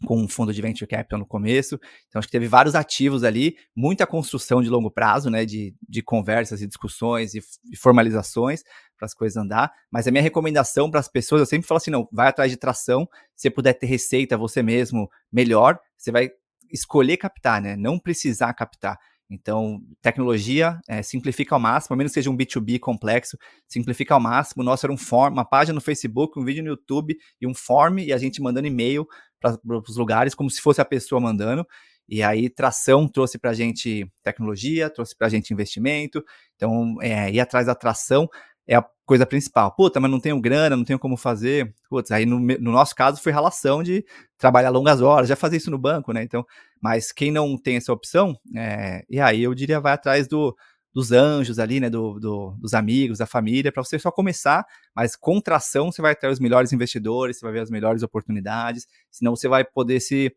com 0.05 0.21
um 0.21 0.29
fundo 0.29 0.53
de 0.53 0.63
venture 0.63 0.89
capital 0.89 1.19
no 1.19 1.27
começo. 1.27 1.79
Então, 2.09 2.19
acho 2.19 2.29
que 2.29 2.33
teve 2.33 2.49
vários 2.49 2.75
ativos 2.75 3.23
ali, 3.23 3.57
muita 3.77 4.07
construção 4.07 4.63
de 4.63 4.69
longo 4.69 4.91
prazo, 4.91 5.31
né, 5.31 5.45
de, 5.45 5.75
de 5.89 6.03
conversas 6.03 6.63
e 6.63 6.67
discussões 6.67 7.35
e, 7.35 7.41
e 7.71 7.77
formalizações 7.77 8.63
para 8.97 9.07
as 9.07 9.15
coisas 9.15 9.37
andar. 9.37 9.73
Mas 9.91 10.07
a 10.07 10.11
minha 10.11 10.23
recomendação 10.23 10.91
para 10.91 11.01
as 11.01 11.09
pessoas, 11.09 11.41
eu 11.41 11.47
sempre 11.47 11.67
falo 11.67 11.77
assim: 11.77 11.91
não, 11.91 12.09
vai 12.13 12.29
atrás 12.29 12.51
de 12.51 12.57
tração. 12.57 13.09
Se 13.35 13.43
você 13.43 13.51
puder 13.51 13.75
ter 13.75 13.87
receita 13.87 14.37
você 14.37 14.63
mesmo, 14.63 15.09
melhor. 15.33 15.79
Você 15.97 16.11
vai 16.11 16.31
escolher 16.73 17.17
captar, 17.17 17.61
né? 17.61 17.77
Não 17.77 17.99
precisar 17.99 18.53
captar. 18.55 18.99
Então, 19.31 19.81
tecnologia 20.03 20.81
é, 20.89 21.03
simplifica 21.03 21.55
ao 21.55 21.61
máximo, 21.61 21.95
a 21.95 21.97
menos 21.97 22.11
que 22.11 22.15
seja 22.15 22.29
um 22.29 22.37
B2B 22.37 22.81
complexo, 22.81 23.39
simplifica 23.69 24.13
ao 24.13 24.19
máximo. 24.19 24.63
O 24.63 24.67
nosso 24.67 24.85
era 24.85 24.93
um 24.93 24.97
form, 24.97 25.33
uma 25.33 25.45
página 25.45 25.75
no 25.75 25.81
Facebook, 25.81 26.37
um 26.37 26.45
vídeo 26.45 26.65
no 26.65 26.71
YouTube 26.71 27.17
e 27.41 27.47
um 27.47 27.55
form, 27.55 28.01
e 28.01 28.13
a 28.13 28.19
gente 28.19 28.43
mandando 28.43 28.67
e-mail 28.67 29.07
para 29.41 29.59
os 29.89 29.97
lugares, 29.97 30.35
como 30.35 30.51
se 30.51 30.61
fosse 30.61 30.81
a 30.81 30.85
pessoa 30.85 31.21
mandando. 31.21 31.67
E 32.09 32.23
aí, 32.23 32.51
tração 32.51 33.09
trouxe 33.09 33.39
para 33.39 33.51
a 33.51 33.55
gente 33.55 34.11
tecnologia, 34.23 34.91
trouxe 34.91 35.17
para 35.17 35.29
a 35.29 35.31
gente 35.31 35.53
investimento. 35.53 36.25
Então, 36.57 36.97
é, 37.01 37.31
ir 37.31 37.41
atrás 37.41 37.67
da 37.67 37.75
tração 37.75 38.29
é 38.67 38.77
a 38.77 38.85
coisa 39.07 39.27
principal. 39.27 39.75
Puta, 39.75 39.99
mas 39.99 40.11
não 40.11 40.21
tenho 40.21 40.41
grana, 40.41 40.77
não 40.77 40.85
tenho 40.85 40.99
como 40.99 41.17
fazer. 41.17 41.75
Putz, 41.89 42.13
aí 42.13 42.25
no, 42.25 42.39
no, 42.39 42.71
nosso 42.71 42.95
caso 42.95 43.21
foi 43.21 43.33
relação 43.33 43.83
de 43.83 44.05
trabalhar 44.39 44.71
longas 44.71 45.01
horas, 45.01 45.29
já 45.29 45.35
fazer 45.35 45.57
isso 45.57 45.71
no 45.71 45.79
banco, 45.79 46.13
né? 46.13 46.23
Então, 46.23 46.45
mas 46.81 47.11
quem 47.11 47.33
não 47.33 47.57
tem 47.59 47.77
essa 47.77 47.93
opção, 47.93 48.37
é, 48.57 49.05
e 49.11 49.21
aí 49.21 49.43
eu 49.43 49.55
diria 49.55 49.81
vai 49.81 49.93
atrás 49.93 50.29
do, 50.29 50.57
dos 50.93 51.13
anjos 51.13 51.59
ali, 51.59 51.81
né? 51.81 51.89
Do, 51.89 52.19
do 52.19 52.57
dos 52.59 52.75
amigos, 52.75 53.19
da 53.19 53.27
família, 53.27 53.73
para 53.73 53.83
você 53.83 53.99
só 53.99 54.11
começar, 54.11 54.65
mas 54.95 55.17
com 55.17 55.41
tração 55.41 55.91
você 55.91 56.03
vai 56.03 56.15
ter 56.15 56.29
os 56.29 56.41
melhores 56.41 56.73
investidores, 56.73 57.39
você 57.39 57.47
vai 57.47 57.53
ver 57.53 57.61
as 57.61 57.71
melhores 57.71 58.03
oportunidades, 58.03 58.87
senão 59.11 59.37
você 59.37 59.49
vai 59.49 59.65
poder 59.65 60.01
se 60.01 60.35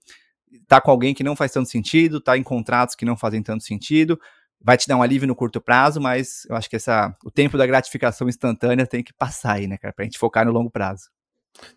tá 0.68 0.80
com 0.80 0.92
alguém 0.92 1.14
que 1.14 1.24
não 1.24 1.36
faz 1.36 1.52
tanto 1.52 1.70
sentido, 1.70 2.22
tá 2.22 2.38
em 2.38 2.44
contratos 2.44 2.96
que 2.96 3.06
não 3.06 3.18
fazem 3.18 3.42
tanto 3.42 3.64
sentido, 3.64 4.20
vai 4.62 4.78
te 4.78 4.88
dar 4.88 4.96
um 4.96 5.02
alívio 5.02 5.28
no 5.28 5.36
curto 5.36 5.60
prazo, 5.60 6.00
mas 6.00 6.46
eu 6.50 6.56
acho 6.56 6.70
que 6.70 6.76
essa, 6.76 7.16
o 7.24 7.32
tempo 7.32 7.58
da 7.58 7.66
gratificação 7.66 8.30
instantânea 8.30 8.86
tem 8.86 9.04
que 9.04 9.14
passar 9.14 9.54
aí, 9.54 9.68
né, 9.68 9.78
cara, 9.78 9.94
pra 9.94 10.06
gente 10.06 10.20
focar 10.20 10.46
no 10.46 10.52
longo 10.52 10.70
prazo. 10.70 11.10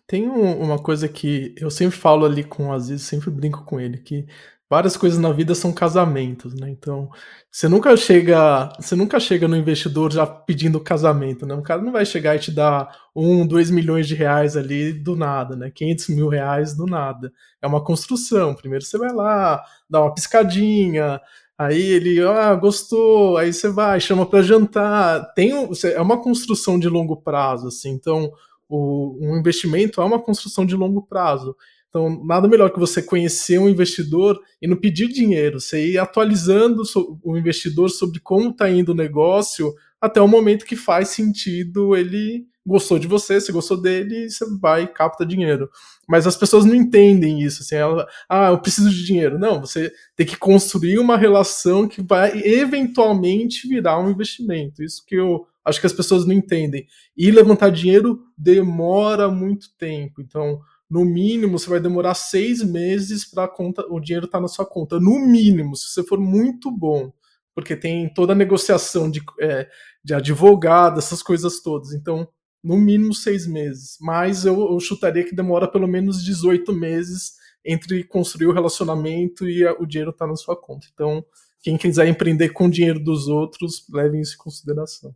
Tem 0.07 0.27
um, 0.27 0.59
uma 0.59 0.79
coisa 0.81 1.07
que 1.07 1.53
eu 1.57 1.69
sempre 1.69 1.95
falo 1.97 2.25
ali 2.25 2.43
com 2.43 2.67
o 2.67 2.73
Aziz, 2.73 3.03
sempre 3.03 3.29
brinco 3.29 3.63
com 3.63 3.79
ele, 3.79 3.99
que 3.99 4.25
várias 4.69 4.97
coisas 4.97 5.19
na 5.19 5.31
vida 5.31 5.55
são 5.55 5.71
casamentos, 5.71 6.53
né? 6.53 6.69
Então, 6.69 7.09
você 7.51 7.67
nunca 7.67 7.95
chega, 7.95 8.69
você 8.79 8.95
nunca 8.95 9.19
chega 9.19 9.47
no 9.47 9.55
investidor 9.55 10.11
já 10.11 10.25
pedindo 10.25 10.79
casamento, 10.79 11.45
né? 11.45 11.55
Um 11.55 11.63
cara 11.63 11.81
não 11.81 11.91
vai 11.91 12.05
chegar 12.05 12.35
e 12.35 12.39
te 12.39 12.51
dar 12.51 12.89
um, 13.15 13.45
dois 13.45 13.71
milhões 13.71 14.07
de 14.07 14.15
reais 14.15 14.57
ali 14.57 14.91
do 14.93 15.15
nada, 15.15 15.55
né? 15.55 15.71
500 15.73 16.09
mil 16.09 16.27
reais 16.27 16.75
do 16.75 16.85
nada. 16.85 17.31
É 17.61 17.67
uma 17.67 17.83
construção. 17.83 18.53
Primeiro 18.53 18.83
você 18.83 18.97
vai 18.97 19.13
lá, 19.13 19.63
dá 19.89 20.01
uma 20.01 20.13
piscadinha, 20.13 21.21
Aí 21.59 21.81
ele, 21.81 22.21
ah, 22.23 22.53
gostou, 22.53 23.35
aí 23.35 23.51
você 23.51 23.67
vai, 23.67 23.99
chama 23.99 24.27
para 24.27 24.43
jantar. 24.43 25.33
Tem, 25.33 25.51
é 25.85 26.01
uma 26.01 26.21
construção 26.21 26.77
de 26.77 26.87
longo 26.87 27.17
prazo, 27.17 27.69
assim. 27.69 27.89
Então, 27.89 28.31
o, 28.69 29.17
um 29.19 29.37
investimento 29.39 29.99
é 29.99 30.05
uma 30.05 30.21
construção 30.21 30.65
de 30.65 30.75
longo 30.75 31.01
prazo. 31.01 31.55
Então, 31.97 32.23
nada 32.23 32.47
melhor 32.47 32.69
que 32.69 32.79
você 32.79 33.01
conhecer 33.01 33.57
um 33.57 33.67
investidor 33.67 34.39
e 34.61 34.67
não 34.67 34.77
pedir 34.77 35.07
dinheiro, 35.07 35.59
você 35.59 35.93
ir 35.93 35.97
atualizando 35.97 36.83
o 37.23 37.35
investidor 37.35 37.89
sobre 37.89 38.19
como 38.19 38.51
está 38.51 38.69
indo 38.69 38.91
o 38.91 38.95
negócio 38.95 39.73
até 39.99 40.21
o 40.21 40.27
momento 40.27 40.63
que 40.63 40.75
faz 40.75 41.09
sentido 41.09 41.95
ele 41.95 42.45
gostou 42.63 42.99
de 42.99 43.07
você, 43.07 43.41
você 43.41 43.51
gostou 43.51 43.81
dele, 43.81 44.29
você 44.29 44.45
vai 44.59 44.83
e 44.83 44.87
capta 44.87 45.25
dinheiro. 45.25 45.71
Mas 46.07 46.27
as 46.27 46.37
pessoas 46.37 46.65
não 46.65 46.75
entendem 46.75 47.41
isso. 47.41 47.63
Assim, 47.63 47.75
ela, 47.75 48.05
ah, 48.29 48.49
eu 48.49 48.59
preciso 48.59 48.91
de 48.91 49.03
dinheiro. 49.03 49.39
Não, 49.39 49.59
você 49.59 49.91
tem 50.15 50.25
que 50.25 50.37
construir 50.37 50.99
uma 50.99 51.17
relação 51.17 51.87
que 51.87 52.01
vai 52.01 52.39
eventualmente 52.45 53.67
virar 53.67 53.99
um 53.99 54.11
investimento. 54.11 54.83
Isso 54.83 55.03
que 55.03 55.15
eu 55.15 55.47
acho 55.65 55.79
que 55.79 55.87
as 55.87 55.93
pessoas 55.93 56.25
não 56.25 56.33
entendem. 56.33 56.85
E 57.15 57.31
levantar 57.31 57.71
dinheiro 57.71 58.21
demora 58.37 59.29
muito 59.29 59.69
tempo. 59.77 60.21
Então, 60.21 60.59
no 60.89 61.03
mínimo, 61.03 61.59
você 61.59 61.69
vai 61.69 61.79
demorar 61.79 62.13
seis 62.13 62.63
meses 62.63 63.25
para 63.29 63.51
o 63.89 63.99
dinheiro 63.99 64.25
estar 64.25 64.37
tá 64.37 64.41
na 64.41 64.47
sua 64.47 64.65
conta. 64.65 64.99
No 64.99 65.19
mínimo, 65.19 65.75
se 65.75 65.89
você 65.89 66.03
for 66.03 66.19
muito 66.19 66.71
bom, 66.71 67.11
porque 67.53 67.75
tem 67.75 68.11
toda 68.13 68.33
a 68.33 68.35
negociação 68.35 69.09
de, 69.11 69.21
é, 69.41 69.67
de 70.03 70.13
advogado, 70.13 70.99
essas 70.99 71.21
coisas 71.21 71.61
todas. 71.61 71.91
Então, 71.91 72.27
no 72.63 72.77
mínimo 72.77 73.13
seis 73.13 73.45
meses. 73.45 73.97
Mas 73.99 74.45
eu, 74.45 74.71
eu 74.71 74.79
chutaria 74.79 75.23
que 75.23 75.35
demora 75.35 75.69
pelo 75.69 75.87
menos 75.87 76.23
18 76.23 76.71
meses 76.73 77.33
entre 77.65 78.03
construir 78.05 78.47
o 78.47 78.53
relacionamento 78.53 79.47
e 79.49 79.67
a, 79.67 79.73
o 79.73 79.85
dinheiro 79.85 80.11
estar 80.11 80.25
tá 80.25 80.31
na 80.31 80.37
sua 80.37 80.55
conta. 80.55 80.87
Então, 80.93 81.25
quem 81.61 81.77
quiser 81.77 82.07
empreender 82.07 82.49
com 82.49 82.67
o 82.67 82.71
dinheiro 82.71 83.03
dos 83.03 83.27
outros, 83.27 83.85
levem 83.91 84.21
isso 84.21 84.35
em 84.35 84.43
consideração 84.43 85.13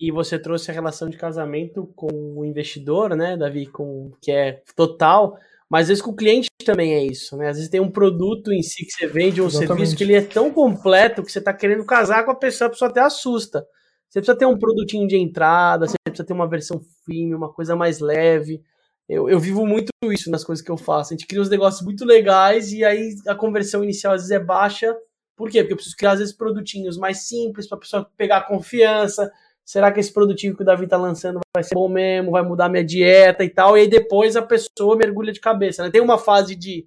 e 0.00 0.10
você 0.10 0.38
trouxe 0.38 0.70
a 0.70 0.74
relação 0.74 1.10
de 1.10 1.18
casamento 1.18 1.86
com 1.94 2.08
o 2.38 2.44
investidor, 2.44 3.14
né, 3.14 3.36
Davi, 3.36 3.66
com 3.66 4.10
que 4.20 4.32
é 4.32 4.62
total, 4.74 5.36
mas 5.68 5.82
às 5.82 5.88
vezes 5.88 6.02
com 6.02 6.10
o 6.10 6.16
cliente 6.16 6.48
também 6.64 6.94
é 6.94 7.04
isso, 7.04 7.36
né? 7.36 7.48
Às 7.48 7.56
vezes 7.56 7.70
tem 7.70 7.80
um 7.80 7.90
produto 7.90 8.52
em 8.52 8.62
si 8.62 8.84
que 8.84 8.92
você 8.92 9.06
vende, 9.06 9.40
um 9.40 9.46
Exatamente. 9.46 9.68
serviço 9.68 9.96
que 9.96 10.02
ele 10.02 10.14
é 10.14 10.22
tão 10.22 10.50
completo 10.50 11.22
que 11.22 11.30
você 11.30 11.38
está 11.38 11.52
querendo 11.52 11.84
casar 11.84 12.24
com 12.24 12.32
a 12.32 12.34
pessoa, 12.34 12.66
a 12.66 12.70
pessoa 12.70 12.90
até 12.90 13.00
assusta. 13.00 13.64
Você 14.08 14.18
precisa 14.18 14.36
ter 14.36 14.46
um 14.46 14.58
produtinho 14.58 15.06
de 15.06 15.16
entrada, 15.16 15.86
você 15.86 15.94
precisa 16.02 16.26
ter 16.26 16.32
uma 16.32 16.48
versão 16.48 16.80
firme, 17.06 17.34
uma 17.34 17.52
coisa 17.52 17.76
mais 17.76 18.00
leve. 18.00 18.60
Eu, 19.08 19.28
eu 19.28 19.38
vivo 19.38 19.64
muito 19.64 19.90
isso 20.04 20.30
nas 20.30 20.42
coisas 20.42 20.64
que 20.64 20.70
eu 20.70 20.76
faço. 20.76 21.12
A 21.12 21.16
gente 21.16 21.28
cria 21.28 21.40
uns 21.40 21.48
negócios 21.48 21.84
muito 21.84 22.04
legais 22.04 22.72
e 22.72 22.84
aí 22.84 23.14
a 23.28 23.34
conversão 23.34 23.84
inicial 23.84 24.14
às 24.14 24.22
vezes 24.22 24.32
é 24.32 24.40
baixa. 24.40 24.96
Por 25.36 25.48
quê? 25.48 25.60
Porque 25.60 25.74
eu 25.74 25.76
preciso 25.76 25.96
criar 25.96 26.12
às 26.12 26.18
vezes 26.18 26.36
produtinhos 26.36 26.98
mais 26.98 27.28
simples 27.28 27.68
para 27.68 27.78
a 27.78 27.80
pessoa 27.80 28.10
pegar 28.16 28.48
confiança, 28.48 29.30
será 29.64 29.92
que 29.92 30.00
esse 30.00 30.12
produtivo 30.12 30.56
que 30.56 30.62
o 30.62 30.66
Davi 30.66 30.86
tá 30.86 30.96
lançando 30.96 31.40
vai 31.54 31.62
ser 31.62 31.74
bom 31.74 31.88
mesmo, 31.88 32.32
vai 32.32 32.42
mudar 32.42 32.68
minha 32.68 32.84
dieta 32.84 33.44
e 33.44 33.48
tal, 33.48 33.76
e 33.76 33.82
aí 33.82 33.88
depois 33.88 34.36
a 34.36 34.42
pessoa 34.42 34.96
mergulha 34.96 35.32
de 35.32 35.40
cabeça, 35.40 35.82
né? 35.82 35.90
Tem 35.90 36.00
uma 36.00 36.18
fase 36.18 36.56
de, 36.56 36.86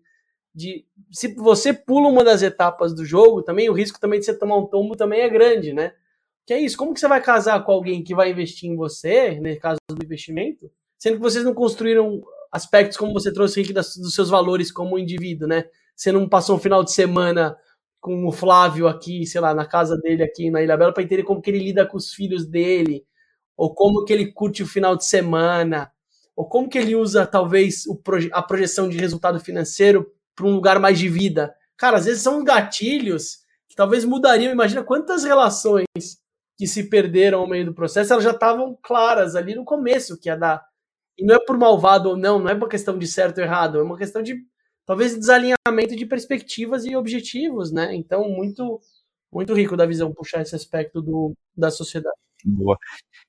de 0.54 0.86
se 1.12 1.34
você 1.36 1.74
pula 1.74 2.08
uma 2.08 2.24
das 2.24 2.42
etapas 2.42 2.94
do 2.94 3.06
jogo, 3.06 3.42
também 3.42 3.70
o 3.70 3.74
risco 3.74 4.00
também 4.00 4.20
de 4.20 4.26
você 4.26 4.38
tomar 4.38 4.58
um 4.58 4.66
tombo 4.66 4.96
também 4.96 5.22
é 5.22 5.30
grande, 5.30 5.74
né? 5.74 5.94
Que 6.46 6.54
é 6.54 6.60
isso, 6.60 6.78
como 6.78 6.94
que 6.94 7.00
você 7.00 7.08
vai 7.08 7.22
casar 7.22 7.64
com 7.64 7.72
alguém 7.72 8.04
que 8.04 8.14
vai 8.14 8.32
investir 8.32 8.70
em 8.70 8.76
você, 8.76 9.40
no 9.40 9.60
caso 9.60 9.80
do 9.90 10.04
investimento, 10.04 10.70
sendo 11.00 11.16
que 11.16 11.22
vocês 11.22 11.46
não 11.46 11.54
construíram 11.54 12.22
aspectos 12.52 12.98
como 12.98 13.14
você 13.14 13.32
trouxe 13.32 13.62
aqui 13.62 13.74
dos 13.74 14.14
seus 14.14 14.30
valores 14.30 14.72
como 14.72 15.00
indivíduo, 15.00 15.48
né? 15.48 15.66
Você 15.96 16.12
não 16.12 16.28
passou 16.28 16.56
um 16.56 16.60
final 16.60 16.84
de 16.84 16.92
semana 16.92 17.58
com 18.04 18.28
o 18.28 18.34
Flávio 18.34 18.86
aqui, 18.86 19.26
sei 19.26 19.40
lá, 19.40 19.54
na 19.54 19.66
casa 19.66 19.96
dele 19.96 20.24
aqui 20.24 20.52
na 20.52 20.62
Ilha 20.62 20.76
Bela, 20.76 20.94
para 20.94 21.02
entender 21.02 21.24
como 21.24 21.42
que 21.42 21.50
ele 21.50 21.60
lida 21.60 21.86
com 21.86 21.96
os 21.96 22.14
filhos 22.14 22.46
dele, 22.46 23.06
ou 23.56 23.74
como 23.74 24.04
que 24.04 24.12
ele 24.12 24.34
curte 24.34 24.62
o 24.62 24.68
final 24.68 24.98
de 24.98 25.06
semana, 25.06 25.90
ou 26.36 26.46
como 26.46 26.68
que 26.68 26.78
ele 26.78 26.98
usa 26.98 27.26
talvez 27.26 27.86
proje 28.04 28.30
a 28.34 28.42
projeção 28.42 28.90
de 28.90 28.98
resultado 28.98 29.40
financeiro 29.40 30.12
para 30.36 30.46
um 30.46 30.52
lugar 30.52 30.80
mais 30.80 31.00
de 31.00 31.08
vida. 31.08 31.56
Cara, 31.78 31.96
às 31.96 32.04
vezes 32.04 32.22
são 32.22 32.44
gatilhos 32.44 33.38
que 33.70 33.76
talvez 33.76 34.04
mudariam. 34.04 34.52
Imagina 34.52 34.84
quantas 34.84 35.24
relações 35.24 35.86
que 36.58 36.68
se 36.68 36.90
perderam 36.90 37.40
ao 37.40 37.48
meio 37.48 37.68
do 37.68 37.74
processo, 37.74 38.12
elas 38.12 38.26
já 38.26 38.32
estavam 38.32 38.78
claras 38.84 39.34
ali 39.34 39.56
no 39.56 39.64
começo 39.64 40.20
que 40.20 40.28
ia 40.28 40.36
dar. 40.36 40.62
E 41.18 41.26
não 41.26 41.36
é 41.36 41.40
por 41.40 41.58
malvado 41.58 42.10
ou 42.10 42.18
não, 42.18 42.38
não 42.38 42.50
é 42.50 42.54
uma 42.54 42.68
questão 42.68 42.98
de 42.98 43.08
certo 43.08 43.38
ou 43.38 43.46
errado, 43.46 43.80
é 43.80 43.82
uma 43.82 43.98
questão 43.98 44.22
de 44.22 44.36
talvez 44.86 45.18
desalinhamento 45.18 45.96
de 45.96 46.06
perspectivas 46.06 46.86
e 46.86 46.96
objetivos, 46.96 47.72
né? 47.72 47.96
Então, 47.96 48.30
muito 48.30 48.80
muito 49.32 49.54
rico 49.54 49.76
da 49.76 49.86
visão 49.86 50.14
puxar 50.14 50.44
esse 50.44 50.56
aspecto 50.56 51.02
do, 51.02 51.34
da 51.58 51.72
sociedade. 51.72 52.16
Boa. 52.46 52.78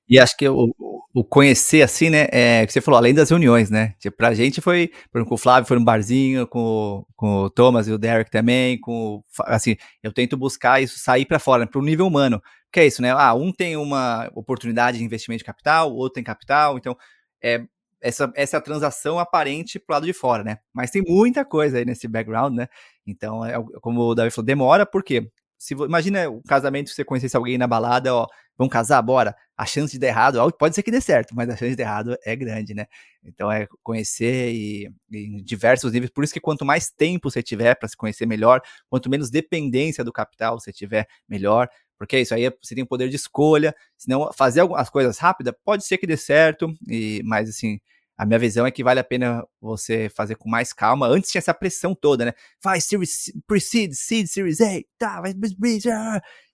E 0.07 0.19
acho 0.19 0.37
que 0.37 0.47
o, 0.47 0.71
o 1.13 1.23
conhecer, 1.23 1.81
assim, 1.81 2.09
né, 2.09 2.27
é 2.31 2.65
que 2.65 2.73
você 2.73 2.81
falou, 2.81 2.97
além 2.97 3.13
das 3.13 3.29
reuniões, 3.29 3.69
né? 3.69 3.95
Tipo, 3.99 4.17
pra 4.17 4.33
gente 4.33 4.61
foi, 4.61 4.89
por 5.11 5.17
exemplo, 5.17 5.29
com 5.29 5.35
o 5.35 5.37
Flávio 5.37 5.67
foi 5.67 5.79
no 5.79 5.85
barzinho, 5.85 6.45
com, 6.47 7.05
com 7.15 7.43
o 7.43 7.49
Thomas 7.49 7.87
e 7.87 7.93
o 7.93 7.97
Derek 7.97 8.29
também, 8.29 8.79
com, 8.79 9.23
assim, 9.45 9.77
eu 10.03 10.11
tento 10.11 10.37
buscar 10.37 10.81
isso, 10.81 10.99
sair 10.99 11.25
para 11.25 11.39
fora, 11.39 11.65
para 11.65 11.79
o 11.79 11.83
nível 11.83 12.05
humano. 12.05 12.41
Que 12.71 12.81
é 12.81 12.87
isso, 12.87 13.01
né? 13.01 13.11
Ah, 13.11 13.33
um 13.33 13.53
tem 13.53 13.77
uma 13.77 14.29
oportunidade 14.35 14.97
de 14.97 15.03
investimento 15.03 15.39
de 15.39 15.45
capital, 15.45 15.91
o 15.91 15.95
outro 15.95 16.15
tem 16.15 16.23
capital, 16.23 16.77
então 16.77 16.95
é 17.41 17.63
essa, 18.01 18.31
essa 18.35 18.61
transação 18.61 19.19
aparente 19.19 19.79
pro 19.79 19.93
lado 19.93 20.05
de 20.05 20.13
fora, 20.13 20.43
né? 20.43 20.57
Mas 20.73 20.91
tem 20.91 21.01
muita 21.01 21.43
coisa 21.45 21.77
aí 21.77 21.85
nesse 21.85 22.07
background, 22.07 22.55
né? 22.55 22.67
Então, 23.05 23.45
é, 23.45 23.55
como 23.81 24.01
o 24.01 24.15
Davi 24.15 24.31
falou, 24.31 24.45
demora, 24.45 24.85
porque 24.85 25.29
se 25.57 25.73
imagina 25.73 26.29
o 26.29 26.41
casamento 26.43 26.89
você 26.89 27.03
conhecesse 27.03 27.35
alguém 27.35 27.57
na 27.57 27.67
balada, 27.67 28.13
ó, 28.13 28.27
vamos 28.57 28.71
casar, 28.71 29.01
bora. 29.01 29.35
A 29.57 29.65
chance 29.65 29.93
de 29.93 29.99
dar 29.99 30.07
errado, 30.07 30.51
pode 30.59 30.75
ser 30.75 30.83
que 30.83 30.91
dê 30.91 30.99
certo, 30.99 31.33
mas 31.33 31.47
a 31.49 31.55
chance 31.55 31.71
de 31.71 31.77
dar 31.77 31.83
errado 31.83 32.17
é 32.25 32.35
grande, 32.35 32.73
né? 32.73 32.87
Então 33.23 33.51
é 33.51 33.67
conhecer 33.81 34.53
e 34.53 34.91
em 35.11 35.37
diversos 35.43 35.93
níveis. 35.93 36.11
Por 36.11 36.23
isso 36.23 36.33
que 36.33 36.41
quanto 36.41 36.65
mais 36.65 36.89
tempo 36.91 37.31
você 37.31 37.41
tiver 37.41 37.75
para 37.75 37.87
se 37.87 37.95
conhecer 37.95 38.25
melhor, 38.25 38.61
quanto 38.89 39.09
menos 39.09 39.29
dependência 39.29 40.03
do 40.03 40.11
capital 40.11 40.59
você 40.59 40.73
tiver, 40.73 41.07
melhor. 41.27 41.69
Porque 41.97 42.17
é 42.17 42.21
isso 42.21 42.33
aí, 42.33 42.51
você 42.61 42.75
tem 42.75 42.83
o 42.83 42.87
poder 42.87 43.09
de 43.09 43.15
escolha. 43.15 43.75
Senão, 43.97 44.31
fazer 44.33 44.61
algumas 44.61 44.89
coisas 44.89 45.17
rápidas 45.17 45.53
pode 45.63 45.85
ser 45.85 45.97
que 45.97 46.07
dê 46.07 46.17
certo, 46.17 46.73
e 46.87 47.21
mas 47.23 47.49
assim, 47.49 47.79
a 48.17 48.25
minha 48.25 48.39
visão 48.39 48.65
é 48.65 48.71
que 48.71 48.83
vale 48.83 48.99
a 48.99 49.03
pena 49.03 49.45
você 49.59 50.09
fazer 50.09 50.35
com 50.35 50.49
mais 50.49 50.71
calma. 50.71 51.07
Antes 51.07 51.31
tinha 51.31 51.39
essa 51.39 51.53
pressão 51.53 51.93
toda, 51.93 52.23
né? 52.23 52.33
Vai, 52.63 52.79
Series, 52.79 53.33
Pre-Seed, 53.45 53.91
Seed, 53.93 54.27
Series 54.27 54.61
A, 54.61 54.79
tá, 54.97 55.21
vai, 55.21 55.33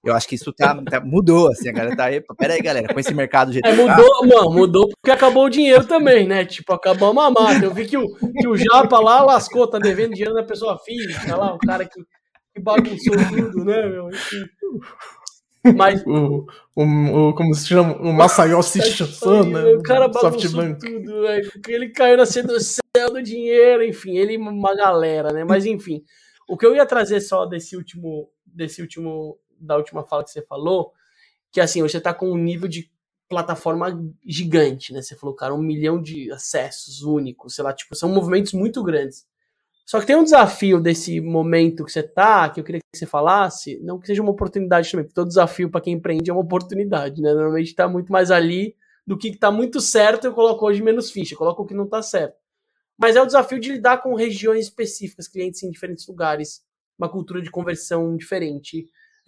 Eu 0.03 0.15
acho 0.15 0.27
que 0.27 0.33
isso 0.33 0.51
tá, 0.51 0.75
tá, 0.83 0.99
mudou, 0.99 1.51
assim, 1.51 1.69
a 1.69 1.71
galera 1.71 1.95
tá 1.95 2.05
aí. 2.05 2.19
Pera 2.35 2.55
aí, 2.55 2.61
galera, 2.61 2.91
com 2.91 2.99
esse 2.99 3.13
mercado... 3.13 3.51
É, 3.63 3.73
mudou, 3.73 4.27
mano, 4.27 4.51
mudou 4.51 4.89
porque 4.89 5.11
acabou 5.11 5.45
o 5.45 5.49
dinheiro 5.49 5.85
também, 5.85 6.27
né? 6.27 6.45
Tipo, 6.45 6.73
acabou 6.73 7.09
a 7.09 7.13
mamata. 7.13 7.63
Eu 7.63 7.73
vi 7.73 7.85
que 7.85 7.97
o, 7.97 8.07
que 8.07 8.47
o 8.47 8.57
Japa 8.57 8.99
lá 8.99 9.21
lascou, 9.23 9.67
tá 9.67 9.77
devendo 9.77 10.13
dinheiro 10.13 10.33
na 10.33 10.43
pessoa 10.43 10.79
física 10.79 11.35
lá, 11.35 11.53
o 11.53 11.59
cara 11.59 11.85
que, 11.85 12.01
que 12.55 12.59
bagunçou 12.59 13.15
tudo, 13.29 13.63
né, 13.63 13.87
meu? 13.87 14.09
Enfim. 14.09 14.43
Mas... 15.75 16.03
o, 16.07 16.45
o, 16.75 16.83
o, 16.83 17.35
como 17.35 17.53
se 17.53 17.67
chama? 17.67 17.95
O 17.97 18.11
Masayoshi 18.13 18.81
Shisan, 18.81 19.43
né? 19.45 19.63
O 19.73 19.83
cara 19.83 20.07
bagunçou 20.07 20.75
tudo, 20.77 21.21
velho. 21.21 21.51
Ele 21.67 21.89
caiu 21.89 22.17
na 22.17 22.25
cena 22.25 22.49
do 22.49 22.59
céu 22.59 23.11
do 23.11 23.21
dinheiro, 23.21 23.83
enfim, 23.83 24.17
ele 24.17 24.37
uma 24.37 24.75
galera, 24.75 25.31
né? 25.31 25.43
Mas 25.43 25.65
enfim, 25.65 26.03
o 26.47 26.57
que 26.57 26.65
eu 26.65 26.75
ia 26.75 26.85
trazer 26.85 27.21
só 27.21 27.45
desse 27.45 27.75
último, 27.75 28.29
desse 28.45 28.81
último, 28.81 29.37
da 29.59 29.77
última 29.77 30.03
fala 30.03 30.23
que 30.23 30.31
você 30.31 30.41
falou, 30.41 30.91
que 31.51 31.61
assim, 31.61 31.81
você 31.81 31.99
tá 31.99 32.13
com 32.13 32.31
um 32.31 32.37
nível 32.37 32.67
de 32.67 32.89
plataforma 33.29 33.97
gigante, 34.25 34.91
né? 34.91 35.01
Você 35.01 35.15
falou, 35.15 35.35
cara, 35.35 35.53
um 35.53 35.61
milhão 35.61 36.01
de 36.01 36.31
acessos 36.31 37.01
únicos, 37.01 37.55
sei 37.55 37.63
lá, 37.63 37.71
tipo, 37.71 37.95
são 37.95 38.09
movimentos 38.09 38.51
muito 38.51 38.83
grandes. 38.83 39.25
Só 39.85 39.99
que 39.99 40.05
tem 40.05 40.15
um 40.15 40.23
desafio 40.23 40.79
desse 40.79 41.19
momento 41.19 41.83
que 41.83 41.91
você 41.91 42.03
tá, 42.03 42.49
que 42.49 42.59
eu 42.59 42.63
queria 42.63 42.79
que 42.79 42.97
você 42.97 43.05
falasse, 43.05 43.79
não 43.83 43.99
que 43.99 44.07
seja 44.07 44.21
uma 44.21 44.31
oportunidade 44.31 44.89
também, 44.89 45.03
porque 45.03 45.15
todo 45.15 45.27
desafio 45.27 45.69
para 45.69 45.81
quem 45.81 45.93
empreende 45.93 46.29
é 46.29 46.33
uma 46.33 46.41
oportunidade, 46.41 47.21
né? 47.21 47.33
Normalmente 47.33 47.75
tá 47.75 47.87
muito 47.87 48.11
mais 48.11 48.31
ali 48.31 48.75
do 49.05 49.17
que 49.17 49.35
tá 49.35 49.51
muito 49.51 49.81
certo, 49.81 50.25
eu 50.25 50.33
coloco 50.33 50.65
hoje 50.65 50.81
menos 50.81 51.11
ficha, 51.11 51.35
coloco 51.35 51.63
o 51.63 51.65
que 51.65 51.73
não 51.73 51.87
tá 51.87 52.01
certo. 52.01 52.35
Mas 52.97 53.15
é 53.15 53.21
o 53.21 53.25
desafio 53.25 53.59
de 53.59 53.71
lidar 53.73 53.97
com 53.97 54.15
regiões 54.15 54.65
específicas, 54.65 55.27
clientes 55.27 55.63
em 55.63 55.71
diferentes 55.71 56.07
lugares, 56.07 56.61
uma 56.97 57.09
cultura 57.09 57.41
de 57.41 57.49
conversão 57.49 58.15
diferente, 58.15 58.85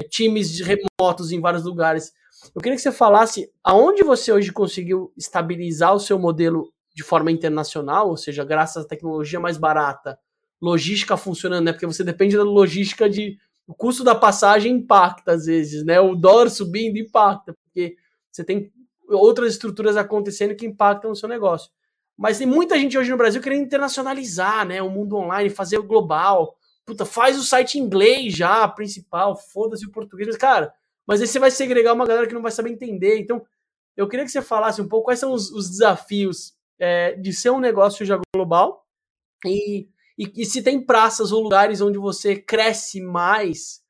times 0.10 0.60
remotos 0.60 1.32
em 1.32 1.42
vários 1.42 1.64
lugares. 1.64 2.14
Eu 2.54 2.62
queria 2.62 2.76
que 2.76 2.82
você 2.82 2.92
falasse 2.92 3.52
aonde 3.64 4.04
você 4.04 4.32
hoje 4.32 4.52
conseguiu 4.52 5.12
estabilizar 5.18 5.94
o 5.94 6.00
seu 6.00 6.20
modelo 6.20 6.72
de 6.96 7.04
forma 7.04 7.32
internacional, 7.32 8.10
ou 8.10 8.18
seja, 8.18 8.46
graças 8.46 8.86
à 8.86 8.88
tecnologia 8.88 9.40
mais 9.40 9.58
barata, 9.58 10.20
logística 10.64 11.18
funcionando, 11.18 11.66
né? 11.66 11.74
Porque 11.74 11.86
você 11.86 12.06
depende 12.06 12.38
da 12.38 12.44
logística 12.44 13.10
de. 13.10 13.38
O 13.68 13.74
custo 13.74 14.04
da 14.04 14.16
passagem 14.16 14.76
impacta 14.76 15.34
às 15.34 15.46
vezes, 15.46 15.86
né? 15.86 16.00
O 16.00 16.16
dólar 16.16 16.50
subindo 16.50 16.98
impacta, 16.98 17.54
porque 17.54 17.98
você 18.32 18.44
tem 18.44 18.72
outras 19.10 19.54
estruturas 19.54 19.98
acontecendo 19.98 20.56
que 20.56 20.66
impactam 20.66 21.12
o 21.12 21.16
seu 21.16 21.28
negócio. 21.28 21.70
Mas 22.18 22.38
tem 22.38 22.48
muita 22.48 22.78
gente 22.80 22.98
hoje 22.98 23.12
no 23.12 23.18
Brasil 23.18 23.42
querendo 23.42 23.64
internacionalizar, 23.64 24.66
né? 24.66 24.82
O 24.82 24.90
mundo 24.90 25.18
online, 25.18 25.50
fazer 25.50 25.78
o 25.78 25.84
global. 25.84 26.56
Puta, 26.86 27.06
faz 27.06 27.38
o 27.38 27.44
site 27.44 27.78
em 27.78 27.82
inglês 27.82 28.34
já, 28.34 28.66
principal, 28.68 29.36
foda-se 29.36 29.86
o 29.86 29.92
português. 29.92 30.28
Mas, 30.28 30.38
cara, 30.38 30.74
mas 31.06 31.22
aí 31.22 31.28
você 31.28 31.40
vai 31.40 31.52
segregar 31.52 31.94
uma 31.94 32.06
galera 32.06 32.28
que 32.28 32.34
não 32.34 32.42
vai 32.42 32.52
saber 32.52 32.70
entender. 32.70 33.20
Então, 33.20 33.46
eu 33.98 34.08
queria 34.08 34.26
que 34.26 34.32
você 34.32 34.42
falasse 34.42 34.82
um 34.82 34.88
pouco 34.88 35.06
quais 35.06 35.20
são 35.20 35.34
os, 35.34 35.52
os 35.52 35.70
desafios 35.70 36.54
é, 36.80 37.14
de 37.16 37.34
ser 37.34 37.50
um 37.50 37.60
negócio 37.60 38.06
já 38.06 38.20
global 38.36 38.86
e 39.46 39.88
E, 40.18 40.32
e 40.36 40.46
se 40.46 40.62
tem 40.62 40.84
praças 40.84 41.32
ou 41.32 41.42
lugares 41.42 41.82
onde 41.82 41.98
você 41.98 42.36
cresce 42.36 43.02
mais 43.02 43.82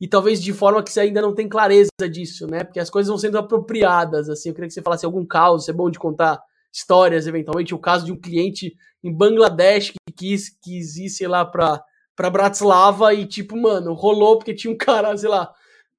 e 0.00 0.08
talvez 0.08 0.42
de 0.42 0.52
forma 0.52 0.82
que 0.82 0.92
você 0.92 1.00
ainda 1.00 1.22
não 1.22 1.32
tem 1.32 1.48
clareza 1.48 1.90
disso, 2.10 2.46
né? 2.48 2.64
Porque 2.64 2.80
as 2.80 2.90
coisas 2.90 3.08
vão 3.08 3.18
sendo 3.18 3.38
apropriadas, 3.38 4.28
assim. 4.28 4.48
Eu 4.48 4.54
queria 4.54 4.66
que 4.66 4.74
você 4.74 4.82
falasse 4.82 5.06
algum 5.06 5.24
caso, 5.24 5.70
é 5.70 5.72
bom 5.72 5.88
de 5.88 5.98
contar 5.98 6.42
histórias, 6.72 7.26
eventualmente, 7.26 7.72
o 7.74 7.78
caso 7.78 8.04
de 8.04 8.12
um 8.12 8.20
cliente 8.20 8.74
em 9.04 9.12
Bangladesh 9.12 9.90
que 9.90 10.12
quis, 10.12 10.48
quis 10.60 10.96
ir, 10.96 11.08
sei 11.08 11.28
lá, 11.28 11.44
pra, 11.44 11.84
pra 12.16 12.30
Bratislava 12.30 13.14
e, 13.14 13.26
tipo, 13.26 13.56
mano, 13.56 13.92
rolou 13.92 14.38
porque 14.38 14.54
tinha 14.54 14.72
um 14.72 14.76
cara, 14.76 15.16
sei 15.16 15.28
lá. 15.28 15.52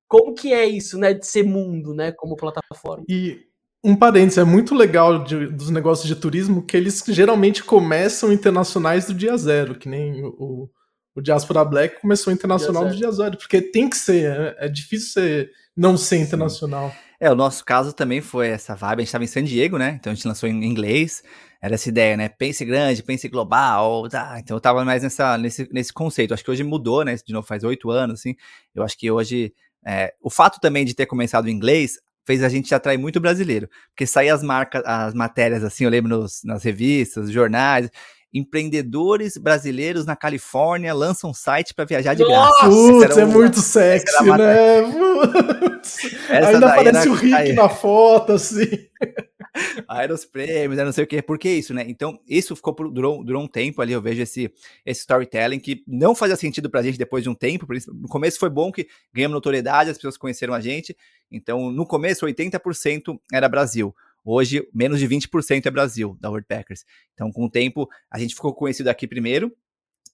Como 0.08 0.34
que 0.34 0.52
é 0.52 0.66
isso, 0.66 0.98
né, 0.98 1.14
de 1.14 1.26
ser 1.26 1.44
mundo, 1.44 1.94
né, 1.94 2.12
como 2.12 2.36
plataforma? 2.36 3.06
E 3.08 3.48
um 3.84 3.96
parênteses, 3.96 4.38
é 4.38 4.44
muito 4.44 4.74
legal 4.74 5.24
de, 5.24 5.48
dos 5.48 5.70
negócios 5.70 6.08
de 6.08 6.16
turismo 6.16 6.62
que 6.66 6.78
eles 6.78 7.04
geralmente 7.08 7.64
começam 7.64 8.32
internacionais 8.32 9.06
do 9.06 9.14
dia 9.14 9.36
zero, 9.36 9.76
que 9.76 9.90
nem 9.90 10.24
o, 10.24 10.70
o 11.14 11.22
Diaspora 11.22 11.66
Black 11.66 12.00
começou 12.00 12.32
internacional 12.32 12.84
dia 12.84 12.92
do 12.92 12.98
dia 12.98 13.12
zero, 13.12 13.38
porque 13.38 13.62
tem 13.62 13.90
que 13.90 13.98
ser, 13.98 14.32
é, 14.32 14.66
é 14.66 14.70
difícil 14.70 15.10
ser, 15.12 15.52
não 15.76 15.98
ser 15.98 16.18
internacional. 16.18 16.92
Sim. 16.92 16.96
É, 17.20 17.32
o 17.32 17.36
nosso 17.36 17.64
caso 17.64 17.94
também 17.94 18.20
foi 18.20 18.50
essa 18.50 18.76
vibe. 18.76 19.00
A 19.00 19.02
gente 19.02 19.08
estava 19.08 19.24
em 19.24 19.28
San 19.28 19.44
Diego, 19.44 19.78
né? 19.78 19.98
Então 19.98 20.12
a 20.12 20.16
gente 20.16 20.28
lançou 20.28 20.50
em 20.50 20.66
inglês. 20.66 21.24
Era 21.62 21.76
essa 21.76 21.88
ideia, 21.88 22.18
né? 22.18 22.28
Pense 22.28 22.66
grande, 22.66 23.02
pense 23.02 23.30
global. 23.30 24.10
Tá? 24.10 24.38
Então 24.40 24.58
eu 24.58 24.60
tava 24.60 24.84
mais 24.84 25.04
nessa, 25.04 25.38
nesse, 25.38 25.70
nesse 25.72 25.94
conceito. 25.94 26.34
Acho 26.34 26.44
que 26.44 26.52
hoje 26.52 26.66
mudou, 26.66 27.06
né? 27.06 27.16
De 27.16 27.32
novo, 27.32 27.48
faz 27.48 27.64
oito 27.64 27.90
anos, 27.90 28.20
assim. 28.20 28.36
Eu 28.76 28.84
acho 28.84 28.98
que 28.98 29.10
hoje. 29.10 29.54
É, 29.86 30.14
o 30.22 30.30
fato 30.30 30.60
também 30.60 30.84
de 30.84 30.94
ter 30.94 31.06
começado 31.06 31.48
em 31.48 31.54
inglês 31.54 31.98
fez 32.26 32.44
a 32.44 32.50
gente 32.50 32.74
atrair 32.74 32.98
muito 32.98 33.20
brasileiro. 33.20 33.70
Porque 33.90 34.06
saía 34.06 34.34
as 34.34 34.44
marcas, 34.44 34.84
as 34.86 35.14
matérias, 35.14 35.64
assim, 35.64 35.84
eu 35.84 35.90
lembro 35.90 36.20
nos, 36.20 36.42
nas 36.44 36.64
revistas, 36.64 37.32
jornais 37.32 37.90
empreendedores 38.34 39.38
brasileiros 39.38 40.06
na 40.06 40.16
Califórnia 40.16 40.94
lançam 40.94 41.30
um 41.30 41.34
site 41.34 41.74
para 41.74 41.86
viajar 41.86 42.16
de 42.16 42.26
graça. 42.26 42.66
Putz, 42.66 43.18
é 43.18 43.26
muito 43.26 43.60
sexy, 43.60 44.24
né? 44.24 44.80
Ainda 46.48 46.68
aparece 46.68 47.10
o 47.10 47.14
Rick 47.14 47.54
na 47.54 47.70
foto, 47.70 48.34
assim. 48.34 48.68
Aeros 49.88 50.26
prêmios, 50.26 50.78
não 50.78 50.92
sei 50.92 51.04
o 51.04 51.08
quê. 51.08 51.22
Por 51.22 51.38
que 51.38 51.50
isso, 51.50 51.74
né? 51.74 51.86
Então, 51.88 52.20
isso 52.28 52.56
ficou 52.56 52.74
por, 52.74 52.90
durou, 52.90 53.24
durou 53.24 53.44
um 53.44 53.48
tempo 53.48 53.82
ali. 53.82 53.94
Eu 53.94 54.02
vejo 54.02 54.22
esse, 54.22 54.52
esse 54.86 55.02
storytelling 55.02 55.60
que 55.60 55.84
não 55.88 56.16
fazia 56.16 56.36
sentido 56.36 56.70
pra 56.70 56.82
gente 56.82 56.98
depois 56.98 57.24
de 57.24 57.30
um 57.30 57.36
tempo. 57.36 57.66
Por 57.68 57.76
isso, 57.76 57.94
no 57.94 58.08
começo 58.08 58.40
foi 58.40 58.50
bom 58.50 58.72
que 58.72 58.88
ganhamos 59.14 59.34
notoriedade, 59.34 59.90
as 59.90 59.98
pessoas 59.98 60.18
conheceram 60.18 60.54
a 60.54 60.60
gente. 60.60 60.96
Então, 61.32 61.72
no 61.72 61.86
começo, 61.86 62.26
80% 62.26 63.20
era 63.32 63.48
Brasil. 63.48 63.96
Hoje, 64.26 64.68
menos 64.74 65.00
de 65.00 65.08
20% 65.08 65.66
é 65.66 65.72
Brasil, 65.72 66.18
da 66.20 66.30
Packers. 66.42 66.86
Então, 67.14 67.32
com 67.32 67.46
o 67.46 67.50
tempo, 67.50 67.90
a 68.10 68.18
gente 68.18 68.34
ficou 68.34 68.54
conhecido 68.54 68.88
aqui 68.88 69.06
primeiro, 69.06 69.54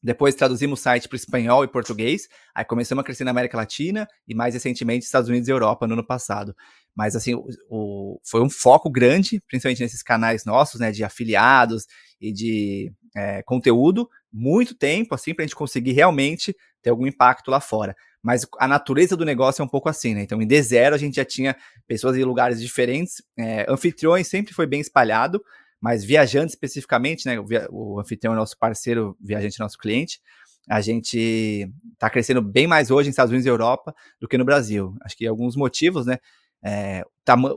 depois 0.01 0.33
traduzimos 0.33 0.79
o 0.79 0.81
site 0.81 1.07
para 1.09 1.17
espanhol 1.17 1.63
e 1.63 1.67
português, 1.67 2.27
aí 2.55 2.63
começamos 2.63 3.01
a 3.01 3.05
crescer 3.05 3.25
na 3.25 3.31
América 3.31 3.57
Latina 3.57 4.07
e 4.27 4.33
mais 4.33 4.53
recentemente 4.53 5.05
Estados 5.05 5.29
Unidos 5.29 5.49
e 5.49 5.51
Europa 5.51 5.85
no 5.85 5.93
ano 5.93 6.05
passado. 6.05 6.55
Mas 6.95 7.15
assim, 7.15 7.35
o, 7.35 7.47
o, 7.69 8.19
foi 8.25 8.41
um 8.41 8.49
foco 8.49 8.89
grande, 8.89 9.41
principalmente 9.47 9.81
nesses 9.81 10.01
canais 10.01 10.45
nossos, 10.45 10.79
né, 10.79 10.91
de 10.91 11.03
afiliados 11.03 11.85
e 12.19 12.31
de 12.31 12.93
é, 13.15 13.43
conteúdo, 13.43 14.09
muito 14.31 14.73
tempo 14.73 15.13
assim 15.15 15.33
para 15.33 15.43
a 15.43 15.47
gente 15.47 15.55
conseguir 15.55 15.91
realmente 15.91 16.55
ter 16.81 16.89
algum 16.89 17.05
impacto 17.05 17.51
lá 17.51 17.59
fora. 17.59 17.95
Mas 18.21 18.45
a 18.57 18.67
natureza 18.67 19.15
do 19.15 19.25
negócio 19.25 19.61
é 19.61 19.65
um 19.65 19.69
pouco 19.69 19.87
assim, 19.87 20.13
né? 20.13 20.21
Então, 20.21 20.41
em 20.41 20.47
D0 20.47 20.93
a 20.93 20.97
gente 20.97 21.15
já 21.15 21.25
tinha 21.25 21.55
pessoas 21.87 22.17
em 22.17 22.23
lugares 22.23 22.61
diferentes, 22.61 23.21
é, 23.37 23.65
anfitriões 23.69 24.27
sempre 24.27 24.53
foi 24.53 24.67
bem 24.67 24.81
espalhado, 24.81 25.41
mas 25.81 26.03
viajantes 26.03 26.53
especificamente, 26.53 27.25
né? 27.25 27.39
O, 27.69 27.99
anfitrião 27.99 28.33
é 28.33 28.35
nosso 28.35 28.57
parceiro, 28.57 29.17
viajante 29.19 29.59
é 29.59 29.63
nosso 29.63 29.77
cliente. 29.77 30.19
A 30.69 30.81
gente 30.81 31.67
está 31.93 32.09
crescendo 32.09 32.41
bem 32.41 32.67
mais 32.67 32.91
hoje 32.91 33.07
nos 33.09 33.13
Estados 33.13 33.31
Unidos 33.31 33.45
e 33.45 33.49
Europa 33.49 33.93
do 34.19 34.27
que 34.27 34.37
no 34.37 34.45
Brasil. 34.45 34.93
Acho 35.03 35.17
que 35.17 35.25
alguns 35.25 35.55
motivos, 35.55 36.05
né? 36.05 36.17
É, 36.63 37.03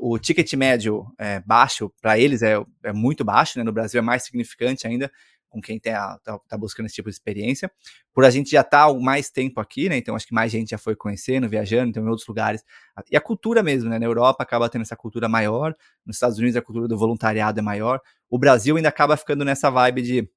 o 0.01 0.16
ticket 0.19 0.53
médio 0.55 1.05
é, 1.19 1.40
baixo 1.40 1.93
para 2.01 2.16
eles 2.19 2.40
é, 2.40 2.62
é, 2.85 2.93
muito 2.93 3.24
baixo, 3.24 3.59
né? 3.59 3.65
No 3.65 3.73
Brasil 3.73 3.99
é 3.99 4.03
mais 4.03 4.23
significante 4.23 4.86
ainda 4.86 5.11
com 5.53 5.61
quem 5.61 5.77
está 5.77 6.19
tá 6.49 6.57
buscando 6.57 6.87
esse 6.87 6.95
tipo 6.95 7.11
de 7.11 7.15
experiência. 7.15 7.70
Por 8.15 8.24
a 8.24 8.31
gente 8.31 8.51
já 8.51 8.62
estar 8.62 8.89
tá 8.89 8.95
mais 8.95 9.31
tempo 9.31 9.61
aqui, 9.61 9.89
né? 9.89 9.99
Então 9.99 10.16
acho 10.16 10.27
que 10.27 10.35
mais 10.35 10.51
gente 10.51 10.70
já 10.70 10.79
foi 10.79 10.97
conhecendo, 10.97 11.47
viajando, 11.49 11.91
então 11.91 12.03
em 12.03 12.09
outros 12.09 12.27
lugares. 12.27 12.65
E 13.11 13.16
a 13.16 13.20
cultura 13.20 13.62
mesmo, 13.62 13.91
né? 13.91 13.99
Na 13.99 14.07
Europa 14.07 14.43
acaba 14.43 14.69
tendo 14.69 14.83
essa 14.83 14.97
cultura 14.97 15.29
maior, 15.29 15.77
nos 16.07 16.16
Estados 16.16 16.39
Unidos 16.39 16.57
a 16.57 16.62
cultura 16.62 16.89
do 16.89 16.97
voluntariado 16.97 17.61
é 17.61 17.62
maior. 17.62 18.01
O 18.31 18.39
Brasil 18.39 18.77
ainda 18.77 18.89
acaba 18.89 19.16
ficando 19.16 19.45
nessa 19.45 19.70
vibe 19.70 20.03
de 20.03 20.29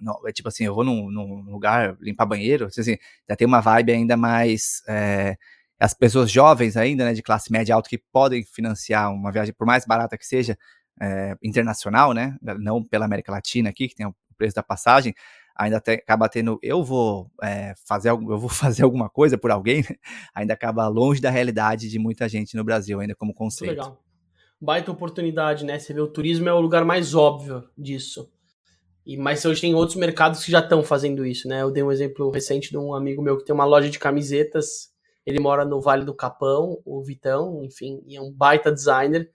não, 0.00 0.16
é 0.26 0.32
tipo 0.32 0.48
assim, 0.48 0.64
eu 0.64 0.74
vou 0.74 0.84
num, 0.84 1.10
num, 1.10 1.42
lugar 1.50 1.96
limpar 2.00 2.26
banheiro, 2.26 2.66
assim, 2.66 2.96
já 3.28 3.36
tem 3.36 3.46
uma 3.46 3.60
vibe 3.60 3.92
ainda 3.92 4.16
mais. 4.16 4.82
É, 4.88 5.36
as 5.80 5.94
pessoas 5.94 6.30
jovens 6.30 6.76
ainda, 6.76 7.04
né, 7.04 7.14
de 7.14 7.22
classe 7.22 7.52
média 7.52 7.74
alta, 7.74 7.88
que 7.88 7.98
podem 8.12 8.44
financiar 8.44 9.12
uma 9.12 9.30
viagem, 9.30 9.54
por 9.54 9.66
mais 9.66 9.84
barata 9.86 10.18
que 10.18 10.26
seja, 10.26 10.58
é, 11.00 11.36
internacional, 11.42 12.12
né, 12.12 12.36
não 12.42 12.82
pela 12.82 13.04
América 13.04 13.30
Latina 13.30 13.70
aqui, 13.70 13.88
que 13.88 13.94
tem 13.94 14.06
preço 14.38 14.54
da 14.54 14.62
passagem, 14.62 15.14
ainda 15.58 15.80
te, 15.80 15.90
acaba 15.90 16.28
tendo, 16.28 16.58
eu 16.62 16.84
vou 16.84 17.30
é, 17.42 17.74
fazer 17.84 18.10
eu 18.14 18.38
vou 18.38 18.48
fazer 18.48 18.84
alguma 18.84 19.10
coisa 19.10 19.36
por 19.36 19.50
alguém, 19.50 19.82
né? 19.82 19.96
ainda 20.34 20.54
acaba 20.54 20.86
longe 20.86 21.20
da 21.20 21.30
realidade 21.30 21.90
de 21.90 21.98
muita 21.98 22.28
gente 22.28 22.56
no 22.56 22.64
Brasil, 22.64 23.00
ainda 23.00 23.14
como 23.14 23.34
conceito. 23.34 23.74
Muito 23.74 23.80
legal. 23.80 24.04
Baita 24.60 24.90
oportunidade, 24.90 25.64
né? 25.64 25.78
Você 25.78 25.92
vê, 25.92 26.00
o 26.00 26.08
turismo 26.08 26.48
é 26.48 26.52
o 26.52 26.60
lugar 26.60 26.84
mais 26.84 27.14
óbvio 27.14 27.68
disso. 27.76 28.28
E, 29.06 29.16
mas 29.16 29.44
hoje 29.44 29.60
tem 29.60 29.74
outros 29.74 29.96
mercados 29.96 30.44
que 30.44 30.50
já 30.50 30.58
estão 30.58 30.82
fazendo 30.82 31.24
isso, 31.24 31.48
né? 31.48 31.62
Eu 31.62 31.70
dei 31.70 31.82
um 31.82 31.92
exemplo 31.92 32.30
recente 32.30 32.70
de 32.70 32.76
um 32.76 32.92
amigo 32.92 33.22
meu 33.22 33.38
que 33.38 33.44
tem 33.44 33.54
uma 33.54 33.64
loja 33.64 33.88
de 33.88 33.98
camisetas. 33.98 34.92
Ele 35.24 35.38
mora 35.38 35.64
no 35.64 35.80
Vale 35.80 36.04
do 36.04 36.14
Capão, 36.14 36.80
o 36.84 37.02
Vitão, 37.02 37.62
enfim, 37.62 38.02
e 38.06 38.16
é 38.16 38.20
um 38.20 38.32
baita 38.32 38.72
designer. 38.72 39.30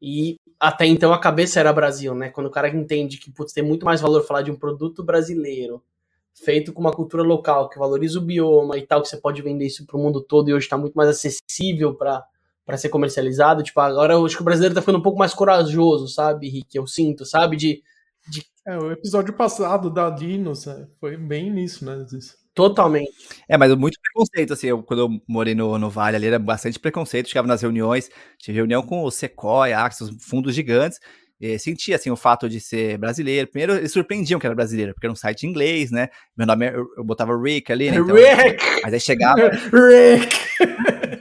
E 0.00 0.36
até 0.62 0.86
então 0.86 1.12
a 1.12 1.18
cabeça 1.18 1.58
era 1.58 1.72
Brasil, 1.72 2.14
né? 2.14 2.30
Quando 2.30 2.46
o 2.46 2.50
cara 2.50 2.68
entende 2.68 3.18
que 3.18 3.32
putz, 3.32 3.52
tem 3.52 3.64
muito 3.64 3.84
mais 3.84 4.00
valor 4.00 4.24
falar 4.24 4.42
de 4.42 4.50
um 4.52 4.54
produto 4.54 5.02
brasileiro, 5.02 5.82
feito 6.32 6.72
com 6.72 6.80
uma 6.80 6.92
cultura 6.92 7.24
local, 7.24 7.68
que 7.68 7.80
valoriza 7.80 8.20
o 8.20 8.22
bioma 8.22 8.78
e 8.78 8.86
tal, 8.86 9.02
que 9.02 9.08
você 9.08 9.16
pode 9.16 9.42
vender 9.42 9.66
isso 9.66 9.84
para 9.84 9.96
o 9.96 10.00
mundo 10.00 10.20
todo 10.22 10.48
e 10.48 10.54
hoje 10.54 10.66
está 10.66 10.78
muito 10.78 10.94
mais 10.94 11.10
acessível 11.10 11.96
para 11.96 12.24
para 12.64 12.76
ser 12.76 12.90
comercializado. 12.90 13.64
Tipo, 13.64 13.80
agora 13.80 14.14
eu 14.14 14.24
acho 14.24 14.36
que 14.36 14.42
o 14.42 14.44
brasileiro 14.44 14.72
tá 14.72 14.80
ficando 14.80 14.98
um 14.98 15.02
pouco 15.02 15.18
mais 15.18 15.34
corajoso, 15.34 16.06
sabe, 16.06 16.48
Rick? 16.48 16.76
Eu 16.76 16.86
sinto, 16.86 17.26
sabe? 17.26 17.56
De. 17.56 17.82
de... 18.28 18.46
É, 18.64 18.78
o 18.78 18.92
episódio 18.92 19.34
passado 19.34 19.90
da 19.90 20.10
Dinos 20.10 20.68
é, 20.68 20.86
foi 21.00 21.16
bem 21.16 21.50
nisso, 21.50 21.84
né? 21.84 22.06
Isso. 22.12 22.36
Totalmente. 22.54 23.10
É, 23.48 23.56
mas 23.56 23.74
muito 23.74 23.98
preconceito, 24.00 24.52
assim, 24.52 24.66
eu, 24.66 24.82
quando 24.82 25.00
eu 25.00 25.08
morei 25.26 25.54
no, 25.54 25.78
no 25.78 25.88
Vale 25.88 26.16
ali, 26.16 26.26
era 26.26 26.38
bastante 26.38 26.78
preconceito, 26.78 27.28
chegava 27.28 27.48
nas 27.48 27.62
reuniões, 27.62 28.10
tive 28.38 28.56
reunião 28.56 28.82
com 28.82 29.02
o 29.02 29.10
Sequoia, 29.10 29.78
Axis, 29.78 30.10
fundos 30.20 30.54
gigantes, 30.54 31.00
sentia, 31.58 31.96
assim, 31.96 32.10
o 32.10 32.16
fato 32.16 32.48
de 32.48 32.60
ser 32.60 32.98
brasileiro. 32.98 33.48
Primeiro, 33.48 33.74
eles 33.74 33.90
surpreendiam 33.90 34.38
que 34.38 34.46
era 34.46 34.54
brasileiro, 34.54 34.92
porque 34.94 35.06
era 35.06 35.12
um 35.12 35.16
site 35.16 35.44
em 35.44 35.50
inglês, 35.50 35.90
né, 35.90 36.08
meu 36.36 36.46
nome, 36.46 36.68
eu, 36.68 36.86
eu 36.98 37.04
botava 37.04 37.36
Rick 37.36 37.72
ali, 37.72 37.90
né, 37.90 37.96
então, 37.96 38.14
Rick! 38.14 38.82
Mas 38.82 38.92
aí 38.92 39.00
chegava... 39.00 39.48
Rick! 39.72 40.42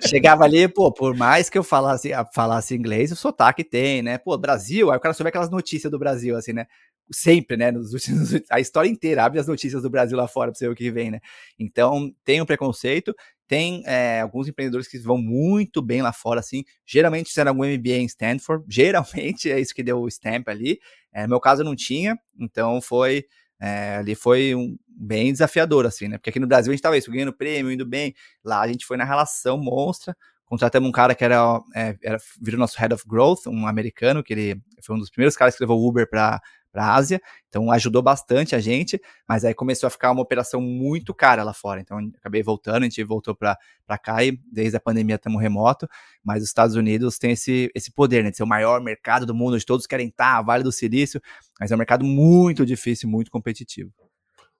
chegava 0.07 0.43
ali, 0.43 0.67
pô, 0.67 0.91
por 0.91 1.15
mais 1.15 1.49
que 1.49 1.57
eu 1.57 1.63
falasse, 1.63 2.11
falasse 2.33 2.75
inglês, 2.75 3.11
o 3.11 3.15
sotaque 3.15 3.63
tem, 3.63 4.01
né, 4.01 4.17
pô, 4.17 4.37
Brasil, 4.37 4.91
aí 4.91 4.97
o 4.97 4.99
cara 4.99 5.13
soube 5.13 5.29
aquelas 5.29 5.49
notícias 5.49 5.89
do 5.89 5.97
Brasil, 5.99 6.35
assim, 6.35 6.53
né, 6.53 6.65
sempre, 7.13 7.57
né? 7.57 7.71
Nos 7.71 7.93
últimos, 7.93 8.31
a 8.49 8.59
história 8.59 8.89
inteira, 8.89 9.23
abre 9.23 9.39
as 9.39 9.47
notícias 9.47 9.83
do 9.83 9.89
Brasil 9.89 10.17
lá 10.17 10.27
fora 10.27 10.51
para 10.51 10.57
você 10.57 10.65
ver 10.65 10.71
o 10.71 10.75
que 10.75 10.91
vem, 10.91 11.11
né? 11.11 11.19
Então, 11.59 12.13
tem 12.23 12.41
um 12.41 12.45
preconceito, 12.45 13.13
tem 13.47 13.83
é, 13.85 14.21
alguns 14.21 14.47
empreendedores 14.47 14.87
que 14.87 14.97
vão 14.99 15.17
muito 15.17 15.81
bem 15.81 16.01
lá 16.01 16.13
fora, 16.13 16.39
assim, 16.39 16.63
geralmente 16.85 17.27
fizeram 17.27 17.51
algum 17.51 17.65
MBA 17.65 17.97
em 17.97 18.05
Stanford, 18.05 18.63
geralmente 18.69 19.51
é 19.51 19.59
isso 19.59 19.75
que 19.75 19.83
deu 19.83 19.99
o 19.99 20.07
stamp 20.07 20.47
ali, 20.47 20.79
é, 21.11 21.23
no 21.23 21.29
meu 21.29 21.39
caso 21.39 21.63
não 21.63 21.75
tinha, 21.75 22.17
então 22.39 22.79
foi, 22.81 23.25
é, 23.59 23.97
ali 23.97 24.15
foi 24.15 24.55
um, 24.55 24.77
bem 24.87 25.31
desafiador, 25.33 25.85
assim, 25.85 26.07
né? 26.07 26.17
Porque 26.17 26.29
aqui 26.29 26.39
no 26.39 26.47
Brasil 26.47 26.71
a 26.71 26.73
gente 26.73 26.81
tava 26.81 26.97
isso, 26.97 27.11
ganhando 27.11 27.33
prêmio, 27.33 27.71
indo 27.71 27.85
bem, 27.85 28.13
lá 28.43 28.61
a 28.61 28.67
gente 28.67 28.85
foi 28.85 28.95
na 28.95 29.03
relação 29.03 29.57
monstra, 29.57 30.15
contratamos 30.45 30.87
um 30.87 30.91
cara 30.91 31.15
que 31.15 31.23
era, 31.23 31.59
é, 31.75 31.97
era 32.03 32.17
virou 32.41 32.59
nosso 32.59 32.77
Head 32.77 32.93
of 32.93 33.03
Growth, 33.07 33.47
um 33.47 33.67
americano, 33.67 34.23
que 34.23 34.33
ele 34.33 34.61
foi 34.81 34.95
um 34.95 34.99
dos 34.99 35.09
primeiros 35.09 35.35
caras 35.35 35.55
que 35.55 35.63
levou 35.63 35.79
o 35.79 35.87
Uber 35.87 36.09
para 36.09 36.41
para 36.71 36.85
a 36.85 36.95
Ásia, 36.95 37.21
então 37.49 37.69
ajudou 37.71 38.01
bastante 38.01 38.55
a 38.55 38.59
gente, 38.59 38.99
mas 39.27 39.43
aí 39.43 39.53
começou 39.53 39.87
a 39.87 39.89
ficar 39.89 40.11
uma 40.11 40.21
operação 40.21 40.61
muito 40.61 41.13
cara 41.13 41.43
lá 41.43 41.53
fora, 41.53 41.81
então 41.81 41.97
acabei 42.17 42.41
voltando, 42.41 42.83
a 42.83 42.85
gente 42.85 43.03
voltou 43.03 43.35
para 43.35 43.57
cá 44.01 44.23
e 44.23 44.39
desde 44.51 44.77
a 44.77 44.79
pandemia 44.79 45.15
estamos 45.15 45.41
remoto, 45.41 45.87
mas 46.23 46.41
os 46.41 46.47
Estados 46.47 46.75
Unidos 46.75 47.17
tem 47.17 47.31
esse, 47.31 47.69
esse 47.75 47.91
poder, 47.91 48.23
né, 48.23 48.31
de 48.31 48.37
ser 48.37 48.43
o 48.43 48.47
maior 48.47 48.81
mercado 48.81 49.25
do 49.25 49.35
mundo, 49.35 49.55
onde 49.55 49.65
todos 49.65 49.85
querem 49.85 50.07
estar, 50.07 50.41
Vale 50.41 50.63
do 50.63 50.71
Silício, 50.71 51.21
mas 51.59 51.71
é 51.71 51.75
um 51.75 51.77
mercado 51.77 52.05
muito 52.05 52.65
difícil, 52.65 53.09
muito 53.09 53.29
competitivo. 53.29 53.91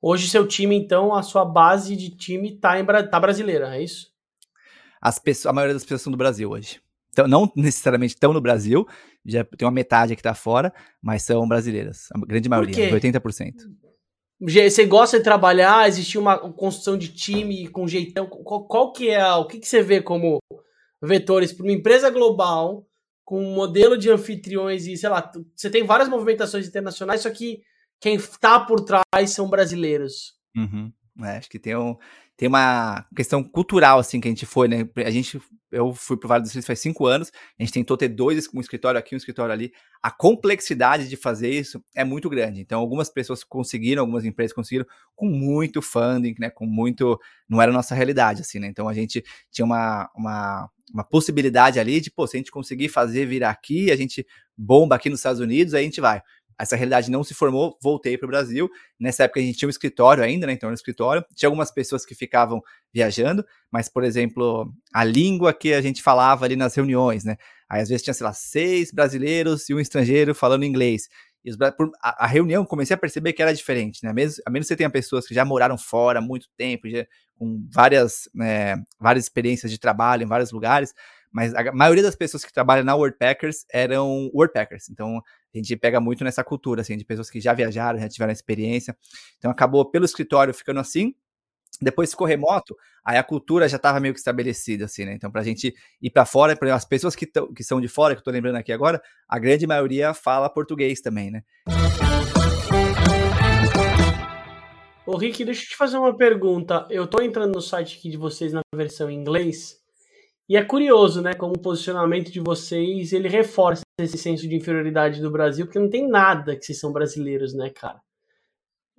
Hoje 0.01 0.27
seu 0.27 0.47
time, 0.47 0.75
então, 0.75 1.13
a 1.13 1.21
sua 1.21 1.45
base 1.45 1.95
de 1.95 2.09
time 2.09 2.57
tá, 2.57 2.79
em, 2.79 2.85
tá 2.85 3.19
brasileira, 3.19 3.77
é 3.77 3.83
isso? 3.83 4.11
As 4.99 5.19
pessoas, 5.19 5.47
a 5.47 5.53
maioria 5.53 5.75
das 5.75 5.83
pessoas 5.83 6.01
são 6.01 6.11
do 6.11 6.17
Brasil 6.17 6.49
hoje. 6.49 6.81
Então, 7.11 7.27
não 7.27 7.51
necessariamente 7.55 8.13
estão 8.13 8.33
no 8.33 8.41
Brasil, 8.41 8.85
já 9.25 9.43
tem 9.43 9.65
uma 9.65 9.71
metade 9.73 10.15
que 10.15 10.19
está 10.21 10.33
fora, 10.33 10.73
mas 11.01 11.23
são 11.23 11.47
brasileiras. 11.47 12.07
A 12.13 12.19
grande 12.25 12.49
maioria, 12.49 12.91
80%. 12.91 13.53
Você 14.39 14.85
gosta 14.85 15.17
de 15.17 15.23
trabalhar? 15.23 15.87
Existe 15.87 16.17
uma 16.17 16.37
construção 16.53 16.97
de 16.97 17.09
time 17.09 17.67
com 17.67 17.87
jeitão? 17.87 18.25
Qual, 18.27 18.65
qual 18.65 18.91
que 18.91 19.09
é 19.09 19.33
o 19.35 19.45
que, 19.45 19.59
que 19.59 19.67
você 19.67 19.83
vê 19.83 20.01
como 20.01 20.39
vetores 21.01 21.53
para 21.53 21.63
uma 21.63 21.73
empresa 21.73 22.09
global 22.09 22.87
com 23.23 23.43
um 23.43 23.53
modelo 23.53 23.97
de 23.97 24.09
anfitriões 24.09 24.87
e 24.87 24.97
sei 24.97 25.09
lá, 25.09 25.31
você 25.55 25.69
tem 25.69 25.85
várias 25.85 26.09
movimentações 26.09 26.67
internacionais, 26.67 27.21
só 27.21 27.29
que 27.29 27.61
quem 27.99 28.15
está 28.15 28.59
por 28.59 28.81
trás 28.81 29.29
são 29.29 29.49
brasileiros. 29.49 30.33
Uhum. 30.55 30.91
É, 31.23 31.37
acho 31.37 31.49
que 31.49 31.59
tem, 31.59 31.75
um, 31.75 31.95
tem 32.41 32.47
uma 32.47 33.05
questão 33.15 33.43
cultural, 33.43 33.99
assim, 33.99 34.19
que 34.19 34.27
a 34.27 34.31
gente 34.31 34.47
foi, 34.47 34.67
né? 34.67 34.89
A 35.05 35.11
gente, 35.11 35.39
eu 35.71 35.93
fui 35.93 36.17
para 36.17 36.25
o 36.25 36.27
Vale 36.27 36.41
do 36.41 36.49
Silício 36.49 36.65
faz 36.65 36.79
cinco 36.79 37.05
anos, 37.05 37.31
a 37.31 37.61
gente 37.61 37.71
tentou 37.71 37.95
ter 37.95 38.07
dois, 38.07 38.49
um 38.51 38.59
escritório 38.59 38.99
aqui, 38.99 39.13
um 39.13 39.17
escritório 39.17 39.53
ali. 39.53 39.71
A 40.01 40.09
complexidade 40.09 41.07
de 41.07 41.15
fazer 41.15 41.51
isso 41.51 41.79
é 41.95 42.03
muito 42.03 42.27
grande. 42.31 42.59
Então, 42.59 42.79
algumas 42.79 43.11
pessoas 43.11 43.43
conseguiram, 43.43 44.01
algumas 44.01 44.25
empresas 44.25 44.53
conseguiram 44.53 44.87
com 45.15 45.27
muito 45.27 45.83
funding, 45.83 46.33
né? 46.39 46.49
Com 46.49 46.65
muito. 46.65 47.19
Não 47.47 47.61
era 47.61 47.71
a 47.71 47.75
nossa 47.75 47.93
realidade, 47.93 48.41
assim, 48.41 48.57
né? 48.57 48.65
Então, 48.65 48.89
a 48.89 48.93
gente 48.95 49.23
tinha 49.51 49.63
uma, 49.63 50.09
uma, 50.15 50.67
uma 50.91 51.03
possibilidade 51.03 51.79
ali 51.79 52.01
de, 52.01 52.09
pô, 52.09 52.25
se 52.25 52.37
a 52.37 52.39
gente 52.39 52.49
conseguir 52.49 52.89
fazer 52.89 53.27
virar 53.27 53.51
aqui, 53.51 53.91
a 53.91 53.95
gente 53.95 54.25
bomba 54.57 54.95
aqui 54.95 55.11
nos 55.11 55.19
Estados 55.19 55.39
Unidos, 55.39 55.75
aí 55.75 55.81
a 55.81 55.85
gente 55.85 56.01
vai 56.01 56.23
essa 56.61 56.75
realidade 56.75 57.09
não 57.09 57.23
se 57.23 57.33
formou, 57.33 57.77
voltei 57.81 58.17
para 58.17 58.25
o 58.25 58.29
Brasil. 58.29 58.69
Nessa 58.99 59.23
época 59.23 59.39
a 59.39 59.43
gente 59.43 59.57
tinha 59.57 59.67
um 59.67 59.71
escritório 59.71 60.23
ainda, 60.23 60.45
né? 60.45 60.53
Então 60.53 60.69
no 60.69 60.75
escritório. 60.75 61.25
Tinha 61.35 61.47
algumas 61.47 61.71
pessoas 61.71 62.05
que 62.05 62.13
ficavam 62.13 62.61
viajando, 62.93 63.45
mas, 63.71 63.89
por 63.89 64.03
exemplo, 64.03 64.71
a 64.93 65.03
língua 65.03 65.53
que 65.53 65.73
a 65.73 65.81
gente 65.81 66.03
falava 66.03 66.45
ali 66.45 66.55
nas 66.55 66.75
reuniões, 66.75 67.23
né? 67.23 67.37
Aí 67.69 67.81
às 67.81 67.89
vezes 67.89 68.03
tinha, 68.03 68.13
sei 68.13 68.25
lá, 68.25 68.33
seis 68.33 68.91
brasileiros 68.91 69.69
e 69.69 69.73
um 69.73 69.79
estrangeiro 69.79 70.35
falando 70.35 70.63
inglês. 70.63 71.09
E 71.43 71.49
os, 71.49 71.57
a, 71.59 72.25
a, 72.25 72.27
reunião 72.27 72.63
comecei 72.63 72.93
a 72.93 72.99
perceber 72.99 73.33
que 73.33 73.41
era 73.41 73.53
diferente, 73.53 74.03
né? 74.03 74.13
Mesmo, 74.13 74.43
a 74.45 74.51
menos 74.51 74.67
que 74.67 74.73
você 74.73 74.77
tenha 74.77 74.89
pessoas 74.89 75.27
que 75.27 75.33
já 75.33 75.43
moraram 75.43 75.77
fora 75.77 76.19
há 76.19 76.21
muito 76.21 76.47
tempo, 76.55 76.87
já, 76.87 77.05
com 77.35 77.67
várias, 77.73 78.29
né, 78.35 78.75
várias 78.99 79.25
experiências 79.25 79.71
de 79.71 79.79
trabalho 79.79 80.21
em 80.21 80.27
vários 80.27 80.51
lugares, 80.51 80.93
mas 81.31 81.55
a 81.55 81.71
maioria 81.71 82.03
das 82.03 82.15
pessoas 82.15 82.45
que 82.45 82.53
trabalham 82.53 82.83
na 82.83 82.93
Packers 83.17 83.65
eram 83.71 84.29
Packers. 84.53 84.89
Então, 84.89 85.21
a 85.53 85.57
gente 85.57 85.75
pega 85.75 85.99
muito 85.99 86.23
nessa 86.23 86.43
cultura, 86.43 86.81
assim, 86.81 86.97
de 86.97 87.03
pessoas 87.03 87.29
que 87.29 87.41
já 87.41 87.53
viajaram, 87.53 87.99
já 87.99 88.07
tiveram 88.07 88.31
experiência. 88.31 88.95
Então, 89.37 89.51
acabou 89.51 89.83
pelo 89.89 90.05
escritório 90.05 90.53
ficando 90.53 90.79
assim. 90.79 91.13
Depois 91.81 92.11
ficou 92.11 92.27
remoto, 92.27 92.75
aí 93.03 93.17
a 93.17 93.23
cultura 93.23 93.67
já 93.67 93.77
estava 93.77 93.99
meio 93.99 94.13
que 94.13 94.19
estabelecida, 94.19 94.85
assim, 94.85 95.05
né? 95.05 95.13
Então, 95.13 95.31
para 95.31 95.41
a 95.41 95.43
gente 95.43 95.73
ir 96.01 96.09
para 96.11 96.25
fora, 96.25 96.51
exemplo, 96.51 96.71
as 96.71 96.85
pessoas 96.85 97.15
que, 97.15 97.25
tão, 97.25 97.51
que 97.51 97.63
são 97.63 97.81
de 97.81 97.87
fora, 97.87 98.13
que 98.13 98.19
eu 98.19 98.21
estou 98.21 98.33
lembrando 98.33 98.57
aqui 98.57 98.71
agora, 98.71 99.01
a 99.27 99.39
grande 99.39 99.65
maioria 99.65 100.13
fala 100.13 100.49
português 100.49 101.01
também, 101.01 101.31
né? 101.31 101.43
Ô, 105.05 105.17
Rick, 105.17 105.43
deixa 105.43 105.63
eu 105.63 105.69
te 105.69 105.75
fazer 105.75 105.97
uma 105.97 106.15
pergunta. 106.15 106.85
Eu 106.89 107.05
estou 107.05 107.23
entrando 107.23 107.55
no 107.55 107.61
site 107.61 107.97
aqui 107.97 108.09
de 108.09 108.17
vocês 108.17 108.53
na 108.53 108.61
versão 108.75 109.09
em 109.09 109.15
inglês. 109.15 109.81
E 110.47 110.55
é 110.55 110.63
curioso, 110.63 111.21
né, 111.21 111.33
como 111.33 111.53
o 111.53 111.59
posicionamento 111.59 112.31
de 112.31 112.39
vocês, 112.39 113.13
ele 113.13 113.27
reforça 113.27 113.81
esse 114.03 114.17
senso 114.17 114.47
de 114.47 114.55
inferioridade 114.55 115.21
do 115.21 115.31
Brasil, 115.31 115.65
porque 115.65 115.79
não 115.79 115.89
tem 115.89 116.07
nada 116.07 116.55
que 116.55 116.65
vocês 116.65 116.79
são 116.79 116.91
brasileiros, 116.91 117.53
né, 117.53 117.69
cara? 117.69 117.99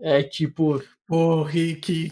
É 0.01 0.23
tipo. 0.23 0.83
Ô, 1.09 1.43
Rick, 1.43 2.11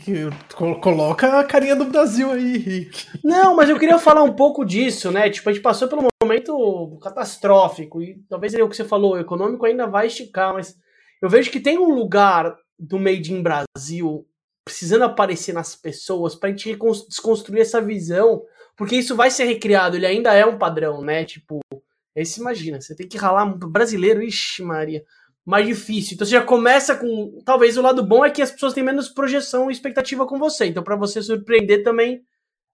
coloca 0.81 1.41
a 1.41 1.45
carinha 1.45 1.75
do 1.75 1.87
Brasil 1.87 2.31
aí, 2.31 2.59
Rick. 2.59 3.07
Não, 3.25 3.57
mas 3.57 3.71
eu 3.71 3.79
queria 3.79 3.99
falar 3.99 4.23
um 4.23 4.35
pouco 4.35 4.65
disso, 4.65 5.11
né? 5.11 5.31
Tipo, 5.31 5.49
a 5.49 5.53
gente 5.53 5.63
passou 5.63 5.89
por 5.89 5.99
um 5.99 6.09
momento 6.23 6.99
catastrófico, 7.03 8.03
e 8.03 8.23
talvez 8.29 8.55
é 8.55 8.63
o 8.63 8.69
que 8.69 8.77
você 8.77 8.85
falou, 8.85 9.15
o 9.15 9.19
econômico 9.19 9.65
ainda 9.65 9.87
vai 9.87 10.07
esticar, 10.07 10.53
mas 10.53 10.77
eu 11.23 11.29
vejo 11.29 11.51
que 11.51 11.61
tem 11.61 11.79
um 11.79 11.95
lugar 11.95 12.55
do 12.79 12.99
Made 12.99 13.33
in 13.33 13.43
Brasil 13.43 14.27
precisando 14.65 15.03
aparecer 15.03 15.53
nas 15.53 15.75
pessoas 15.75 16.35
para 16.35 16.51
a 16.51 16.53
gente 16.53 16.79
desconstruir 17.09 17.63
essa 17.63 17.81
visão 17.81 18.43
porque 18.81 18.97
isso 18.97 19.15
vai 19.15 19.31
ser 19.31 19.45
recriado, 19.45 19.95
ele 19.95 20.07
ainda 20.07 20.33
é 20.33 20.47
um 20.47 20.57
padrão, 20.57 21.03
né? 21.03 21.23
Tipo, 21.23 21.61
esse 22.15 22.41
imagina, 22.41 22.81
você 22.81 22.95
tem 22.95 23.07
que 23.09 23.17
ralar 23.17 23.47
brasileiro, 23.47 24.23
ixi, 24.23 24.63
Maria, 24.63 25.05
mais 25.45 25.67
difícil. 25.67 26.15
Então 26.15 26.27
você 26.27 26.33
já 26.33 26.43
começa 26.43 26.95
com. 26.97 27.41
Talvez 27.45 27.77
o 27.77 27.83
lado 27.83 28.03
bom 28.05 28.25
é 28.25 28.31
que 28.31 28.43
as 28.43 28.51
pessoas 28.51 28.73
têm 28.73 28.83
menos 28.83 29.09
projeção 29.09 29.71
e 29.71 29.73
expectativa 29.73 30.27
com 30.27 30.39
você. 30.39 30.67
Então, 30.67 30.83
para 30.83 30.97
você 30.97 31.23
surpreender 31.23 31.83
também 31.83 32.23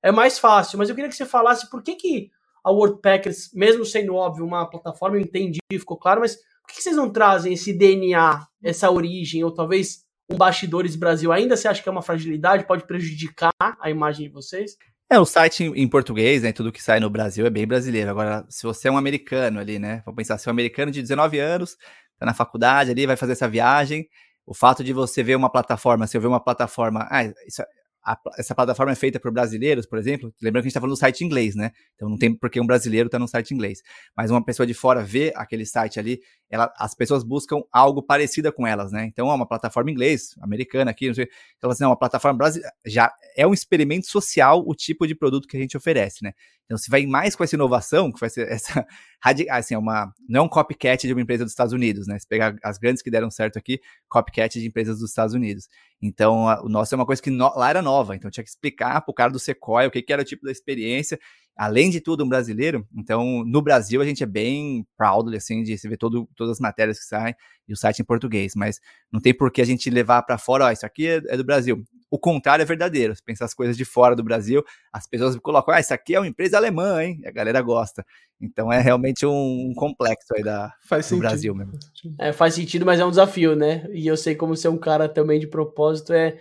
é 0.03 0.11
mais 0.11 0.39
fácil. 0.39 0.79
Mas 0.79 0.89
eu 0.89 0.95
queria 0.95 1.09
que 1.09 1.17
você 1.17 1.27
falasse 1.27 1.71
por 1.71 1.83
que, 1.83 1.95
que 1.95 2.31
a 2.65 2.71
WordPackers, 2.71 3.51
mesmo 3.55 3.85
sendo 3.85 4.15
óbvio 4.15 4.45
uma 4.45 4.69
plataforma, 4.69 5.17
eu 5.17 5.21
entendi, 5.21 5.59
ficou 5.73 5.97
claro, 5.97 6.21
mas 6.21 6.37
por 6.37 6.69
que, 6.69 6.77
que 6.77 6.83
vocês 6.83 6.97
não 6.97 7.11
trazem 7.11 7.53
esse 7.53 7.73
DNA, 7.73 8.45
essa 8.63 8.91
origem, 8.91 9.45
ou 9.45 9.53
talvez 9.53 10.05
um 10.29 10.37
Bastidores 10.37 10.97
Brasil 10.97 11.31
ainda 11.31 11.57
você 11.57 11.69
acha 11.69 11.81
que 11.81 11.89
é 11.89 11.93
uma 11.93 12.03
fragilidade, 12.03 12.67
pode 12.67 12.85
prejudicar 12.85 13.53
a 13.61 13.89
imagem 13.89 14.27
de 14.27 14.33
vocês? 14.33 14.77
É, 15.09 15.21
o 15.21 15.25
site 15.25 15.63
em, 15.65 15.89
português, 15.89 16.43
né? 16.43 16.53
Tudo 16.53 16.73
que 16.73 16.83
sai 16.83 16.99
no 16.99 17.09
Brasil 17.09 17.47
é 17.47 17.51
bem 17.51 17.67
brasileiro. 17.67 18.11
Agora, 18.11 18.45
se 18.49 18.65
você 18.65 18.89
é 18.89 18.91
um 18.91 18.97
americano 18.97 19.61
ali, 19.61 19.79
né? 19.79 20.03
Vamos 20.05 20.17
pensar, 20.17 20.37
se 20.37 20.49
é 20.49 20.51
um 20.51 20.53
americano 20.55 20.91
de 20.91 21.01
19 21.01 21.39
anos, 21.39 21.77
tá 22.19 22.27
na 22.27 22.35
faculdade 22.35 22.91
ali, 22.91 23.07
vai 23.07 23.17
fazer 23.17 23.33
essa 23.33 23.49
viagem. 23.49 24.09
O 24.45 24.53
fato 24.53 24.83
de 24.83 24.93
você 24.93 25.23
ver 25.23 25.37
uma 25.37 25.51
plataforma, 25.51 26.07
se 26.09 26.17
eu 26.17 26.21
ver 26.21 26.27
uma 26.27 26.41
plataforma, 26.43 27.07
ah, 27.11 27.25
isso, 27.47 27.63
a, 28.07 28.17
essa 28.39 28.55
plataforma 28.55 28.93
é 28.93 28.95
feita 28.95 29.19
por 29.19 29.33
brasileiros, 29.33 29.85
por 29.85 29.99
exemplo, 29.99 30.33
lembrando 30.41 30.63
que 30.63 30.67
a 30.67 30.69
gente 30.69 30.71
está 30.71 30.81
falando 30.81 30.95
do 30.95 30.99
site 30.99 31.25
inglês, 31.25 31.57
né? 31.57 31.73
Então 31.97 32.09
não 32.09 32.17
tem 32.17 32.33
por 32.33 32.49
que 32.49 32.61
um 32.61 32.67
brasileiro 32.67 33.09
estar 33.09 33.19
tá 33.19 33.21
no 33.21 33.27
site 33.27 33.53
inglês. 33.53 33.81
Mas 34.17 34.31
uma 34.31 34.45
pessoa 34.45 34.65
de 34.65 34.75
fora 34.75 35.03
vê 35.03 35.33
aquele 35.35 35.67
site 35.67 35.99
ali, 35.99 36.21
ela, 36.49 36.73
as 36.79 36.95
pessoas 36.95 37.25
buscam 37.25 37.61
algo 37.73 38.01
parecido 38.01 38.53
com 38.53 38.65
elas, 38.65 38.93
né? 38.93 39.07
Então 39.07 39.29
é 39.29 39.35
uma 39.35 39.47
plataforma 39.47 39.91
inglês, 39.91 40.37
americana 40.41 40.93
aqui, 40.93 41.09
não 41.09 41.15
sei. 41.15 41.29
Então, 41.59 41.69
assim, 41.69 41.83
é 41.83 41.87
uma 41.89 41.99
plataforma 41.99 42.39
brasileira. 42.39 42.73
Já 42.87 43.13
é 43.37 43.45
um 43.45 43.53
experimento 43.53 44.07
social 44.07 44.63
o 44.65 44.73
tipo 44.73 45.05
de 45.05 45.15
produto 45.17 45.49
que 45.49 45.57
a 45.57 45.61
gente 45.61 45.77
oferece, 45.77 46.23
né? 46.23 46.33
Então, 46.67 46.77
se 46.77 46.91
vai 46.91 47.07
mais 47.07 47.35
com 47.37 47.45
essa 47.45 47.55
inovação, 47.55 48.13
que 48.13 48.21
vai 48.21 48.29
ser 48.29 48.51
essa. 48.51 48.87
Assim, 49.51 49.75
é 49.75 49.79
uma, 49.79 50.13
não 50.29 50.41
é 50.41 50.45
um 50.45 50.49
copycat 50.49 51.07
de 51.07 51.13
uma 51.13 51.23
empresa 51.23 51.45
dos 51.45 51.53
Estados 51.53 51.73
Unidos, 51.73 52.07
né? 52.07 52.19
Se 52.19 52.27
pegar 52.29 52.55
as 52.63 52.79
grandes 52.79 53.03
que 53.03 53.11
deram 53.11 53.31
certo 53.31 53.59
aqui, 53.59 53.81
copycat 54.09 54.61
de 54.61 54.67
empresas 54.67 54.99
dos 54.99 55.11
Estados 55.11 55.35
Unidos. 55.35 55.69
Então, 56.03 56.49
a, 56.49 56.63
o 56.63 56.69
nosso 56.69 56.95
é 56.95 56.97
uma 56.97 57.07
coisa 57.07 57.23
que 57.23 57.31
no, 57.31 57.53
lá 57.57 57.71
era 57.71 57.83
nova, 57.83 58.15
então 58.15 58.31
tinha 58.31 58.45
que 58.45 58.51
explicar 58.51 59.01
para 59.01 59.11
o 59.11 59.15
cara 59.15 59.33
do 59.33 59.39
Sequoia 59.39 59.89
o 59.89 59.91
que, 59.91 60.03
que 60.03 60.13
era 60.13 60.23
o 60.23 60.25
tipo 60.25 60.45
da 60.45 60.53
experiência. 60.53 61.19
Além 61.57 61.89
de 61.89 62.01
tudo, 62.01 62.25
um 62.25 62.29
brasileiro. 62.29 62.87
Então, 62.95 63.45
no 63.45 63.63
Brasil, 63.63 64.03
a 64.03 64.05
gente 64.05 64.23
é 64.23 64.27
bem 64.27 64.87
proud, 64.97 65.35
assim, 65.35 65.63
de 65.63 65.79
se 65.79 65.89
ver 65.89 65.97
todo, 65.97 66.29
todas 66.37 66.53
as 66.53 66.61
matérias 66.61 66.99
que 66.99 67.07
saem 67.07 67.35
e 67.67 67.73
o 67.73 67.77
site 67.77 68.01
em 68.01 68.05
português. 68.05 68.55
Mas 68.55 68.81
não 69.11 69.21
tem 69.21 69.33
por 69.33 69.51
que 69.51 69.63
a 69.63 69.67
gente 69.67 69.89
levar 69.89 70.23
para 70.23 70.37
fora, 70.37 70.67
ó, 70.67 70.71
isso 70.71 70.85
aqui 70.85 71.07
é, 71.07 71.23
é 71.29 71.37
do 71.37 71.45
Brasil 71.45 71.83
o 72.11 72.19
contrário 72.19 72.63
é 72.63 72.67
verdadeiro. 72.67 73.15
Se 73.15 73.23
pensar 73.23 73.45
as 73.45 73.55
coisas 73.55 73.77
de 73.77 73.85
fora 73.85 74.15
do 74.15 74.23
Brasil, 74.23 74.65
as 74.93 75.07
pessoas 75.07 75.37
colocam, 75.37 75.75
ah, 75.75 75.81
isso 75.81 75.93
aqui 75.93 76.15
é 76.15 76.21
uma 76.21 76.29
empresa 76.29 76.57
alemã, 76.57 77.03
hein? 77.03 77.21
E 77.23 77.27
a 77.27 77.31
galera 77.31 77.61
gosta. 77.61 78.05
Então 78.41 78.73
é 78.73 78.81
realmente 78.81 79.27
um, 79.27 79.71
um 79.71 79.75
complexo 79.75 80.35
aí 80.35 80.43
da, 80.43 80.73
faz 80.81 81.07
do 81.07 81.09
sentido. 81.09 81.23
Brasil 81.23 81.55
mesmo. 81.55 81.73
É, 82.19 82.33
faz 82.33 82.55
sentido, 82.55 82.87
mas 82.87 83.01
é 83.01 83.05
um 83.05 83.11
desafio, 83.11 83.57
né? 83.57 83.87
E 83.93 84.07
eu 84.07 84.17
sei 84.17 84.35
como 84.35 84.57
ser 84.57 84.69
um 84.69 84.79
cara 84.79 85.09
também 85.09 85.41
de 85.41 85.47
propósito 85.47 86.13
é, 86.13 86.39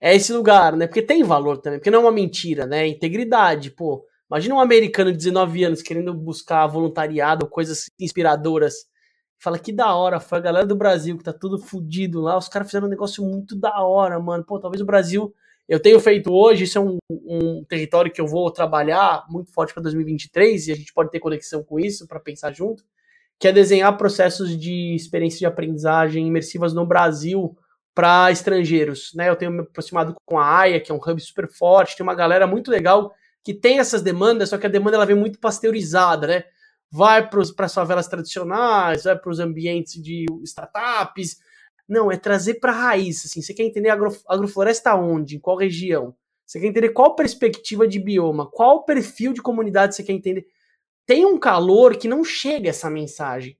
é 0.00 0.14
esse 0.14 0.32
lugar, 0.32 0.76
né? 0.76 0.86
Porque 0.86 1.02
tem 1.02 1.22
valor 1.24 1.58
também, 1.58 1.78
porque 1.78 1.90
não 1.90 2.00
é 2.00 2.02
uma 2.02 2.12
mentira, 2.12 2.66
né? 2.66 2.86
Integridade, 2.86 3.70
pô. 3.70 4.04
Imagina 4.30 4.54
um 4.54 4.60
americano 4.60 5.10
de 5.10 5.18
19 5.18 5.64
anos 5.64 5.82
querendo 5.82 6.12
buscar 6.12 6.66
voluntariado, 6.66 7.48
coisas 7.48 7.90
inspiradoras 7.98 8.86
Fala 9.40 9.56
que 9.56 9.72
da 9.72 9.94
hora, 9.94 10.18
foi 10.18 10.38
a 10.38 10.40
galera 10.40 10.66
do 10.66 10.74
Brasil 10.74 11.16
que 11.16 11.22
tá 11.22 11.32
tudo 11.32 11.58
fudido 11.58 12.20
lá. 12.20 12.36
Os 12.36 12.48
caras 12.48 12.66
fizeram 12.66 12.88
um 12.88 12.90
negócio 12.90 13.24
muito 13.24 13.54
da 13.54 13.80
hora, 13.82 14.18
mano. 14.18 14.44
Pô, 14.44 14.58
talvez 14.58 14.80
o 14.80 14.86
Brasil. 14.86 15.32
Eu 15.68 15.78
tenho 15.78 16.00
feito 16.00 16.32
hoje, 16.32 16.64
isso 16.64 16.78
é 16.78 16.80
um, 16.80 16.98
um 17.10 17.62
território 17.68 18.10
que 18.10 18.20
eu 18.20 18.26
vou 18.26 18.50
trabalhar 18.50 19.24
muito 19.28 19.52
forte 19.52 19.72
para 19.74 19.82
2023 19.82 20.66
e 20.66 20.72
a 20.72 20.74
gente 20.74 20.92
pode 20.94 21.10
ter 21.10 21.20
conexão 21.20 21.62
com 21.62 21.78
isso 21.78 22.08
para 22.08 22.18
pensar 22.18 22.52
junto, 22.52 22.82
que 23.38 23.46
é 23.46 23.52
desenhar 23.52 23.94
processos 23.98 24.58
de 24.58 24.94
experiência 24.94 25.38
de 25.38 25.46
aprendizagem 25.46 26.26
imersivas 26.26 26.72
no 26.72 26.86
Brasil 26.86 27.54
para 27.94 28.32
estrangeiros, 28.32 29.12
né? 29.14 29.28
Eu 29.28 29.36
tenho 29.36 29.52
me 29.52 29.60
aproximado 29.60 30.16
com 30.24 30.38
a 30.38 30.58
AIA, 30.58 30.80
que 30.80 30.90
é 30.90 30.94
um 30.94 30.98
hub 30.98 31.20
super 31.20 31.46
forte, 31.48 31.96
tem 31.96 32.02
uma 32.04 32.14
galera 32.14 32.46
muito 32.46 32.70
legal 32.70 33.12
que 33.48 33.54
tem 33.54 33.78
essas 33.78 34.02
demandas, 34.02 34.50
só 34.50 34.58
que 34.58 34.66
a 34.66 34.68
demanda 34.68 34.98
ela 34.98 35.06
vem 35.06 35.16
muito 35.16 35.38
pasteurizada, 35.38 36.26
né? 36.26 36.44
vai 36.90 37.26
para 37.26 37.40
as 37.64 37.72
favelas 37.72 38.06
tradicionais, 38.06 39.04
vai 39.04 39.18
para 39.18 39.30
os 39.30 39.40
ambientes 39.40 39.94
de 40.02 40.26
startups. 40.42 41.38
Não, 41.88 42.12
é 42.12 42.18
trazer 42.18 42.56
para 42.56 42.72
a 42.72 42.74
raiz. 42.76 43.24
Assim, 43.24 43.40
você 43.40 43.54
quer 43.54 43.62
entender 43.62 43.88
agro, 43.88 44.14
agrofloresta 44.28 44.94
onde? 44.94 45.36
Em 45.36 45.40
qual 45.40 45.56
região? 45.56 46.14
Você 46.44 46.60
quer 46.60 46.66
entender 46.66 46.90
qual 46.90 47.16
perspectiva 47.16 47.88
de 47.88 47.98
bioma? 47.98 48.50
Qual 48.50 48.84
perfil 48.84 49.32
de 49.32 49.40
comunidade 49.40 49.96
você 49.96 50.02
quer 50.02 50.12
entender? 50.12 50.46
Tem 51.06 51.24
um 51.24 51.38
calor 51.38 51.96
que 51.96 52.06
não 52.06 52.22
chega 52.22 52.68
essa 52.68 52.90
mensagem. 52.90 53.56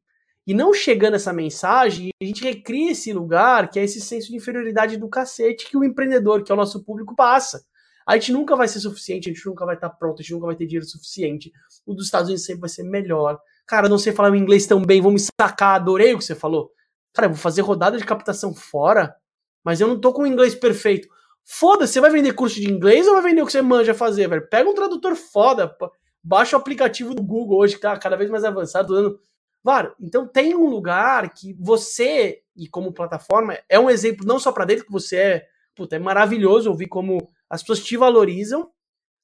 E 0.47 0.53
não 0.53 0.75
chegando 0.75 1.15
essa 1.15 1.33
mensagem, 1.33 2.11
a 2.23 2.27
gente 2.27 2.45
recria 2.45 2.93
esse 2.93 3.11
lugar 3.11 3.71
que 3.71 3.79
é 3.79 3.85
esse 3.85 4.03
senso 4.03 4.29
de 4.29 4.37
inferioridade 4.37 4.99
do 4.99 5.09
cacete 5.09 5.67
que 5.67 5.79
o 5.79 5.85
empreendedor, 5.85 6.45
que 6.45 6.53
é 6.53 6.55
o 6.55 6.59
nosso 6.59 6.85
público, 6.85 7.17
passa. 7.17 7.65
A 8.09 8.15
gente 8.15 8.33
nunca 8.33 8.57
vai 8.57 8.67
ser 8.67 8.81
suficiente, 8.81 9.29
a 9.29 9.33
gente 9.35 9.45
nunca 9.45 9.67
vai 9.67 9.75
estar 9.75 9.91
pronto, 9.91 10.21
a 10.21 10.23
gente 10.23 10.33
nunca 10.33 10.47
vai 10.47 10.57
ter 10.57 10.65
dinheiro 10.65 10.87
suficiente. 10.87 11.53
O 11.85 11.93
dos 11.93 12.07
Estados 12.07 12.29
Unidos 12.29 12.47
sempre 12.47 12.63
vai 12.63 12.71
ser 12.71 12.85
melhor. 12.85 13.39
Cara, 13.67 13.87
não 13.87 13.99
sei 13.99 14.15
falar 14.15 14.35
inglês 14.35 14.67
tão 14.67 14.81
bem, 14.81 15.03
vou 15.03 15.13
me 15.13 15.21
sacar, 15.21 15.75
adorei 15.75 16.15
o 16.15 16.19
que 16.19 16.25
você 16.25 16.35
falou. 16.35 16.73
Cara, 17.13 17.27
eu 17.27 17.33
vou 17.33 17.39
fazer 17.39 17.61
rodada 17.61 17.99
de 17.99 18.07
captação 18.07 18.55
fora, 18.55 19.15
mas 19.63 19.79
eu 19.79 19.87
não 19.87 20.01
tô 20.01 20.11
com 20.11 20.23
o 20.23 20.27
inglês 20.27 20.55
perfeito. 20.55 21.07
Foda-se, 21.45 21.93
você 21.93 22.01
vai 22.01 22.11
vender 22.11 22.33
curso 22.33 22.59
de 22.59 22.73
inglês 22.73 23.07
ou 23.07 23.13
vai 23.13 23.25
vender 23.25 23.43
o 23.43 23.47
que 23.47 23.53
você 23.53 23.61
manja 23.61 23.93
fazer, 23.93 24.27
velho? 24.27 24.49
Pega 24.49 24.71
um 24.71 24.75
tradutor 24.75 25.15
foda, 25.15 25.77
baixa 26.25 26.57
o 26.57 26.61
aplicativo 26.61 27.15
do 27.15 27.23
Google 27.23 27.59
hoje, 27.59 27.75
que 27.75 27.83
tá 27.83 27.95
cada 27.99 28.17
vez 28.17 28.31
mais 28.31 28.43
avançado, 28.43 28.95
dando. 28.95 29.21
Claro, 29.63 29.95
então 30.01 30.27
tem 30.27 30.57
um 30.57 30.71
lugar 30.71 31.35
que 31.35 31.53
você, 31.61 32.41
e 32.57 32.67
como 32.67 32.95
plataforma, 32.95 33.59
é 33.69 33.79
um 33.79 33.91
exemplo 33.91 34.27
não 34.27 34.39
só 34.39 34.51
para 34.51 34.65
dentro, 34.65 34.87
que 34.87 34.93
você 34.93 35.17
é, 35.17 35.47
puta, 35.75 35.97
é 35.97 35.99
maravilhoso 35.99 36.71
ouvir 36.71 36.87
como 36.87 37.31
as 37.51 37.63
pessoas 37.63 37.81
te 37.81 37.97
valorizam. 37.97 38.71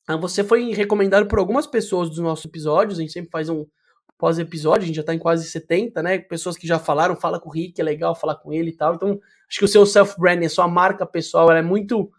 Ah, 0.07 0.17
você 0.17 0.45
foi 0.45 0.73
recomendado 0.73 1.27
por 1.27 1.39
algumas 1.39 1.67
pessoas 1.67 2.09
dos 2.09 2.19
nossos 2.19 2.45
episódios, 2.45 2.99
a 2.99 3.03
gente 3.03 3.13
sempre 3.13 3.31
faz 3.31 3.49
um 3.49 3.67
pós-episódio, 4.19 4.85
a 4.85 4.87
gente 4.87 4.97
já 4.97 5.03
tá 5.03 5.15
em 5.15 5.19
quase 5.19 5.49
70, 5.49 6.03
né? 6.03 6.19
Pessoas 6.19 6.57
que 6.57 6.67
já 6.67 6.79
falaram, 6.79 7.17
fala 7.17 7.41
com 7.41 7.49
o 7.49 7.53
Rick, 7.53 7.81
é 7.81 7.85
legal 7.85 8.15
falar 8.15 8.37
com 8.37 8.53
ele 8.53 8.71
e 8.71 8.77
tal. 8.77 8.95
Então, 8.95 9.19
acho 9.49 9.59
que 9.59 9.65
o 9.65 9.69
seu 9.69 9.85
self-branding, 9.85 10.47
a 10.47 10.51
sua 10.51 10.69
marca 10.69 11.05
pessoal, 11.07 11.51
ela 11.51 11.59
é 11.59 11.63
muito 11.63 12.11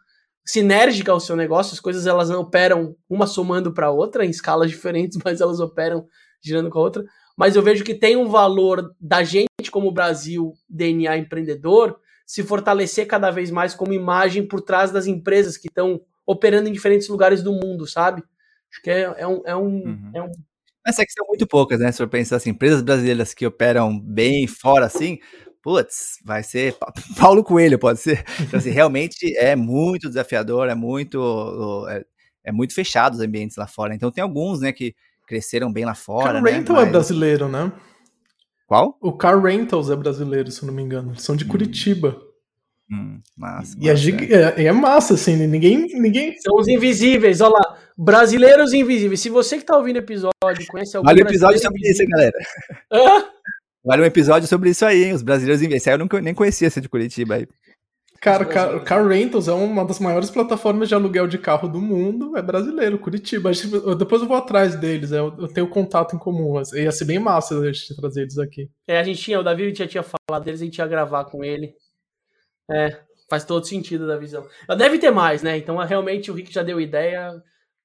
sinérgica 0.45 1.11
ao 1.11 1.19
seu 1.19 1.35
negócio, 1.35 1.73
as 1.73 1.79
coisas 1.79 2.05
elas 2.05 2.29
não 2.29 2.41
operam 2.41 2.95
uma 3.09 3.25
somando 3.25 3.73
para 3.73 3.89
outra 3.89 4.25
em 4.25 4.29
escalas 4.29 4.69
diferentes, 4.71 5.17
mas 5.23 5.41
elas 5.41 5.59
operam 5.59 6.05
girando 6.43 6.69
com 6.69 6.79
a 6.79 6.83
outra. 6.83 7.03
Mas 7.37 7.55
eu 7.55 7.61
vejo 7.61 7.83
que 7.83 7.95
tem 7.95 8.15
um 8.15 8.29
valor 8.29 8.93
da 8.99 9.23
gente 9.23 9.49
como 9.71 9.91
Brasil, 9.91 10.53
DNA 10.69 11.17
empreendedor, 11.17 11.99
se 12.25 12.43
fortalecer 12.43 13.05
cada 13.07 13.29
vez 13.29 13.51
mais 13.51 13.73
como 13.73 13.93
imagem 13.93 14.47
por 14.47 14.61
trás 14.61 14.91
das 14.91 15.05
empresas 15.05 15.57
que 15.57 15.67
estão 15.67 16.01
operando 16.25 16.67
em 16.67 16.71
diferentes 16.73 17.07
lugares 17.07 17.43
do 17.43 17.53
mundo, 17.53 17.85
sabe? 17.85 18.23
Acho 18.71 18.81
que 18.81 18.89
é, 18.89 19.01
é 19.17 19.27
um, 19.27 19.41
é, 19.45 19.55
um, 19.55 19.61
uhum. 19.61 20.11
é 20.13 20.21
um. 20.21 20.31
Mas 20.85 20.99
é 20.99 21.05
que 21.05 21.11
são 21.11 21.25
muito 21.27 21.47
poucas, 21.47 21.79
né? 21.79 21.91
Se 21.91 22.01
eu 22.01 22.07
pensar 22.07 22.37
assim, 22.37 22.49
empresas 22.49 22.81
brasileiras 22.81 23.33
que 23.33 23.45
operam 23.45 23.97
bem 23.99 24.47
fora 24.47 24.85
assim, 24.85 25.19
putz, 25.61 26.19
vai 26.23 26.43
ser 26.43 26.75
Paulo 27.17 27.43
Coelho, 27.43 27.79
pode 27.79 27.99
ser. 27.99 28.23
Então, 28.41 28.59
assim, 28.59 28.69
realmente 28.71 29.35
é 29.37 29.55
muito 29.55 30.07
desafiador, 30.07 30.67
é 30.67 30.75
muito, 30.75 31.85
é, 31.89 32.05
é, 32.45 32.51
muito 32.51 32.73
fechado 32.73 33.13
os 33.13 33.19
ambientes 33.19 33.57
lá 33.57 33.67
fora. 33.67 33.95
Então 33.95 34.11
tem 34.11 34.23
alguns, 34.23 34.59
né, 34.59 34.71
que 34.71 34.95
cresceram 35.27 35.71
bem 35.71 35.85
lá 35.85 35.95
fora. 35.95 36.33
Car 36.33 36.43
né, 36.43 36.51
Rental 36.51 36.75
é 36.75 36.79
mas... 36.79 36.87
é 36.87 36.91
brasileiro, 36.91 37.47
né? 37.47 37.71
Qual? 38.67 38.97
O 39.01 39.13
Car 39.13 39.41
Rentals 39.41 39.89
é 39.89 39.95
brasileiro, 39.95 40.51
se 40.51 40.63
eu 40.63 40.67
não 40.67 40.73
me 40.73 40.81
engano. 40.81 41.11
Eles 41.11 41.23
são 41.23 41.35
de 41.35 41.45
hum. 41.45 41.47
Curitiba. 41.47 42.19
Hum, 42.91 43.19
massa, 43.35 43.75
e 43.81 43.89
massa, 43.89 44.09
é, 44.11 44.63
é, 44.63 44.65
é, 44.65 44.71
massa, 44.71 45.13
assim, 45.15 45.35
ninguém, 45.47 45.87
ninguém. 45.99 46.37
São 46.37 46.57
os 46.57 46.67
invisíveis, 46.67 47.41
olha 47.41 47.53
lá. 47.53 47.77
Brasileiros 47.97 48.73
invisíveis. 48.73 49.21
Se 49.21 49.29
você 49.29 49.57
que 49.57 49.65
tá 49.65 49.77
ouvindo 49.77 49.95
o 49.95 49.99
episódio, 49.99 50.67
conhece 50.69 50.95
algum. 50.95 51.09
Olha 51.09 51.23
o 51.23 51.27
episódio 51.27 51.59
sobre 51.59 51.81
isso, 51.89 52.05
galera. 52.07 52.37
Hã? 52.91 53.25
Vale 53.83 54.01
um 54.01 54.05
episódio 54.05 54.47
sobre 54.47 54.71
isso 54.71 54.83
aí, 54.83 55.05
hein? 55.05 55.13
Os 55.13 55.21
brasileiros 55.21 55.63
investem. 55.63 55.93
Eu 55.93 55.99
nunca, 55.99 56.19
nem 56.19 56.33
conhecia 56.33 56.67
esse 56.67 56.81
de 56.81 56.89
Curitiba 56.89 57.35
aí. 57.35 57.47
Cara, 58.21 58.45
Car, 58.45 58.83
Car, 58.83 59.07
Rentals 59.07 59.47
é 59.47 59.53
uma 59.53 59.85
das 59.85 59.99
maiores 59.99 60.29
plataformas 60.31 60.89
de 60.89 60.95
aluguel 60.95 61.27
de 61.27 61.37
carro 61.37 61.67
do 61.67 61.79
mundo. 61.79 62.35
É 62.35 62.41
brasileiro, 62.41 62.97
Curitiba. 62.97 63.51
Depois 63.97 64.21
eu 64.21 64.27
vou 64.27 64.37
atrás 64.37 64.75
deles, 64.75 65.11
é, 65.11 65.19
eu, 65.19 65.47
tenho 65.47 65.67
contato 65.67 66.15
em 66.15 66.19
comum. 66.19 66.61
Ia 66.73 66.91
ser 66.91 67.05
bem 67.05 67.19
massa 67.19 67.59
a 67.59 67.71
gente 67.71 67.95
trazer 67.95 68.21
eles 68.23 68.37
aqui. 68.37 68.69
É, 68.87 68.97
a 68.97 69.03
gente 69.03 69.21
tinha, 69.21 69.39
o 69.39 69.43
Davi 69.43 69.73
já 69.73 69.87
tinha 69.87 70.03
falado 70.03 70.43
deles, 70.43 70.61
a 70.61 70.65
gente 70.65 70.77
ia 70.77 70.87
gravar 70.87 71.25
com 71.25 71.43
ele. 71.43 71.75
É, 72.71 72.99
faz 73.29 73.43
todo 73.43 73.67
sentido 73.67 74.07
da 74.07 74.17
visão. 74.17 74.45
Deve 74.77 74.97
ter 74.97 75.11
mais, 75.11 75.43
né? 75.43 75.57
Então, 75.57 75.77
realmente, 75.77 76.31
o 76.31 76.33
Rick 76.33 76.51
já 76.51 76.63
deu 76.63 76.81
ideia. 76.81 77.31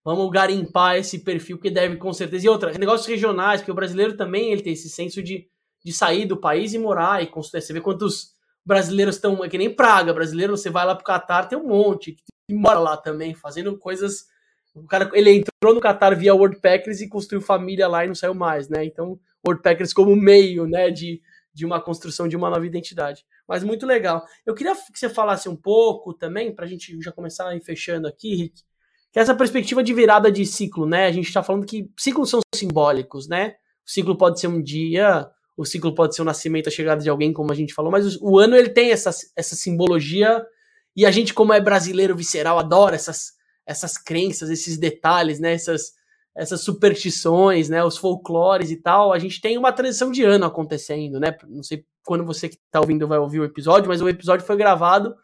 Vamos 0.03 0.31
garimpar 0.31 0.97
esse 0.97 1.19
perfil 1.19 1.59
que 1.59 1.71
deve, 1.71 1.97
com 1.97 2.13
certeza. 2.13 2.47
E 2.47 2.49
outra, 2.49 2.73
negócios 2.79 3.07
regionais, 3.07 3.61
porque 3.61 3.73
o 3.73 3.75
brasileiro 3.75 4.17
também 4.17 4.53
ele 4.53 4.63
tem 4.63 4.73
esse 4.73 4.89
senso 4.89 5.23
de 5.23 5.47
de 5.85 5.93
sair 5.93 6.27
do 6.27 6.37
país 6.37 6.75
e 6.75 6.79
morar 6.79 7.23
e 7.23 7.27
construir. 7.27 7.63
Você 7.63 7.73
vê 7.73 7.81
quantos 7.81 8.33
brasileiros 8.65 9.17
estão, 9.17 9.45
é 9.45 9.49
que 9.49 9.59
nem 9.59 9.75
Praga, 9.75 10.13
brasileiro, 10.13 10.57
você 10.57 10.71
vai 10.71 10.85
lá 10.85 10.95
pro 10.95 11.05
Catar, 11.05 11.47
tem 11.47 11.59
um 11.59 11.67
monte 11.67 12.13
que 12.13 12.55
mora 12.55 12.79
lá 12.79 12.97
também, 12.97 13.35
fazendo 13.35 13.77
coisas. 13.79 14.27
O 14.75 14.87
cara, 14.87 15.11
ele 15.15 15.31
entrou 15.31 15.75
no 15.75 15.81
Catar 15.81 16.15
via 16.15 16.35
Wordpackers 16.35 17.01
e 17.01 17.09
construiu 17.09 17.41
família 17.43 17.89
lá 17.89 18.05
e 18.05 18.09
não 18.09 18.15
saiu 18.15 18.35
mais, 18.35 18.69
né? 18.69 18.85
Então, 18.85 19.19
Wordpackers 19.47 19.93
como 19.93 20.15
meio, 20.15 20.67
né, 20.67 20.91
de, 20.91 21.21
de 21.53 21.65
uma 21.67 21.81
construção 21.81 22.29
de 22.29 22.37
uma 22.37 22.51
nova 22.51 22.67
identidade. 22.67 23.25
Mas 23.49 23.65
muito 23.65 23.87
legal. 23.87 24.25
Eu 24.47 24.55
queria 24.55 24.75
que 24.75 24.99
você 24.99 25.09
falasse 25.09 25.49
um 25.49 25.57
pouco 25.57 26.15
também, 26.15 26.55
para 26.55 26.65
a 26.65 26.69
gente 26.69 27.01
já 27.01 27.11
começar 27.11 27.49
a 27.49 27.57
ir 27.57 27.61
fechando 27.61 28.07
aqui, 28.07 28.35
Rick, 28.35 28.63
que 29.13 29.19
essa 29.19 29.35
perspectiva 29.35 29.83
de 29.83 29.93
virada 29.93 30.31
de 30.31 30.47
ciclo, 30.47 30.87
né? 30.87 31.07
A 31.07 31.13
gente 31.13 31.27
está 31.27 31.43
falando 31.43 31.67
que 31.67 31.91
ciclos 31.99 32.31
são 32.31 32.41
simbólicos, 32.55 33.27
né? 33.27 33.55
O 33.85 33.91
ciclo 33.91 34.17
pode 34.17 34.39
ser 34.39 34.47
um 34.47 34.63
dia, 34.63 35.29
o 35.57 35.65
ciclo 35.65 35.95
pode 35.95 36.15
ser 36.15 36.23
o 36.23 36.25
nascimento, 36.25 36.69
a 36.69 36.73
chegada 36.73 37.03
de 37.03 37.11
alguém, 37.11 37.33
como 37.33 37.53
a 37.53 37.55
gente 37.55 37.75
falou, 37.75 37.91
mas 37.91 38.17
o, 38.17 38.33
o 38.33 38.39
ano 38.39 38.57
ele 38.57 38.71
tem 38.71 38.91
essa, 38.91 39.11
essa 39.37 39.55
simbologia 39.55 40.45
e 40.97 41.07
a 41.07 41.11
gente, 41.11 41.33
como 41.33 41.53
é 41.53 41.61
brasileiro 41.61 42.17
visceral, 42.17 42.59
adora 42.59 42.95
essas, 42.95 43.33
essas 43.67 43.97
crenças, 43.97 44.51
esses 44.51 44.77
detalhes, 44.77 45.39
né? 45.39 45.53
Essas, 45.53 45.93
essas 46.37 46.63
superstições, 46.63 47.69
né? 47.69 47.83
Os 47.85 47.97
folclores 47.97 48.71
e 48.71 48.77
tal. 48.77 49.13
A 49.13 49.19
gente 49.19 49.41
tem 49.41 49.57
uma 49.57 49.73
transição 49.73 50.11
de 50.11 50.25
ano 50.25 50.45
acontecendo, 50.45 51.21
né? 51.21 51.37
Não 51.49 51.63
sei 51.63 51.85
quando 52.05 52.25
você 52.25 52.49
que 52.49 52.57
está 52.57 52.81
ouvindo 52.81 53.07
vai 53.07 53.19
ouvir 53.19 53.41
o 53.41 53.45
episódio, 53.45 53.89
mas 53.89 54.03
o 54.03 54.09
episódio 54.09 54.47
foi 54.47 54.57
gravado 54.57 55.15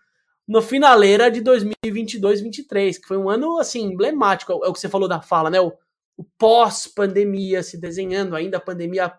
no 0.46 0.62
finaleira 0.62 1.30
de 1.30 1.42
2022-23, 1.42 3.00
que 3.00 3.08
foi 3.08 3.16
um 3.16 3.28
ano 3.28 3.58
assim 3.58 3.82
emblemático. 3.82 4.52
É 4.52 4.68
o 4.68 4.72
que 4.72 4.80
você 4.80 4.88
falou 4.88 5.08
da 5.08 5.20
fala, 5.20 5.50
né? 5.50 5.60
O, 5.60 5.72
o 6.16 6.24
pós-pandemia 6.38 7.62
se 7.62 7.78
desenhando, 7.78 8.36
ainda 8.36 8.58
a 8.58 8.60
pandemia 8.60 9.12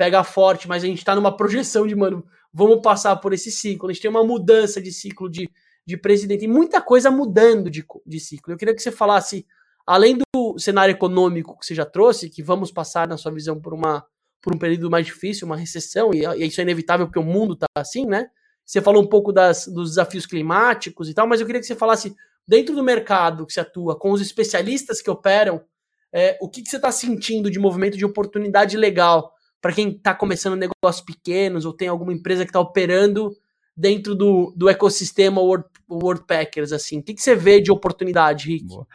pega 0.00 0.24
forte, 0.24 0.66
mas 0.66 0.82
a 0.82 0.86
gente 0.86 0.96
está 0.96 1.14
numa 1.14 1.36
projeção 1.36 1.86
de, 1.86 1.94
mano, 1.94 2.24
vamos 2.50 2.80
passar 2.80 3.14
por 3.16 3.34
esse 3.34 3.50
ciclo. 3.50 3.90
A 3.90 3.92
gente 3.92 4.00
tem 4.00 4.10
uma 4.10 4.24
mudança 4.24 4.80
de 4.80 4.90
ciclo 4.90 5.28
de, 5.28 5.50
de 5.84 5.94
presidente, 5.94 6.46
e 6.46 6.48
muita 6.48 6.80
coisa 6.80 7.10
mudando 7.10 7.68
de, 7.68 7.84
de 8.06 8.18
ciclo. 8.18 8.50
Eu 8.50 8.56
queria 8.56 8.74
que 8.74 8.80
você 8.80 8.90
falasse, 8.90 9.46
além 9.86 10.16
do 10.16 10.58
cenário 10.58 10.92
econômico 10.92 11.58
que 11.58 11.66
você 11.66 11.74
já 11.74 11.84
trouxe, 11.84 12.30
que 12.30 12.42
vamos 12.42 12.72
passar, 12.72 13.06
na 13.06 13.18
sua 13.18 13.30
visão, 13.30 13.60
por, 13.60 13.74
uma, 13.74 14.02
por 14.40 14.54
um 14.54 14.58
período 14.58 14.90
mais 14.90 15.04
difícil, 15.04 15.46
uma 15.46 15.54
recessão, 15.54 16.14
e, 16.14 16.24
e 16.24 16.46
isso 16.46 16.62
é 16.62 16.64
inevitável 16.64 17.04
porque 17.04 17.18
o 17.18 17.22
mundo 17.22 17.52
está 17.52 17.66
assim, 17.76 18.06
né? 18.06 18.28
Você 18.64 18.80
falou 18.80 19.02
um 19.02 19.06
pouco 19.06 19.30
das, 19.34 19.66
dos 19.66 19.90
desafios 19.90 20.24
climáticos 20.24 21.10
e 21.10 21.14
tal, 21.14 21.26
mas 21.26 21.42
eu 21.42 21.46
queria 21.46 21.60
que 21.60 21.66
você 21.66 21.76
falasse, 21.76 22.16
dentro 22.48 22.74
do 22.74 22.82
mercado 22.82 23.44
que 23.44 23.52
você 23.52 23.60
atua, 23.60 23.98
com 23.98 24.12
os 24.12 24.22
especialistas 24.22 25.02
que 25.02 25.10
operam, 25.10 25.62
é, 26.10 26.38
o 26.40 26.48
que, 26.48 26.62
que 26.62 26.70
você 26.70 26.76
está 26.76 26.90
sentindo 26.90 27.50
de 27.50 27.58
movimento 27.58 27.98
de 27.98 28.04
oportunidade 28.06 28.78
legal 28.78 29.34
para 29.60 29.72
quem 29.72 29.90
está 29.90 30.14
começando 30.14 30.56
negócios 30.56 31.04
pequenos 31.04 31.64
ou 31.64 31.72
tem 31.72 31.88
alguma 31.88 32.12
empresa 32.12 32.44
que 32.44 32.50
está 32.50 32.60
operando 32.60 33.30
dentro 33.76 34.14
do, 34.14 34.52
do 34.56 34.68
ecossistema 34.68 35.40
Word, 35.40 35.64
WordPackers, 35.88 36.72
assim? 36.72 36.98
O 36.98 37.02
que, 37.02 37.14
que 37.14 37.22
você 37.22 37.34
vê 37.34 37.60
de 37.60 37.70
oportunidade, 37.70 38.48
Rick? 38.48 38.66
Boa. 38.66 38.86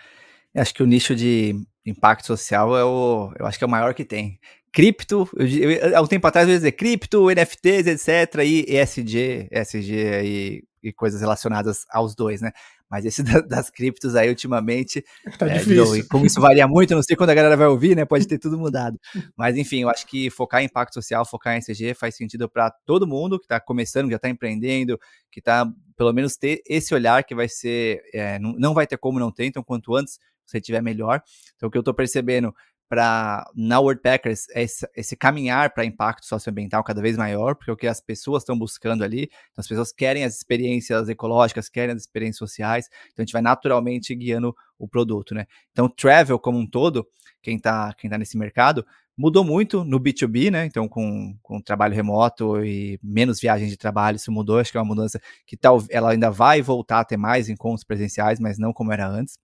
Acho 0.55 0.73
que 0.73 0.83
o 0.83 0.87
nicho 0.87 1.15
de 1.15 1.55
impacto 1.85 2.25
social 2.25 2.77
é 2.77 2.83
o, 2.83 3.31
eu 3.37 3.45
acho 3.45 3.57
que 3.57 3.63
é 3.63 3.67
o 3.67 3.69
maior 3.69 3.93
que 3.93 4.05
tem. 4.05 4.39
Cripto, 4.71 5.29
eu, 5.37 5.71
eu, 5.71 5.97
há 5.97 6.01
um 6.01 6.07
tempo 6.07 6.25
atrás 6.27 6.47
eu 6.47 6.53
ia 6.53 6.57
dizer 6.57 6.73
cripto, 6.73 7.29
NFTs, 7.29 7.87
etc, 7.87 8.43
e 8.43 8.65
ESG, 8.67 9.47
ESG 9.51 9.93
e, 10.23 10.63
e 10.83 10.93
coisas 10.93 11.21
relacionadas 11.21 11.85
aos 11.89 12.15
dois, 12.15 12.41
né? 12.41 12.51
Mas 12.89 13.05
esse 13.05 13.23
da, 13.23 13.41
das 13.41 13.69
criptos 13.69 14.15
aí, 14.15 14.29
ultimamente. 14.29 15.03
Tá 15.37 15.47
é, 15.47 15.57
difícil. 15.57 15.97
Não, 15.97 16.07
como 16.07 16.25
isso 16.25 16.39
varia 16.39 16.67
muito, 16.67 16.95
não 16.95 17.03
sei 17.03 17.15
quando 17.15 17.31
a 17.31 17.33
galera 17.33 17.57
vai 17.57 17.67
ouvir, 17.67 17.95
né? 17.95 18.05
Pode 18.05 18.27
ter 18.27 18.37
tudo 18.37 18.57
mudado. 18.57 18.97
Mas, 19.35 19.57
enfim, 19.57 19.81
eu 19.81 19.89
acho 19.89 20.05
que 20.07 20.29
focar 20.29 20.61
em 20.61 20.65
impacto 20.65 20.93
social, 20.93 21.25
focar 21.25 21.55
em 21.55 21.57
SG 21.57 21.93
faz 21.93 22.15
sentido 22.15 22.47
para 22.47 22.71
todo 22.85 23.07
mundo 23.07 23.37
que 23.37 23.45
está 23.45 23.59
começando, 23.59 24.05
que 24.05 24.11
já 24.11 24.17
está 24.17 24.29
empreendendo, 24.29 24.97
que 25.31 25.39
está, 25.39 25.67
pelo 25.97 26.13
menos, 26.13 26.37
ter 26.37 26.61
esse 26.65 26.93
olhar 26.93 27.23
que 27.23 27.35
vai 27.35 27.49
ser. 27.49 28.01
É, 28.13 28.39
não, 28.39 28.53
não 28.53 28.73
vai 28.73 28.87
ter 28.87 28.97
como 28.97 29.19
não 29.19 29.31
ter, 29.31 29.45
então, 29.45 29.63
quanto 29.63 29.95
antes 29.95 30.19
você 30.45 30.61
tiver 30.61 30.81
melhor. 30.81 31.21
Então, 31.55 31.67
o 31.67 31.71
que 31.71 31.77
eu 31.77 31.81
estou 31.81 31.93
percebendo 31.93 32.53
para 32.87 33.49
na 33.55 33.79
Worldpackers 33.79 34.47
é 34.53 34.63
esse, 34.63 34.87
esse 34.95 35.15
caminhar 35.15 35.73
para 35.73 35.85
impacto 35.85 36.25
socioambiental 36.25 36.83
cada 36.83 37.01
vez 37.01 37.17
maior, 37.17 37.55
porque 37.55 37.71
é 37.71 37.73
o 37.73 37.77
que 37.77 37.87
as 37.87 37.99
pessoas 37.99 38.43
estão 38.43 38.57
buscando 38.57 39.03
ali, 39.03 39.23
então 39.23 39.59
as 39.59 39.67
pessoas 39.67 39.91
querem 39.91 40.23
as 40.23 40.35
experiências 40.35 41.09
ecológicas, 41.09 41.69
querem 41.69 41.95
as 41.95 42.01
experiências 42.01 42.37
sociais, 42.37 42.89
então 43.11 43.23
a 43.23 43.25
gente 43.25 43.33
vai 43.33 43.41
naturalmente 43.41 44.13
guiando 44.15 44.55
o 44.77 44.87
produto, 44.87 45.33
né? 45.33 45.45
Então, 45.71 45.87
travel 45.89 46.37
como 46.37 46.57
um 46.57 46.67
todo, 46.67 47.07
quem 47.41 47.57
está 47.57 47.93
quem 47.93 48.09
tá 48.09 48.17
nesse 48.17 48.37
mercado, 48.37 48.85
mudou 49.17 49.43
muito 49.43 49.83
no 49.83 49.99
B2B, 49.99 50.51
né? 50.51 50.65
Então, 50.65 50.87
com, 50.87 51.37
com 51.41 51.61
trabalho 51.61 51.95
remoto 51.95 52.63
e 52.63 52.99
menos 53.01 53.39
viagens 53.39 53.69
de 53.69 53.77
trabalho, 53.77 54.17
isso 54.17 54.31
mudou, 54.31 54.59
acho 54.59 54.71
que 54.71 54.77
é 54.77 54.81
uma 54.81 54.87
mudança 54.87 55.19
que 55.45 55.55
tal, 55.57 55.83
ela 55.89 56.11
ainda 56.11 56.29
vai 56.29 56.61
voltar 56.61 56.99
a 56.99 57.05
ter 57.05 57.17
mais 57.17 57.49
encontros 57.49 57.83
presenciais, 57.83 58.39
mas 58.39 58.57
não 58.57 58.73
como 58.73 58.91
era 58.91 59.07
antes. 59.07 59.37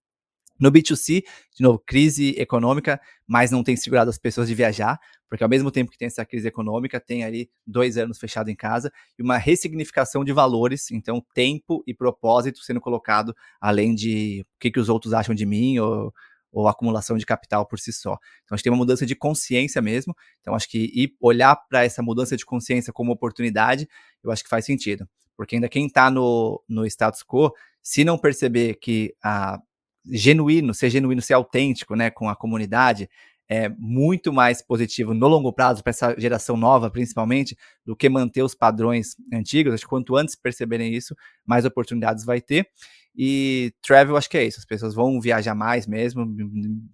No 0.61 0.71
B2C, 0.71 1.23
de 1.55 1.63
novo, 1.63 1.81
crise 1.83 2.35
econômica, 2.37 3.01
mas 3.27 3.49
não 3.49 3.63
tem 3.63 3.75
segurado 3.75 4.11
as 4.11 4.19
pessoas 4.19 4.47
de 4.47 4.53
viajar, 4.53 4.99
porque 5.27 5.43
ao 5.43 5.49
mesmo 5.49 5.71
tempo 5.71 5.89
que 5.89 5.97
tem 5.97 6.05
essa 6.05 6.23
crise 6.23 6.47
econômica, 6.47 6.99
tem 6.99 7.23
ali 7.23 7.49
dois 7.65 7.97
anos 7.97 8.19
fechado 8.19 8.47
em 8.47 8.55
casa 8.55 8.91
e 9.17 9.23
uma 9.23 9.39
ressignificação 9.39 10.23
de 10.23 10.31
valores, 10.31 10.91
então 10.91 11.19
tempo 11.33 11.83
e 11.87 11.95
propósito 11.95 12.59
sendo 12.59 12.79
colocado 12.79 13.35
além 13.59 13.95
de 13.95 14.45
o 14.55 14.59
que, 14.59 14.69
que 14.69 14.79
os 14.79 14.87
outros 14.87 15.13
acham 15.13 15.33
de 15.33 15.47
mim 15.47 15.79
ou, 15.79 16.13
ou 16.51 16.67
acumulação 16.67 17.17
de 17.17 17.25
capital 17.25 17.65
por 17.65 17.79
si 17.79 17.91
só. 17.91 18.19
Então 18.43 18.53
a 18.53 18.55
gente 18.55 18.63
tem 18.63 18.71
uma 18.71 18.77
mudança 18.77 19.03
de 19.03 19.15
consciência 19.15 19.81
mesmo, 19.81 20.15
então 20.41 20.53
acho 20.53 20.69
que 20.69 20.91
ir 20.93 21.15
olhar 21.19 21.55
para 21.55 21.83
essa 21.83 22.03
mudança 22.03 22.37
de 22.37 22.45
consciência 22.45 22.93
como 22.93 23.11
oportunidade, 23.11 23.89
eu 24.23 24.29
acho 24.29 24.43
que 24.43 24.49
faz 24.49 24.63
sentido. 24.63 25.09
porque 25.35 25.55
ainda 25.55 25.67
quem 25.67 25.87
está 25.87 26.11
no, 26.11 26.63
no 26.69 26.85
status 26.85 27.23
quo, 27.23 27.51
se 27.81 28.03
não 28.03 28.15
perceber 28.15 28.75
que 28.75 29.15
a 29.23 29.59
genuíno, 30.05 30.73
ser 30.73 30.89
genuíno, 30.89 31.21
ser 31.21 31.33
autêntico, 31.33 31.95
né, 31.95 32.09
com 32.09 32.29
a 32.29 32.35
comunidade, 32.35 33.09
é 33.49 33.67
muito 33.77 34.31
mais 34.31 34.61
positivo 34.61 35.13
no 35.13 35.27
longo 35.27 35.51
prazo 35.51 35.83
para 35.83 35.89
essa 35.89 36.15
geração 36.17 36.55
nova, 36.55 36.89
principalmente, 36.89 37.57
do 37.85 37.97
que 37.97 38.07
manter 38.07 38.41
os 38.43 38.55
padrões 38.55 39.15
antigos. 39.33 39.73
Acho 39.73 39.83
que 39.83 39.89
quanto 39.89 40.15
antes 40.15 40.35
perceberem 40.35 40.93
isso, 40.93 41.13
mais 41.45 41.65
oportunidades 41.65 42.23
vai 42.23 42.39
ter. 42.39 42.65
E 43.13 43.73
travel, 43.81 44.15
acho 44.15 44.29
que 44.29 44.37
é 44.37 44.45
isso. 44.45 44.59
As 44.59 44.65
pessoas 44.65 44.93
vão 44.93 45.19
viajar 45.19 45.53
mais 45.53 45.85
mesmo. 45.85 46.25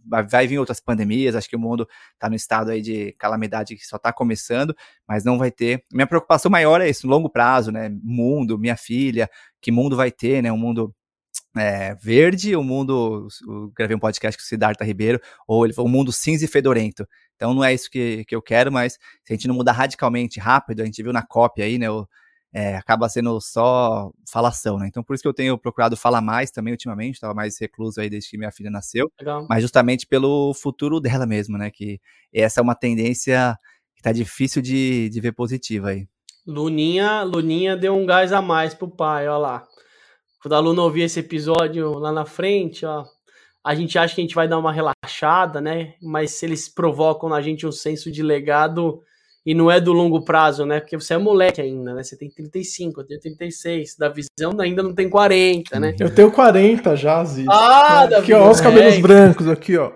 Vai 0.03 0.47
vir 0.47 0.57
outras 0.57 0.79
pandemias. 0.79 1.35
Acho 1.35 1.47
que 1.47 1.55
o 1.55 1.59
mundo 1.59 1.87
está 2.13 2.27
no 2.27 2.35
estado 2.35 2.71
aí 2.71 2.81
de 2.81 3.11
calamidade 3.19 3.75
que 3.75 3.85
só 3.85 3.97
está 3.97 4.11
começando, 4.11 4.75
mas 5.07 5.23
não 5.23 5.37
vai 5.37 5.51
ter. 5.51 5.83
Minha 5.93 6.07
preocupação 6.07 6.49
maior 6.49 6.81
é 6.81 6.89
isso, 6.89 7.07
longo 7.07 7.29
prazo, 7.29 7.71
né? 7.71 7.89
Mundo, 8.01 8.57
minha 8.57 8.75
filha, 8.75 9.29
que 9.61 9.71
mundo 9.71 9.95
vai 9.95 10.11
ter, 10.11 10.41
né? 10.41 10.51
Um 10.51 10.57
mundo 10.57 10.91
é, 11.59 11.95
verde, 11.95 12.55
o 12.55 12.63
mundo. 12.63 13.27
Eu 13.47 13.71
gravei 13.75 13.95
um 13.95 13.99
podcast 13.99 14.37
com 14.37 14.43
o 14.43 14.45
Siddhartha 14.45 14.83
Ribeiro, 14.83 15.19
ou 15.47 15.65
ele 15.65 15.73
falou 15.73 15.89
o 15.89 15.91
mundo 15.91 16.11
cinza 16.11 16.45
e 16.45 16.47
fedorento. 16.47 17.07
Então 17.35 17.53
não 17.53 17.63
é 17.63 17.73
isso 17.73 17.89
que, 17.89 18.25
que 18.25 18.35
eu 18.35 18.41
quero, 18.41 18.71
mas 18.71 18.93
se 19.23 19.31
a 19.31 19.33
gente 19.33 19.47
não 19.47 19.55
mudar 19.55 19.73
radicalmente 19.73 20.39
rápido, 20.39 20.81
a 20.81 20.85
gente 20.85 21.01
viu 21.03 21.13
na 21.13 21.21
cópia 21.21 21.65
aí, 21.65 21.77
né? 21.77 21.89
O, 21.89 22.07
é, 22.53 22.75
acaba 22.75 23.07
sendo 23.09 23.39
só 23.39 24.11
falação, 24.31 24.79
né? 24.79 24.87
Então 24.87 25.03
por 25.03 25.13
isso 25.13 25.21
que 25.21 25.27
eu 25.27 25.33
tenho 25.33 25.57
procurado 25.57 25.95
falar 25.95 26.21
mais 26.21 26.49
também 26.49 26.73
ultimamente, 26.73 27.15
estava 27.15 27.33
mais 27.33 27.59
recluso 27.59 28.01
aí 28.01 28.09
desde 28.09 28.29
que 28.29 28.37
minha 28.37 28.51
filha 28.51 28.71
nasceu, 28.71 29.11
Legal. 29.19 29.45
mas 29.49 29.61
justamente 29.61 30.07
pelo 30.07 30.53
futuro 30.53 30.99
dela 30.99 31.25
mesmo, 31.25 31.57
né? 31.57 31.69
Que 31.69 31.99
essa 32.33 32.59
é 32.59 32.63
uma 32.63 32.75
tendência 32.75 33.57
que 33.95 34.01
tá 34.01 34.11
difícil 34.11 34.61
de, 34.61 35.09
de 35.09 35.21
ver 35.21 35.33
positiva 35.33 35.89
aí. 35.89 36.07
Luninha, 36.45 37.23
Luninha 37.23 37.75
deu 37.75 37.93
um 37.93 38.05
gás 38.05 38.31
a 38.31 38.41
mais 38.41 38.73
pro 38.73 38.89
pai, 38.89 39.27
ó 39.27 39.37
lá. 39.37 39.67
Quando 40.41 40.53
a 40.53 40.59
Luna 40.59 40.81
ouvir 40.83 41.01
esse 41.03 41.19
episódio 41.19 41.97
lá 41.97 42.11
na 42.11 42.25
frente, 42.25 42.85
ó, 42.85 43.03
a 43.65 43.75
gente 43.75 43.97
acha 43.97 44.15
que 44.15 44.21
a 44.21 44.23
gente 44.23 44.35
vai 44.35 44.47
dar 44.47 44.57
uma 44.57 44.71
relaxada, 44.71 45.59
né? 45.59 45.95
Mas 46.01 46.31
se 46.31 46.45
eles 46.45 46.69
provocam 46.69 47.27
na 47.27 47.41
gente 47.41 47.65
um 47.65 47.71
senso 47.71 48.11
de 48.11 48.23
legado 48.23 49.01
e 49.45 49.53
não 49.53 49.71
é 49.71 49.79
do 49.79 49.93
longo 49.93 50.23
prazo, 50.23 50.65
né? 50.65 50.79
Porque 50.79 50.97
você 50.97 51.13
é 51.13 51.17
moleque 51.17 51.61
ainda, 51.61 51.93
né? 51.93 52.03
Você 52.03 52.17
tem 52.17 52.29
35, 52.29 53.01
eu 53.01 53.05
tenho 53.05 53.19
36, 53.21 53.95
da 53.97 54.09
visão 54.09 54.59
ainda 54.59 54.83
não 54.83 54.93
tem 54.93 55.09
40, 55.09 55.79
né? 55.79 55.95
Eu 55.99 56.13
tenho 56.13 56.31
40 56.31 56.95
já, 56.95 57.23
Ziz. 57.23 57.45
Ah, 57.49 58.03
Aqui, 58.03 58.33
ó, 58.33 58.49
os 58.49 58.61
cabelos 58.61 58.95
é, 58.95 58.99
brancos 58.99 59.47
aqui, 59.47 59.77
ó. 59.77 59.91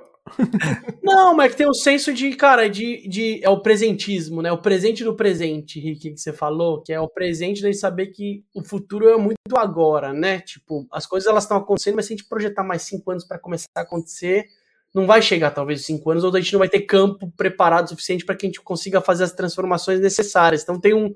Não, 1.02 1.36
mas 1.36 1.54
é 1.54 1.56
tem 1.56 1.70
um 1.70 1.74
senso 1.74 2.14
de, 2.14 2.36
cara, 2.36 2.70
de, 2.70 3.08
de. 3.08 3.40
É 3.44 3.50
o 3.50 3.62
presentismo, 3.62 4.42
né? 4.42 4.52
O 4.52 4.62
presente 4.62 5.04
do 5.04 5.16
presente, 5.16 5.80
Rick, 5.80 6.12
que 6.12 6.18
você 6.20 6.32
falou, 6.34 6.82
que 6.82 6.94
é 6.94 7.00
o 7.00 7.08
presente 7.08 7.62
de 7.62 7.74
saber 7.74 8.08
que 8.08 8.44
o 8.54 8.64
futuro 8.64 9.10
é 9.10 9.18
muito 9.18 9.38
agora, 9.56 10.14
né? 10.14 10.40
Tipo, 10.40 10.88
as 10.92 11.06
coisas 11.06 11.30
elas 11.30 11.44
estão 11.44 11.58
acontecendo, 11.58 11.96
mas 11.96 12.06
se 12.06 12.14
a 12.14 12.18
gente 12.18 12.28
projetar 12.28 12.64
mais 12.64 12.84
cinco 12.84 13.12
anos 13.12 13.26
para 13.26 13.40
começar 13.40 13.68
a 13.76 13.82
acontecer, 13.82 14.46
não 14.94 15.06
vai 15.06 15.22
chegar 15.22 15.52
talvez 15.52 15.86
cinco 15.86 16.12
anos, 16.12 16.24
ou 16.24 16.36
a 16.36 16.40
gente 16.40 16.54
não 16.54 16.60
vai 16.60 16.70
ter 16.70 16.82
campo 16.82 17.32
preparado 17.36 17.86
o 17.86 17.90
suficiente 17.90 18.26
para 18.26 18.36
que 18.36 18.46
a 18.46 18.50
gente 18.50 18.62
consiga 18.62 19.02
fazer 19.02 19.24
as 19.24 19.34
transformações 19.34 20.00
necessárias. 20.00 20.64
Então 20.64 20.80
tem 20.80 20.94
um. 20.94 21.14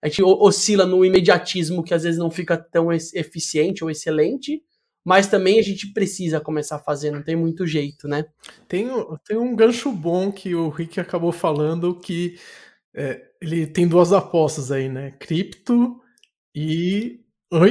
A 0.00 0.08
gente 0.08 0.22
oscila 0.22 0.86
no 0.86 1.04
imediatismo 1.04 1.82
que 1.82 1.92
às 1.92 2.04
vezes 2.04 2.18
não 2.18 2.30
fica 2.30 2.56
tão 2.56 2.92
eficiente 2.92 3.82
ou 3.82 3.90
excelente 3.90 4.62
mas 5.08 5.26
também 5.26 5.58
a 5.58 5.62
gente 5.62 5.90
precisa 5.90 6.38
começar 6.38 6.76
a 6.76 6.80
fazer, 6.80 7.10
não 7.10 7.22
tem 7.22 7.34
muito 7.34 7.66
jeito, 7.66 8.06
né? 8.06 8.26
Tem, 8.68 8.86
tem 9.26 9.38
um 9.38 9.56
gancho 9.56 9.90
bom 9.90 10.30
que 10.30 10.54
o 10.54 10.68
Rick 10.68 11.00
acabou 11.00 11.32
falando 11.32 11.98
que 11.98 12.38
é, 12.94 13.18
ele 13.40 13.66
tem 13.66 13.88
duas 13.88 14.12
apostas 14.12 14.70
aí, 14.70 14.86
né? 14.86 15.12
Cripto 15.12 15.98
e, 16.54 17.20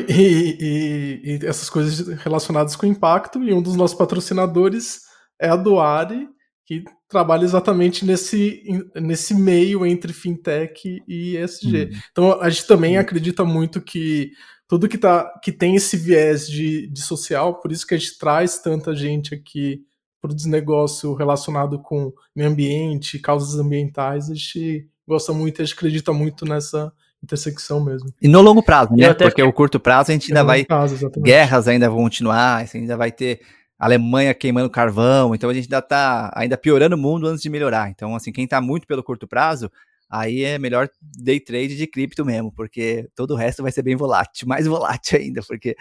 e, 0.10 0.58
e, 0.60 1.22
e, 1.24 1.46
essas 1.46 1.70
coisas 1.70 2.08
relacionadas 2.24 2.76
com 2.76 2.88
impacto, 2.88 3.44
e 3.44 3.54
um 3.54 3.62
dos 3.62 3.76
nossos 3.76 3.96
patrocinadores 3.96 5.02
é 5.40 5.48
a 5.48 5.56
Duari, 5.56 6.28
que 6.66 6.84
trabalha 7.08 7.44
exatamente 7.44 8.04
nesse, 8.04 8.64
nesse 8.96 9.36
meio 9.36 9.86
entre 9.86 10.12
fintech 10.12 11.04
e 11.08 11.38
ESG. 11.38 11.86
Hum. 11.86 12.00
Então 12.12 12.42
a 12.42 12.50
gente 12.50 12.66
também 12.66 12.98
acredita 12.98 13.46
muito 13.46 13.80
que 13.80 14.32
tudo 14.68 14.88
que, 14.88 14.98
tá, 14.98 15.40
que 15.42 15.52
tem 15.52 15.76
esse 15.76 15.96
viés 15.96 16.48
de, 16.48 16.88
de 16.88 17.02
social, 17.02 17.60
por 17.60 17.72
isso 17.72 17.88
que 17.88 17.96
a 17.96 17.98
gente 17.98 18.18
traz 18.18 18.60
tanta 18.60 18.96
gente 18.96 19.34
aqui 19.34 19.82
para 20.22 20.32
o 20.32 20.36
desnegócio 20.36 21.14
relacionado 21.14 21.80
com 21.80 22.12
meio 22.36 22.50
ambiente, 22.50 23.20
causas 23.20 23.60
ambientais, 23.60 24.30
a 24.30 24.34
gente 24.34 24.88
gosta 25.08 25.32
muito, 25.32 25.62
a 25.62 25.66
gente 25.66 25.76
acredita 25.76 26.12
muito 26.12 26.46
nessa 26.46 26.92
intersecção 27.24 27.84
mesmo. 27.84 28.14
E 28.22 28.28
no 28.28 28.42
longo 28.42 28.62
prazo, 28.62 28.94
né? 28.94 29.14
Porque 29.14 29.42
o 29.42 29.54
curto 29.54 29.80
prazo 29.80 30.12
a 30.12 30.14
gente 30.14 30.32
ainda 30.32 30.44
vai. 30.44 30.66
Prazo, 30.66 31.10
guerras 31.18 31.68
ainda 31.68 31.90
vão 31.90 32.00
continuar, 32.00 32.66
ainda 32.74 32.98
vai 32.98 33.12
ter 33.12 33.42
Alemanha 33.80 34.34
queimando 34.34 34.70
carvão, 34.70 35.34
então 35.34 35.50
a 35.50 35.54
gente 35.54 35.66
ainda 35.66 35.80
está 35.80 36.32
ainda 36.36 36.58
piorando 36.58 36.96
o 36.96 37.00
mundo 37.00 37.28
antes 37.28 37.42
de 37.42 37.50
melhorar. 37.50 37.90
Então, 37.90 38.16
assim, 38.16 38.32
quem 38.32 38.44
está 38.44 38.60
muito 38.60 38.88
pelo 38.88 39.04
curto 39.04 39.28
prazo, 39.28 39.72
aí 40.10 40.44
é 40.44 40.58
melhor 40.58 40.90
day 41.02 41.40
trade 41.40 41.76
de 41.76 41.88
cripto 41.88 42.26
mesmo, 42.26 42.52
porque 42.52 43.10
todo 43.16 43.32
o 43.32 43.36
resto 43.36 43.64
vai 43.64 43.72
ser 43.72 43.84
bem 43.84 43.96
volátil, 43.96 44.48
mais 44.48 44.68
volátil 44.68 45.20
ainda, 45.20 45.42
porque 45.44 45.76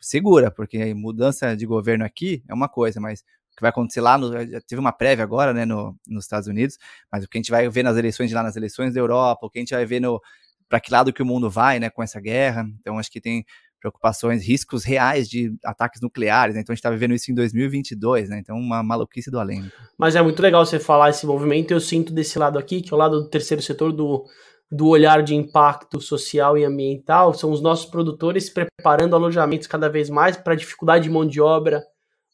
segura, 0.00 0.50
porque 0.50 0.94
mudança 0.94 1.56
de 1.56 1.66
governo 1.66 2.04
aqui 2.04 2.42
é 2.48 2.54
uma 2.54 2.68
coisa, 2.68 3.00
mas 3.00 3.20
o 3.20 3.56
que 3.56 3.62
vai 3.62 3.70
acontecer 3.70 4.00
lá, 4.00 4.16
no, 4.16 4.32
já 4.32 4.60
teve 4.62 4.80
uma 4.80 4.92
prévia 4.92 5.24
agora, 5.24 5.52
né, 5.52 5.64
no, 5.64 5.96
nos 6.06 6.24
Estados 6.24 6.48
Unidos, 6.48 6.78
mas 7.12 7.24
o 7.24 7.28
que 7.28 7.38
a 7.38 7.40
gente 7.40 7.50
vai 7.50 7.68
ver 7.68 7.82
nas 7.82 7.96
eleições 7.96 8.28
de 8.28 8.34
lá, 8.34 8.42
nas 8.42 8.56
eleições 8.56 8.94
da 8.94 9.00
Europa, 9.00 9.46
o 9.46 9.50
que 9.50 9.58
a 9.58 9.62
gente 9.62 9.74
vai 9.74 9.84
ver 9.84 10.00
no 10.00 10.20
para 10.68 10.78
que 10.78 10.92
lado 10.92 11.12
que 11.12 11.20
o 11.20 11.26
mundo 11.26 11.50
vai, 11.50 11.80
né, 11.80 11.90
com 11.90 12.02
essa 12.02 12.20
guerra, 12.20 12.64
então 12.80 12.98
acho 12.98 13.10
que 13.10 13.20
tem 13.20 13.44
preocupações, 13.80 14.46
riscos 14.46 14.84
reais 14.84 15.28
de 15.28 15.52
ataques 15.64 16.00
nucleares, 16.00 16.54
né? 16.54 16.60
Então 16.60 16.72
a 16.72 16.74
gente 16.74 16.80
está 16.80 16.90
vivendo 16.90 17.14
isso 17.14 17.30
em 17.30 17.34
2022, 17.34 18.28
né? 18.28 18.38
Então 18.38 18.56
uma 18.56 18.82
maluquice 18.82 19.30
do 19.30 19.38
além. 19.38 19.70
Mas 19.98 20.14
é 20.14 20.22
muito 20.22 20.40
legal 20.40 20.64
você 20.64 20.78
falar 20.78 21.10
esse 21.10 21.26
movimento, 21.26 21.72
eu 21.72 21.80
sinto 21.80 22.12
desse 22.12 22.38
lado 22.38 22.58
aqui, 22.58 22.82
que 22.82 22.92
é 22.92 22.96
o 22.96 22.98
lado 22.98 23.22
do 23.22 23.28
terceiro 23.28 23.62
setor 23.62 23.92
do, 23.92 24.24
do 24.70 24.88
olhar 24.88 25.22
de 25.22 25.34
impacto 25.34 26.00
social 26.00 26.56
e 26.56 26.64
ambiental, 26.64 27.34
são 27.34 27.50
os 27.50 27.60
nossos 27.60 27.86
produtores 27.86 28.50
preparando 28.50 29.16
alojamentos 29.16 29.66
cada 29.66 29.88
vez 29.88 30.08
mais 30.08 30.36
para 30.36 30.54
dificuldade 30.54 31.04
de 31.04 31.10
mão 31.10 31.26
de 31.26 31.40
obra 31.40 31.82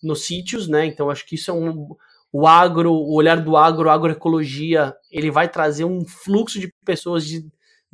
nos 0.03 0.27
sítios, 0.27 0.69
né? 0.69 0.85
Então 0.85 1.09
acho 1.09 1.27
que 1.27 1.37
isso 1.37 1.51
é 1.51 1.55
um 1.55 1.89
o 2.33 2.47
agro, 2.47 2.93
o 2.93 3.15
olhar 3.15 3.41
do 3.41 3.57
agro, 3.57 3.89
agroecologia, 3.89 4.95
ele 5.11 5.31
vai 5.31 5.49
trazer 5.49 5.85
um 5.85 6.05
fluxo 6.05 6.61
de 6.61 6.71
pessoas 6.85 7.25
de 7.25 7.43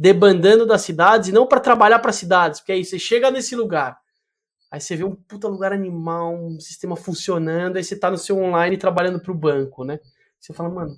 debandando 0.02 0.66
das 0.66 0.82
cidades 0.82 1.28
e 1.28 1.32
não 1.32 1.46
para 1.46 1.60
trabalhar 1.60 2.00
para 2.00 2.10
cidades, 2.10 2.58
porque 2.58 2.72
aí 2.72 2.84
você 2.84 2.98
chega 2.98 3.30
nesse 3.30 3.54
lugar, 3.54 3.96
aí 4.68 4.80
você 4.80 4.96
vê 4.96 5.04
um 5.04 5.14
puta 5.14 5.46
lugar 5.46 5.72
animal, 5.72 6.34
um 6.34 6.58
sistema 6.58 6.96
funcionando, 6.96 7.76
aí 7.76 7.84
você 7.84 7.96
tá 7.96 8.10
no 8.10 8.18
seu 8.18 8.36
online 8.36 8.76
trabalhando 8.76 9.20
para 9.20 9.30
o 9.30 9.34
banco, 9.34 9.84
né? 9.84 10.00
Você 10.40 10.52
fala, 10.52 10.68
mano, 10.70 10.96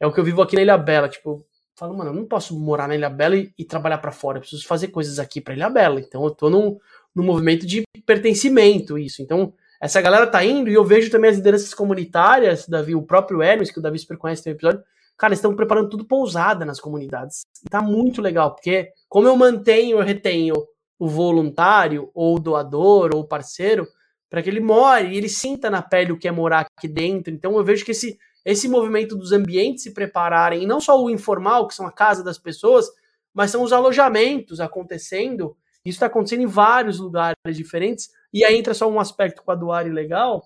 é 0.00 0.06
o 0.06 0.12
que 0.12 0.18
eu 0.18 0.24
vivo 0.24 0.40
aqui 0.40 0.56
na 0.56 0.62
Ilha 0.62 0.78
Bela, 0.78 1.06
tipo, 1.06 1.46
falo, 1.76 1.94
mano, 1.94 2.12
eu 2.12 2.14
não 2.14 2.24
posso 2.24 2.58
morar 2.58 2.88
na 2.88 2.94
Ilha 2.94 3.10
Bela 3.10 3.36
e, 3.36 3.52
e 3.58 3.62
trabalhar 3.62 3.98
para 3.98 4.10
fora, 4.10 4.38
eu 4.38 4.40
preciso 4.40 4.66
fazer 4.66 4.88
coisas 4.88 5.18
aqui 5.18 5.38
para 5.38 5.52
Ilha 5.52 5.68
Bela, 5.68 6.00
então 6.00 6.24
eu 6.24 6.30
tô 6.30 6.48
num, 6.48 6.78
num 7.14 7.22
movimento 7.22 7.66
de 7.66 7.82
pertencimento, 8.06 8.98
isso, 8.98 9.20
então 9.20 9.52
essa 9.78 10.00
galera 10.00 10.26
tá 10.26 10.42
indo 10.42 10.70
e 10.70 10.74
eu 10.74 10.84
vejo 10.84 11.10
também 11.10 11.30
as 11.30 11.36
lideranças 11.36 11.74
comunitárias, 11.74 12.66
Davi, 12.66 12.94
o 12.94 13.02
próprio 13.02 13.42
Hermes, 13.42 13.70
que 13.70 13.78
o 13.78 13.82
Davi 13.82 13.98
super 13.98 14.16
conhece 14.16 14.42
tem 14.42 14.54
um 14.54 14.56
episódio, 14.56 14.82
Cara, 15.20 15.34
estão 15.34 15.54
preparando 15.54 15.90
tudo 15.90 16.06
pousada 16.06 16.64
nas 16.64 16.80
comunidades. 16.80 17.42
Tá 17.68 17.82
muito 17.82 18.22
legal, 18.22 18.54
porque 18.54 18.88
como 19.06 19.28
eu 19.28 19.36
mantenho, 19.36 19.98
eu 19.98 20.02
retenho 20.02 20.54
o 20.98 21.06
voluntário, 21.06 22.10
ou 22.14 22.38
doador, 22.38 23.10
ou 23.14 23.28
parceiro, 23.28 23.86
para 24.30 24.42
que 24.42 24.48
ele 24.48 24.60
more 24.60 25.06
e 25.06 25.18
ele 25.18 25.28
sinta 25.28 25.68
na 25.68 25.82
pele 25.82 26.12
o 26.12 26.18
que 26.18 26.26
é 26.26 26.30
morar 26.32 26.66
aqui 26.74 26.88
dentro. 26.88 27.34
Então 27.34 27.54
eu 27.58 27.62
vejo 27.62 27.84
que 27.84 27.90
esse, 27.90 28.18
esse 28.46 28.66
movimento 28.66 29.14
dos 29.14 29.30
ambientes 29.30 29.82
se 29.82 29.92
prepararem, 29.92 30.62
e 30.62 30.66
não 30.66 30.80
só 30.80 30.98
o 30.98 31.10
informal, 31.10 31.68
que 31.68 31.74
são 31.74 31.86
a 31.86 31.92
casa 31.92 32.24
das 32.24 32.38
pessoas, 32.38 32.88
mas 33.34 33.50
são 33.50 33.62
os 33.62 33.74
alojamentos 33.74 34.58
acontecendo. 34.58 35.54
Isso 35.84 35.96
está 35.96 36.06
acontecendo 36.06 36.44
em 36.44 36.46
vários 36.46 36.98
lugares 36.98 37.36
diferentes. 37.52 38.08
E 38.32 38.42
aí 38.42 38.56
entra 38.56 38.72
só 38.72 38.88
um 38.90 38.98
aspecto 38.98 39.42
com 39.42 39.52
a 39.52 39.54
Duari 39.54 39.90
legal. 39.90 40.42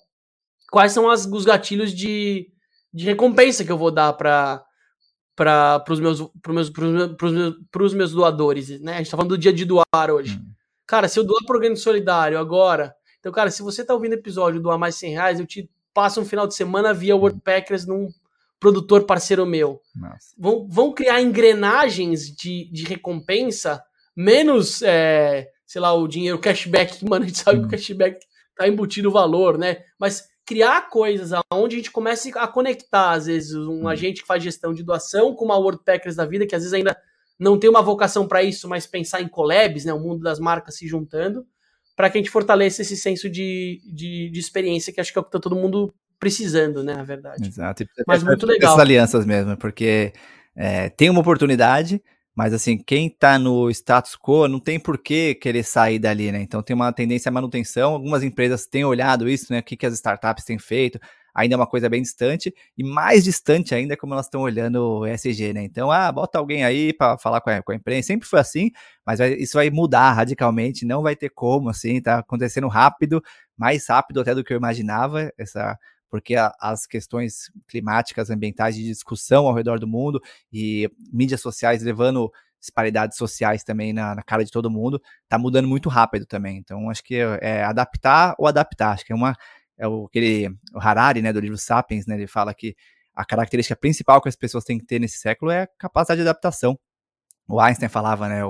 Quais 0.68 0.90
são 0.90 1.08
as, 1.08 1.26
os 1.26 1.44
gatilhos 1.44 1.94
de, 1.94 2.50
de 2.92 3.04
recompensa 3.04 3.64
que 3.64 3.70
eu 3.70 3.78
vou 3.78 3.92
dar 3.92 4.12
para 4.14 4.63
para 5.36 5.84
os 5.88 6.00
meus, 6.00 6.22
pros 6.40 6.54
meus, 6.54 6.70
pros 6.70 6.92
meus, 6.92 7.16
pros 7.16 7.32
meus, 7.32 7.54
pros 7.70 7.94
meus 7.94 8.12
doadores, 8.12 8.80
né? 8.80 8.94
A 8.94 8.98
gente 8.98 9.10
tá 9.10 9.16
falando 9.16 9.30
do 9.30 9.38
dia 9.38 9.52
de 9.52 9.64
doar 9.64 10.10
hoje. 10.10 10.36
Hum. 10.36 10.52
Cara, 10.86 11.08
se 11.08 11.18
eu 11.18 11.24
doar 11.24 11.44
para 11.46 11.56
alguém 11.56 11.74
solidário 11.74 12.38
agora, 12.38 12.94
então, 13.18 13.32
cara, 13.32 13.50
se 13.50 13.62
você 13.62 13.84
tá 13.84 13.94
ouvindo 13.94 14.12
o 14.12 14.16
episódio 14.16 14.60
doar 14.60 14.78
mais 14.78 14.96
100 14.96 15.12
reais, 15.12 15.40
eu 15.40 15.46
te 15.46 15.68
passo 15.94 16.20
um 16.20 16.24
final 16.24 16.46
de 16.46 16.54
semana 16.54 16.92
via 16.92 17.16
Wordpackers 17.16 17.86
num 17.86 18.08
produtor 18.60 19.04
parceiro 19.04 19.46
meu. 19.46 19.80
Vão, 20.38 20.68
vão 20.68 20.92
criar 20.92 21.20
engrenagens 21.22 22.28
de, 22.28 22.70
de 22.70 22.84
recompensa, 22.84 23.82
menos, 24.14 24.82
é, 24.82 25.48
sei 25.66 25.80
lá, 25.80 25.92
o 25.94 26.06
dinheiro 26.06 26.38
cashback, 26.38 26.98
que, 26.98 27.08
mano, 27.08 27.24
a 27.24 27.28
gente 27.28 27.38
sabe 27.38 27.58
hum. 27.58 27.62
que 27.62 27.68
o 27.68 27.70
cashback 27.70 28.18
tá 28.56 28.68
embutido 28.68 29.08
o 29.08 29.12
valor, 29.12 29.58
né? 29.58 29.78
Mas 29.98 30.28
criar 30.46 30.88
coisas 30.90 31.30
onde 31.50 31.76
a 31.76 31.78
gente 31.78 31.90
comece 31.90 32.32
a 32.36 32.46
conectar, 32.46 33.12
às 33.12 33.26
vezes, 33.26 33.54
um 33.54 33.84
hum. 33.84 33.88
agente 33.88 34.22
que 34.22 34.26
faz 34.26 34.42
gestão 34.42 34.74
de 34.74 34.82
doação 34.82 35.34
com 35.34 35.44
uma 35.44 35.58
WordPackers 35.58 36.16
da 36.16 36.26
vida, 36.26 36.46
que 36.46 36.54
às 36.54 36.62
vezes 36.62 36.74
ainda 36.74 36.96
não 37.38 37.58
ter 37.58 37.68
uma 37.68 37.82
vocação 37.82 38.28
para 38.28 38.42
isso, 38.42 38.68
mas 38.68 38.86
pensar 38.86 39.20
em 39.20 39.28
collabs, 39.28 39.84
né, 39.84 39.92
o 39.92 39.98
mundo 39.98 40.22
das 40.22 40.38
marcas 40.38 40.76
se 40.76 40.86
juntando, 40.86 41.46
para 41.96 42.10
que 42.10 42.18
a 42.18 42.20
gente 42.20 42.30
fortaleça 42.30 42.82
esse 42.82 42.96
senso 42.96 43.28
de, 43.28 43.80
de, 43.84 44.30
de, 44.30 44.40
experiência 44.40 44.92
que 44.92 45.00
acho 45.00 45.12
que 45.12 45.18
é 45.18 45.20
o 45.20 45.24
que 45.24 45.28
está 45.28 45.40
todo 45.40 45.56
mundo 45.56 45.94
precisando, 46.18 46.82
né, 46.82 46.94
na 46.94 47.04
verdade. 47.04 47.46
Exato. 47.46 47.84
Mas 48.06 48.22
muito 48.22 48.46
legal. 48.46 48.72
Essas 48.72 48.80
alianças 48.80 49.26
mesmo, 49.26 49.56
porque 49.56 50.12
é, 50.56 50.88
tem 50.90 51.10
uma 51.10 51.20
oportunidade, 51.20 52.02
mas 52.34 52.52
assim, 52.52 52.76
quem 52.76 53.06
está 53.06 53.38
no 53.38 53.70
status 53.70 54.16
quo 54.16 54.48
não 54.48 54.58
tem 54.58 54.78
por 54.78 54.98
que 54.98 55.34
querer 55.36 55.62
sair 55.62 55.98
dali, 55.98 56.32
né? 56.32 56.40
Então 56.42 56.62
tem 56.62 56.74
uma 56.74 56.92
tendência 56.92 57.28
à 57.28 57.32
manutenção. 57.32 57.92
Algumas 57.92 58.22
empresas 58.24 58.66
têm 58.66 58.84
olhado 58.84 59.28
isso, 59.28 59.52
né? 59.52 59.60
O 59.60 59.62
que, 59.62 59.76
que 59.76 59.86
as 59.86 59.94
startups 59.94 60.44
têm 60.44 60.58
feito. 60.58 60.98
Ainda 61.34 61.54
é 61.54 61.56
uma 61.56 61.66
coisa 61.66 61.88
bem 61.88 62.00
distante, 62.00 62.54
e 62.78 62.84
mais 62.84 63.24
distante 63.24 63.74
ainda 63.74 63.94
é 63.94 63.96
como 63.96 64.14
elas 64.14 64.26
estão 64.26 64.42
olhando 64.42 65.00
o 65.00 65.06
ESG, 65.06 65.52
né? 65.52 65.64
Então, 65.64 65.90
ah, 65.90 66.10
bota 66.12 66.38
alguém 66.38 66.64
aí 66.64 66.92
para 66.92 67.18
falar 67.18 67.40
com 67.40 67.50
a, 67.50 67.60
com 67.60 67.72
a 67.72 67.74
imprensa. 67.74 68.06
Sempre 68.06 68.28
foi 68.28 68.38
assim, 68.38 68.70
mas 69.04 69.18
vai, 69.18 69.32
isso 69.34 69.54
vai 69.54 69.68
mudar 69.68 70.12
radicalmente, 70.12 70.86
não 70.86 71.02
vai 71.02 71.16
ter 71.16 71.30
como, 71.30 71.68
assim, 71.68 72.00
tá 72.00 72.18
acontecendo 72.20 72.68
rápido, 72.68 73.20
mais 73.56 73.88
rápido 73.88 74.20
até 74.20 74.32
do 74.32 74.44
que 74.44 74.52
eu 74.52 74.56
imaginava, 74.56 75.32
essa 75.36 75.76
porque 76.14 76.36
a, 76.36 76.54
as 76.60 76.86
questões 76.86 77.50
climáticas, 77.66 78.30
ambientais 78.30 78.76
de 78.76 78.84
discussão 78.84 79.48
ao 79.48 79.52
redor 79.52 79.80
do 79.80 79.88
mundo 79.88 80.22
e 80.52 80.88
mídias 81.12 81.40
sociais 81.40 81.82
levando 81.82 82.30
disparidades 82.60 83.18
sociais 83.18 83.64
também 83.64 83.92
na, 83.92 84.14
na, 84.14 84.22
cara 84.22 84.44
de 84.44 84.50
todo 84.52 84.70
mundo, 84.70 85.02
tá 85.28 85.36
mudando 85.36 85.66
muito 85.66 85.88
rápido 85.88 86.24
também. 86.24 86.56
Então, 86.58 86.88
acho 86.88 87.02
que 87.02 87.16
é, 87.16 87.64
adaptar 87.64 88.36
ou 88.38 88.46
adaptar. 88.46 88.92
Acho 88.92 89.04
que 89.04 89.12
é 89.12 89.16
uma. 89.16 89.34
É 89.76 89.88
o, 89.88 90.04
aquele, 90.04 90.50
o 90.72 90.78
Harari, 90.78 91.20
né, 91.20 91.32
do 91.32 91.40
livro 91.40 91.58
Sapiens, 91.58 92.06
né, 92.06 92.14
ele 92.14 92.28
fala 92.28 92.54
que 92.54 92.76
a 93.12 93.24
característica 93.24 93.74
principal 93.74 94.22
que 94.22 94.28
as 94.28 94.36
pessoas 94.36 94.62
têm 94.62 94.78
que 94.78 94.86
ter 94.86 95.00
nesse 95.00 95.18
século 95.18 95.50
é 95.50 95.62
a 95.62 95.68
capacidade 95.76 96.22
de 96.22 96.28
adaptação. 96.28 96.78
O 97.48 97.60
Einstein 97.60 97.88
falava, 97.88 98.28
né, 98.28 98.42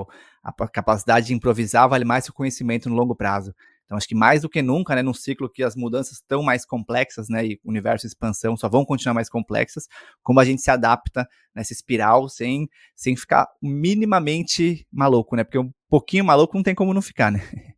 a 0.43 0.67
capacidade 0.67 1.25
de 1.25 1.33
improvisar 1.33 1.89
vale 1.89 2.05
mais 2.05 2.25
que 2.25 2.29
o 2.29 2.33
conhecimento 2.35 2.89
no 2.89 2.95
longo 2.95 3.15
prazo. 3.15 3.55
Então, 3.85 3.97
acho 3.97 4.07
que 4.07 4.15
mais 4.15 4.41
do 4.41 4.49
que 4.49 4.61
nunca, 4.61 4.95
né, 4.95 5.01
num 5.01 5.13
ciclo 5.13 5.49
que 5.49 5.63
as 5.63 5.75
mudanças 5.75 6.13
estão 6.13 6.41
mais 6.41 6.65
complexas, 6.65 7.29
né, 7.29 7.45
e 7.45 7.59
o 7.63 7.69
universo 7.69 8.01
de 8.01 8.07
expansão 8.07 8.57
só 8.57 8.67
vão 8.67 8.83
continuar 8.83 9.13
mais 9.13 9.29
complexas, 9.29 9.87
como 10.23 10.39
a 10.39 10.45
gente 10.45 10.61
se 10.61 10.71
adapta 10.71 11.27
nessa 11.53 11.71
espiral 11.71 12.27
sem, 12.27 12.67
sem 12.95 13.15
ficar 13.15 13.47
minimamente 13.61 14.85
maluco, 14.91 15.35
né? 15.35 15.43
Porque 15.43 15.59
um 15.59 15.71
pouquinho 15.89 16.25
maluco 16.25 16.55
não 16.55 16.63
tem 16.63 16.75
como 16.75 16.93
não 16.93 17.01
ficar, 17.01 17.31
né? 17.31 17.41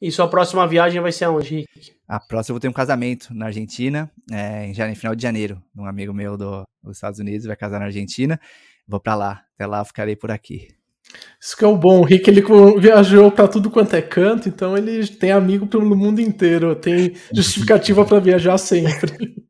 E 0.00 0.12
sua 0.12 0.28
próxima 0.28 0.64
viagem 0.64 1.00
vai 1.00 1.10
ser 1.10 1.24
aonde, 1.24 1.56
Rick? 1.56 1.92
A 2.06 2.20
próxima 2.20 2.52
eu 2.52 2.54
vou 2.54 2.60
ter 2.60 2.68
um 2.68 2.72
casamento 2.72 3.34
na 3.34 3.46
Argentina, 3.46 4.08
é, 4.30 4.72
já 4.72 4.86
no 4.86 4.94
final 4.94 5.12
de 5.12 5.20
janeiro. 5.20 5.60
Um 5.76 5.84
amigo 5.84 6.14
meu 6.14 6.36
do, 6.36 6.62
dos 6.80 6.96
Estados 6.96 7.18
Unidos 7.18 7.46
vai 7.46 7.56
casar 7.56 7.80
na 7.80 7.86
Argentina. 7.86 8.40
Vou 8.86 9.00
para 9.00 9.16
lá. 9.16 9.44
Até 9.54 9.66
lá 9.66 9.80
eu 9.80 9.84
ficarei 9.84 10.14
por 10.14 10.30
aqui. 10.30 10.68
Isso 11.40 11.56
que 11.56 11.64
é 11.64 11.68
o 11.68 11.76
bom, 11.76 12.00
o 12.00 12.04
Rick 12.04 12.28
ele 12.28 12.42
viajou 12.80 13.30
para 13.30 13.46
tudo 13.46 13.70
quanto 13.70 13.94
é 13.94 14.02
canto, 14.02 14.48
então 14.48 14.76
ele 14.76 15.06
tem 15.06 15.30
amigo 15.30 15.68
pelo 15.68 15.96
mundo 15.96 16.20
inteiro, 16.20 16.74
tem 16.74 17.14
justificativa 17.32 18.04
para 18.04 18.18
viajar 18.18 18.58
sempre. 18.58 19.12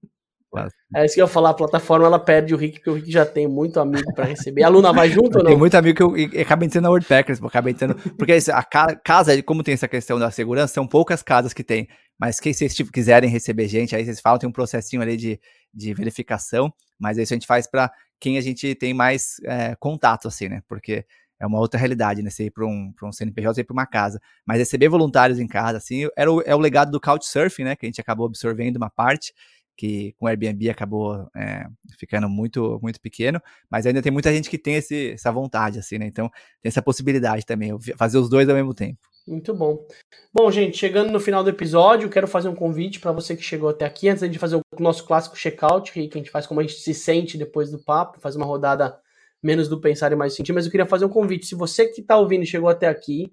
É 0.96 1.04
isso 1.04 1.14
que 1.14 1.20
eu 1.20 1.26
ia 1.26 1.30
falar, 1.30 1.50
a 1.50 1.54
plataforma 1.54 2.06
ela 2.06 2.18
perde 2.18 2.54
o 2.54 2.56
Rick, 2.56 2.78
porque 2.78 2.90
o 2.90 2.94
Rick 2.94 3.12
já 3.12 3.26
tem 3.26 3.46
muito 3.46 3.78
amigo 3.78 4.12
para 4.14 4.24
receber. 4.24 4.62
A 4.62 4.68
Luna 4.68 4.92
vai 4.92 5.10
junto 5.10 5.36
ou 5.36 5.44
não? 5.44 5.50
Tem 5.50 5.58
muito 5.58 5.74
amigo 5.74 5.96
que 5.96 6.02
eu, 6.02 6.16
eu 6.16 6.42
acaba 6.42 6.64
entrando 6.64 6.84
na 6.84 6.90
WordPackers, 6.90 7.42
acaba 7.42 7.70
entrando, 7.70 7.94
porque 8.16 8.32
a 8.32 8.62
casa, 8.96 9.42
como 9.42 9.62
tem 9.62 9.74
essa 9.74 9.86
questão 9.86 10.18
da 10.18 10.30
segurança, 10.30 10.72
são 10.72 10.86
poucas 10.86 11.22
casas 11.22 11.52
que 11.52 11.62
tem, 11.62 11.86
mas 12.18 12.40
quem 12.40 12.54
vocês 12.54 12.74
tipo, 12.74 12.90
quiserem 12.90 13.28
receber 13.28 13.68
gente, 13.68 13.94
aí 13.94 14.04
vocês 14.04 14.20
falam, 14.20 14.38
tem 14.38 14.48
um 14.48 14.52
processinho 14.52 15.02
ali 15.02 15.16
de, 15.16 15.38
de 15.72 15.92
verificação, 15.92 16.72
mas 16.98 17.18
isso 17.18 17.34
a 17.34 17.36
gente 17.36 17.46
faz 17.46 17.66
para 17.66 17.92
quem 18.18 18.38
a 18.38 18.40
gente 18.40 18.74
tem 18.74 18.94
mais 18.94 19.36
é, 19.44 19.76
contato, 19.78 20.26
assim, 20.26 20.48
né? 20.48 20.62
Porque 20.66 21.04
é 21.40 21.46
uma 21.46 21.58
outra 21.58 21.78
realidade, 21.78 22.22
né? 22.22 22.30
Você 22.30 22.44
ir 22.44 22.50
para 22.50 22.66
um, 22.66 22.92
um 23.02 23.12
CNPJ, 23.12 23.54
você 23.54 23.60
ir 23.60 23.64
para 23.64 23.74
uma 23.74 23.86
casa. 23.86 24.20
Mas 24.46 24.58
receber 24.58 24.88
voluntários 24.88 25.38
em 25.38 25.46
casa, 25.46 25.78
assim, 25.78 26.08
era 26.16 26.32
o, 26.32 26.42
é 26.42 26.54
o 26.54 26.58
legado 26.58 26.90
do 26.90 27.00
Couchsurfing, 27.00 27.64
né? 27.64 27.76
Que 27.76 27.86
a 27.86 27.88
gente 27.88 28.00
acabou 28.00 28.26
absorvendo 28.26 28.76
uma 28.76 28.90
parte, 28.90 29.32
que 29.78 30.12
com 30.18 30.26
o 30.26 30.28
Airbnb 30.28 30.68
acabou 30.68 31.28
é, 31.36 31.64
ficando 31.96 32.28
muito, 32.28 32.80
muito 32.82 33.00
pequeno, 33.00 33.40
mas 33.70 33.86
ainda 33.86 34.02
tem 34.02 34.10
muita 34.10 34.32
gente 34.32 34.50
que 34.50 34.58
tem 34.58 34.74
esse, 34.74 35.12
essa 35.12 35.30
vontade, 35.30 35.78
assim, 35.78 35.98
né? 35.98 36.06
Então, 36.06 36.28
tem 36.60 36.68
essa 36.68 36.82
possibilidade 36.82 37.46
também, 37.46 37.70
fazer 37.96 38.18
os 38.18 38.28
dois 38.28 38.48
ao 38.48 38.56
mesmo 38.56 38.74
tempo. 38.74 38.98
Muito 39.24 39.54
bom. 39.54 39.86
Bom, 40.32 40.50
gente, 40.50 40.76
chegando 40.76 41.12
no 41.12 41.20
final 41.20 41.44
do 41.44 41.50
episódio, 41.50 42.08
quero 42.08 42.26
fazer 42.26 42.48
um 42.48 42.56
convite 42.56 42.98
para 42.98 43.12
você 43.12 43.36
que 43.36 43.42
chegou 43.42 43.68
até 43.68 43.84
aqui, 43.84 44.08
antes 44.08 44.28
de 44.28 44.38
fazer 44.38 44.56
o 44.56 44.62
nosso 44.80 45.04
clássico 45.06 45.36
check-out, 45.36 45.92
que 45.92 46.00
a 46.00 46.02
gente 46.02 46.30
faz 46.30 46.46
como 46.46 46.58
a 46.58 46.62
gente 46.64 46.80
se 46.80 46.92
sente 46.92 47.38
depois 47.38 47.70
do 47.70 47.78
papo, 47.78 48.20
faz 48.20 48.34
uma 48.34 48.46
rodada 48.46 48.98
menos 49.42 49.68
do 49.68 49.80
pensar 49.80 50.12
e 50.12 50.16
mais 50.16 50.34
sentir, 50.34 50.52
mas 50.52 50.64
eu 50.64 50.70
queria 50.70 50.86
fazer 50.86 51.04
um 51.04 51.10
convite. 51.10 51.46
Se 51.46 51.54
você 51.54 51.86
que 51.86 52.00
está 52.00 52.16
ouvindo 52.16 52.44
chegou 52.44 52.68
até 52.68 52.88
aqui 52.88 53.32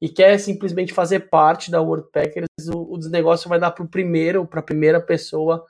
e 0.00 0.08
quer 0.08 0.38
simplesmente 0.38 0.92
fazer 0.92 1.30
parte 1.30 1.70
da 1.70 1.80
WordPackers, 1.80 2.48
o, 2.72 2.94
o 2.94 2.98
desnegócio 2.98 3.48
vai 3.48 3.58
dar 3.58 3.70
para 3.70 3.84
o 3.84 3.88
primeiro, 3.88 4.46
para 4.46 4.60
a 4.60 4.64
primeira 4.64 5.00
pessoa, 5.00 5.64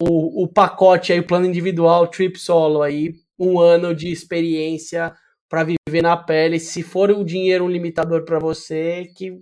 o, 0.00 0.44
o 0.44 0.48
pacote 0.48 1.12
aí, 1.12 1.20
o 1.20 1.26
plano 1.26 1.46
individual, 1.46 2.06
trip 2.06 2.38
solo 2.38 2.82
aí, 2.82 3.14
um 3.38 3.58
ano 3.58 3.94
de 3.94 4.10
experiência 4.10 5.14
para 5.48 5.64
viver 5.64 6.02
na 6.02 6.16
pele. 6.16 6.58
Se 6.58 6.82
for 6.82 7.10
o 7.10 7.24
dinheiro 7.24 7.64
um 7.64 7.70
limitador 7.70 8.24
para 8.24 8.38
você, 8.38 9.10
que 9.16 9.40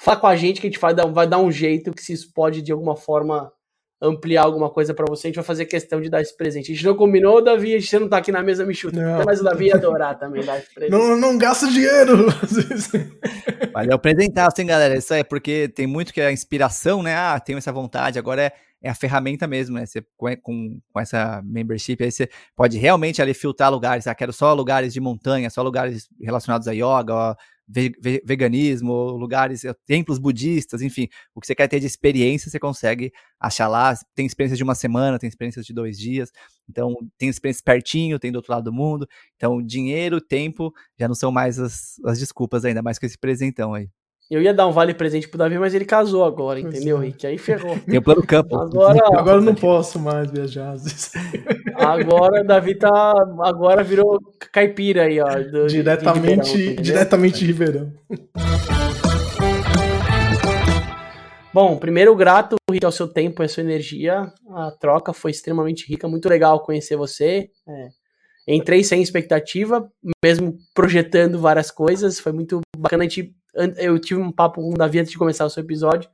fala 0.00 0.18
com 0.18 0.26
a 0.26 0.36
gente 0.36 0.60
que 0.60 0.66
a 0.66 0.70
gente 0.70 0.80
vai 0.80 0.94
dar, 0.94 1.06
vai 1.06 1.26
dar 1.26 1.38
um 1.38 1.52
jeito 1.52 1.92
que 1.92 2.02
se 2.02 2.12
isso 2.12 2.32
pode 2.34 2.62
de 2.62 2.72
alguma 2.72 2.96
forma 2.96 3.52
ampliar 4.00 4.42
alguma 4.42 4.68
coisa 4.68 4.92
para 4.92 5.06
você, 5.08 5.26
a 5.26 5.28
gente 5.28 5.36
vai 5.36 5.44
fazer 5.44 5.64
questão 5.64 6.00
de 6.00 6.10
dar 6.10 6.20
esse 6.20 6.36
presente. 6.36 6.70
A 6.70 6.74
gente 6.74 6.84
não 6.84 6.94
combinou, 6.94 7.42
Davi, 7.42 7.74
a 7.74 7.78
gente 7.78 7.98
não 7.98 8.08
tá 8.08 8.18
aqui 8.18 8.30
na 8.30 8.42
mesa 8.42 8.64
me 8.66 8.74
chuta. 8.74 9.00
Não. 9.00 9.24
Mas 9.24 9.40
o 9.40 9.44
Davi 9.44 9.66
ia 9.66 9.74
adorar 9.74 10.18
também 10.18 10.44
dar 10.44 10.58
esse 10.58 10.72
presente. 10.72 10.92
Não, 10.92 11.16
não 11.16 11.38
gasta 11.38 11.66
dinheiro! 11.68 12.26
Valeu 13.72 13.94
apresentar, 13.94 14.46
assim, 14.46 14.66
galera. 14.66 14.96
Isso 14.96 15.14
é 15.14 15.24
porque 15.24 15.68
tem 15.68 15.86
muito 15.86 16.12
que 16.12 16.20
é 16.20 16.26
a 16.26 16.32
inspiração, 16.32 17.02
né? 17.02 17.14
Ah, 17.16 17.40
tenho 17.40 17.58
essa 17.58 17.72
vontade, 17.72 18.18
agora 18.18 18.42
é, 18.42 18.52
é 18.82 18.90
a 18.90 18.94
ferramenta 18.94 19.46
mesmo, 19.46 19.76
né? 19.76 19.86
Você, 19.86 20.04
com, 20.16 20.36
com, 20.42 20.80
com 20.92 21.00
essa 21.00 21.40
membership 21.42 22.02
aí, 22.02 22.12
você 22.12 22.28
pode 22.54 22.76
realmente 22.76 23.22
ali 23.22 23.32
filtrar 23.32 23.70
lugares. 23.70 24.06
Ah, 24.06 24.14
quero 24.14 24.32
só 24.32 24.52
lugares 24.52 24.92
de 24.92 25.00
montanha, 25.00 25.48
só 25.48 25.62
lugares 25.62 26.08
relacionados 26.20 26.68
a 26.68 26.72
yoga, 26.72 27.14
ó, 27.14 27.34
veganismo, 27.68 28.92
lugares, 29.12 29.64
eh, 29.64 29.74
templos 29.84 30.18
budistas, 30.18 30.82
enfim, 30.82 31.08
o 31.34 31.40
que 31.40 31.46
você 31.46 31.54
quer 31.54 31.68
ter 31.68 31.80
de 31.80 31.86
experiência, 31.86 32.50
você 32.50 32.58
consegue 32.58 33.12
achar 33.40 33.68
lá. 33.68 33.94
Tem 34.14 34.26
experiências 34.26 34.58
de 34.58 34.64
uma 34.64 34.74
semana, 34.74 35.18
tem 35.18 35.28
experiências 35.28 35.66
de 35.66 35.74
dois 35.74 35.98
dias, 35.98 36.30
então 36.68 36.94
tem 37.18 37.28
experiências 37.28 37.62
pertinho, 37.62 38.18
tem 38.18 38.30
do 38.30 38.36
outro 38.36 38.52
lado 38.52 38.64
do 38.64 38.72
mundo. 38.72 39.06
Então, 39.36 39.62
dinheiro, 39.62 40.20
tempo 40.20 40.72
já 40.98 41.08
não 41.08 41.14
são 41.14 41.32
mais 41.32 41.58
as, 41.58 41.96
as 42.04 42.18
desculpas 42.18 42.64
ainda, 42.64 42.82
mais 42.82 42.98
com 42.98 43.06
esse 43.06 43.18
presentão 43.18 43.74
aí. 43.74 43.88
Eu 44.28 44.42
ia 44.42 44.52
dar 44.52 44.66
um 44.66 44.72
vale 44.72 44.92
presente 44.92 45.28
pro 45.28 45.38
Davi, 45.38 45.56
mas 45.56 45.72
ele 45.72 45.84
casou 45.84 46.24
agora, 46.24 46.58
entendeu, 46.58 46.98
Rick? 46.98 47.24
Aí 47.24 47.38
ferrou. 47.38 47.78
Tem 47.86 47.98
o 47.98 48.02
plano 48.02 48.26
campo. 48.26 48.58
Agora, 48.58 48.98
agora 49.12 49.36
eu 49.36 49.40
não 49.40 49.54
posso 49.54 50.00
mais 50.00 50.28
viajar. 50.32 50.74
Agora 51.76 52.42
Davi 52.42 52.74
tá. 52.74 53.14
Agora 53.44 53.84
virou 53.84 54.18
caipira 54.52 55.04
aí, 55.04 55.20
ó. 55.20 55.28
Do, 55.28 55.68
diretamente 55.68 56.52
de 56.52 56.58
Ribeirão, 56.58 56.82
diretamente 56.82 57.38
de 57.38 57.46
Ribeirão. 57.46 57.92
Bom, 61.54 61.76
primeiro 61.76 62.14
grato, 62.16 62.56
Rick, 62.68 62.84
ao 62.84 62.90
seu 62.90 63.06
tempo 63.06 63.42
e 63.42 63.46
à 63.46 63.48
sua 63.48 63.62
energia. 63.62 64.32
A 64.50 64.72
troca 64.72 65.12
foi 65.12 65.30
extremamente 65.30 65.88
rica, 65.88 66.08
muito 66.08 66.28
legal 66.28 66.64
conhecer 66.64 66.96
você. 66.96 67.48
É. 67.68 67.88
Entrei 68.48 68.82
sem 68.82 69.00
expectativa, 69.00 69.88
mesmo 70.24 70.58
projetando 70.74 71.38
várias 71.38 71.70
coisas. 71.70 72.18
Foi 72.18 72.32
muito 72.32 72.60
bacana 72.76 73.04
a 73.04 73.08
gente 73.08 73.32
eu 73.78 73.98
tive 73.98 74.20
um 74.20 74.32
papo 74.32 74.60
com 74.60 74.70
o 74.70 74.76
Davi 74.76 74.98
antes 74.98 75.12
de 75.12 75.18
começar 75.18 75.44
o 75.44 75.50
seu 75.50 75.62
episódio. 75.62 76.10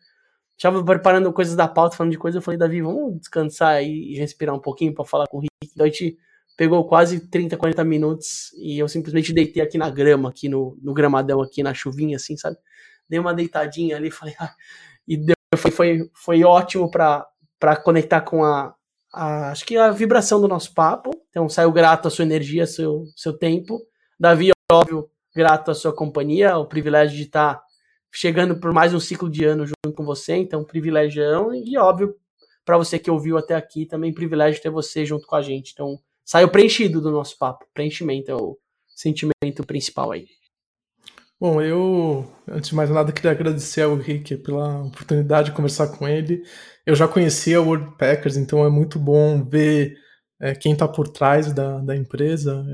Estava 0.57 0.83
preparando 0.85 1.33
coisas 1.33 1.57
da 1.57 1.67
pauta, 1.67 1.97
falando 1.97 2.13
de 2.13 2.19
coisas. 2.19 2.37
Eu 2.37 2.43
falei, 2.43 2.59
Davi, 2.59 2.83
vamos 2.83 3.19
descansar 3.19 3.83
e 3.83 4.17
respirar 4.17 4.55
um 4.55 4.61
pouquinho 4.61 4.95
para 4.95 5.05
falar 5.05 5.27
com 5.27 5.39
o 5.39 5.41
Rick. 5.41 5.51
Então 5.65 5.85
a 5.85 5.89
gente 5.89 6.17
pegou 6.57 6.87
quase 6.87 7.29
30, 7.29 7.57
40 7.57 7.85
minutos 7.85 8.53
e 8.55 8.79
eu 8.79 8.87
simplesmente 8.89 9.33
deitei 9.33 9.63
aqui 9.63 9.77
na 9.77 9.91
grama, 9.91 10.29
aqui 10.29 10.49
no, 10.49 10.79
no 10.81 10.95
gramadão, 10.95 11.43
aqui 11.43 11.63
na 11.63 11.75
chuvinha, 11.75 12.17
assim, 12.17 12.37
sabe? 12.37 12.57
Dei 13.09 13.19
uma 13.19 13.35
deitadinha 13.35 13.97
ali, 13.97 14.11
falei, 14.13 14.35
ah, 14.39 14.55
e 15.07 15.17
deu, 15.17 15.35
foi, 15.57 15.71
foi, 15.71 16.11
foi 16.15 16.45
ótimo 16.45 16.91
para 16.91 17.77
conectar 17.83 18.21
com 18.21 18.45
a, 18.45 18.75
a, 19.13 19.51
acho 19.51 19.65
que 19.65 19.77
a 19.77 19.91
vibração 19.91 20.41
do 20.41 20.49
nosso 20.49 20.73
papo. 20.75 21.11
Então, 21.31 21.49
saiu 21.49 21.73
grato 21.73 22.07
a 22.07 22.11
sua 22.11 22.25
energia, 22.25 22.67
seu, 22.67 23.05
seu 23.17 23.37
tempo. 23.37 23.81
Davi, 24.21 24.51
óbvio, 24.71 25.11
grato 25.35 25.71
à 25.71 25.75
sua 25.75 25.95
companhia, 25.95 26.57
o 26.57 26.67
privilégio 26.67 27.17
de 27.17 27.25
estar 27.25 27.63
chegando 28.13 28.59
por 28.61 28.73
mais 28.73 28.93
um 28.93 29.01
ciclo 29.01 29.31
de 29.31 29.45
ano 29.45 29.65
junto 29.67 29.97
com 29.97 30.05
você, 30.05 30.37
então 30.37 30.65
privilégio 30.65 31.23
e 31.55 31.77
óbvio 31.79 32.15
para 32.65 32.77
você 32.77 32.99
que 32.99 33.11
ouviu 33.11 33.39
até 33.39 33.55
aqui 33.55 33.87
também 33.87 34.13
privilégio 34.13 34.63
ter 34.63 34.71
você 34.71 35.05
junto 35.05 35.27
com 35.27 35.35
a 35.35 35.43
gente. 35.43 35.73
Então 35.73 35.99
saiu 36.25 36.49
preenchido 36.49 37.01
do 37.01 37.11
nosso 37.11 37.39
papo, 37.39 37.67
preenchimento 37.73 38.31
é 38.31 38.35
o 38.35 38.59
sentimento 38.87 39.67
principal 39.67 40.13
aí. 40.13 40.27
Bom, 41.41 41.61
eu, 41.61 42.25
antes 42.49 42.71
de 42.71 42.77
mais 42.77 42.89
nada, 42.89 43.11
queria 43.11 43.33
agradecer 43.33 43.83
ao 43.83 43.97
Rick 43.97 44.37
pela 44.37 44.83
oportunidade 44.85 45.51
de 45.51 45.57
conversar 45.57 45.89
com 45.89 46.07
ele. 46.07 46.45
Eu 46.87 46.95
já 46.95 47.09
conhecia 47.09 47.61
o 47.61 47.65
World 47.65 47.97
Packers, 47.97 48.37
então 48.37 48.65
é 48.65 48.71
muito 48.71 48.97
bom 48.97 49.43
ver 49.43 49.97
é, 50.41 50.55
quem 50.55 50.73
está 50.73 50.87
por 50.87 51.09
trás 51.09 51.53
da, 51.53 51.79
da 51.79 51.97
empresa 51.97 52.65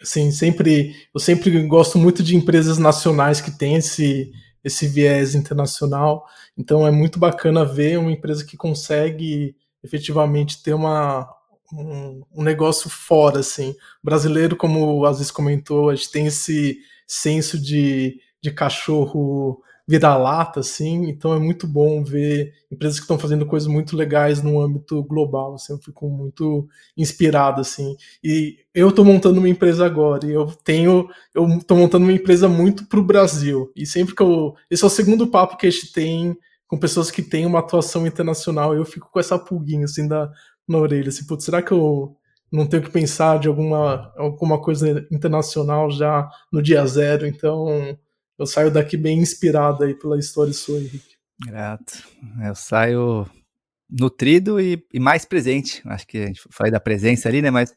assim, 0.00 0.30
sempre 0.30 0.94
eu 1.14 1.20
sempre 1.20 1.66
gosto 1.66 1.98
muito 1.98 2.22
de 2.22 2.36
empresas 2.36 2.78
nacionais 2.78 3.40
que 3.40 3.50
têm 3.50 3.76
esse 3.76 4.32
esse 4.62 4.86
viés 4.86 5.34
internacional. 5.34 6.26
Então 6.56 6.86
é 6.86 6.90
muito 6.90 7.18
bacana 7.18 7.64
ver 7.64 7.98
uma 7.98 8.12
empresa 8.12 8.44
que 8.44 8.56
consegue 8.56 9.54
efetivamente 9.82 10.62
ter 10.62 10.74
uma 10.74 11.28
um, 11.72 12.22
um 12.34 12.42
negócio 12.42 12.90
fora 12.90 13.40
assim. 13.40 13.74
Brasileiro, 14.02 14.56
como 14.56 14.98
o 14.98 15.06
Aziz 15.06 15.30
comentou, 15.30 15.90
a 15.90 15.94
gente 15.94 16.10
tem 16.10 16.26
esse 16.26 16.78
senso 17.06 17.58
de, 17.58 18.20
de 18.42 18.50
cachorro 18.50 19.62
vira-lata, 19.88 20.60
assim, 20.60 21.08
então 21.08 21.32
é 21.32 21.38
muito 21.38 21.66
bom 21.66 22.04
ver 22.04 22.52
empresas 22.70 22.98
que 22.98 23.04
estão 23.04 23.18
fazendo 23.18 23.46
coisas 23.46 23.66
muito 23.66 23.96
legais 23.96 24.42
no 24.42 24.60
âmbito 24.60 25.02
global, 25.02 25.54
assim, 25.54 25.72
eu 25.72 25.78
fico 25.78 26.10
muito 26.10 26.68
inspirado, 26.94 27.62
assim, 27.62 27.96
e 28.22 28.58
eu 28.74 28.90
estou 28.90 29.02
montando 29.02 29.38
uma 29.38 29.48
empresa 29.48 29.86
agora, 29.86 30.26
e 30.26 30.30
eu 30.30 30.46
tenho, 30.62 31.08
eu 31.34 31.48
estou 31.56 31.78
montando 31.78 32.04
uma 32.04 32.12
empresa 32.12 32.46
muito 32.46 32.86
para 32.86 33.00
o 33.00 33.04
Brasil, 33.04 33.72
e 33.74 33.86
sempre 33.86 34.14
que 34.14 34.22
eu, 34.22 34.54
esse 34.70 34.84
é 34.84 34.86
o 34.86 34.90
segundo 34.90 35.26
papo 35.26 35.56
que 35.56 35.66
a 35.66 35.70
gente 35.70 35.90
tem 35.90 36.36
com 36.66 36.76
pessoas 36.78 37.10
que 37.10 37.22
têm 37.22 37.46
uma 37.46 37.60
atuação 37.60 38.06
internacional, 38.06 38.74
eu 38.74 38.84
fico 38.84 39.10
com 39.10 39.18
essa 39.18 39.38
pulguinha, 39.38 39.86
assim, 39.86 40.06
da, 40.06 40.30
na 40.68 40.76
orelha, 40.76 41.08
assim, 41.08 41.26
putz, 41.26 41.46
será 41.46 41.62
que 41.62 41.72
eu 41.72 42.14
não 42.52 42.66
tenho 42.66 42.82
que 42.82 42.90
pensar 42.90 43.38
de 43.38 43.48
alguma, 43.48 44.12
alguma 44.18 44.60
coisa 44.60 45.06
internacional 45.10 45.90
já 45.90 46.28
no 46.52 46.62
dia 46.62 46.84
zero, 46.86 47.26
então 47.26 47.98
eu 48.38 48.46
saio 48.46 48.70
daqui 48.70 48.96
bem 48.96 49.18
inspirado 49.18 49.84
aí 49.84 49.94
pela 49.94 50.18
história 50.18 50.52
sua, 50.52 50.78
Henrique. 50.78 51.16
Grato. 51.44 52.04
Eu 52.44 52.54
saio 52.54 53.26
nutrido 53.90 54.60
e, 54.60 54.84
e 54.92 55.00
mais 55.00 55.24
presente. 55.24 55.82
Acho 55.86 56.06
que 56.06 56.18
a 56.18 56.26
gente 56.26 56.42
falei 56.50 56.70
da 56.70 56.80
presença 56.80 57.28
ali, 57.28 57.40
né? 57.42 57.50
Mas 57.50 57.74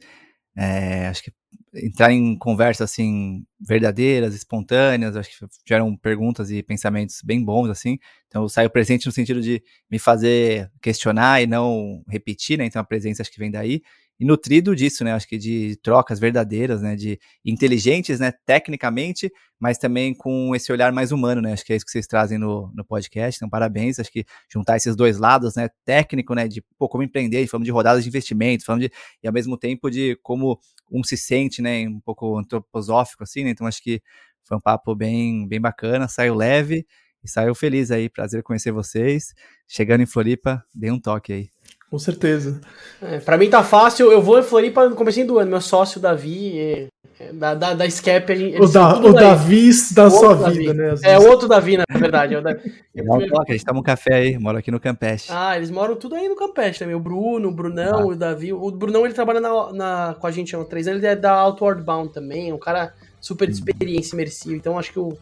é, 0.56 1.08
acho 1.08 1.24
que 1.24 1.32
entrar 1.74 2.12
em 2.12 2.38
conversas 2.38 2.92
assim 2.92 3.46
verdadeiras, 3.60 4.36
espontâneas, 4.36 5.16
acho 5.16 5.30
que 5.30 5.46
geram 5.68 5.96
perguntas 5.96 6.52
e 6.52 6.62
pensamentos 6.62 7.22
bem 7.24 7.44
bons 7.44 7.70
assim. 7.70 7.98
Então 8.28 8.44
eu 8.44 8.50
saio 8.50 8.70
presente 8.70 9.06
no 9.06 9.12
sentido 9.12 9.42
de 9.42 9.64
me 9.90 10.00
fazer 10.00 10.72
questionar 10.82 11.42
e 11.42 11.48
não 11.48 12.04
repetir, 12.08 12.58
né? 12.58 12.66
Então 12.66 12.82
a 12.82 12.86
presença 12.86 13.22
acho 13.22 13.32
que 13.32 13.40
vem 13.40 13.52
daí 13.52 13.82
e 14.22 14.26
nutrido 14.26 14.76
disso, 14.76 15.04
né? 15.04 15.14
Acho 15.14 15.28
que 15.28 15.36
de 15.36 15.76
trocas 15.78 16.20
verdadeiras, 16.20 16.80
né? 16.80 16.96
De 16.96 17.20
inteligentes, 17.44 18.20
né? 18.20 18.32
Tecnicamente, 18.46 19.34
mas 19.60 19.80
também 19.80 20.14
com 20.14 20.56
esse 20.56 20.72
olhar 20.72 20.92
mais 20.92 21.12
humano, 21.12 21.42
né? 21.42 21.54
Acho 21.54 21.66
que 21.66 21.74
é 21.74 21.76
isso 21.76 21.84
que 21.84 21.92
vocês 21.92 22.06
trazem 22.06 22.38
no, 22.38 22.72
no 22.76 22.86
podcast. 22.86 23.40
Então, 23.40 23.50
parabéns. 23.50 23.98
Acho 23.98 24.12
que 24.12 24.24
juntar 24.48 24.78
esses 24.78 24.96
dois 24.96 25.18
lados, 25.18 25.56
né? 25.56 25.70
Técnico, 25.84 26.36
né? 26.36 26.48
De 26.48 26.64
pô, 26.78 26.88
como 26.88 27.02
empreender, 27.02 27.48
falando 27.48 27.66
de 27.66 27.72
rodadas 27.72 28.04
de 28.04 28.10
investimento, 28.10 28.64
falando 28.64 28.82
de. 28.82 28.92
E 29.24 29.28
ao 29.28 29.34
mesmo 29.34 29.58
tempo 29.58 29.90
de 29.90 30.16
como 30.22 30.60
um 30.92 31.04
se 31.04 31.18
sente, 31.18 31.60
né? 31.62 31.88
Um 31.88 32.00
pouco 32.00 32.38
antroposófico, 32.38 33.24
assim, 33.24 33.44
né? 33.44 33.52
Então, 33.52 33.68
acho 33.68 33.82
que 33.82 34.02
foi 34.44 34.58
um 34.58 34.62
papo 34.62 34.96
bem, 34.96 35.48
bem 35.48 35.62
bacana. 35.62 36.08
Saiu 36.08 36.36
leve 36.36 36.86
e 37.24 37.30
saiu 37.30 37.56
feliz 37.56 37.92
aí. 37.92 38.10
Prazer 38.10 38.44
conhecer 38.44 38.72
vocês. 38.72 39.34
Chegando 39.68 40.02
em 40.02 40.06
Floripa, 40.06 40.64
dê 40.74 40.92
um 40.92 41.00
toque 41.00 41.32
aí. 41.34 41.50
Com 41.90 42.00
certeza. 42.00 42.62
É, 43.02 43.20
para 43.20 43.38
mim 43.38 43.50
tá 43.50 43.64
fácil. 43.64 44.12
Eu 44.12 44.22
vou 44.22 44.40
em 44.40 44.44
Floripa 44.44 44.88
no 44.88 44.96
começo 44.96 45.24
do 45.26 45.38
ano. 45.38 45.52
Meu 45.52 45.62
sócio, 45.62 46.00
Davi, 46.00 46.60
é, 46.60 46.88
da, 47.34 47.54
da, 47.54 47.74
da 47.74 47.90
Scap. 47.90 48.32
A 48.32 48.36
gente, 48.36 48.60
o, 48.60 48.68
da, 48.68 48.98
o 49.00 49.14
Davi 49.14 49.70
da 49.94 50.10
sua 50.10 50.50
vida, 50.50 50.74
né? 50.74 50.96
É 51.04 51.20
outro 51.20 51.48
Davi, 51.48 51.78
na 51.78 51.86
verdade. 51.90 52.36
É 52.36 52.40
o 52.40 52.42
Davi. 52.42 52.74
a 52.96 53.52
gente 53.52 53.66
toma 53.66 53.80
um 53.80 53.84
café 53.84 54.16
aí, 54.16 54.38
mora 54.38 54.60
aqui 54.60 54.72
no 54.72 54.80
Campeche. 54.80 55.32
Ah, 55.32 55.56
eles 55.56 55.70
moram 55.72 55.96
tudo 55.96 56.16
aí 56.16 56.28
no 56.28 56.36
Campeche 56.36 56.80
também. 56.80 56.96
O 56.96 57.00
Bruno, 57.00 57.50
o 57.50 57.52
Brunão, 57.52 58.00
ah. 58.00 58.06
o 58.06 58.16
Davi. 58.16 58.54
O 58.54 58.72
Brunão, 58.72 59.06
ele 59.06 59.14
trabalha 59.14 59.40
na, 59.40 59.74
na, 59.74 60.16
com 60.20 60.28
a 60.28 60.32
gente 60.32 60.56
há 60.56 60.64
três 60.64 60.88
anos. 60.88 61.02
Ele 61.02 61.12
é 61.12 61.16
da 61.16 61.34
Outward 61.34 61.84
Bound 61.84 62.14
também. 62.14 62.52
Um 62.52 62.60
cara 62.60 62.94
super 63.20 63.48
de 63.48 63.54
experiência 63.54 64.16
imersiva. 64.16 64.56
Então 64.56 64.78
acho 64.78 64.92
que 64.92 65.00
o, 65.00 65.18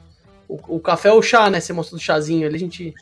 o, 0.47 0.75
o 0.75 0.79
café 0.79 1.09
é 1.09 1.13
o 1.13 1.21
chá, 1.21 1.49
né? 1.49 1.59
Você 1.59 1.73
mostrou 1.73 1.99
do 1.99 2.03
chazinho 2.03 2.47
ali. 2.47 2.55
A 2.55 2.59
gente 2.59 2.93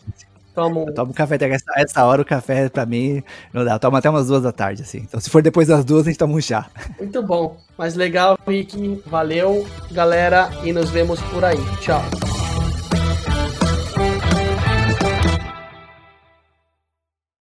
Tomo... 0.58 0.86
Eu 0.88 0.94
tomo 0.96 1.14
café 1.14 1.36
até 1.36 1.48
essa, 1.52 1.72
essa 1.76 2.04
hora, 2.04 2.24
o 2.24 2.26
café 2.26 2.68
pra 2.68 2.84
mim 2.84 3.22
não 3.54 3.64
dá. 3.64 3.74
Eu 3.74 3.80
tomo 3.80 3.96
até 3.96 4.10
umas 4.10 4.26
duas 4.26 4.42
da 4.42 4.52
tarde, 4.52 4.82
assim. 4.82 4.98
Então, 5.08 5.20
se 5.20 5.30
for 5.30 5.44
depois 5.44 5.68
das 5.68 5.86
duas, 5.86 6.08
a 6.08 6.10
gente 6.10 6.18
toma 6.18 6.34
um 6.34 6.42
chá. 6.42 6.66
Muito 6.98 7.22
bom. 7.22 7.58
Mas 7.78 7.94
legal, 7.94 8.40
Rick. 8.48 9.04
Valeu, 9.06 9.68
galera. 9.92 10.50
E 10.64 10.74
nos 10.74 10.90
vemos 10.90 11.22
por 11.22 11.46
aí. 11.46 11.64
Tchau. 11.80 12.02